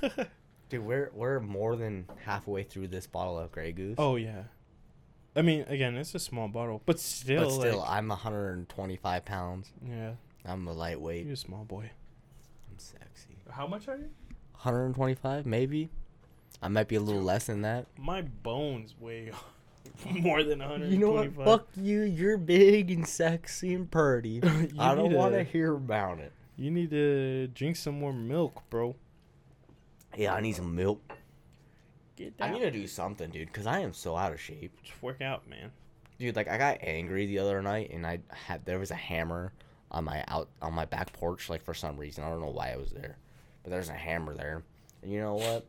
Dude, 0.68 0.84
we're 0.84 1.10
we're 1.14 1.40
more 1.40 1.76
than 1.76 2.06
halfway 2.24 2.62
through 2.62 2.88
this 2.88 3.06
bottle 3.06 3.38
of 3.38 3.52
Grey 3.52 3.72
Goose. 3.72 3.96
oh 3.98 4.16
yeah. 4.16 4.44
I 5.36 5.42
mean, 5.42 5.62
again, 5.68 5.96
it's 5.96 6.14
a 6.14 6.20
small 6.20 6.46
bottle, 6.46 6.80
but 6.86 7.00
still, 7.00 7.42
but 7.42 7.50
still, 7.50 7.78
like, 7.78 7.90
I'm 7.90 8.06
125 8.08 9.24
pounds. 9.24 9.72
yeah, 9.84 10.12
I'm 10.44 10.68
a 10.68 10.72
lightweight. 10.72 11.24
you're 11.24 11.34
a 11.34 11.36
small 11.36 11.64
boy. 11.64 11.90
I'm 12.70 12.78
sexy. 12.78 13.36
How 13.50 13.66
much 13.66 13.88
are 13.88 13.96
you? 13.96 14.10
125, 14.64 15.46
maybe. 15.46 15.90
I 16.62 16.68
might 16.68 16.88
be 16.88 16.96
a 16.96 17.00
little 17.00 17.22
less 17.22 17.46
than 17.46 17.62
that. 17.62 17.86
My 17.98 18.22
bones 18.22 18.94
weigh 18.98 19.30
more 20.10 20.42
than 20.42 20.58
125. 20.60 20.92
You 20.92 20.98
know 20.98 21.10
what? 21.12 21.34
Fuck 21.44 21.68
you. 21.76 22.02
You're 22.02 22.38
big 22.38 22.90
and 22.90 23.06
sexy 23.06 23.74
and 23.74 23.90
pretty. 23.90 24.42
I 24.78 24.94
don't 24.94 25.12
want 25.12 25.32
to 25.34 25.44
to- 25.44 25.50
hear 25.50 25.74
about 25.74 26.18
it. 26.20 26.32
You 26.56 26.70
need 26.70 26.90
to 26.90 27.48
drink 27.48 27.76
some 27.76 27.98
more 27.98 28.12
milk, 28.12 28.62
bro. 28.70 28.94
Yeah, 30.16 30.34
I 30.34 30.40
need 30.40 30.54
some 30.54 30.74
milk. 30.74 31.00
Get 32.16 32.34
I 32.40 32.46
down. 32.46 32.54
need 32.54 32.60
to 32.60 32.70
do 32.70 32.86
something, 32.86 33.28
dude, 33.30 33.48
because 33.48 33.66
I 33.66 33.80
am 33.80 33.92
so 33.92 34.16
out 34.16 34.32
of 34.32 34.40
shape. 34.40 34.72
Just 34.84 35.02
work 35.02 35.20
out, 35.20 35.48
man. 35.50 35.72
Dude, 36.20 36.36
like 36.36 36.46
I 36.48 36.56
got 36.56 36.78
angry 36.80 37.26
the 37.26 37.40
other 37.40 37.60
night, 37.60 37.90
and 37.92 38.06
I 38.06 38.20
had 38.30 38.64
there 38.64 38.78
was 38.78 38.92
a 38.92 38.94
hammer 38.94 39.52
on 39.90 40.04
my 40.04 40.24
out 40.28 40.48
on 40.62 40.72
my 40.74 40.84
back 40.84 41.12
porch, 41.12 41.50
like 41.50 41.64
for 41.64 41.74
some 41.74 41.96
reason 41.96 42.22
I 42.22 42.28
don't 42.30 42.40
know 42.40 42.50
why 42.50 42.68
it 42.68 42.78
was 42.80 42.92
there, 42.92 43.16
but 43.64 43.70
there's 43.70 43.88
a 43.88 43.94
hammer 43.94 44.34
there, 44.34 44.62
and 45.02 45.10
you 45.10 45.18
know 45.20 45.34
what? 45.34 45.66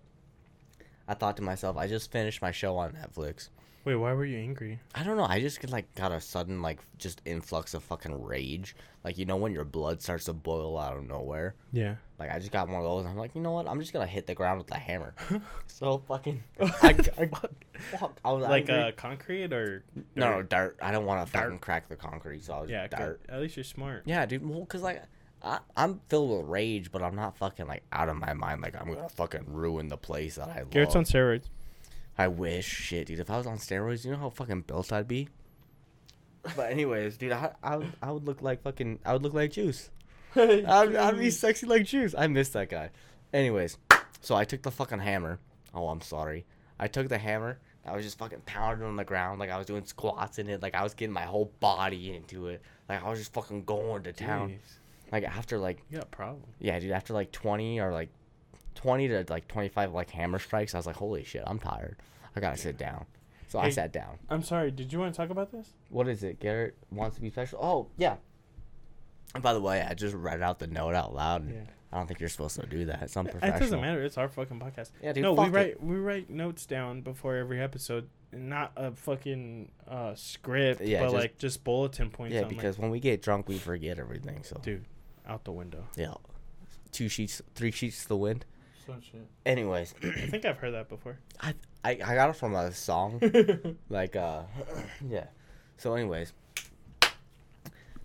I 1.08 1.14
thought 1.16 1.38
to 1.38 1.44
myself, 1.44 1.78
I 1.78 1.88
just 1.88 2.12
finished 2.12 2.42
my 2.42 2.52
show 2.52 2.78
on 2.78 2.92
Netflix. 2.94 3.50
Wait, 3.84 3.94
why 3.94 4.12
were 4.14 4.26
you 4.26 4.40
angry? 4.40 4.80
I 4.96 5.04
don't 5.04 5.16
know. 5.16 5.26
I 5.26 5.40
just 5.40 5.62
get 5.62 5.70
like 5.70 5.94
got 5.94 6.12
a 6.12 6.20
sudden 6.20 6.64
like 6.64 6.80
just 6.98 7.22
influx 7.24 7.76
of 7.76 7.84
fucking 7.84 8.24
rage. 8.24 8.76
Like 9.04 9.20
you 9.20 9.26
know 9.26 9.36
when 9.36 9.52
your 9.54 9.64
blood 9.64 10.02
starts 10.02 10.26
to 10.26 10.34
boil 10.34 10.80
out 10.80 10.98
of 10.98 11.08
nowhere. 11.08 11.54
Yeah. 11.72 11.98
Like 12.18 12.32
I 12.32 12.40
just 12.40 12.52
got 12.52 12.68
one 12.68 12.78
of 12.78 12.84
those. 12.84 13.02
And 13.02 13.10
I'm 13.10 13.18
like, 13.18 13.36
you 13.36 13.42
know 13.42 13.52
what? 13.52 13.68
I'm 13.70 13.80
just 13.80 13.94
gonna 13.94 14.08
hit 14.08 14.26
the 14.26 14.34
ground 14.34 14.58
with 14.58 14.72
a 14.72 14.80
hammer. 14.80 15.14
so 15.68 16.00
fucking. 16.08 16.44
I, 16.60 16.98
I, 17.20 17.30
fuck, 17.96 18.20
I 18.26 18.32
was 18.32 18.42
like 18.42 18.68
angry. 18.68 18.86
uh, 18.86 18.92
concrete 18.94 19.54
or 19.54 19.84
no, 20.16 20.32
no 20.32 20.42
dirt? 20.42 20.50
dirt. 20.50 20.80
I 20.82 20.92
don't 20.92 21.06
want 21.06 21.24
to 21.24 21.32
fucking 21.32 21.60
crack 21.60 21.88
the 21.88 21.96
concrete. 21.96 22.44
So 22.44 22.54
I 22.56 22.62
was 22.62 22.72
Yeah, 22.72 22.88
dirt. 22.88 23.22
At 23.30 23.40
least 23.40 23.56
you're 23.56 23.64
smart. 23.64 24.02
Yeah, 24.08 24.26
dude. 24.26 24.44
Well, 24.50 24.66
cause 24.66 24.82
like. 24.82 25.04
I, 25.46 25.60
I'm 25.78 26.02
filled 26.08 26.32
with 26.32 26.50
rage, 26.50 26.92
but 26.92 27.04
I'm 27.04 27.16
not 27.16 27.38
fucking 27.38 27.68
like 27.68 27.84
out 27.92 28.10
of 28.10 28.18
my 28.18 28.34
mind. 28.34 28.62
Like 28.62 28.76
I'm 28.80 28.94
gonna 28.94 29.08
fucking 29.10 29.46
ruin 29.48 29.88
the 29.88 29.98
place 29.98 30.36
that 30.36 30.50
I 30.50 30.60
love. 30.60 30.72
Garrett's 30.72 30.96
on 30.96 31.06
steroids. 31.06 31.46
I 32.18 32.28
wish, 32.30 32.66
shit, 32.66 33.08
dude. 33.08 33.20
If 33.20 33.30
I 33.30 33.38
was 33.38 33.46
on 33.46 33.58
steroids, 33.58 34.06
you 34.06 34.12
know 34.12 34.18
how 34.18 34.30
fucking 34.30 34.62
built 34.62 34.92
I'd 34.92 35.08
be. 35.08 35.30
But 36.56 36.72
anyways, 36.72 37.18
dude, 37.18 37.34
I, 37.34 37.52
I, 37.62 37.78
would, 37.78 37.94
I 38.02 38.12
would 38.12 38.26
look 38.26 38.42
like 38.42 38.62
fucking, 38.62 39.00
I 39.06 39.14
would 39.14 39.24
look 39.24 39.34
like 39.34 39.52
Juice. 39.52 39.90
I'd, 40.36 40.66
I'd 40.66 41.18
be 41.20 41.30
sexy 41.30 41.66
like 41.66 41.86
Juice. 41.86 42.16
I 42.18 42.28
miss 42.28 42.50
that 42.50 42.70
guy. 42.70 42.92
Anyways, 43.34 43.78
so 44.22 44.36
I 44.36 44.46
took 44.46 44.62
the 44.62 44.72
fucking 44.72 45.00
hammer. 45.00 45.40
Oh, 45.74 45.90
I'm 45.90 46.02
sorry. 46.02 46.46
I 46.80 46.88
took 46.88 47.10
the 47.10 47.18
hammer. 47.18 47.60
I 47.86 47.96
was 47.96 48.06
just 48.06 48.18
fucking 48.18 48.42
pounding 48.46 48.88
on 48.88 48.96
the 48.96 49.04
ground 49.04 49.40
like 49.40 49.52
I 49.52 49.58
was 49.58 49.68
doing 49.68 49.86
squats 49.86 50.40
in 50.40 50.50
it. 50.50 50.62
Like 50.62 50.74
I 50.74 50.84
was 50.84 50.94
getting 50.94 51.14
my 51.14 51.24
whole 51.24 51.52
body 51.60 52.16
into 52.16 52.48
it. 52.48 52.62
Like 52.90 53.04
I 53.04 53.10
was 53.10 53.20
just 53.20 53.34
fucking 53.34 53.66
going 53.66 54.04
to 54.04 54.14
town. 54.14 54.50
Jeez. 54.50 54.80
Like 55.22 55.24
after 55.38 55.58
like 55.58 55.82
You 55.90 55.98
got 55.98 56.06
a 56.08 56.10
problem. 56.10 56.44
yeah, 56.60 56.80
dude. 56.80 56.92
After 56.92 57.14
like 57.14 57.32
twenty 57.32 57.80
or 57.80 57.92
like 57.94 58.10
twenty 58.76 59.08
to 59.08 59.26
like 59.30 59.48
twenty 59.48 59.70
five 59.70 59.94
like 59.94 60.10
hammer 60.10 60.40
strikes, 60.40 60.74
I 60.76 60.78
was 60.78 60.86
like, 60.86 60.96
holy 60.98 61.24
shit, 61.24 61.44
I'm 61.48 61.60
tired. 61.60 61.98
I 62.36 62.40
gotta 62.42 62.58
sit 62.58 62.78
down. 62.78 63.06
So 63.48 63.60
I 63.60 63.70
sat 63.70 63.94
down. 63.94 64.18
I'm 64.30 64.44
sorry. 64.44 64.72
Did 64.72 64.92
you 64.92 65.00
want 65.00 65.14
to 65.14 65.18
talk 65.18 65.30
about 65.30 65.52
this? 65.52 65.70
What 65.90 66.08
is 66.10 66.24
it? 66.24 66.40
Garrett 66.40 66.76
wants 66.92 67.16
to 67.16 67.22
be 67.22 67.30
special. 67.30 67.60
Oh 67.62 67.88
yeah. 67.98 68.16
And 69.34 69.42
by 69.44 69.54
the 69.54 69.62
way, 69.62 69.82
I 69.82 69.94
just 69.94 70.16
read 70.16 70.42
out 70.42 70.60
the 70.60 70.68
note 70.68 70.96
out 70.96 71.14
loud. 71.14 71.42
And 71.44 71.54
Yeah. 71.54 71.62
I 71.94 71.98
don't 71.98 72.08
think 72.08 72.20
you're 72.20 72.28
supposed 72.30 72.60
to 72.60 72.66
do 72.66 72.86
that. 72.86 73.04
It's 73.04 73.16
unprofessional. 73.16 73.56
It 73.56 73.60
doesn't 73.60 73.80
matter. 73.82 74.04
It's 74.04 74.18
our 74.18 74.28
fucking 74.28 74.60
podcast. 74.60 74.92
Yeah, 75.02 75.14
dude. 75.14 75.24
no, 75.24 75.32
we 75.32 75.38
fuck 75.38 75.48
it. 75.48 75.54
write 75.54 75.84
we 75.84 75.96
write 75.96 76.30
notes 76.30 76.66
down 76.66 77.02
before 77.02 77.36
every 77.38 77.62
episode, 77.62 78.10
not 78.34 78.74
a 78.76 78.92
fucking 78.92 79.72
uh, 79.88 80.14
script, 80.16 80.82
Yeah, 80.82 81.00
but 81.00 81.06
just- 81.06 81.16
like 81.16 81.38
just 81.38 81.64
bulletin 81.64 82.10
points. 82.10 82.34
Yeah, 82.34 82.42
on, 82.42 82.48
like, 82.48 82.58
because 82.58 82.78
when 82.78 82.90
we 82.92 83.00
get 83.00 83.22
drunk, 83.22 83.48
we 83.48 83.58
forget 83.58 83.98
everything. 84.00 84.44
So 84.44 84.60
dude, 84.62 84.84
out 85.28 85.44
the 85.44 85.52
window. 85.52 85.86
yeah, 85.96 86.14
two 86.92 87.10
sheets, 87.10 87.42
three 87.56 87.72
sheets 87.72 88.04
to 88.04 88.08
the 88.10 88.18
wind. 88.18 88.46
Some 88.86 89.02
shit. 89.02 89.28
Anyways, 89.46 89.96
I 90.04 90.28
think 90.28 90.46
I've 90.46 90.58
heard 90.58 90.74
that 90.74 90.90
before. 90.90 91.18
I, 91.42 91.54
I 91.84 91.92
I 91.92 92.16
got 92.16 92.30
it 92.30 92.36
from 92.36 92.54
a 92.56 92.72
song. 92.72 93.20
like 93.90 94.16
uh 94.16 94.44
yeah 95.10 95.26
so 95.78 95.94
anyways 95.96 96.32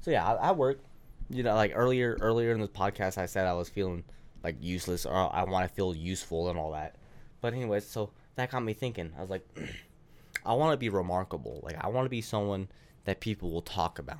so 0.00 0.10
yeah 0.10 0.26
I, 0.26 0.48
I 0.48 0.52
work 0.52 0.80
you 1.28 1.42
know 1.42 1.54
like 1.54 1.72
earlier 1.74 2.16
earlier 2.20 2.52
in 2.52 2.60
this 2.60 2.70
podcast 2.70 3.16
i 3.18 3.26
said 3.26 3.46
i 3.46 3.52
was 3.52 3.68
feeling 3.68 4.02
like 4.42 4.56
useless 4.60 5.06
or 5.06 5.14
i 5.34 5.44
want 5.44 5.68
to 5.68 5.74
feel 5.74 5.94
useful 5.94 6.48
and 6.50 6.58
all 6.58 6.72
that 6.72 6.96
but 7.40 7.54
anyways 7.54 7.86
so 7.86 8.10
that 8.34 8.50
got 8.50 8.60
me 8.60 8.72
thinking 8.72 9.12
i 9.16 9.20
was 9.20 9.30
like 9.30 9.46
i 10.44 10.52
want 10.52 10.72
to 10.72 10.76
be 10.76 10.88
remarkable 10.88 11.60
like 11.62 11.76
i 11.80 11.86
want 11.88 12.04
to 12.04 12.10
be 12.10 12.20
someone 12.20 12.68
that 13.04 13.20
people 13.20 13.50
will 13.50 13.62
talk 13.62 13.98
about 13.98 14.18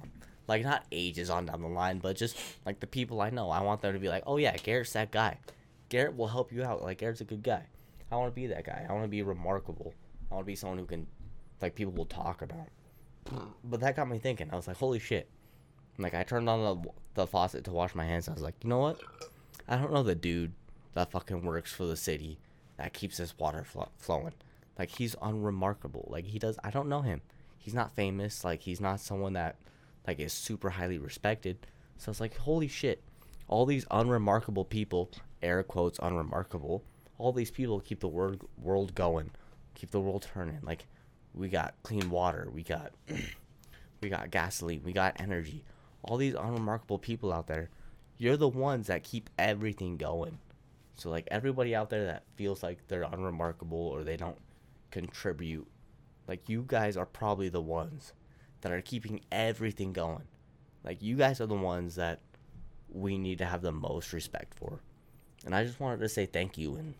like 0.51 0.63
not 0.65 0.85
ages 0.93 1.31
on 1.31 1.47
down 1.47 1.63
the 1.63 1.69
line 1.69 1.99
but 1.99 2.15
just 2.17 2.37
like 2.67 2.79
the 2.81 2.87
people 2.87 3.23
i 3.23 3.31
know 3.31 3.49
i 3.51 3.63
want 3.63 3.81
them 3.81 3.95
to 3.95 3.99
be 3.99 4.09
like 4.09 4.23
oh 4.27 4.37
yeah 4.37 4.55
garrett's 4.59 4.93
that 4.93 5.11
guy 5.11 5.39
garrett 5.89 6.15
will 6.17 6.29
help 6.29 6.53
you 6.53 6.63
out 6.63 6.83
like 6.83 6.99
garrett's 6.99 7.23
a 7.23 7.25
good 7.25 7.43
guy 7.43 7.63
i 8.13 8.17
want 8.17 8.31
to 8.31 8.35
be 8.35 8.47
that 8.47 8.65
guy 8.65 8.85
i 8.89 8.93
want 8.93 9.05
to 9.05 9.09
be 9.09 9.23
remarkable 9.23 9.95
I 10.31 10.35
want 10.35 10.45
to 10.45 10.47
be 10.47 10.55
someone 10.55 10.79
who 10.79 10.87
can, 10.87 11.07
like, 11.61 11.75
people 11.75 11.93
will 11.93 12.05
talk 12.07 12.43
about. 12.43 12.69
But 13.65 13.81
that 13.81 13.97
got 13.97 14.09
me 14.09 14.19
thinking. 14.19 14.49
I 14.53 14.57
was 14.57 14.69
like, 14.69 14.77
holy 14.77 14.99
shit. 14.99 15.29
Like, 15.99 16.15
I 16.15 16.23
turned 16.23 16.49
on 16.49 16.83
the, 16.83 16.91
the 17.15 17.27
faucet 17.27 17.65
to 17.65 17.73
wash 17.73 17.95
my 17.95 18.05
hands. 18.05 18.29
I 18.29 18.33
was 18.33 18.43
like, 18.43 18.55
you 18.63 18.71
know 18.71 18.79
what? 18.79 19.01
I 19.69 19.77
don't 19.77 19.93
know 19.93 20.03
the 20.03 20.15
dude 20.15 20.53
that 20.95 21.11
fucking 21.11 21.43
works 21.43 21.73
for 21.73 21.85
the 21.85 21.97
city 21.97 22.39
that 22.77 22.93
keeps 22.93 23.17
this 23.17 23.37
water 23.39 23.65
flo- 23.65 23.91
flowing. 23.99 24.35
Like, 24.79 24.91
he's 24.91 25.17
unremarkable. 25.21 26.07
Like, 26.11 26.27
he 26.27 26.39
does, 26.39 26.59
I 26.63 26.71
don't 26.71 26.89
know 26.89 27.03
him. 27.03 27.23
He's 27.59 27.75
not 27.75 27.95
famous. 27.95 28.45
Like, 28.45 28.63
he's 28.63 28.81
not 28.81 29.01
someone 29.01 29.33
that, 29.33 29.57
like, 30.07 30.21
is 30.21 30.33
super 30.33 30.71
highly 30.71 30.99
respected. 30.99 31.67
So 31.99 32.11
it's 32.11 32.21
like, 32.21 32.37
holy 32.37 32.69
shit. 32.69 33.03
All 33.49 33.67
these 33.67 33.87
unremarkable 33.91 34.65
people, 34.65 35.11
air 35.43 35.63
quotes, 35.63 35.99
unremarkable, 36.01 36.85
all 37.19 37.33
these 37.33 37.51
people 37.51 37.81
keep 37.81 38.01
the 38.01 38.09
world, 38.09 38.49
world 38.57 38.95
going 38.95 39.31
keep 39.81 39.91
the 39.91 40.01
world 40.01 40.27
turning. 40.33 40.59
Like 40.63 40.87
we 41.35 41.49
got 41.49 41.75
clean 41.83 42.11
water, 42.11 42.49
we 42.53 42.63
got 42.63 42.93
we 44.01 44.09
got 44.09 44.31
gasoline, 44.31 44.83
we 44.85 44.93
got 44.93 45.21
energy. 45.21 45.65
All 46.03 46.17
these 46.17 46.35
unremarkable 46.35 46.99
people 46.99 47.33
out 47.33 47.47
there, 47.47 47.71
you're 48.19 48.37
the 48.37 48.49
ones 48.49 48.87
that 48.89 49.05
keep 49.05 49.31
everything 49.39 49.97
going. 49.97 50.39
So 50.95 51.11
like 51.11 51.29
everybody 51.31 51.75
out 51.75 51.91
there 51.91 52.05
that 52.07 52.25
feels 52.37 52.63
like 52.63 52.87
they're 52.89 53.03
unremarkable 53.03 53.79
or 53.79 54.05
they 54.05 54.17
don't 54.17 54.39
contribute, 54.91 55.67
like 56.29 56.49
you 56.49 56.65
guys 56.67 56.97
are 56.97 57.07
probably 57.07 57.49
the 57.49 57.63
ones 57.63 58.13
that 58.61 58.73
are 58.73 58.81
keeping 58.81 59.21
everything 59.31 59.93
going. 59.93 60.25
Like 60.85 61.03
you 61.03 61.17
guys 61.17 61.41
are 61.41 61.47
the 61.47 61.55
ones 61.55 61.97
that 61.97 62.21
we 62.89 63.19
need 63.19 63.39
to 63.39 63.45
have 63.45 63.63
the 63.63 63.73
most 63.73 64.13
respect 64.13 64.55
for. 64.55 64.81
And 65.45 65.55
I 65.55 65.65
just 65.65 65.81
wanted 65.81 66.01
to 66.01 66.09
say 66.09 66.27
thank 66.27 66.59
you 66.59 66.77
and 66.77 66.95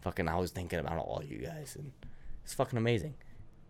fucking 0.00 0.28
I 0.28 0.36
was 0.36 0.50
thinking 0.50 0.78
about 0.78 0.98
all 0.98 1.22
you 1.26 1.38
guys 1.38 1.76
and 1.78 1.92
it's 2.44 2.54
fucking 2.54 2.78
amazing. 2.78 3.14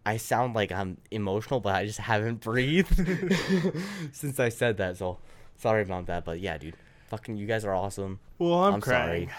I 0.06 0.16
sound 0.16 0.54
like 0.54 0.72
I'm 0.72 0.96
emotional, 1.10 1.60
but 1.60 1.74
I 1.74 1.84
just 1.84 1.98
haven't 1.98 2.40
breathed 2.40 2.94
since 4.12 4.40
I 4.40 4.48
said 4.48 4.78
that. 4.78 4.96
So 4.96 5.18
sorry 5.56 5.82
about 5.82 6.06
that, 6.06 6.24
but 6.24 6.40
yeah, 6.40 6.56
dude, 6.58 6.76
fucking 7.08 7.36
you 7.36 7.46
guys 7.46 7.64
are 7.64 7.74
awesome. 7.74 8.20
Well, 8.38 8.64
I'm, 8.64 8.74
I'm 8.74 8.80
crying. 8.80 9.28
sorry. 9.28 9.38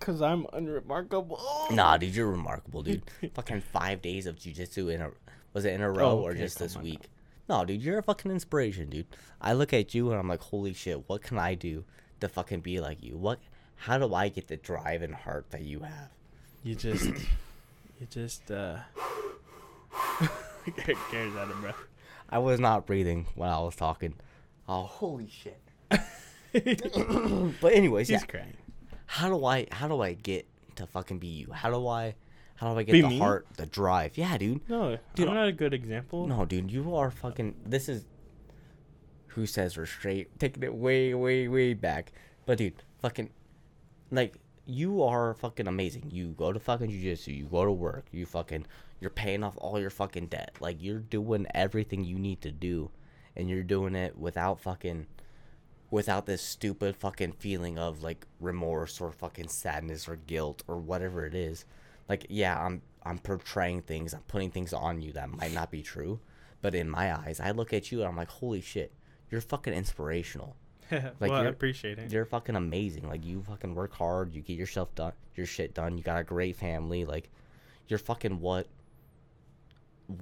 Cause 0.00 0.20
I'm 0.22 0.46
unremarkable. 0.52 1.40
Nah, 1.70 1.96
dude, 1.96 2.14
you're 2.14 2.30
remarkable, 2.30 2.82
dude. 2.82 3.02
fucking 3.34 3.62
five 3.72 4.02
days 4.02 4.26
of 4.26 4.36
jujitsu 4.36 4.92
in 4.92 5.00
a 5.00 5.10
was 5.52 5.64
it 5.64 5.72
in 5.72 5.80
a 5.80 5.90
row 5.90 6.10
Oh, 6.10 6.22
or 6.22 6.34
just 6.34 6.58
this 6.58 6.76
week? 6.76 7.08
No, 7.48 7.64
dude, 7.64 7.82
you're 7.82 7.98
a 7.98 8.02
fucking 8.02 8.30
inspiration, 8.30 8.90
dude. 8.90 9.06
I 9.40 9.52
look 9.54 9.72
at 9.72 9.94
you 9.94 10.10
and 10.10 10.18
I'm 10.18 10.28
like, 10.28 10.40
holy 10.42 10.74
shit, 10.74 11.08
what 11.08 11.22
can 11.22 11.38
I 11.38 11.54
do 11.54 11.84
to 12.20 12.28
fucking 12.28 12.60
be 12.60 12.80
like 12.80 13.02
you? 13.02 13.16
What? 13.16 13.38
How 13.76 13.98
do 13.98 14.12
I 14.14 14.28
get 14.28 14.48
the 14.48 14.56
drive 14.56 15.02
and 15.02 15.14
heart 15.14 15.46
that 15.50 15.62
you 15.62 15.80
have? 15.80 16.10
You 16.62 16.74
just, 16.86 17.06
you 17.06 18.06
just, 18.10 18.50
uh. 18.50 18.78
Garrett's 21.10 21.36
out 21.36 21.50
of 21.50 21.60
breath. 21.60 21.76
I 22.28 22.38
was 22.38 22.58
not 22.58 22.86
breathing 22.86 23.26
when 23.34 23.48
I 23.48 23.58
was 23.60 23.76
talking. 23.76 24.14
Oh, 24.68 24.82
holy 24.82 25.28
shit. 25.30 25.60
but 27.60 27.72
anyways, 27.72 28.08
He's 28.08 28.20
yeah. 28.20 28.26
crying. 28.26 28.56
How 29.06 29.28
do 29.28 29.44
I 29.44 29.66
how 29.72 29.88
do 29.88 30.00
I 30.02 30.14
get 30.14 30.46
to 30.76 30.86
fucking 30.86 31.18
be 31.18 31.28
you? 31.28 31.52
How 31.52 31.70
do 31.70 31.86
I 31.86 32.14
how 32.56 32.72
do 32.72 32.78
I 32.78 32.82
get 32.84 32.92
Be 32.92 33.00
the 33.02 33.08
me? 33.08 33.18
heart, 33.18 33.46
the 33.56 33.66
drive? 33.66 34.16
Yeah, 34.16 34.36
dude. 34.38 34.68
No, 34.68 34.98
Dude, 35.14 35.28
I'm 35.28 35.34
not 35.34 35.48
a 35.48 35.52
good 35.52 35.74
example. 35.74 36.26
No, 36.26 36.44
dude, 36.44 36.70
you 36.70 36.94
are 36.96 37.10
fucking 37.10 37.54
this 37.66 37.88
is 37.88 38.06
who 39.28 39.46
says 39.46 39.76
we're 39.76 39.86
straight 39.86 40.38
taking 40.38 40.62
it 40.62 40.74
way, 40.74 41.12
way, 41.14 41.48
way 41.48 41.74
back. 41.74 42.12
But 42.46 42.58
dude, 42.58 42.82
fucking 43.02 43.30
like 44.10 44.36
you 44.64 45.02
are 45.02 45.34
fucking 45.34 45.68
amazing. 45.68 46.10
You 46.10 46.28
go 46.28 46.52
to 46.52 46.58
fucking 46.58 46.90
jujitsu, 46.90 47.36
you 47.36 47.44
go 47.44 47.64
to 47.64 47.72
work, 47.72 48.06
you 48.12 48.26
fucking 48.26 48.66
you're 49.00 49.10
paying 49.10 49.44
off 49.44 49.54
all 49.58 49.78
your 49.78 49.90
fucking 49.90 50.28
debt. 50.28 50.56
Like 50.60 50.82
you're 50.82 50.98
doing 51.00 51.46
everything 51.54 52.04
you 52.04 52.18
need 52.18 52.40
to 52.42 52.50
do 52.50 52.90
and 53.36 53.50
you're 53.50 53.62
doing 53.62 53.94
it 53.94 54.16
without 54.18 54.60
fucking 54.60 55.06
without 55.90 56.26
this 56.26 56.42
stupid 56.42 56.96
fucking 56.96 57.32
feeling 57.32 57.78
of 57.78 58.02
like 58.02 58.26
remorse 58.40 59.00
or 59.00 59.12
fucking 59.12 59.48
sadness 59.48 60.08
or 60.08 60.16
guilt 60.16 60.62
or 60.66 60.76
whatever 60.78 61.24
it 61.26 61.34
is. 61.34 61.64
Like 62.08 62.26
yeah, 62.28 62.60
I'm 62.60 62.82
I'm 63.04 63.18
portraying 63.18 63.82
things, 63.82 64.14
I'm 64.14 64.22
putting 64.22 64.50
things 64.50 64.72
on 64.72 65.00
you 65.00 65.12
that 65.12 65.30
might 65.30 65.52
not 65.52 65.70
be 65.70 65.82
true, 65.82 66.20
but 66.60 66.74
in 66.74 66.90
my 66.90 67.16
eyes, 67.16 67.40
I 67.40 67.52
look 67.52 67.72
at 67.72 67.92
you 67.92 68.00
and 68.00 68.08
I'm 68.08 68.16
like, 68.16 68.30
"Holy 68.30 68.60
shit, 68.60 68.92
you're 69.30 69.40
fucking 69.40 69.74
inspirational." 69.74 70.56
Like, 70.90 71.30
well, 71.32 71.42
I 71.42 71.46
appreciate 71.46 71.98
it. 71.98 72.12
You're 72.12 72.24
fucking 72.24 72.54
amazing. 72.54 73.08
Like 73.08 73.24
you 73.24 73.42
fucking 73.42 73.74
work 73.74 73.92
hard. 73.92 74.32
You 74.32 74.40
get 74.40 74.56
yourself 74.56 74.94
done, 74.94 75.14
your 75.34 75.44
shit 75.44 75.74
done. 75.74 75.98
You 75.98 76.04
got 76.04 76.20
a 76.20 76.24
great 76.24 76.54
family. 76.54 77.04
Like 77.04 77.28
you're 77.88 77.98
fucking 77.98 78.38
what 78.40 78.68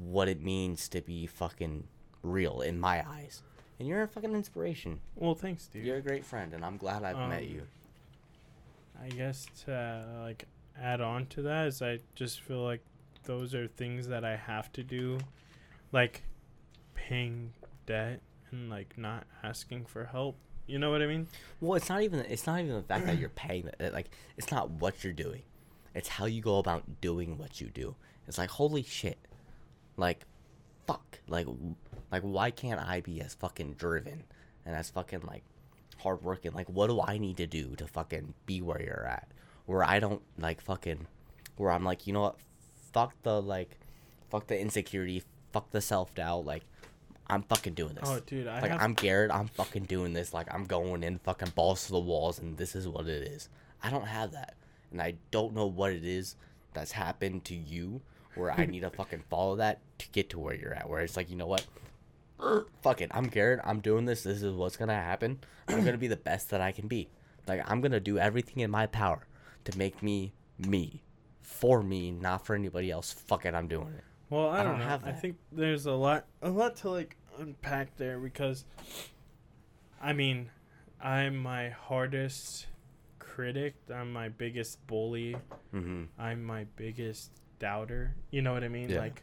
what 0.01 0.29
it 0.29 0.41
means 0.41 0.89
to 0.89 1.03
be 1.03 1.27
fucking 1.27 1.87
real 2.23 2.63
in 2.63 2.81
my 2.81 3.07
eyes. 3.07 3.43
And 3.79 3.89
you're 3.89 4.03
a 4.03 4.09
fucking 4.09 4.33
inspiration. 4.35 5.01
Well, 5.17 5.35
thanks, 5.35 5.67
dude. 5.67 5.85
You're 5.85 5.97
a 5.97 6.03
great 6.03 6.25
friend, 6.25 6.53
and 6.55 6.65
I'm 6.65 6.77
glad 6.77 7.03
I've 7.03 7.29
met 7.29 7.43
Um, 7.43 7.49
you. 7.49 7.63
I 9.03 9.09
guess 9.09 9.47
to 9.65 9.75
uh, 9.75 10.23
like 10.23 10.47
add 10.81 11.01
on 11.01 11.27
to 11.27 11.43
that 11.43 11.67
is 11.67 11.83
I 11.83 11.99
just 12.15 12.41
feel 12.41 12.63
like 12.63 12.81
those 13.25 13.55
are 13.55 13.67
things 13.67 14.07
that 14.09 14.25
I 14.25 14.37
have 14.37 14.73
to 14.75 14.83
do, 14.85 15.19
like 15.93 16.23
paying 16.95 17.53
debt 17.87 18.21
and 18.51 18.71
like 18.71 18.97
not 18.97 19.25
asking 19.43 19.87
for 19.87 20.05
help. 20.05 20.37
You 20.67 20.79
know 20.79 20.91
what 20.91 21.03
I 21.03 21.07
mean? 21.07 21.27
Well, 21.61 21.75
it's 21.75 21.89
not 21.89 22.03
even 22.03 22.21
it's 22.21 22.47
not 22.47 22.61
even 22.61 22.75
the 22.77 22.83
fact 22.83 23.07
that 23.07 23.19
you're 23.19 23.29
paying 23.31 23.69
that 23.79 23.93
like 23.93 24.11
it's 24.37 24.51
not 24.51 24.71
what 24.71 25.03
you're 25.05 25.13
doing. 25.13 25.43
It's 25.95 26.09
how 26.09 26.27
you 26.27 26.41
go 26.41 26.59
about 26.59 27.01
doing 27.01 27.37
what 27.37 27.61
you 27.61 27.69
do. 27.69 27.97
It's 28.29 28.39
like 28.39 28.51
holy 28.51 28.83
shit. 28.85 29.19
Like 29.97 30.25
fuck. 30.87 31.21
Like 31.29 31.47
like 32.11 32.23
why 32.23 32.51
can't 32.51 32.81
I 32.81 33.01
be 33.01 33.21
as 33.21 33.35
fucking 33.35 33.75
driven 33.75 34.25
and 34.65 34.75
as 34.75 34.91
fucking 34.91 35.23
like 35.27 35.43
hardworking? 35.99 36.53
Like 36.53 36.69
what 36.69 36.89
do 36.89 37.01
I 37.01 37.19
need 37.19 37.37
to 37.39 37.47
do 37.47 37.75
to 37.77 37.87
fucking 37.87 38.35
be 38.47 38.63
where 38.63 38.83
you're 38.83 39.07
at? 39.07 39.29
Where 39.67 39.83
I 39.85 40.01
don't 40.01 40.23
like 40.39 40.61
fucking 40.61 41.07
where 41.57 41.71
I'm 41.71 41.85
like, 41.85 42.07
you 42.07 42.13
know 42.13 42.23
what? 42.23 42.37
Fuck 42.93 43.15
the 43.23 43.41
like 43.41 43.79
fuck 44.31 44.47
the 44.47 44.59
insecurity, 44.59 45.23
fuck 45.53 45.71
the 45.71 45.81
self-doubt 45.81 46.45
like 46.45 46.63
I'm 47.27 47.43
fucking 47.43 47.75
doing 47.75 47.95
this. 47.95 48.09
Oh, 48.09 48.21
dude, 48.21 48.47
I 48.47 48.61
Like 48.61 48.71
have 48.71 48.83
I'm 48.83 48.95
Garrett, 48.95 49.31
I'm 49.31 49.49
fucking 49.49 49.85
doing 49.85 50.13
this. 50.13 50.35
Like 50.35 50.53
I'm 50.53 50.65
going 50.65 51.03
in 51.03 51.19
fucking 51.19 51.53
balls 51.55 51.87
to 51.87 51.93
the 51.93 52.01
walls, 52.01 52.39
and 52.39 52.57
this 52.59 52.77
is 52.77 52.87
what 52.87 53.07
it 53.07 53.27
is. 53.29 53.49
I 53.83 53.91
don't 53.91 54.07
have 54.07 54.33
that, 54.33 54.55
and 54.91 55.01
I 55.01 55.15
don't 55.31 55.55
know 55.55 55.67
what 55.67 55.93
it 55.93 56.05
is 56.05 56.37
that's 56.75 56.93
happened 56.93 57.45
to 57.47 57.55
you 57.55 58.03
where 58.37 58.53
I 58.53 58.67
need 58.67 58.81
to 58.81 58.91
fucking 58.91 59.25
follow 59.31 59.57
that 59.57 59.81
to 59.99 60.09
get 60.11 60.31
to 60.31 60.39
where 60.39 60.55
you're 60.55 60.75
at. 60.75 60.89
Where 60.89 61.01
it's 61.01 61.17
like, 61.17 61.31
you 61.31 61.37
know 61.37 61.47
what? 61.47 61.67
Fuck 62.83 63.01
it, 63.01 63.11
I'm 63.15 63.27
Garrett. 63.27 63.61
I'm 63.65 63.81
doing 63.81 64.05
this. 64.05 64.23
This 64.23 64.43
is 64.43 64.53
what's 64.55 64.77
gonna 64.77 64.95
happen. 64.95 65.39
I'm 65.69 65.85
gonna 65.85 65.99
be 65.99 66.09
the 66.09 66.17
best 66.17 66.51
that 66.51 66.61
I 66.61 66.73
can 66.73 66.89
be. 66.89 67.09
Like 67.47 67.63
I'm 67.67 67.81
gonna 67.81 68.01
do 68.01 68.19
everything 68.19 68.63
in 68.63 68.71
my 68.71 68.87
power 68.87 69.27
to 69.65 69.79
make 69.79 70.03
me 70.03 70.33
me, 70.59 71.03
for 71.43 71.83
me, 71.83 72.11
not 72.11 72.45
for 72.47 72.55
anybody 72.55 72.91
else. 72.91 73.13
Fuck 73.13 73.47
it, 73.47 73.55
I'm 73.55 73.69
doing 73.69 73.95
it. 73.97 74.05
Well, 74.31 74.49
I, 74.49 74.61
I 74.61 74.63
don't, 74.63 74.79
don't 74.79 74.89
have 74.89 75.05
I 75.05 75.13
think 75.13 75.37
there's 75.53 75.87
a 75.87 75.93
lot, 75.93 76.27
a 76.43 76.51
lot 76.51 76.77
to 76.79 76.91
like 76.91 77.17
unpack 77.39 77.97
there 77.97 78.19
because, 78.19 78.65
I 80.03 80.13
mean, 80.13 80.51
I'm 81.01 81.37
my 81.37 81.71
hardest 81.71 82.67
critic. 83.19 83.75
I'm 83.93 84.13
my 84.13 84.29
biggest 84.29 84.85
bully. 84.87 85.37
Mm-hmm. 85.75 86.05
I'm 86.19 86.45
my 86.45 86.67
biggest 86.77 87.31
doubter. 87.59 88.15
You 88.31 88.43
know 88.43 88.53
what 88.53 88.65
I 88.65 88.69
mean? 88.69 88.89
Yeah. 88.91 89.01
Like, 89.01 89.23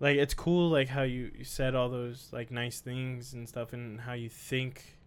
like 0.00 0.16
it's 0.16 0.34
cool, 0.34 0.70
like 0.70 0.88
how 0.88 1.02
you, 1.02 1.30
you 1.36 1.44
said 1.44 1.74
all 1.74 1.88
those 1.88 2.28
like 2.32 2.50
nice 2.50 2.80
things 2.80 3.32
and 3.32 3.48
stuff, 3.48 3.72
and 3.72 4.00
how 4.00 4.12
you 4.12 4.28
think, 4.28 4.98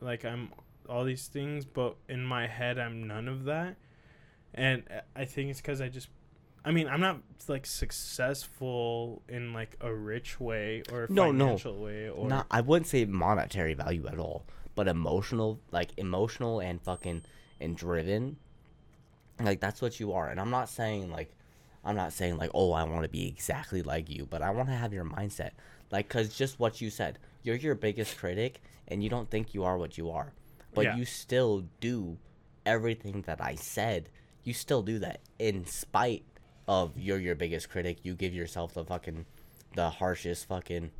like 0.00 0.24
I'm 0.24 0.52
all 0.88 1.04
these 1.04 1.26
things, 1.26 1.64
but 1.64 1.96
in 2.08 2.24
my 2.24 2.46
head 2.46 2.78
I'm 2.78 3.06
none 3.06 3.28
of 3.28 3.44
that. 3.44 3.76
And 4.54 4.84
I 5.14 5.24
think 5.26 5.50
it's 5.50 5.60
because 5.60 5.80
I 5.80 5.88
just, 5.88 6.08
I 6.64 6.70
mean, 6.70 6.88
I'm 6.88 7.00
not 7.00 7.20
like 7.46 7.66
successful 7.66 9.22
in 9.28 9.52
like 9.52 9.76
a 9.80 9.92
rich 9.92 10.40
way 10.40 10.82
or 10.90 11.04
a 11.04 11.12
No, 11.12 11.30
no. 11.30 11.44
financial 11.46 11.78
way 11.78 12.08
or 12.08 12.28
not 12.28 12.46
I 12.50 12.60
wouldn't 12.60 12.86
say 12.86 13.04
monetary 13.04 13.74
value 13.74 14.06
at 14.06 14.18
all, 14.18 14.44
but 14.74 14.88
emotional, 14.88 15.60
like 15.70 15.90
emotional 15.98 16.60
and 16.60 16.80
fucking 16.80 17.22
and 17.60 17.76
driven. 17.76 18.36
Like 19.40 19.60
that's 19.60 19.82
what 19.82 20.00
you 20.00 20.12
are. 20.12 20.28
And 20.28 20.40
I'm 20.40 20.50
not 20.50 20.68
saying 20.68 21.10
like 21.10 21.34
I'm 21.88 21.96
not 21.96 22.12
saying 22.12 22.36
like 22.36 22.50
oh 22.54 22.72
I 22.72 22.82
want 22.84 23.02
to 23.04 23.08
be 23.08 23.26
exactly 23.26 23.82
like 23.82 24.10
you, 24.10 24.26
but 24.28 24.42
I 24.42 24.50
want 24.50 24.68
to 24.68 24.74
have 24.74 24.92
your 24.92 25.04
mindset. 25.04 25.52
Like 25.90 26.08
cuz 26.08 26.36
just 26.36 26.58
what 26.60 26.80
you 26.80 26.90
said, 26.90 27.18
you're 27.42 27.56
your 27.56 27.74
biggest 27.74 28.18
critic 28.18 28.60
and 28.88 29.02
you 29.02 29.08
don't 29.08 29.30
think 29.30 29.54
you 29.54 29.64
are 29.64 29.78
what 29.78 29.96
you 29.98 30.10
are. 30.10 30.32
But 30.74 30.84
Yeah. 30.84 30.96
you 30.96 31.04
still 31.04 31.64
do 31.80 32.18
everything 32.66 33.22
that 33.22 33.40
I 33.40 33.54
said. 33.54 34.10
You 34.44 34.52
still 34.52 34.82
do 34.82 34.98
that 35.00 35.20
in 35.38 35.66
spite 35.66 36.24
of 36.66 36.98
you're 36.98 37.18
your 37.18 37.34
biggest 37.34 37.70
critic. 37.70 37.98
You 38.02 38.14
give 38.14 38.34
yourself 38.34 38.74
the 38.74 38.84
fucking 38.84 39.24
the 39.74 39.90
harshest 39.90 40.46
fucking 40.48 40.90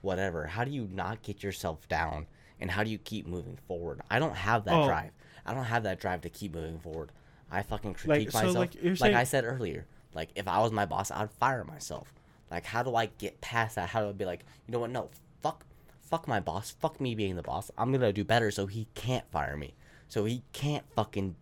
whatever. 0.00 0.46
How 0.46 0.64
do 0.64 0.70
you 0.70 0.88
not 0.92 1.22
get 1.22 1.42
yourself 1.42 1.86
down? 1.88 2.26
And 2.60 2.70
how 2.70 2.82
do 2.84 2.90
you 2.90 2.98
keep 2.98 3.26
moving 3.26 3.56
forward? 3.68 4.00
I 4.10 4.18
don't 4.18 4.34
have 4.36 4.64
that 4.64 4.74
Oh. 4.74 4.86
drive. 4.86 5.12
I 5.46 5.54
don't 5.54 5.64
have 5.64 5.82
that 5.84 6.00
drive 6.00 6.22
to 6.22 6.30
keep 6.30 6.54
moving 6.54 6.78
forward. 6.78 7.12
I 7.50 7.62
fucking 7.62 7.94
critique 7.94 8.30
so, 8.30 8.38
myself. 8.38 8.56
like, 8.56 9.00
Like, 9.00 9.14
I 9.14 9.24
said 9.24 9.44
earlier, 9.44 9.86
like 10.18 10.30
if 10.34 10.46
I 10.48 10.58
was 10.60 10.72
my 10.72 10.84
boss, 10.84 11.10
I'd 11.10 11.30
fire 11.30 11.64
myself. 11.64 12.12
Like 12.50 12.64
how 12.66 12.82
do 12.82 12.94
I 12.96 13.06
get 13.06 13.40
past 13.40 13.76
that? 13.76 13.88
How 13.88 14.00
do 14.02 14.08
I 14.08 14.12
be 14.12 14.24
like, 14.26 14.44
you 14.66 14.72
know 14.72 14.80
what? 14.80 14.90
No, 14.90 15.08
fuck, 15.42 15.64
fuck 16.02 16.26
my 16.28 16.40
boss. 16.40 16.70
Fuck 16.80 17.00
me 17.00 17.14
being 17.14 17.36
the 17.36 17.42
boss. 17.42 17.70
I'm 17.78 17.92
gonna 17.92 18.12
do 18.12 18.24
better 18.24 18.50
so 18.50 18.66
he 18.66 18.88
can't 18.94 19.24
fire 19.30 19.56
me. 19.56 19.74
So 20.08 20.24
he 20.24 20.42
can't 20.52 20.84
fucking. 20.96 21.36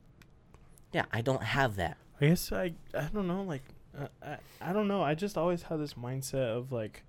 Yeah, 0.93 1.05
I 1.12 1.20
don't 1.22 1.43
have 1.43 1.77
that. 1.77 1.97
I 2.20 2.27
guess 2.27 2.53
I 2.53 2.74
I 2.95 3.09
don't 3.12 3.27
know 3.27 3.43
like 3.43 3.62
uh, 3.99 4.09
I 4.22 4.37
I 4.61 4.72
don't 4.72 4.89
know 4.89 5.03
I 5.03 5.14
just 5.14 5.37
always 5.39 5.62
had 5.62 5.81
this 5.81 5.95
mindset 5.95 6.57
of 6.57 6.70
like 6.72 7.03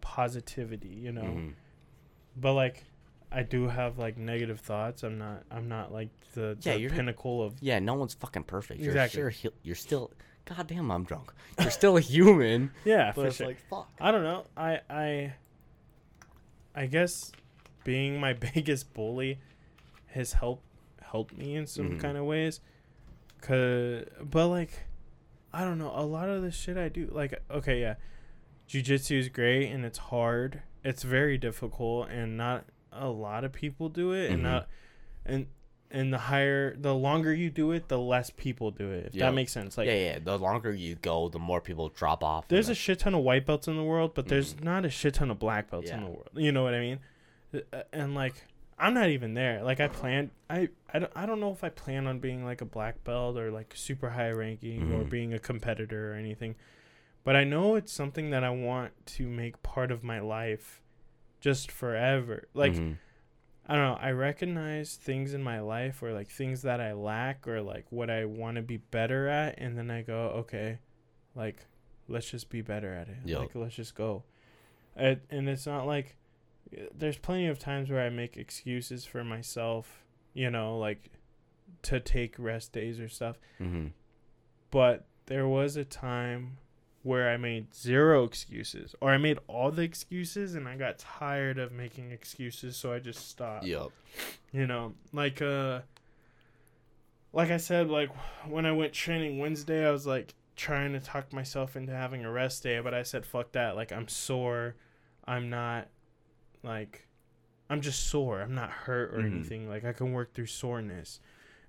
positivity 0.00 0.88
you 0.88 1.12
know 1.12 1.22
Mhm. 1.22 1.54
but 2.36 2.54
like 2.54 2.84
I 3.30 3.42
do 3.44 3.68
have 3.68 3.98
like 3.98 4.18
negative 4.18 4.60
thoughts 4.60 5.02
I'm 5.04 5.16
not 5.18 5.44
I'm 5.50 5.68
not 5.68 5.92
like 5.92 6.08
the, 6.34 6.56
Yeah, 6.62 6.74
the 6.74 6.80
you're- 6.80 6.94
pinnacle 6.96 7.42
of 7.42 7.54
Yeah, 7.62 7.78
no 7.78 7.94
one's 7.94 8.14
fucking 8.14 8.44
perfect. 8.44 8.80
Exactly. 8.82 9.20
You're, 9.20 9.32
you're 9.62 9.74
still. 9.76 10.10
Goddamn, 10.44 10.90
I'm 10.90 11.04
drunk. 11.04 11.32
You're 11.60 11.70
still 11.70 11.96
a 11.96 12.00
human. 12.00 12.70
yeah 12.84 13.12
for 13.12 13.30
sure 13.30 13.46
like 13.48 13.58
fuck. 13.70 13.90
I 14.00 14.10
don't 14.10 14.24
know 14.24 14.46
I 14.56 14.80
I 14.90 15.34
I 16.74 16.86
guess 16.86 17.30
being 17.84 18.18
my 18.20 18.32
biggest 18.54 18.92
bully 18.94 19.38
has 20.06 20.32
helped 20.34 20.64
helped 21.00 21.36
me 21.36 21.56
in 21.56 21.66
some 21.66 21.90
Mhm. 21.92 22.00
kind 22.00 22.16
of 22.16 22.24
ways 22.24 22.60
cause 23.40 24.04
but 24.22 24.48
like 24.48 24.84
I 25.52 25.64
don't 25.64 25.78
know 25.78 25.92
a 25.94 26.04
lot 26.04 26.28
of 26.28 26.42
the 26.42 26.50
shit 26.50 26.76
I 26.76 26.88
do 26.88 27.08
like 27.12 27.40
okay 27.50 27.80
yeah 27.80 27.94
jujitsu 28.68 29.18
is 29.18 29.28
great 29.28 29.70
and 29.70 29.84
it's 29.84 29.98
hard 29.98 30.62
it's 30.84 31.02
very 31.02 31.36
difficult 31.38 32.08
and 32.08 32.36
not 32.36 32.64
a 32.92 33.08
lot 33.08 33.44
of 33.44 33.52
people 33.52 33.88
do 33.88 34.12
it 34.12 34.30
and 34.30 34.40
Mhm. 34.40 34.42
not 34.44 34.68
and 35.26 35.46
and 35.92 36.12
the 36.12 36.18
higher 36.18 36.74
the 36.76 36.94
longer 36.94 37.32
you 37.34 37.50
do 37.50 37.70
it 37.72 37.86
the 37.88 37.98
less 37.98 38.30
people 38.30 38.70
do 38.70 38.90
it 38.90 39.06
if 39.06 39.14
Yeah. 39.14 39.26
that 39.26 39.34
makes 39.34 39.52
sense 39.52 39.76
like 39.78 39.86
yeah, 39.86 39.94
yeah. 40.12 40.18
The 40.18 40.38
longer 40.38 40.72
you 40.72 40.94
go, 40.96 41.28
the 41.28 41.38
more 41.38 41.60
people 41.60 41.88
drop 41.90 42.24
off. 42.24 42.48
there's 42.48 42.68
a 42.70 42.74
shit 42.74 42.98
ton 43.00 43.14
of 43.14 43.22
white 43.22 43.44
belts 43.46 43.68
in 43.68 43.76
the 43.76 43.84
world, 43.84 44.12
but 44.14 44.26
there's 44.28 44.54
Mhm. 44.54 44.64
not 44.64 44.84
a 44.84 44.90
shit 44.90 45.14
ton 45.14 45.30
of 45.30 45.38
black 45.38 45.70
belts 45.70 45.90
in 45.90 46.00
the 46.00 46.10
world. 46.10 46.30
You 46.34 46.50
know 46.50 46.62
what 46.64 46.74
I 46.74 46.80
mean? 46.80 46.98
Uh, 47.54 47.82
And 47.92 48.14
like, 48.14 48.34
I'm 48.78 48.94
not 48.94 49.10
even 49.10 49.34
there. 49.34 49.62
Like, 49.62 49.78
I 49.80 49.86
plan. 49.88 50.30
I 50.50 50.68
I 50.92 50.98
don't, 50.98 51.12
I 51.14 51.26
don't 51.26 51.38
know 51.40 51.52
if 51.52 51.62
I 51.62 51.68
plan 51.68 52.06
on 52.06 52.18
being 52.18 52.44
like 52.44 52.60
a 52.62 52.64
black 52.64 53.04
belt 53.04 53.36
or 53.36 53.50
like 53.50 53.72
super 53.76 54.10
high 54.10 54.30
ranking 54.30 54.92
or 54.92 55.04
Mhm. 55.04 55.10
being 55.10 55.32
a 55.34 55.38
competitor 55.38 56.12
or 56.12 56.16
anything. 56.16 56.56
But 57.24 57.36
I 57.36 57.44
know 57.44 57.76
it's 57.76 57.92
something 57.92 58.30
that 58.30 58.42
I 58.42 58.50
want 58.50 58.92
to 59.18 59.28
make 59.28 59.62
part 59.62 59.92
of 59.92 60.02
my 60.02 60.18
life, 60.20 60.80
just 61.40 61.70
forever. 61.70 62.48
Like. 62.54 62.72
Mhm. 62.72 62.96
I 63.72 63.76
don't 63.76 63.84
know. 63.84 63.98
I 64.02 64.10
recognize 64.10 64.96
things 64.96 65.32
in 65.32 65.42
my 65.42 65.60
life 65.60 66.02
or 66.02 66.12
like 66.12 66.28
things 66.28 66.60
that 66.60 66.78
I 66.78 66.92
lack 66.92 67.48
or 67.48 67.62
like 67.62 67.86
what 67.88 68.10
I 68.10 68.26
want 68.26 68.56
to 68.56 68.62
be 68.62 68.76
better 68.76 69.28
at, 69.28 69.54
and 69.56 69.78
then 69.78 69.90
I 69.90 70.02
go, 70.02 70.24
okay, 70.40 70.78
like 71.34 71.64
let's 72.06 72.30
just 72.30 72.50
be 72.50 72.60
better 72.60 72.92
at 72.92 73.08
it. 73.08 73.16
Yup. 73.24 73.40
Like 73.40 73.54
let's 73.54 73.74
just 73.74 73.94
go. 73.94 74.24
And, 74.94 75.20
and 75.30 75.48
it's 75.48 75.64
not 75.66 75.86
like 75.86 76.16
there's 76.94 77.16
plenty 77.16 77.46
of 77.46 77.58
times 77.58 77.88
where 77.88 78.04
I 78.04 78.10
make 78.10 78.36
excuses 78.36 79.06
for 79.06 79.24
myself, 79.24 80.04
you 80.34 80.50
know, 80.50 80.76
like 80.76 81.10
to 81.84 81.98
take 81.98 82.34
rest 82.38 82.72
days 82.72 83.00
or 83.00 83.08
stuff. 83.08 83.38
Mhm. 83.58 83.92
But 84.70 85.06
there 85.26 85.48
was 85.48 85.76
a 85.76 85.84
time 85.86 86.58
where 87.02 87.30
I 87.30 87.36
made 87.36 87.74
zero 87.74 88.22
excuses, 88.24 88.94
or 89.00 89.10
I 89.10 89.18
made 89.18 89.38
all 89.48 89.70
the 89.72 89.82
excuses, 89.82 90.54
and 90.54 90.68
I 90.68 90.76
got 90.76 90.98
tired 90.98 91.58
of 91.58 91.72
making 91.72 92.12
excuses, 92.12 92.76
so 92.76 92.92
I 92.92 92.98
just 93.00 93.28
stopped. 93.28 93.64
Yup. 93.66 93.90
You 94.52 94.66
know, 94.66 94.94
like 95.12 95.42
uh, 95.42 95.80
like 97.32 97.50
I 97.50 97.56
said, 97.56 97.88
like 97.88 98.10
when 98.46 98.66
I 98.66 98.72
went 98.72 98.92
training 98.92 99.38
Wednesday, 99.38 99.86
I 99.86 99.90
was 99.90 100.06
like 100.06 100.34
trying 100.54 100.92
to 100.92 101.00
talk 101.00 101.32
myself 101.32 101.76
into 101.76 101.92
having 101.92 102.24
a 102.24 102.30
rest 102.30 102.62
day, 102.62 102.78
but 102.80 102.94
I 102.94 103.02
said 103.02 103.24
fuck 103.26 103.52
that. 103.52 103.74
Like 103.74 103.90
I'm 103.92 104.06
sore, 104.08 104.76
I'm 105.24 105.48
not, 105.48 105.88
like, 106.62 107.06
I'm 107.70 107.80
just 107.80 108.06
sore. 108.08 108.40
I'm 108.42 108.54
not 108.54 108.70
hurt 108.70 109.14
or 109.14 109.18
Mhm. 109.22 109.32
anything. 109.36 109.68
Like 109.68 109.84
I 109.84 109.92
can 109.92 110.12
work 110.12 110.34
through 110.34 110.46
soreness. 110.46 111.20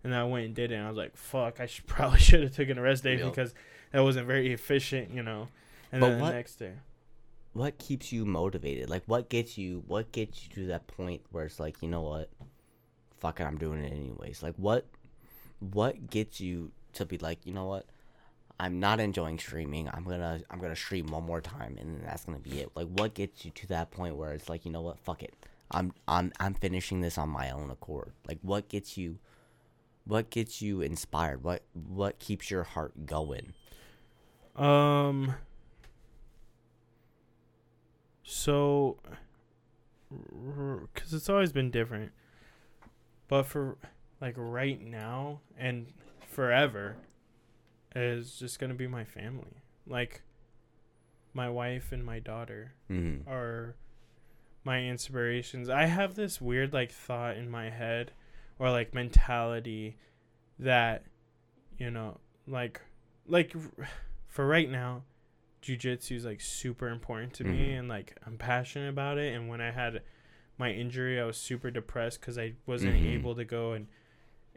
And 0.03 0.13
I 0.13 0.25
went 0.25 0.45
and 0.47 0.53
did 0.53 0.73
it. 0.73 0.75
And 0.75 0.83
I 0.83 0.89
was 0.89 0.97
like, 0.97 1.15
"Fuck! 1.15 1.61
I 1.61 1.65
should 1.65 1.87
probably 1.87 2.19
should 2.19 2.43
have 2.43 2.53
taken 2.53 2.77
a 2.77 2.81
rest 2.81 3.03
day 3.03 3.17
Yep. 3.17 3.29
because 3.29 3.53
that 3.93 4.01
wasn't 4.01 4.27
very 4.27 4.51
efficient, 4.51 5.11
you 5.13 5.23
know." 5.23 5.47
And 5.91 6.01
But 6.01 6.09
then 6.09 6.19
what- 6.19 6.29
the 6.31 6.35
next 6.35 6.55
day, 6.57 6.73
what 7.53 7.77
keeps 7.77 8.11
you 8.11 8.25
motivated? 8.25 8.89
Like 8.89 9.03
what 9.05 9.29
gets 9.29 9.57
you 9.57 9.83
what 9.87 10.11
gets 10.11 10.43
you 10.43 10.49
to 10.55 10.65
that 10.67 10.87
point 10.87 11.21
where 11.31 11.45
it's 11.45 11.59
like, 11.59 11.81
you 11.81 11.87
know 11.87 12.01
what? 12.01 12.29
Fuck 13.19 13.39
it, 13.39 13.43
I'm 13.45 13.57
doing 13.57 13.83
it 13.83 13.93
anyways. 13.93 14.43
Like 14.43 14.55
what 14.57 14.85
what 15.59 16.09
gets 16.09 16.41
you 16.41 16.71
to 16.93 17.05
be 17.05 17.17
like, 17.19 17.45
you 17.45 17.53
know 17.53 17.65
what? 17.67 17.85
I'm 18.59 18.79
not 18.79 18.99
enjoying 18.99 19.39
streaming. 19.39 19.87
I'm 19.89 20.03
gonna 20.03 20.41
I'm 20.49 20.59
gonna 20.59 20.75
stream 20.75 21.07
one 21.07 21.23
more 21.23 21.41
time 21.41 21.77
and 21.79 21.95
then 21.95 22.03
that's 22.05 22.25
gonna 22.25 22.39
be 22.39 22.59
it. 22.59 22.69
Like 22.75 22.87
what 22.87 23.13
gets 23.13 23.45
you 23.45 23.51
to 23.51 23.67
that 23.67 23.91
point 23.91 24.15
where 24.15 24.33
it's 24.33 24.49
like, 24.49 24.65
you 24.65 24.71
know 24.71 24.81
what, 24.81 24.99
fuck 24.99 25.21
it. 25.23 25.33
I'm 25.71 25.93
I'm 26.07 26.33
I'm 26.39 26.53
finishing 26.55 27.01
this 27.01 27.17
on 27.17 27.29
my 27.29 27.49
own 27.51 27.69
accord. 27.69 28.11
Like 28.27 28.39
what 28.41 28.67
gets 28.67 28.97
you 28.97 29.19
what 30.05 30.29
gets 30.31 30.61
you 30.61 30.81
inspired? 30.81 31.43
What 31.43 31.61
what 31.73 32.17
keeps 32.19 32.49
your 32.51 32.63
heart 32.63 33.05
going? 33.05 33.53
Um. 34.55 35.35
So, 38.23 38.97
because 40.09 41.13
it's 41.13 41.29
always 41.29 41.51
been 41.51 41.71
different, 41.71 42.11
but 43.27 43.43
for 43.43 43.77
like 44.21 44.35
right 44.37 44.81
now 44.81 45.39
and 45.57 45.87
forever, 46.27 46.95
is 47.95 48.37
just 48.39 48.59
gonna 48.59 48.73
be 48.73 48.87
my 48.87 49.03
family. 49.03 49.61
Like, 49.85 50.21
my 51.33 51.49
wife 51.49 51.91
and 51.91 52.03
my 52.05 52.19
daughter 52.19 52.73
Mm-hmm. 52.89 53.29
are 53.29 53.75
my 54.63 54.83
inspirations. 54.83 55.69
I 55.69 55.85
have 55.85 56.15
this 56.15 56.39
weird 56.39 56.73
like 56.73 56.91
thought 56.91 57.35
in 57.37 57.49
my 57.49 57.69
head 57.69 58.11
or 58.59 58.69
like 58.71 58.93
mentality 58.93 59.97
that 60.59 61.03
you 61.77 61.91
know, 61.91 62.19
like 62.47 62.81
like 63.27 63.53
for 64.33 64.47
right 64.47 64.67
now, 64.69 65.03
jujitsu 65.61 66.15
is 66.15 66.25
like 66.25 66.41
super 66.41 66.89
important 66.89 67.33
to 67.35 67.43
me 67.43 67.67
Mhm. 67.69 67.79
and 67.79 67.87
like 67.87 68.17
I'm 68.25 68.37
passionate 68.37 68.89
about 68.89 69.17
it 69.19 69.33
and 69.35 69.47
when 69.47 69.61
I 69.61 69.69
had 69.71 70.01
my 70.57 70.71
injury, 70.71 71.19
I 71.21 71.23
was 71.25 71.37
super 71.37 71.69
depressed 71.71 72.19
cuz 72.21 72.37
I 72.37 72.55
wasn't 72.65 72.95
Mhm. 72.95 73.13
able 73.13 73.35
to 73.35 73.45
go 73.45 73.73
and 73.73 73.87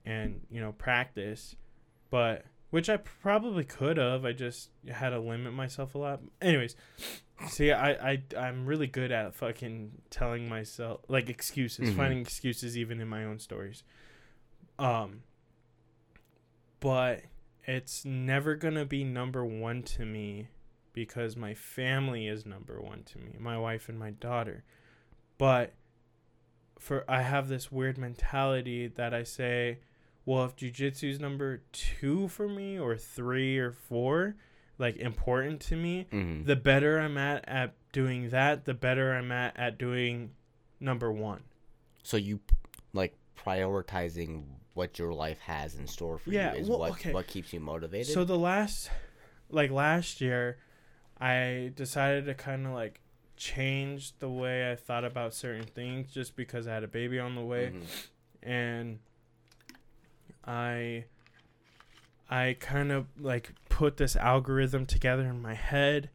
and 0.06 0.46
you 0.50 0.60
know, 0.60 0.72
practice. 0.72 1.56
But 2.10 2.46
which 2.70 2.88
I 2.88 2.96
probably 2.96 3.64
could 3.64 3.96
have. 3.98 4.24
I 4.24 4.32
just 4.32 4.70
had 4.88 5.10
to 5.10 5.18
limit 5.20 5.52
myself 5.52 5.94
a 5.94 5.98
lot. 5.98 6.20
Anyways, 6.40 6.74
see, 7.48 7.70
I, 7.70 8.12
I 8.12 8.22
I'm 8.36 8.64
really 8.66 8.86
good 8.86 9.12
at 9.12 9.34
fucking 9.34 10.02
telling 10.10 10.48
myself 10.48 11.02
like 11.08 11.28
excuses, 11.28 11.90
Mhm. 11.90 11.96
finding 11.96 12.20
excuses 12.20 12.76
even 12.78 12.98
in 13.00 13.08
my 13.08 13.24
own 13.24 13.38
stories. 13.38 13.84
Um, 14.78 15.22
but 16.80 17.24
it's 17.66 18.04
never 18.04 18.54
gonna 18.54 18.84
be 18.84 19.04
number 19.04 19.44
one 19.44 19.82
to 19.82 20.04
me 20.04 20.48
because 20.92 21.36
my 21.36 21.52
family 21.54 22.26
is 22.26 22.46
number 22.46 22.80
one 22.80 23.02
to 23.04 23.18
me, 23.18 23.32
my 23.38 23.58
wife 23.58 23.88
and 23.88 23.98
my 23.98 24.10
daughter. 24.10 24.64
But 25.38 25.74
for 26.78 27.04
I 27.10 27.22
have 27.22 27.48
this 27.48 27.70
weird 27.72 27.98
mentality 27.98 28.86
that 28.88 29.12
I 29.14 29.22
say, 29.22 29.78
well, 30.24 30.44
if 30.44 30.56
jujitsu 30.56 31.10
is 31.10 31.20
number 31.20 31.62
two 31.72 32.28
for 32.28 32.48
me 32.48 32.78
or 32.78 32.96
three 32.96 33.58
or 33.58 33.72
four, 33.72 34.36
like 34.78 34.96
important 34.96 35.60
to 35.62 35.76
me, 35.76 36.06
Mm-hmm. 36.12 36.44
the 36.44 36.56
better 36.56 36.98
I'm 36.98 37.16
at 37.18 37.46
at 37.48 37.74
doing 37.92 38.30
that, 38.30 38.64
the 38.64 38.74
better 38.74 39.14
I'm 39.14 39.32
at 39.32 39.56
at 39.58 39.78
doing 39.78 40.30
number 40.80 41.10
one. 41.12 41.42
So 42.02 42.16
you 42.16 42.40
like 42.92 43.14
prioritizing 43.36 44.44
what 44.74 44.98
your 44.98 45.12
life 45.12 45.38
has 45.40 45.74
in 45.74 45.86
store 45.86 46.18
for 46.18 46.30
Yeah, 46.30 46.52
you 46.54 46.60
is 46.60 46.68
well, 46.68 46.78
what 46.80 46.90
okay. 46.92 47.12
what 47.12 47.26
keeps 47.26 47.52
you 47.52 47.60
motivated. 47.60 48.08
So 48.12 48.24
the 48.24 48.38
last, 48.38 48.90
like 49.50 49.70
last 49.70 50.20
year, 50.20 50.58
I 51.20 51.72
decided 51.74 52.26
to 52.26 52.34
kind 52.34 52.66
of 52.66 52.72
like 52.72 53.00
change 53.36 54.18
the 54.18 54.28
way 54.30 54.70
I 54.70 54.76
thought 54.76 55.04
about 55.04 55.34
certain 55.34 55.64
things 55.66 56.10
just 56.12 56.36
because 56.36 56.66
I 56.66 56.74
had 56.74 56.84
a 56.84 56.88
baby 56.88 57.18
on 57.18 57.34
the 57.34 57.42
way. 57.42 57.72
Mhm. 57.74 57.86
and 58.42 58.98
I 60.44 61.04
I 62.28 62.56
kind 62.58 62.90
of 62.92 63.06
like 63.18 63.52
put 63.68 63.96
this 63.98 64.16
algorithm 64.16 64.86
together 64.86 65.24
in 65.26 65.40
my 65.40 65.54
head 65.54 66.10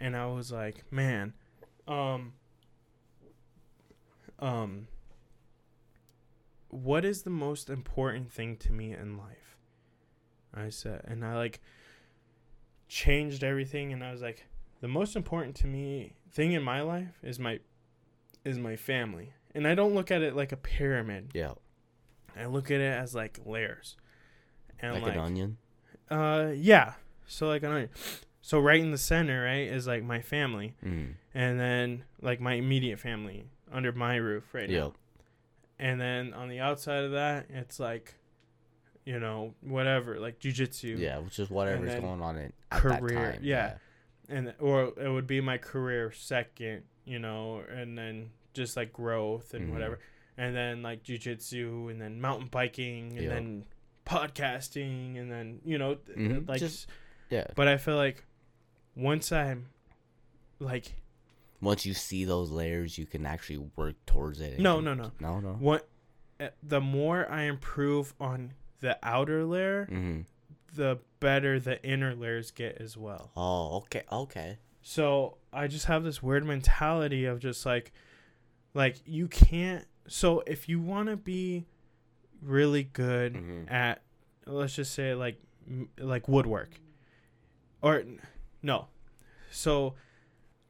and 0.00 0.16
I 0.16 0.26
was 0.26 0.50
like, 0.52 0.90
man, 0.92 1.34
um 1.88 2.32
um 4.38 4.88
what 6.68 7.04
is 7.04 7.22
the 7.22 7.30
most 7.30 7.70
important 7.70 8.30
thing 8.32 8.56
to 8.58 8.72
me 8.72 8.92
in 8.92 9.16
life? 9.16 9.56
I 10.54 10.70
said 10.70 11.02
and 11.04 11.24
I 11.24 11.36
like 11.36 11.60
changed 12.88 13.42
everything 13.44 13.92
and 13.92 14.02
I 14.02 14.12
was 14.12 14.22
like 14.22 14.46
the 14.80 14.88
most 14.88 15.16
important 15.16 15.56
to 15.56 15.66
me 15.66 16.14
thing 16.30 16.52
in 16.52 16.62
my 16.62 16.80
life 16.82 17.18
is 17.22 17.38
my 17.38 17.60
is 18.44 18.58
my 18.58 18.76
family. 18.76 19.32
And 19.54 19.66
I 19.66 19.74
don't 19.74 19.94
look 19.94 20.10
at 20.10 20.22
it 20.22 20.36
like 20.36 20.52
a 20.52 20.56
pyramid. 20.56 21.30
yeah, 21.34 21.52
I 22.38 22.46
look 22.46 22.70
at 22.70 22.80
it 22.80 22.92
as 22.92 23.14
like 23.14 23.40
layers. 23.44 23.96
And 24.78 24.94
like, 24.94 25.02
like, 25.02 25.14
an 25.14 25.20
onion. 25.20 25.56
uh 26.10 26.50
yeah. 26.54 26.94
So 27.26 27.48
like 27.48 27.62
an 27.62 27.72
onion. 27.72 27.90
So 28.42 28.60
right 28.60 28.80
in 28.80 28.92
the 28.92 28.98
center, 28.98 29.44
right, 29.44 29.66
is 29.66 29.86
like 29.88 30.04
my 30.04 30.20
family. 30.20 30.74
Mm. 30.84 31.14
And 31.34 31.58
then 31.58 32.04
like 32.22 32.40
my 32.40 32.54
immediate 32.54 33.00
family 33.00 33.46
under 33.72 33.90
my 33.92 34.16
roof 34.16 34.44
right 34.52 34.68
Yeah, 34.70 34.80
now. 34.80 34.92
And 35.78 36.00
then 36.00 36.32
on 36.34 36.48
the 36.48 36.60
outside 36.60 37.04
of 37.04 37.12
that, 37.12 37.46
it's 37.50 37.78
like 37.80 38.14
you 39.04 39.20
know, 39.20 39.54
whatever, 39.60 40.18
like 40.18 40.40
jujitsu. 40.40 40.98
yeah, 40.98 41.18
which 41.18 41.38
is 41.38 41.48
whatever's 41.48 41.94
going 42.00 42.20
on 42.20 42.36
in 42.36 42.52
at 42.72 42.82
that 42.82 43.00
career, 43.00 43.32
time. 43.34 43.40
yeah. 43.42 43.74
and 44.28 44.52
or 44.58 44.92
it 45.00 45.08
would 45.08 45.28
be 45.28 45.40
my 45.40 45.56
career 45.58 46.10
second, 46.10 46.82
you 47.04 47.20
know, 47.20 47.62
and 47.70 47.96
then 47.96 48.30
just 48.52 48.76
like 48.76 48.92
growth 48.92 49.54
and 49.54 49.68
Mhm. 49.68 49.72
whatever, 49.74 50.00
and 50.36 50.56
then 50.56 50.82
like 50.82 51.04
jujitsu, 51.04 51.88
and 51.90 52.00
then 52.00 52.20
mountain 52.20 52.48
biking, 52.48 53.12
and 53.12 53.22
Yeah. 53.22 53.28
then 53.28 53.64
podcasting, 54.04 55.16
and 55.18 55.30
then 55.30 55.60
you 55.64 55.78
know, 55.78 55.96
Mhm, 56.16 56.48
like. 56.48 56.58
just- 56.58 56.88
yeah. 57.30 57.46
but 57.54 57.68
I 57.68 57.76
feel 57.76 57.96
like 57.96 58.24
once 58.96 59.30
I'm 59.30 59.66
like 60.58 60.96
Once 61.60 61.86
you 61.86 61.94
see 61.94 62.24
those 62.24 62.50
layers, 62.50 62.98
you 62.98 63.06
can 63.06 63.24
actually 63.26 63.58
work 63.76 63.94
towards 64.06 64.40
it. 64.40 64.58
No, 64.58 64.80
no, 64.80 64.94
no. 64.94 65.10
no, 65.20 65.40
no. 65.40 65.52
what, 65.54 65.88
uh, 66.38 66.48
the 66.62 66.80
more 66.80 67.30
I 67.30 67.42
improve 67.42 68.14
on 68.20 68.52
the 68.80 68.98
outer 69.02 69.44
layer, 69.44 69.86
Mm-hmm. 69.90 70.20
the 70.74 70.98
better 71.20 71.58
the 71.58 71.82
inner 71.82 72.14
layers 72.14 72.50
get 72.50 72.76
as 72.80 72.96
well. 72.96 73.30
Oh, 73.36 73.78
okay, 73.78 74.02
okay. 74.12 74.58
So 74.82 75.38
I 75.52 75.66
just 75.66 75.86
have 75.86 76.04
this 76.04 76.22
weird 76.22 76.44
mentality 76.44 77.24
of 77.24 77.38
just 77.40 77.64
like, 77.64 77.92
like 78.74 78.96
you 79.06 79.26
can't. 79.28 79.84
So 80.06 80.42
if 80.46 80.68
you 80.68 80.78
want 80.80 81.08
to 81.08 81.16
be 81.16 81.66
really 82.42 82.84
good 82.84 83.34
Mhm. 83.34 83.70
at, 83.72 84.02
let's 84.46 84.76
just 84.76 84.92
say 84.94 85.14
like, 85.14 85.40
like 85.98 86.28
woodwork, 86.28 86.70
or 87.82 88.04
no, 88.62 88.86
so 89.50 89.94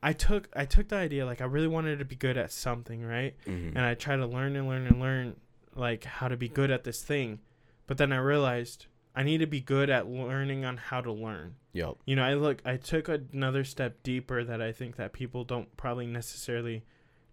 I 0.02 0.12
took 0.12 0.48
I 0.55 0.64
took 0.66 0.89
the 0.89 0.97
idea 0.97 1.24
like 1.27 1.40
I 1.40 1.44
really 1.44 1.66
wanted 1.68 1.98
to 1.98 2.05
be 2.05 2.16
good 2.16 2.36
at 2.36 2.52
something, 2.52 3.05
right? 3.05 3.35
Mm-hmm. 3.47 3.77
And 3.77 3.86
I 3.86 3.94
tried 3.94 4.16
to 4.16 4.27
learn 4.27 4.55
and 4.56 4.68
learn 4.68 4.86
and 4.86 5.01
learn 5.01 5.36
like 5.74 6.05
how 6.05 6.28
to 6.28 6.36
be 6.36 6.48
good 6.48 6.70
at 6.70 6.85
this 6.85 7.02
thing, 7.02 7.40
but 7.86 7.98
then 7.98 8.12
I 8.12 8.16
realized 8.18 8.86
I 9.14 9.23
need 9.23 9.39
to 9.39 9.47
be 9.47 9.60
good 9.60 9.89
at 9.90 10.06
learning 10.09 10.64
on 10.64 10.77
how 10.77 11.01
to 11.01 11.10
learn 11.12 11.55
Yep. 11.73 11.97
you 12.06 12.16
know 12.16 12.23
i 12.23 12.32
look 12.35 12.60
i 12.66 12.77
took 12.77 13.09
another 13.09 13.62
step 13.64 14.02
deeper 14.02 14.43
that 14.44 14.60
i 14.62 14.73
think 14.73 14.97
that 14.97 15.12
people 15.12 15.44
don't 15.44 15.74
probably 15.77 16.06
necessarily 16.06 16.85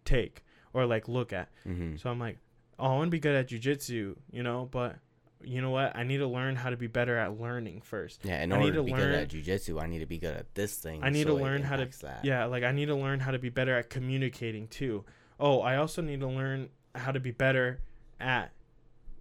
take 0.05 0.43
or 0.73 0.85
like 0.85 1.07
look 1.07 1.31
at 1.33 1.49
Mm-hmm. 1.67 1.95
so 1.97 2.09
i'm 2.09 2.19
like 2.19 2.37
oh 2.79 2.85
i 2.85 2.95
want 2.95 3.07
to 3.07 3.11
be 3.11 3.19
good 3.19 3.35
at 3.35 3.49
jujitsu 3.49 4.15
you 4.31 4.43
know 4.43 4.67
but 4.71 4.97
you 5.45 5.61
know 5.61 5.69
what 5.71 5.95
i 5.95 6.03
need 6.03 6.17
to 6.17 6.27
learn 6.27 6.55
how 6.55 6.69
to 6.69 6.77
be 6.77 6.87
better 6.87 7.17
at 7.17 7.39
learning 7.39 7.81
first 7.81 8.21
Yeah, 8.23 8.41
in 8.43 8.51
I 8.51 8.55
order 8.55 8.65
need 8.65 8.71
to, 8.71 8.77
to 8.77 8.83
be 8.83 8.91
learn- 8.91 9.01
good 9.01 9.13
at 9.15 9.29
jujitsu, 9.29 9.81
I 9.81 9.87
need 9.87 9.99
to 9.99 10.05
be 10.05 10.17
good 10.17 10.35
at 10.35 10.53
this 10.55 10.75
thing. 10.77 11.03
I 11.03 11.09
need 11.09 11.23
so 11.27 11.35
to 11.37 11.43
learn 11.43 11.63
how 11.63 11.75
to- 11.77 11.85
that. 12.01 12.23
yeah 12.25 12.45
like 12.45 12.63
i 12.63 12.71
need 12.71 12.85
to 12.87 12.95
learn 12.95 13.19
how 13.19 13.31
to 13.31 13.39
be 13.39 13.49
better 13.49 13.75
at 13.77 13.89
communicating 13.89 14.67
too 14.67 15.03
oh 15.39 15.61
i 15.61 15.77
also 15.77 16.01
need 16.01 16.19
to 16.19 16.27
learn 16.27 16.69
how 16.95 17.11
to 17.11 17.19
be 17.19 17.31
better 17.31 17.79
at 18.19 18.51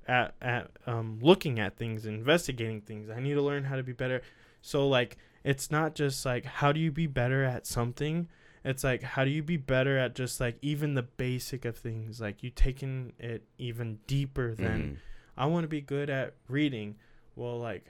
at 0.08 0.34
at 0.42 0.70
um 0.86 1.18
looking 1.22 1.58
at 1.60 1.76
things 1.76 2.06
investigating 2.06 2.80
things 2.80 3.08
i 3.08 3.20
need 3.20 3.34
to 3.34 3.42
learn 3.42 3.64
how 3.64 3.76
to 3.76 3.82
be 3.82 3.92
better 3.92 4.20
so 4.60 4.88
like 4.88 5.16
it's 5.44 5.70
not 5.70 5.94
just 5.94 6.24
like 6.26 6.44
how 6.44 6.72
do 6.72 6.80
you 6.80 6.90
be 6.90 7.06
better 7.06 7.44
at 7.44 7.66
something 7.66 8.28
it's 8.64 8.84
like 8.84 9.02
how 9.02 9.24
do 9.24 9.30
you 9.30 9.42
be 9.42 9.56
better 9.56 9.98
at 9.98 10.14
just 10.14 10.40
like 10.40 10.56
even 10.62 10.94
the 10.94 11.02
basic 11.02 11.64
of 11.64 11.76
things 11.76 12.20
like 12.20 12.42
you 12.42 12.50
taking 12.50 13.12
it 13.18 13.42
even 13.58 13.98
deeper 14.06 14.54
than 14.54 14.82
Mhm. 14.82 14.96
I 15.36 15.46
want 15.46 15.64
to 15.64 15.68
be 15.68 15.80
good 15.80 16.10
at 16.10 16.34
reading. 16.48 16.96
Well, 17.36 17.59
like 17.59 17.84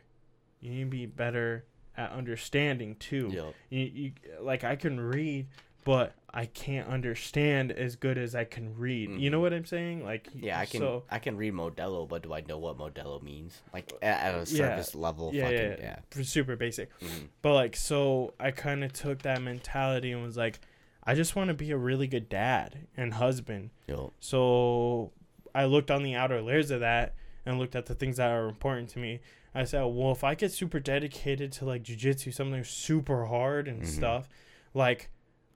you 0.61 0.71
need 0.71 0.85
to 0.85 0.91
be 0.91 1.07
better 1.07 1.65
at 1.97 2.11
understanding 2.13 2.97
too. 2.97 3.31
Yep. 3.33 3.55
You, 3.71 3.81
you 3.95 4.13
like 4.41 4.65
I 4.65 4.77
can 4.77 4.99
read, 5.01 5.49
but 5.85 6.15
I 6.33 6.47
can't 6.47 6.89
understand 6.89 7.73
as 7.73 7.97
good 7.97 8.17
as 8.17 8.35
I 8.35 8.45
can 8.45 8.75
read. 8.79 9.11
You 9.11 9.29
know 9.29 9.39
Mhm. 9.39 9.43
what 9.43 9.53
I'm 9.53 9.65
saying? 9.67 10.05
Like 10.05 10.29
Yeah, 10.35 10.59
I 10.59 10.65
can 10.67 10.81
So, 10.81 11.05
I 11.11 11.19
can 11.19 11.37
read 11.37 11.53
Modelo, 11.53 12.09
but 12.09 12.23
do 12.23 12.33
I 12.33 12.41
know 12.49 12.57
what 12.59 12.79
Modelo 12.79 13.21
means? 13.23 13.61
Like 13.75 13.93
at, 14.01 14.35
a 14.35 14.39
Yeah. 14.39 14.45
surface 14.45 14.95
level, 14.95 15.35
Yeah, 15.35 15.45
fucking 15.45 15.59
yeah, 15.59 15.77
yeah. 15.81 15.99
for 16.11 16.25
super 16.25 16.57
basic. 16.57 16.97
Mhm. 17.01 17.29
But 17.43 17.55
like 17.55 17.77
so 17.77 18.33
I 18.41 18.53
kind 18.53 18.85
of 18.85 18.93
took 18.93 19.23
that 19.23 19.43
mentality 19.43 20.13
and 20.13 20.23
was 20.23 20.37
like 20.37 20.61
I 21.05 21.15
just 21.17 21.35
want 21.35 21.49
to 21.49 21.55
be 21.55 21.73
a 21.73 21.77
really 21.77 22.07
good 22.07 22.29
dad 22.29 22.87
and 22.97 23.15
husband. 23.15 23.71
Yo. 23.89 24.13
So 24.21 25.11
I 25.53 25.65
looked 25.65 25.91
on 25.91 26.05
the 26.05 26.15
outer 26.15 26.41
layers 26.41 26.71
of 26.71 26.79
that 26.81 27.15
and 27.45 27.59
looked 27.59 27.75
at 27.77 27.87
the 27.87 27.95
things 27.95 28.17
that 28.19 28.31
are 28.31 28.49
important 28.49 28.89
to 28.91 28.99
me. 28.99 29.21
I 29.55 29.65
said, 29.65 29.83
well, 29.85 30.13
if 30.13 30.25
I 30.25 30.35
get 30.35 30.53
super 30.53 30.81
dedicated 30.81 31.53
to 31.53 31.65
like 31.65 31.83
jujitsu, 31.83 32.33
something 32.33 32.65
super 32.65 33.27
hard 33.27 33.69
and 33.69 33.83
Mhm. 33.83 33.87
stuff, 33.87 34.29
like 34.75 35.11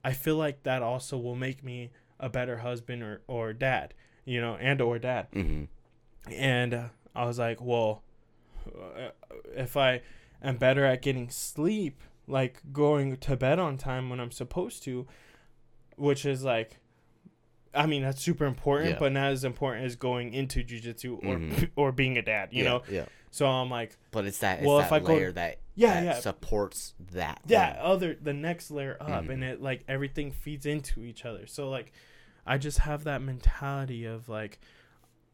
I 0.04 0.12
feel 0.12 0.36
like 0.36 0.62
that 0.64 0.82
also 0.82 1.16
will 1.18 1.34
make 1.34 1.64
me 1.64 1.90
a 2.20 2.28
better 2.28 2.58
husband 2.58 3.02
or, 3.02 3.22
or 3.26 3.52
dad, 3.52 3.94
you 4.24 4.40
know, 4.40 4.56
and 4.56 4.80
or 4.80 4.98
dad. 4.98 5.28
Mm-hmm. 5.32 5.64
And 6.32 6.74
uh, 6.74 6.88
I 7.14 7.24
was 7.26 7.38
like, 7.38 7.60
well, 7.60 8.02
uh, 8.66 9.10
if 9.54 9.76
I 9.76 10.02
am 10.42 10.56
better 10.56 10.84
at 10.84 11.02
getting 11.02 11.30
sleep, 11.30 12.00
like 12.26 12.60
going 12.72 13.16
to 13.16 13.36
bed 13.36 13.58
on 13.58 13.78
time 13.78 14.10
when 14.10 14.20
I'm 14.20 14.30
supposed 14.32 14.82
to, 14.84 15.06
which 15.96 16.26
is 16.26 16.44
like, 16.44 16.78
I 17.76 17.86
mean, 17.86 18.02
that's 18.02 18.22
super 18.22 18.46
important, 18.46 18.90
Yeah. 18.92 18.98
but 18.98 19.12
not 19.12 19.32
as 19.32 19.44
important 19.44 19.84
as 19.84 19.96
going 19.96 20.32
into 20.34 20.64
jujitsu 20.64 21.14
or 21.24 21.36
Mhm. 21.36 21.70
or 21.76 21.92
being 21.92 22.16
a 22.18 22.22
dad, 22.22 22.48
you 22.52 22.64
yeah, 22.64 22.70
know. 22.70 22.82
Yeah. 22.90 23.04
So 23.30 23.46
I'm 23.46 23.68
like, 23.70 23.96
But 24.12 24.24
it's 24.26 24.38
that. 24.38 24.58
It's 24.60 24.66
Well, 24.66 24.78
that 24.78 24.86
if 24.86 24.92
I 24.92 24.98
go- 25.00 25.32
that 25.32 25.58
yeah, 25.74 25.94
that 26.00 26.04
yeah, 26.04 26.20
supports 26.20 26.94
that. 27.12 27.40
yeah 27.46 27.72
thing. 27.74 27.82
other 27.82 28.14
the 28.14 28.32
next 28.32 28.70
layer 28.70 28.96
up 29.00 29.24
Mhm. 29.24 29.30
and 29.30 29.44
it 29.44 29.60
like 29.60 29.84
everything 29.88 30.32
feeds 30.32 30.64
into 30.64 31.04
each 31.04 31.26
other 31.26 31.46
so 31.46 31.68
like 31.68 31.92
i 32.46 32.56
just 32.56 32.78
have 32.78 33.04
that 33.04 33.20
mentality 33.20 34.06
of 34.06 34.26
like 34.26 34.58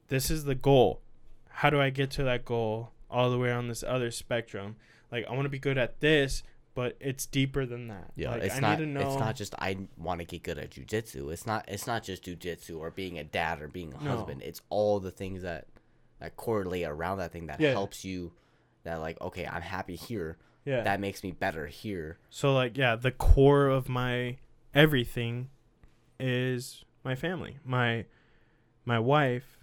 this 0.09 0.32
is 0.32 0.43
the 0.44 0.56
goal 0.56 1.01
how 1.48 1.70
do 1.70 1.81
i 1.81 1.90
get 1.90 2.10
to 2.10 2.24
that 2.24 2.44
goal 2.44 2.90
all 3.09 3.31
the 3.31 3.39
way 3.39 3.52
on 3.52 3.69
this 3.69 3.85
other 3.85 4.10
spectrum 4.10 4.74
like 5.12 5.24
i 5.28 5.32
want 5.32 5.44
to 5.44 5.48
be 5.48 5.60
good 5.60 5.78
at 5.78 6.01
this 6.01 6.43
but 6.74 6.97
it's 7.01 7.27
deeper 7.27 7.66
than 7.66 7.89
that 7.89 8.12
Yeah, 8.16 8.31
like, 8.31 8.43
it's 8.44 8.57
I 8.57 8.61
not. 8.61 8.78
need 8.78 8.85
to 8.86 8.90
know 8.90 9.01
It's 9.01 9.19
not 9.19 9.36
just 9.36 9.55
I 9.59 9.77
want 9.97 10.20
to 10.20 10.24
get 10.27 10.43
good 10.43 10.59
at 10.59 10.70
jujitsu. 10.70 11.32
It's 11.32 11.47
not. 11.47 11.65
It's 11.69 11.86
not 11.86 12.03
just 12.03 12.24
jujitsu 12.24 12.78
or 12.78 12.90
being 12.90 13.19
a 13.19 13.24
dad 13.24 13.61
or 13.61 13.69
being 13.69 13.93
a 13.94 14.03
No. 14.03 14.11
husband. 14.11 14.43
It's 14.43 14.62
all 14.70 14.99
the 15.01 15.11
things 15.11 15.43
that 15.43 15.66
that 16.20 16.36
correlate 16.36 16.86
around 16.86 17.19
that 17.19 17.32
thing 17.32 17.47
that 17.47 17.61
Yeah. 17.61 17.73
helps 17.73 18.05
you. 18.05 18.32
That 18.85 18.97
like, 19.01 19.20
okay, 19.20 19.47
I'm 19.47 19.62
happy 19.62 19.97
here. 19.97 20.39
yeah 20.65 20.82
That 20.82 21.01
makes 21.01 21.23
me 21.24 21.32
better 21.32 21.66
here. 21.66 22.19
so 22.31 22.55
like 22.55 22.77
yeah 22.77 22.97
the 22.97 23.11
core 23.12 23.66
of 23.69 23.89
my 23.89 24.39
everything 24.74 25.51
is 26.20 26.85
my 27.05 27.15
family 27.15 27.59
my 27.65 28.05
my 28.85 28.99
wife 28.99 29.59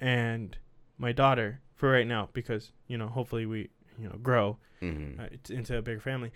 and 0.00 0.56
my 0.98 1.12
daughter 1.12 1.60
for 1.74 1.90
right 1.90 2.06
now 2.06 2.28
because 2.32 2.72
you 2.86 2.96
know 2.98 3.06
hopefully 3.08 3.46
we 3.46 3.68
you 4.00 4.08
know 4.08 4.16
grow 4.22 4.56
Mm-hmm. 4.82 5.20
uh, 5.20 5.26
into 5.54 5.76
a 5.76 5.82
bigger 5.82 6.00
family 6.00 6.30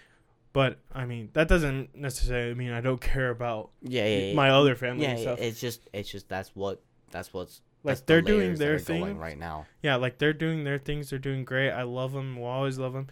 but 0.53 0.79
i 0.93 1.07
mean 1.07 1.31
that 1.33 1.49
doesn't 1.49 1.97
necessarily 1.97 2.55
mean 2.55 2.73
i 2.73 2.81
don't 2.83 3.01
care 3.13 3.31
about 3.31 3.71
Yeah, 3.81 4.07
yeah, 4.07 4.19
yeah. 4.27 4.35
my 4.35 4.51
other 4.51 4.75
family 4.77 5.05
yeah, 5.05 5.11
and 5.13 5.19
stuff 5.21 5.39
it's 5.41 5.61
just. 5.61 5.81
It's 5.95 6.11
just 6.11 6.29
that's 6.29 6.51
what. 6.55 6.83
That's 7.11 7.33
what's. 7.33 7.63
like 7.85 7.93
that's 7.97 8.01
they're 8.03 8.21
doing 8.23 8.49
layers 8.49 8.59
that 8.59 8.65
their 8.67 8.79
thing 8.79 9.17
right 9.19 9.39
now. 9.39 9.67
yeah 9.83 9.97
like 9.97 10.19
they're 10.19 10.33
doing 10.35 10.65
their 10.65 10.79
things 10.79 11.09
they're 11.11 11.19
doing 11.19 11.45
great 11.45 11.71
i 11.71 11.83
love 11.85 12.13
them 12.13 12.37
will 12.37 12.47
always 12.49 12.77
love 12.79 12.93
them 12.93 13.07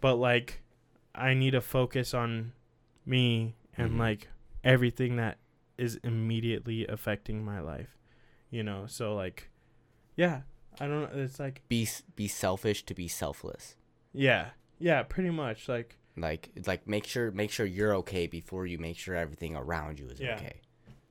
but 0.00 0.16
like 0.16 0.62
i 1.14 1.32
need 1.34 1.50
to 1.52 1.60
focus 1.60 2.12
on 2.14 2.52
me 3.06 3.54
and 3.76 3.92
Mhm. 3.92 3.98
like 3.98 4.28
everything 4.64 5.16
that 5.16 5.38
is 5.78 5.98
immediately 6.02 6.86
affecting 6.86 7.44
my 7.44 7.60
life 7.60 7.96
you 8.50 8.62
know 8.62 8.86
so 8.86 9.14
like 9.14 9.50
yeah 10.16 10.42
i 10.80 10.86
don't 10.86 11.12
it's 11.14 11.38
like 11.38 11.62
Be 11.68 11.86
be 12.16 12.26
selfish 12.28 12.84
to 12.84 12.94
be 12.94 13.06
selfless. 13.08 13.76
Yeah 14.12 14.50
yeah 14.78 15.02
pretty 15.02 15.30
much 15.30 15.68
like 15.68 15.96
Like 16.16 16.50
like 16.66 16.86
make 16.86 17.06
sure 17.06 17.30
make 17.30 17.50
sure 17.50 17.64
you're 17.66 17.94
okay 17.96 18.26
before 18.26 18.66
you 18.66 18.78
make 18.78 18.96
sure 18.98 19.14
everything 19.16 19.56
around 19.56 19.98
you 19.98 20.06
is 20.08 20.20
Yeah. 20.20 20.34
okay. 20.36 20.60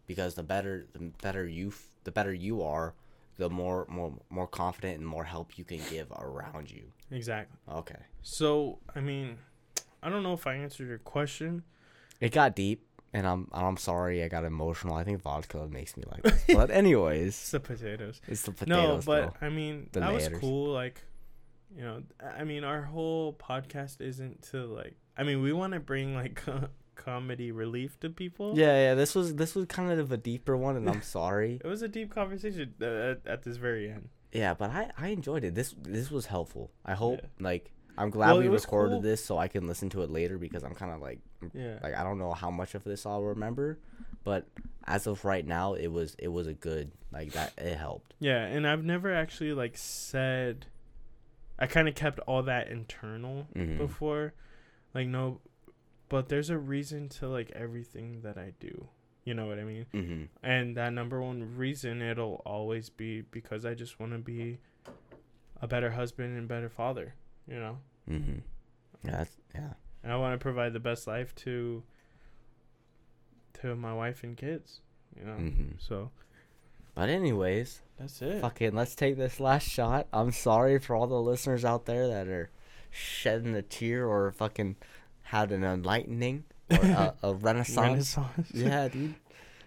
Because 0.07 0.36
the 0.36 0.44
better 0.44 0.86
the 0.94 1.11
better 1.22 1.48
you 1.48 1.69
f- 1.69 1.90
the 2.03 2.11
better 2.11 2.34
you 2.34 2.61
are, 2.61 2.94
the 3.38 3.49
more 3.49 3.86
more 3.90 4.14
more 4.30 4.48
confident 4.48 4.98
and 4.99 5.07
more 5.07 5.23
help 5.23 5.57
you 5.57 5.64
can 5.64 5.80
give 5.90 6.11
around 6.11 6.69
you. 6.69 6.91
exactly 7.10 7.57
Okay. 7.82 8.02
so 8.22 8.80
i 8.95 8.99
mean 8.99 9.38
i 10.03 10.10
don't 10.10 10.23
know 10.23 10.34
if 10.34 10.45
i 10.48 10.53
answered 10.56 10.88
your 10.88 10.99
question 10.99 11.64
It 12.19 12.32
got 12.34 12.56
deep 12.56 12.80
and 13.14 13.26
I'm 13.28 13.48
I'm 13.52 13.78
sorry 13.78 14.23
I 14.23 14.28
got 14.30 14.45
emotional. 14.45 14.95
I 14.95 15.03
think 15.03 15.22
vodka 15.22 15.68
makes 15.68 15.98
me 15.98 16.03
like 16.11 16.23
this. 16.23 16.44
But 16.56 16.69
anyways, 16.82 17.28
it's 17.36 17.52
the 17.52 17.60
potatoes 17.60 18.22
it's 18.28 18.44
the 18.44 18.52
potatoes. 18.53 19.06
no 19.07 19.11
but 19.11 19.22
though. 19.40 19.45
i 19.48 19.49
mean 19.49 19.90
The 19.91 19.99
that 20.02 20.14
was 20.14 20.30
cool 20.40 20.72
like 20.72 21.02
you 21.76 21.81
know 21.84 22.03
i 22.38 22.43
mean 22.43 22.64
our 22.64 22.81
whole 22.81 23.34
podcast 23.34 24.02
isn't 24.02 24.41
to 24.41 24.65
like 24.65 24.95
i 25.18 25.23
mean 25.23 25.41
we 25.41 25.53
want 25.53 25.73
to 25.73 25.80
bring 25.80 26.14
like 26.15 26.41
comedy 26.95 27.52
relief 27.52 27.99
to 27.99 28.10
people 28.10 28.53
Yeah, 28.57 28.89
yeah, 28.89 28.93
this 28.95 29.15
was 29.15 29.35
this 29.35 29.56
was 29.56 29.65
kind 29.65 29.91
of 29.99 30.11
a 30.11 30.18
deeper 30.18 30.56
one 30.56 30.76
and 30.76 30.88
I'm 30.89 31.02
sorry. 31.19 31.60
it 31.64 31.68
was 31.68 31.81
a 31.81 31.88
deep 31.88 32.14
conversation 32.14 32.73
uh, 32.81 32.85
at, 32.85 33.22
at 33.26 33.43
this 33.43 33.57
very 33.57 33.89
end 33.89 34.10
Yeah, 34.31 34.53
but 34.53 34.69
I 34.69 34.91
I 34.98 35.07
enjoyed 35.07 35.43
it. 35.43 35.56
This 35.56 35.73
this 35.81 36.11
was 36.11 36.26
helpful. 36.27 36.69
I 36.85 36.93
hope 36.93 37.19
Yeah. 37.23 37.30
like 37.39 37.72
I'm 37.98 38.10
glad 38.11 38.31
Well, 38.34 38.39
we 38.41 38.48
recorded 38.49 38.95
cool. 38.95 39.02
this 39.02 39.23
so 39.26 39.38
I 39.38 39.48
can 39.48 39.65
listen 39.68 39.89
to 39.91 40.03
it 40.03 40.11
later 40.11 40.38
because 40.38 40.64
I'm 40.64 40.76
kind 40.76 40.91
of 40.93 41.02
like 41.02 41.19
yeah 41.53 41.80
like 41.81 41.95
I 41.95 42.03
don't 42.03 42.19
know 42.19 42.34
how 42.34 42.52
much 42.52 42.76
of 42.76 42.84
this 42.84 43.06
I'll 43.06 43.23
remember, 43.23 43.80
but 44.23 44.45
as 44.85 45.07
of 45.07 45.26
right 45.26 45.45
now, 45.45 45.73
it 45.73 45.88
was 45.88 46.15
it 46.19 46.27
was 46.27 46.45
a 46.48 46.53
good 46.53 46.91
like 47.11 47.31
that. 47.34 47.53
It 47.57 47.77
helped. 47.77 48.14
yeah 48.19 48.43
and 48.45 48.68
i've 48.68 48.84
never 48.85 49.11
actually 49.14 49.53
like 49.53 49.76
said 49.77 50.68
i 51.61 51.65
kind 51.67 51.88
of 51.88 51.95
kept 51.95 52.19
all 52.27 52.43
that 52.43 52.67
internal 52.67 53.47
Mhm. 53.55 53.77
before 53.77 54.33
like 54.93 55.07
no 55.07 55.39
but 56.09 56.27
there's 56.27 56.49
a 56.49 56.57
reason 56.57 57.07
to 57.09 57.27
like 57.29 57.49
everything 57.51 58.21
that 58.23 58.38
i 58.38 58.51
do 58.59 58.88
you 59.23 59.33
know 59.33 59.45
what 59.45 59.59
i 59.59 59.63
mean 59.63 59.85
Mm-hmm. 59.93 60.23
and 60.43 60.75
that 60.75 60.91
number 60.93 61.21
one 61.21 61.55
reason 61.55 62.01
it'll 62.01 62.41
always 62.45 62.89
be 62.89 63.21
because 63.21 63.63
i 63.65 63.73
just 63.73 63.99
want 63.99 64.11
to 64.11 64.17
be 64.17 64.57
a 65.61 65.67
better 65.67 65.91
husband 65.91 66.38
and 66.38 66.47
better 66.47 66.69
father 66.69 67.13
you 67.47 67.59
know 67.59 67.77
Mm-hmm. 68.09 68.39
Yeah, 69.05 69.11
that's, 69.17 69.38
yeah. 69.55 69.73
and 70.03 70.11
i 70.11 70.17
want 70.17 70.33
to 70.39 70.43
provide 70.43 70.73
the 70.73 70.79
best 70.79 71.05
life 71.07 71.33
to 71.45 71.83
to 73.61 73.75
my 73.75 73.93
wife 73.93 74.23
and 74.23 74.35
kids 74.35 74.81
you 75.17 75.23
know 75.25 75.33
Mm-hmm. 75.38 75.71
so 75.77 76.11
But 76.93 77.09
anyways, 77.09 77.81
that's 77.97 78.22
it 78.22 78.41
fucking 78.41 78.73
let's 78.76 78.95
take 78.95 79.18
this 79.18 79.39
last 79.39 79.68
shot. 79.68 80.07
I'm 80.11 80.31
sorry 80.31 80.80
for 80.80 80.95
all 80.95 81.07
the 81.07 81.22
listeners 81.22 81.63
out 81.63 81.85
there 81.85 82.07
that 82.07 82.27
are 82.27 82.49
shedding 82.89 83.55
a 83.55 83.61
tear 83.61 84.05
or 84.07 84.31
fucking 84.31 84.76
had 85.23 85.51
an 85.51 85.63
enlightening 85.63 86.43
or 86.69 86.77
a, 86.84 87.15
a 87.23 87.34
renaissance. 87.34 88.18
renaissance 88.18 88.51
yeah, 88.53 88.88
dude. 88.88 89.15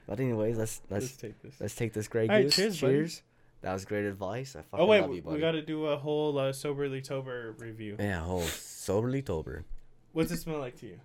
But 0.06 0.20
anyways, 0.20 0.58
let's 0.58 0.82
let's 0.90 1.04
let's 1.06 1.16
take 1.16 1.42
this 1.42 1.54
let's 1.60 1.74
take 1.74 1.92
this 1.94 2.08
great 2.08 2.28
right, 2.28 2.44
goose. 2.44 2.56
cheers, 2.56 2.78
cheers. 2.78 3.22
That 3.62 3.72
was 3.72 3.86
great 3.86 4.04
advice. 4.04 4.54
I 4.56 4.60
fucking 4.62 4.84
oh 4.84 4.86
wait 4.86 5.08
we, 5.08 5.16
you, 5.16 5.22
buddy. 5.22 5.36
we 5.36 5.40
gotta 5.40 5.62
do 5.62 5.86
a 5.86 5.96
whole 5.96 6.38
uh, 6.38 6.52
soberly 6.52 7.00
tober 7.00 7.54
review 7.58 7.96
Yeah, 7.98 8.20
whole 8.20 8.42
soberly 8.42 9.22
tober. 9.22 9.64
what's 10.12 10.30
it 10.30 10.36
smell 10.38 10.58
like 10.58 10.76
to 10.80 10.86
you 10.86 11.00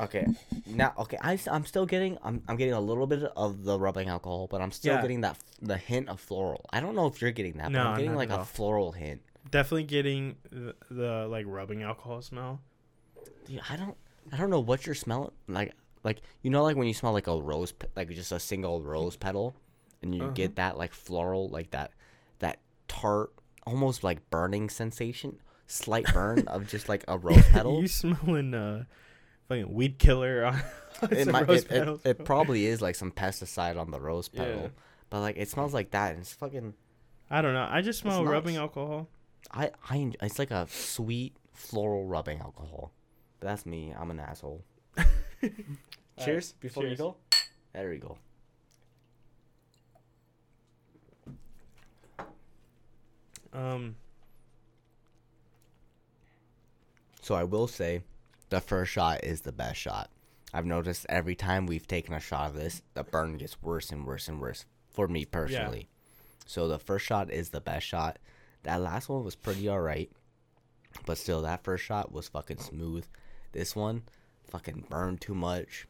Okay, 0.00 0.28
now 0.66 0.92
okay, 0.98 1.18
I 1.20 1.38
I'm 1.50 1.64
still 1.66 1.86
getting 1.86 2.18
I'm 2.22 2.42
I'm 2.48 2.56
getting 2.56 2.74
a 2.74 2.80
little 2.80 3.06
bit 3.06 3.22
of 3.24 3.64
the 3.64 3.78
rubbing 3.78 4.08
alcohol, 4.08 4.46
but 4.48 4.60
I'm 4.60 4.70
still 4.70 4.94
Yeah. 4.94 5.02
getting 5.02 5.20
that 5.22 5.38
the 5.60 5.76
hint 5.76 6.08
of 6.08 6.20
floral. 6.20 6.66
I 6.72 6.80
don't 6.80 6.94
know 6.94 7.06
if 7.06 7.20
you're 7.20 7.32
getting 7.32 7.54
that, 7.58 7.72
No, 7.72 7.80
but 7.80 7.86
I'm 7.88 7.94
getting 7.96 8.12
not 8.12 8.16
like 8.16 8.30
at 8.30 8.40
a 8.40 8.44
floral 8.44 8.92
hint. 8.92 9.22
definitely 9.50 9.84
getting 9.84 10.36
the, 10.50 10.74
the 10.90 11.26
like 11.28 11.46
rubbing 11.48 11.82
alcohol 11.82 12.20
smell 12.22 12.60
Dude, 13.46 13.60
I 13.68 13.76
don't 13.76 13.96
I 14.32 14.36
don't 14.36 14.50
know 14.50 14.60
what 14.60 14.84
you're 14.86 14.94
smelling 14.94 15.30
like 15.48 15.72
like 16.04 16.20
you 16.42 16.50
know 16.50 16.62
like 16.62 16.76
when 16.76 16.86
you 16.86 16.94
smell 16.94 17.12
like 17.12 17.26
a 17.26 17.40
rose 17.40 17.72
pe- 17.72 17.88
like 17.96 18.08
just 18.10 18.32
a 18.32 18.38
single 18.40 18.82
rose 18.82 19.16
petal 19.16 19.54
and 20.02 20.14
you 20.14 20.28
Uh-huh. 20.28 20.32
get 20.34 20.56
that 20.56 20.76
like 20.76 20.92
floral 20.92 21.48
like 21.48 21.70
that 21.70 21.92
that 22.40 22.58
tart 22.88 23.32
almost 23.66 24.04
like 24.04 24.28
burning 24.30 24.68
sensation 24.68 25.40
slight 25.66 26.12
burn 26.12 26.46
of 26.48 26.66
just 26.66 26.88
like 26.88 27.04
a 27.08 27.16
rose 27.18 27.46
petal 27.52 27.80
you 27.80 27.88
smelling 27.88 28.54
uh 28.54 28.84
fucking 29.48 29.72
weed 29.72 29.98
killer 29.98 30.44
on, 30.44 30.54
on 31.02 31.12
it, 31.12 31.26
might, 31.28 31.48
rose 31.48 31.60
it, 31.62 31.64
it, 31.64 31.68
petals, 31.68 32.00
it 32.04 32.16
bro. 32.18 32.26
probably 32.26 32.66
is 32.66 32.80
like 32.82 32.94
some 32.94 33.10
pesticide 33.10 33.78
on 33.78 33.90
the 33.90 34.00
rose 34.00 34.28
petal 34.28 34.62
Yeah. 34.62 34.68
but 35.10 35.20
like 35.20 35.36
it 35.36 35.48
smells 35.48 35.72
like 35.74 35.90
that 35.92 36.12
and 36.12 36.20
it's 36.20 36.32
fucking 36.34 36.74
I 37.30 37.42
don't 37.42 37.52
know. 37.52 37.66
I 37.70 37.82
just 37.82 37.98
smell 38.00 38.24
rubbing 38.24 38.54
nice. 38.54 38.60
alcohol. 38.62 39.08
I 39.52 39.70
I 39.88 40.12
it's 40.22 40.38
like 40.38 40.50
a 40.50 40.66
sweet 40.70 41.36
floral 41.52 42.06
rubbing 42.06 42.38
alcohol 42.40 42.92
but 43.40 43.48
that's 43.48 43.66
me 43.66 43.94
I'm 43.98 44.10
an 44.10 44.20
asshole 44.20 44.62
cheers 46.24 46.52
before 46.60 46.82
you 46.84 46.90
cheers. 46.90 46.98
go 46.98 47.16
there 47.72 47.88
we 47.90 47.98
go 47.98 48.16
Um, 53.52 53.96
So 57.22 57.34
I 57.34 57.44
will 57.44 57.66
say, 57.68 58.02
the 58.50 58.60
first 58.60 58.92
shot 58.92 59.24
is 59.24 59.42
the 59.42 59.52
best 59.52 59.78
shot. 59.78 60.10
I've 60.52 60.66
noticed 60.66 61.04
every 61.08 61.34
time 61.34 61.66
we've 61.66 61.86
taken 61.86 62.14
a 62.14 62.20
shot 62.20 62.50
of 62.50 62.56
this, 62.56 62.82
the 62.94 63.04
burn 63.04 63.36
gets 63.36 63.60
worse 63.62 63.90
and 63.90 64.06
worse 64.06 64.28
and 64.28 64.40
worse 64.40 64.64
for 64.90 65.06
me 65.08 65.24
personally. 65.24 65.88
So 66.46 66.66
the 66.68 66.78
first 66.78 67.04
shot 67.04 67.30
is 67.30 67.50
the 67.50 67.60
best 67.60 67.86
shot. 67.86 68.18
That 68.62 68.80
last 68.80 69.08
one 69.08 69.24
was 69.24 69.34
pretty 69.36 69.68
alright, 69.68 70.10
but 71.04 71.18
still, 71.18 71.42
that 71.42 71.62
first 71.64 71.84
shot 71.84 72.12
was 72.12 72.28
fucking 72.28 72.58
smooth. 72.58 73.04
This 73.52 73.76
one, 73.76 74.02
fucking 74.50 74.86
burned 74.88 75.20
too 75.20 75.34
much. 75.34 75.86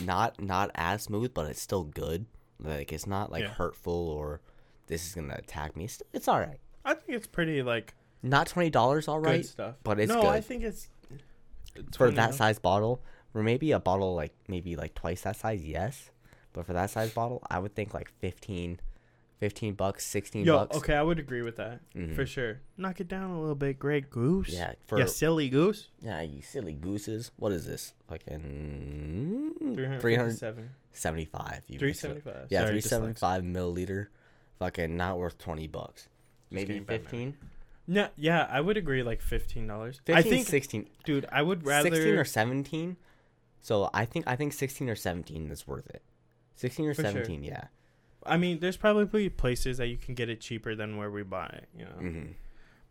Not 0.00 0.40
not 0.40 0.70
as 0.74 1.02
smooth, 1.02 1.34
but 1.34 1.50
it's 1.50 1.60
still 1.60 1.84
good. 1.84 2.26
Like 2.60 2.92
it's 2.92 3.06
not 3.06 3.32
like 3.32 3.42
Yeah. 3.42 3.48
hurtful 3.54 3.92
or 4.10 4.40
this 4.86 5.06
is 5.06 5.14
gonna 5.14 5.34
attack 5.34 5.76
me. 5.76 5.84
It's, 5.84 6.02
it's 6.12 6.28
all 6.28 6.38
right. 6.40 6.60
I 6.84 6.94
think 6.94 7.16
it's 7.16 7.26
pretty 7.26 7.62
like 7.62 7.94
Not 8.22 8.46
twenty 8.46 8.70
dollars, 8.70 9.08
All 9.08 9.18
right, 9.18 9.38
good 9.42 9.46
stuff. 9.48 9.74
but 9.82 9.98
it's 9.98 10.12
no, 10.12 10.20
good 10.22 10.30
I 10.30 10.40
think 10.40 10.62
it's 10.62 10.88
for 11.96 12.10
that 12.10 12.34
size 12.34 12.58
bottle, 12.58 13.02
or 13.34 13.42
maybe 13.42 13.72
a 13.72 13.80
bottle 13.80 14.14
like 14.14 14.32
maybe 14.48 14.76
like 14.76 14.94
twice 14.94 15.22
that 15.22 15.36
size, 15.36 15.64
yes. 15.64 16.10
But 16.52 16.66
for 16.66 16.72
that 16.72 16.90
size 16.90 17.12
bottle, 17.12 17.42
I 17.48 17.60
would 17.60 17.74
think 17.74 17.94
like 17.94 18.10
15, 18.18 18.80
15 19.38 19.74
bucks, 19.74 20.04
16 20.06 20.44
Yo, 20.44 20.58
bucks. 20.58 20.76
Okay, 20.76 20.94
I 20.94 21.02
would 21.02 21.18
agree 21.18 21.42
with 21.42 21.56
that 21.56 21.80
mm-hmm. 21.94 22.14
for 22.14 22.26
sure. 22.26 22.60
Knock 22.76 23.00
it 23.00 23.08
down 23.08 23.30
a 23.30 23.40
little 23.40 23.54
bit, 23.54 23.78
great 23.78 24.10
goose. 24.10 24.48
Yeah, 24.48 24.72
for 24.86 24.98
yeah, 24.98 25.06
silly 25.06 25.48
goose. 25.48 25.88
Yeah, 26.00 26.20
you 26.22 26.42
silly 26.42 26.72
gooses. 26.72 27.30
What 27.36 27.52
is 27.52 27.66
this? 27.66 27.94
Fucking 28.08 29.54
375. 29.76 31.64
375. 31.64 32.46
Yeah, 32.50 32.66
Sorry, 32.66 32.80
375 32.80 33.42
milliliter. 33.44 34.08
Fucking 34.58 34.96
not 34.96 35.18
worth 35.18 35.38
20 35.38 35.68
bucks. 35.68 36.08
Maybe 36.50 36.80
15. 36.80 37.36
No, 37.90 38.06
yeah, 38.16 38.46
I 38.48 38.60
would 38.60 38.76
agree. 38.76 39.02
Like 39.02 39.20
fifteen 39.20 39.66
dollars. 39.66 40.00
I 40.06 40.22
think 40.22 40.46
sixteen, 40.46 40.86
dude. 41.04 41.26
I 41.32 41.42
would 41.42 41.66
rather 41.66 41.90
sixteen 41.90 42.14
or 42.14 42.24
seventeen. 42.24 42.96
So 43.62 43.90
I 43.92 44.04
think 44.04 44.28
I 44.28 44.36
think 44.36 44.52
sixteen 44.52 44.88
or 44.88 44.94
seventeen 44.94 45.50
is 45.50 45.66
worth 45.66 45.90
it. 45.90 46.00
Sixteen 46.54 46.86
or 46.86 46.94
seventeen, 46.94 47.42
sure. 47.42 47.52
yeah. 47.52 47.64
I 48.24 48.36
mean, 48.36 48.60
there's 48.60 48.76
probably 48.76 49.28
places 49.28 49.78
that 49.78 49.88
you 49.88 49.96
can 49.96 50.14
get 50.14 50.28
it 50.28 50.40
cheaper 50.40 50.76
than 50.76 50.98
where 50.98 51.10
we 51.10 51.24
buy 51.24 51.46
it. 51.46 51.68
You 51.76 51.84
know. 51.86 52.00
Mm-hmm. 52.00 52.32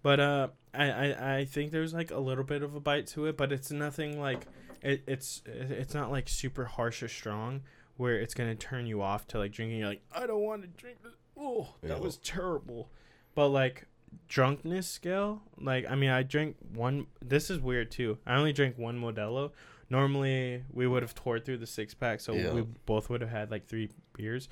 But 0.01 0.19
uh, 0.19 0.47
I, 0.73 0.91
I 0.91 1.35
I 1.37 1.45
think 1.45 1.71
there's 1.71 1.93
like 1.93 2.11
a 2.11 2.19
little 2.19 2.43
bit 2.43 2.61
of 2.61 2.75
a 2.75 2.81
bite 2.81 3.07
to 3.07 3.25
it, 3.27 3.37
but 3.37 3.53
it's 3.53 3.71
nothing 3.71 4.19
like 4.19 4.47
it, 4.81 5.03
it's 5.07 5.41
it's 5.45 5.93
not 5.93 6.11
like 6.11 6.27
super 6.27 6.65
harsh 6.65 7.01
or 7.01 7.07
strong 7.07 7.61
where 7.95 8.19
it's 8.19 8.33
gonna 8.33 8.55
turn 8.55 8.85
you 8.85 9.01
off 9.01 9.27
to 9.27 9.37
like 9.37 9.53
drinking. 9.53 9.77
You're 9.79 9.87
like, 9.87 10.01
I 10.11 10.27
don't 10.27 10.41
want 10.41 10.63
to 10.63 10.67
drink 10.67 10.97
this. 11.03 11.13
Oh, 11.37 11.75
that 11.83 11.99
Ew. 11.99 12.03
was 12.03 12.17
terrible. 12.17 12.89
But 13.33 13.47
like 13.47 13.85
drunkenness 14.27 14.87
scale, 14.87 15.41
like 15.59 15.85
I 15.89 15.95
mean, 15.95 16.09
I 16.09 16.23
drank 16.23 16.55
one. 16.73 17.07
This 17.23 17.49
is 17.49 17.59
weird 17.59 17.91
too. 17.91 18.17
I 18.25 18.35
only 18.35 18.53
drank 18.53 18.77
one 18.77 18.99
Modelo. 18.99 19.51
Normally, 19.89 20.63
we 20.71 20.85
would 20.87 21.01
have 21.01 21.15
tore 21.15 21.39
through 21.39 21.57
the 21.57 21.65
six 21.67 21.93
pack, 21.95 22.19
so 22.19 22.33
Yeah. 22.33 22.53
we 22.53 22.61
both 22.85 23.09
would 23.09 23.21
have 23.21 23.29
had 23.31 23.49
like 23.51 23.65
three 23.67 23.89
beers. 24.13 24.47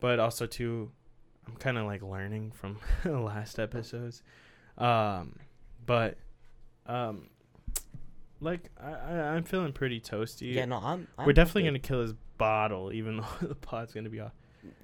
But 0.00 0.18
also 0.20 0.46
too, 0.46 0.90
I'm 1.46 1.54
kind 1.56 1.78
of 1.78 1.86
like 1.86 2.02
learning 2.02 2.52
from 2.52 2.78
the 3.04 3.18
last 3.20 3.58
episodes. 3.58 4.22
Um, 4.76 5.36
but 5.86 6.16
um, 6.86 7.28
like 8.40 8.70
I, 8.82 8.90
I 8.92 9.14
I'm 9.34 9.44
feeling 9.44 9.72
pretty 9.72 10.00
toasty. 10.00 10.54
Yeah, 10.54 10.64
no, 10.64 10.76
I'm. 10.78 11.06
I'm 11.18 11.26
We're 11.26 11.32
definitely 11.32 11.62
good. 11.62 11.68
gonna 11.68 11.78
kill 11.80 12.02
his 12.02 12.14
bottle, 12.36 12.92
even 12.92 13.16
though 13.40 13.46
the 13.48 13.54
pod's 13.54 13.92
gonna 13.92 14.08
be 14.08 14.20
off. 14.20 14.32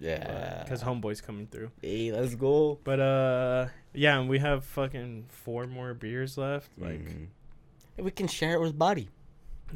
Yeah. 0.00 0.62
because 0.62 0.82
homeboy's 0.82 1.20
coming 1.20 1.46
through. 1.48 1.70
Hey, 1.82 2.10
let's 2.12 2.34
go. 2.36 2.78
But 2.84 3.00
uh, 3.00 3.66
yeah, 3.94 4.18
and 4.18 4.28
we 4.28 4.38
have 4.40 4.64
fucking 4.64 5.26
four 5.28 5.66
more 5.66 5.94
beers 5.94 6.36
left. 6.36 6.70
Like, 6.78 7.00
Mhm. 7.04 7.28
We 7.96 8.10
can 8.10 8.26
share 8.26 8.54
it 8.54 8.60
with 8.60 8.76
Buddy. 8.78 9.08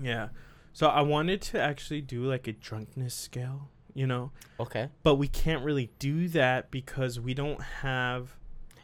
yeah. 0.02 0.28
So 0.72 0.86
I 0.88 1.02
wanted 1.02 1.40
to 1.42 1.60
actually 1.60 2.00
do 2.02 2.24
like 2.24 2.46
a 2.46 2.52
drunkenness 2.52 3.14
scale, 3.14 3.68
you 3.94 4.06
know, 4.06 4.32
Okay. 4.60 4.88
but 5.02 5.16
we 5.16 5.26
can't 5.28 5.64
really 5.64 5.90
do 5.98 6.28
that 6.28 6.70
because 6.70 7.18
we 7.18 7.34
don't 7.34 7.60
have 7.82 8.36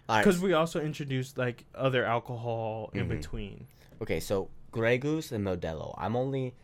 All 0.09 0.16
right. 0.16 0.24
because 0.24 0.40
we 0.40 0.52
also 0.52 0.81
introduced 0.81 1.36
like 1.39 1.65
other 1.74 2.05
alcohol 2.05 2.90
in 2.94 3.06
Mhm. 3.06 3.09
between. 3.11 3.66
Okay, 4.02 4.19
so 4.20 4.51
Grey 4.73 4.98
Goose 4.98 5.31
and 5.31 5.44
Modelo. 5.47 5.94
I'm 5.98 6.16
only, 6.16 6.55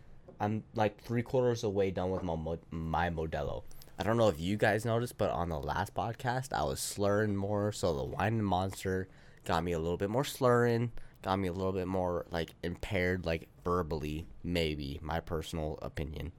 I'm 0.40 0.64
like 0.74 1.00
three 1.00 1.22
quarters 1.22 1.62
away 1.62 1.90
done 1.92 2.10
with 2.10 2.22
my 2.22 2.34
Mo- 2.34 2.58
my 2.70 3.08
Modelo. 3.10 3.62
I 4.00 4.02
don't 4.02 4.16
know 4.16 4.28
if 4.28 4.40
you 4.40 4.56
guys 4.56 4.86
noticed, 4.86 5.18
but 5.18 5.28
on 5.30 5.50
the 5.50 5.58
last 5.58 5.92
podcast, 5.92 6.54
I 6.54 6.64
was 6.64 6.80
slurring 6.80 7.36
more. 7.36 7.70
So 7.70 7.94
the 7.94 8.04
wine 8.04 8.42
monster 8.42 9.08
got 9.44 9.62
me 9.62 9.72
a 9.72 9.78
little 9.78 9.98
bit 9.98 10.08
more 10.08 10.24
slurring, 10.24 10.92
got 11.20 11.38
me 11.38 11.48
a 11.48 11.52
little 11.52 11.72
bit 11.72 11.86
more 11.86 12.24
like 12.30 12.54
impaired, 12.62 13.26
like 13.26 13.48
verbally, 13.62 14.26
maybe 14.42 14.98
my 15.02 15.20
personal 15.20 15.78
opinion. 15.82 16.32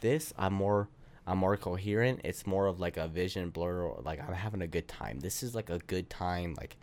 This, 0.00 0.32
I'm 0.38 0.54
more, 0.54 0.88
I'm 1.26 1.36
more 1.36 1.58
coherent. 1.58 2.22
It's 2.24 2.46
more 2.46 2.66
of 2.66 2.80
like 2.80 2.96
a 2.96 3.08
vision 3.08 3.50
blur, 3.50 3.92
like 4.02 4.26
I'm 4.26 4.32
having 4.32 4.62
a 4.62 4.66
good 4.66 4.88
time. 4.88 5.20
This 5.20 5.42
is 5.42 5.54
like 5.54 5.68
a 5.68 5.80
good 5.80 6.08
time, 6.08 6.54
like 6.56 6.78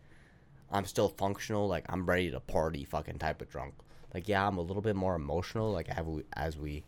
I'm 0.72 0.86
still 0.86 1.10
functional, 1.10 1.68
like 1.68 1.86
I'm 1.90 2.06
ready 2.06 2.30
to 2.30 2.40
party, 2.40 2.84
fucking 2.84 3.18
type 3.18 3.42
of 3.42 3.50
drunk. 3.50 3.74
Like 4.14 4.28
yeah, 4.28 4.46
I'm 4.46 4.60
a 4.60 4.62
little 4.62 4.84
bit 4.84 4.96
more 4.96 5.16
emotional, 5.16 5.72
like 5.72 5.90
as 6.34 6.56
we, 6.56 6.84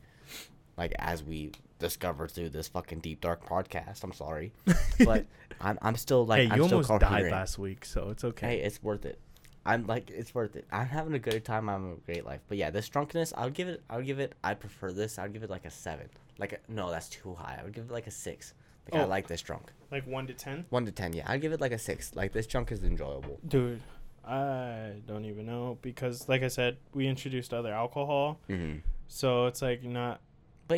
like 0.77 0.93
as 0.99 1.23
we 1.23 1.53
discovered 1.81 2.31
through 2.31 2.49
this 2.51 2.67
fucking 2.69 2.99
deep 2.99 3.19
dark 3.21 3.45
podcast. 3.45 4.03
I'm 4.03 4.13
sorry, 4.13 4.53
but 5.05 5.25
I'm 5.59 5.77
I'm 5.81 5.95
still 5.97 6.25
like 6.25 6.41
hey, 6.43 6.49
I'm 6.51 6.57
you 6.59 6.65
still 6.67 6.77
almost 6.83 7.01
died 7.01 7.31
last 7.31 7.57
week, 7.59 7.83
so 7.85 8.09
it's 8.09 8.23
okay. 8.23 8.57
Hey, 8.57 8.61
it's 8.63 8.81
worth 8.81 9.05
it. 9.05 9.19
I'm 9.65 9.85
like 9.85 10.09
it's 10.09 10.33
worth 10.33 10.55
it. 10.55 10.65
I'm 10.71 10.87
having 10.87 11.13
a 11.13 11.19
good 11.19 11.43
time. 11.45 11.69
I'm 11.69 11.81
having 11.81 11.97
a 11.97 12.05
great 12.05 12.25
life. 12.25 12.41
But 12.47 12.57
yeah, 12.57 12.69
this 12.69 12.87
drunkenness, 12.89 13.33
I'll 13.37 13.49
give 13.49 13.67
it. 13.67 13.83
I'll 13.89 14.01
give 14.01 14.19
it. 14.19 14.33
I 14.43 14.53
prefer 14.53 14.91
this. 14.91 15.19
I'd 15.19 15.33
give 15.33 15.43
it 15.43 15.49
like 15.49 15.65
a 15.65 15.69
seven. 15.71 16.09
Like 16.39 16.53
a, 16.53 16.57
no, 16.71 16.89
that's 16.89 17.09
too 17.09 17.35
high. 17.35 17.57
I 17.59 17.63
would 17.63 17.73
give 17.73 17.85
it 17.85 17.91
like 17.91 18.07
a 18.07 18.11
six. 18.11 18.53
Like 18.91 19.01
I 19.01 19.03
Oh. 19.05 19.07
like 19.07 19.27
this 19.27 19.41
drunk. 19.41 19.71
Like 19.91 20.07
one 20.07 20.25
to 20.27 20.33
ten, 20.33 20.65
One 20.69 20.85
to 20.85 20.91
ten. 20.91 21.13
Yeah, 21.13 21.25
I'd 21.27 21.41
give 21.41 21.51
it 21.51 21.61
like 21.61 21.73
a 21.73 21.77
six. 21.77 22.15
Like 22.15 22.31
this 22.31 22.47
drunk 22.47 22.71
is 22.71 22.83
enjoyable. 22.83 23.39
dude. 23.47 23.81
I 24.23 24.93
don't 25.07 25.25
even 25.25 25.45
know 25.47 25.77
because, 25.81 26.29
like 26.29 26.43
I 26.43 26.47
said, 26.47 26.77
we 26.93 27.07
introduced 27.07 27.53
other 27.53 27.73
alcohol, 27.73 28.39
Mm-hmm. 28.49 28.79
so 29.07 29.47
it's 29.47 29.61
like 29.61 29.83
not. 29.83 30.21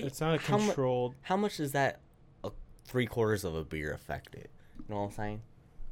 But 0.02 0.04
It's 0.08 0.22
not 0.22 0.36
a 0.36 0.38
how 0.40 0.58
mu- 0.58 0.66
controlled. 0.68 1.16
How 1.22 1.38
much 1.38 1.58
does 1.58 1.72
that 1.74 2.00
uh, 2.44 2.50
three 2.86 3.06
quarters 3.06 3.44
of 3.44 3.56
a 3.56 3.64
beer 3.64 3.94
affect 3.94 4.36
it? 4.36 4.50
You 4.78 4.86
know 4.90 5.02
what 5.02 5.08
I'm 5.08 5.12
saying? 5.12 5.42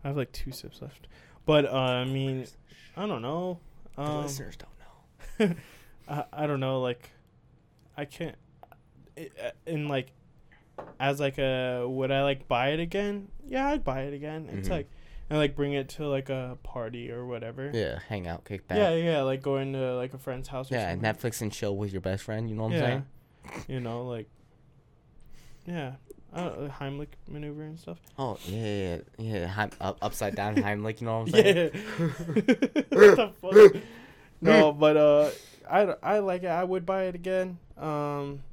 I 0.03 0.07
have 0.09 0.17
like 0.17 0.31
two 0.31 0.51
sips 0.51 0.81
left, 0.81 1.07
but 1.45 1.65
uh, 1.65 1.71
I 1.75 2.05
mean, 2.05 2.45
I 2.97 3.05
don't 3.07 3.21
know. 3.21 3.59
The 3.95 4.01
Um, 4.03 4.21
listeners 4.23 4.55
don't 4.57 5.49
know. 5.49 5.55
I, 6.07 6.25
I 6.33 6.47
don't 6.47 6.59
know 6.59 6.81
like 6.81 7.09
i 7.97 8.05
can't 8.05 8.35
uh, 9.17 9.21
in 9.65 9.87
like 9.87 10.11
as 10.99 11.19
like 11.19 11.37
a 11.37 11.85
would 11.87 12.09
i 12.11 12.23
like 12.23 12.47
buy 12.47 12.69
it 12.69 12.79
again 12.79 13.27
yeah 13.45 13.69
i'd 13.69 13.83
buy 13.83 14.03
it 14.03 14.13
again 14.13 14.49
it's 14.51 14.67
Mhm. 14.67 14.71
like 14.71 14.89
and 15.29 15.37
like 15.39 15.55
bring 15.55 15.73
it 15.73 15.89
to 15.89 16.07
like 16.07 16.29
a 16.29 16.57
party 16.63 17.11
or 17.11 17.25
whatever 17.25 17.69
Yeah, 17.73 17.99
hang 18.09 18.27
out, 18.27 18.45
kick 18.45 18.67
back. 18.67 18.77
yeah 18.77 18.93
yeah 18.95 19.21
like 19.21 19.41
going 19.41 19.73
to 19.73 19.95
like 19.95 20.13
a 20.13 20.17
friend's 20.17 20.47
house 20.47 20.71
or 20.71 20.75
yeah, 20.75 20.91
something. 20.91 21.13
Netflix 21.13 21.41
and 21.41 21.51
chill 21.51 21.75
with 21.77 21.91
your 21.91 22.01
best 22.01 22.23
friend. 22.23 22.49
You 22.49 22.55
know 22.55 22.63
what 22.63 22.69
I'm 22.73 22.73
yeah 22.75 22.79
saying? 22.81 23.05
You 23.67 23.79
know 23.79 24.05
like 24.05 24.27
yeah 25.65 25.93
uh, 26.33 26.69
Heimlich 26.79 27.09
maneuver 27.27 27.63
and 27.63 27.77
stuff. 27.77 27.99
Oh 28.17 28.37
yeah, 28.45 28.63
yeah, 28.63 28.97
yeah. 29.17 29.47
Heim, 29.47 29.71
up, 29.81 29.97
upside 30.01 30.35
down 30.35 30.55
Heimlich. 30.63 31.01
You 31.01 31.07
know 31.07 31.19
what 31.19 31.27
I'm 31.27 31.33
saying? 31.33 31.71
Yeah. 31.73 32.07
what 32.89 33.15
the 33.15 33.31
fuck? 33.41 33.81
No, 34.41 34.71
but 34.79 34.97
uh, 34.97 35.29
I, 35.69 35.95
I 36.01 36.19
like 36.19 36.43
it. 36.43 36.47
I 36.47 36.63
would 36.63 36.85
buy 36.85 37.03
it 37.03 37.15
again. 37.15 37.57
Um, 37.77 38.43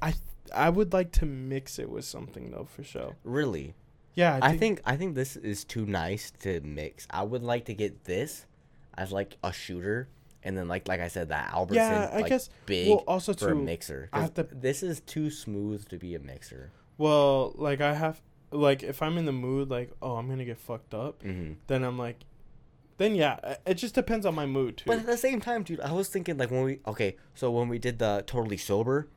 I 0.00 0.14
I 0.54 0.70
would 0.70 0.92
like 0.92 1.12
to 1.12 1.26
mix 1.26 1.78
it 1.78 1.90
with 1.90 2.04
something 2.04 2.50
though 2.50 2.68
for 2.70 2.82
sure. 2.82 3.16
Really? 3.24 3.74
Yeah, 4.14 4.38
I 4.42 4.56
think 4.56 4.80
I 4.84 4.96
think 4.96 5.14
this 5.14 5.36
is 5.36 5.64
too 5.64 5.86
nice 5.86 6.32
to 6.42 6.60
mix. 6.60 7.06
I 7.10 7.22
would 7.22 7.42
like 7.42 7.64
to 7.66 7.74
get 7.74 8.04
this 8.04 8.46
as 8.96 9.12
like 9.12 9.36
a 9.42 9.52
shooter, 9.52 10.08
and 10.42 10.56
then 10.56 10.68
like 10.68 10.88
like 10.88 11.00
I 11.00 11.08
said, 11.08 11.28
that 11.28 11.52
Albertson. 11.52 11.84
Yeah, 11.84 12.10
I 12.12 12.20
like, 12.20 12.28
guess. 12.30 12.48
big 12.66 12.88
well, 12.88 13.04
also 13.06 13.32
for 13.34 13.50
a 13.50 13.52
too. 13.54 13.62
mixer. 13.62 14.08
I 14.12 14.22
have 14.22 14.34
to- 14.34 14.48
This 14.50 14.82
is 14.82 15.00
too 15.00 15.30
smooth 15.30 15.88
to 15.88 15.98
be 15.98 16.14
a 16.14 16.18
mixer. 16.18 16.72
Well, 16.98 17.52
like 17.56 17.80
I 17.80 17.94
have, 17.94 18.20
like 18.50 18.82
if 18.82 19.02
I'm 19.02 19.16
in 19.18 19.24
the 19.24 19.32
mood, 19.32 19.70
like 19.70 19.90
oh 20.02 20.16
I'm 20.16 20.28
gonna 20.28 20.44
get 20.44 20.58
fucked 20.58 20.94
up, 20.94 21.22
hmm 21.22 21.52
then 21.66 21.82
I'm 21.84 21.98
like, 21.98 22.24
then 22.98 23.14
yeah, 23.14 23.56
it 23.66 23.74
just 23.74 23.94
depends 23.94 24.26
on 24.26 24.34
my 24.34 24.46
mood 24.46 24.76
too. 24.78 24.84
But 24.86 24.98
at 25.00 25.06
the 25.06 25.16
same 25.16 25.40
time, 25.40 25.62
dude, 25.62 25.80
I 25.80 25.92
was 25.92 26.08
thinking 26.08 26.36
like 26.36 26.50
when 26.50 26.62
we 26.64 26.80
okay, 26.86 27.16
so 27.34 27.50
when 27.50 27.68
we 27.68 27.78
did 27.78 27.98
the 27.98 28.22
totally 28.26 28.56
sober, 28.58 29.08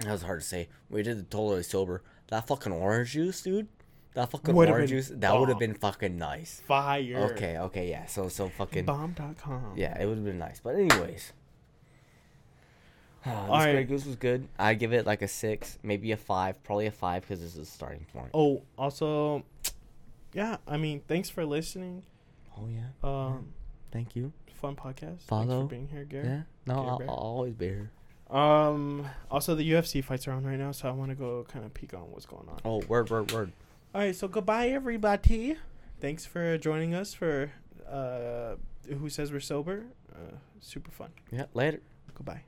that 0.00 0.12
was 0.12 0.22
hard 0.22 0.40
to 0.40 0.46
say. 0.46 0.68
When 0.88 0.98
we 0.98 1.02
did 1.02 1.18
the 1.18 1.22
totally 1.24 1.62
sober. 1.62 2.02
That 2.28 2.46
fucking 2.46 2.72
orange 2.72 3.12
juice, 3.12 3.42
dude. 3.42 3.68
That 4.14 4.30
fucking 4.30 4.54
Would've 4.54 4.74
orange 4.74 4.90
juice. 4.90 5.08
That 5.14 5.38
would 5.38 5.48
have 5.48 5.58
been 5.58 5.74
fucking 5.74 6.18
nice. 6.18 6.62
Fire. 6.66 7.30
Okay, 7.32 7.56
okay, 7.58 7.88
yeah. 7.88 8.06
So 8.06 8.28
so 8.28 8.48
fucking 8.50 8.84
Bomb.com. 8.84 9.72
yeah, 9.76 9.98
it 10.00 10.06
would 10.06 10.16
have 10.18 10.24
been 10.24 10.38
nice. 10.38 10.60
But 10.60 10.74
anyways. 10.76 11.32
this 13.24 13.32
Alright. 13.32 13.74
Grey 13.74 13.84
Goose 13.84 14.04
was 14.04 14.16
good. 14.16 14.48
I 14.58 14.74
give 14.74 14.92
it 14.92 15.06
like 15.06 15.22
a 15.22 15.28
six, 15.28 15.78
maybe 15.82 16.12
a 16.12 16.16
five, 16.16 16.62
probably 16.64 16.86
a 16.86 16.90
five 16.90 17.22
because 17.22 17.40
this 17.40 17.52
is 17.52 17.58
a 17.68 17.70
starting 17.70 18.04
point. 18.12 18.30
Oh, 18.34 18.62
also, 18.76 19.44
yeah. 20.34 20.56
I 20.66 20.76
mean, 20.76 21.00
thanks 21.08 21.30
for 21.30 21.44
listening. 21.46 22.02
Oh 22.58 22.68
yeah, 22.68 22.88
Um, 23.08 23.54
thank 23.92 24.14
you. 24.14 24.32
fun 24.60 24.76
podcast. 24.76 25.20
Thanks 25.26 25.52
for 25.52 25.64
being 25.64 25.88
here, 25.88 26.04
Gary. 26.04 26.26
Yeah, 26.26 26.42
no, 26.66 26.74
Okay, 26.80 26.88
I'll, 26.90 26.98
Bear. 26.98 27.08
I'll 27.08 27.14
always 27.16 27.54
be 27.54 27.66
here. 27.66 27.90
Um. 28.30 29.06
Also, 29.30 29.54
the 29.54 29.70
UFC 29.72 30.02
fights 30.04 30.26
are 30.28 30.32
on 30.32 30.44
right 30.44 30.58
now, 30.58 30.72
so 30.72 30.88
I 30.88 30.92
want 30.92 31.10
to 31.10 31.14
go 31.14 31.44
kind 31.48 31.64
of 31.64 31.72
peek 31.74 31.94
on 31.94 32.10
what's 32.10 32.26
going 32.26 32.48
on. 32.48 32.60
Oh, 32.64 32.80
word, 32.88 33.08
word, 33.10 33.30
word. 33.32 33.52
All 33.94 34.00
right. 34.00 34.16
So 34.16 34.26
goodbye, 34.26 34.68
everybody. 34.68 35.58
Thanks 36.00 36.24
for 36.24 36.56
joining 36.56 36.94
us 36.94 37.12
for 37.12 37.52
uh, 37.88 38.54
who 38.88 39.10
says 39.10 39.30
we're 39.30 39.40
sober. 39.40 39.84
Uh, 40.14 40.36
super 40.60 40.90
fun. 40.90 41.10
Yeah, 41.30 41.44
later. 41.52 41.80
Goodbye. 42.14 42.42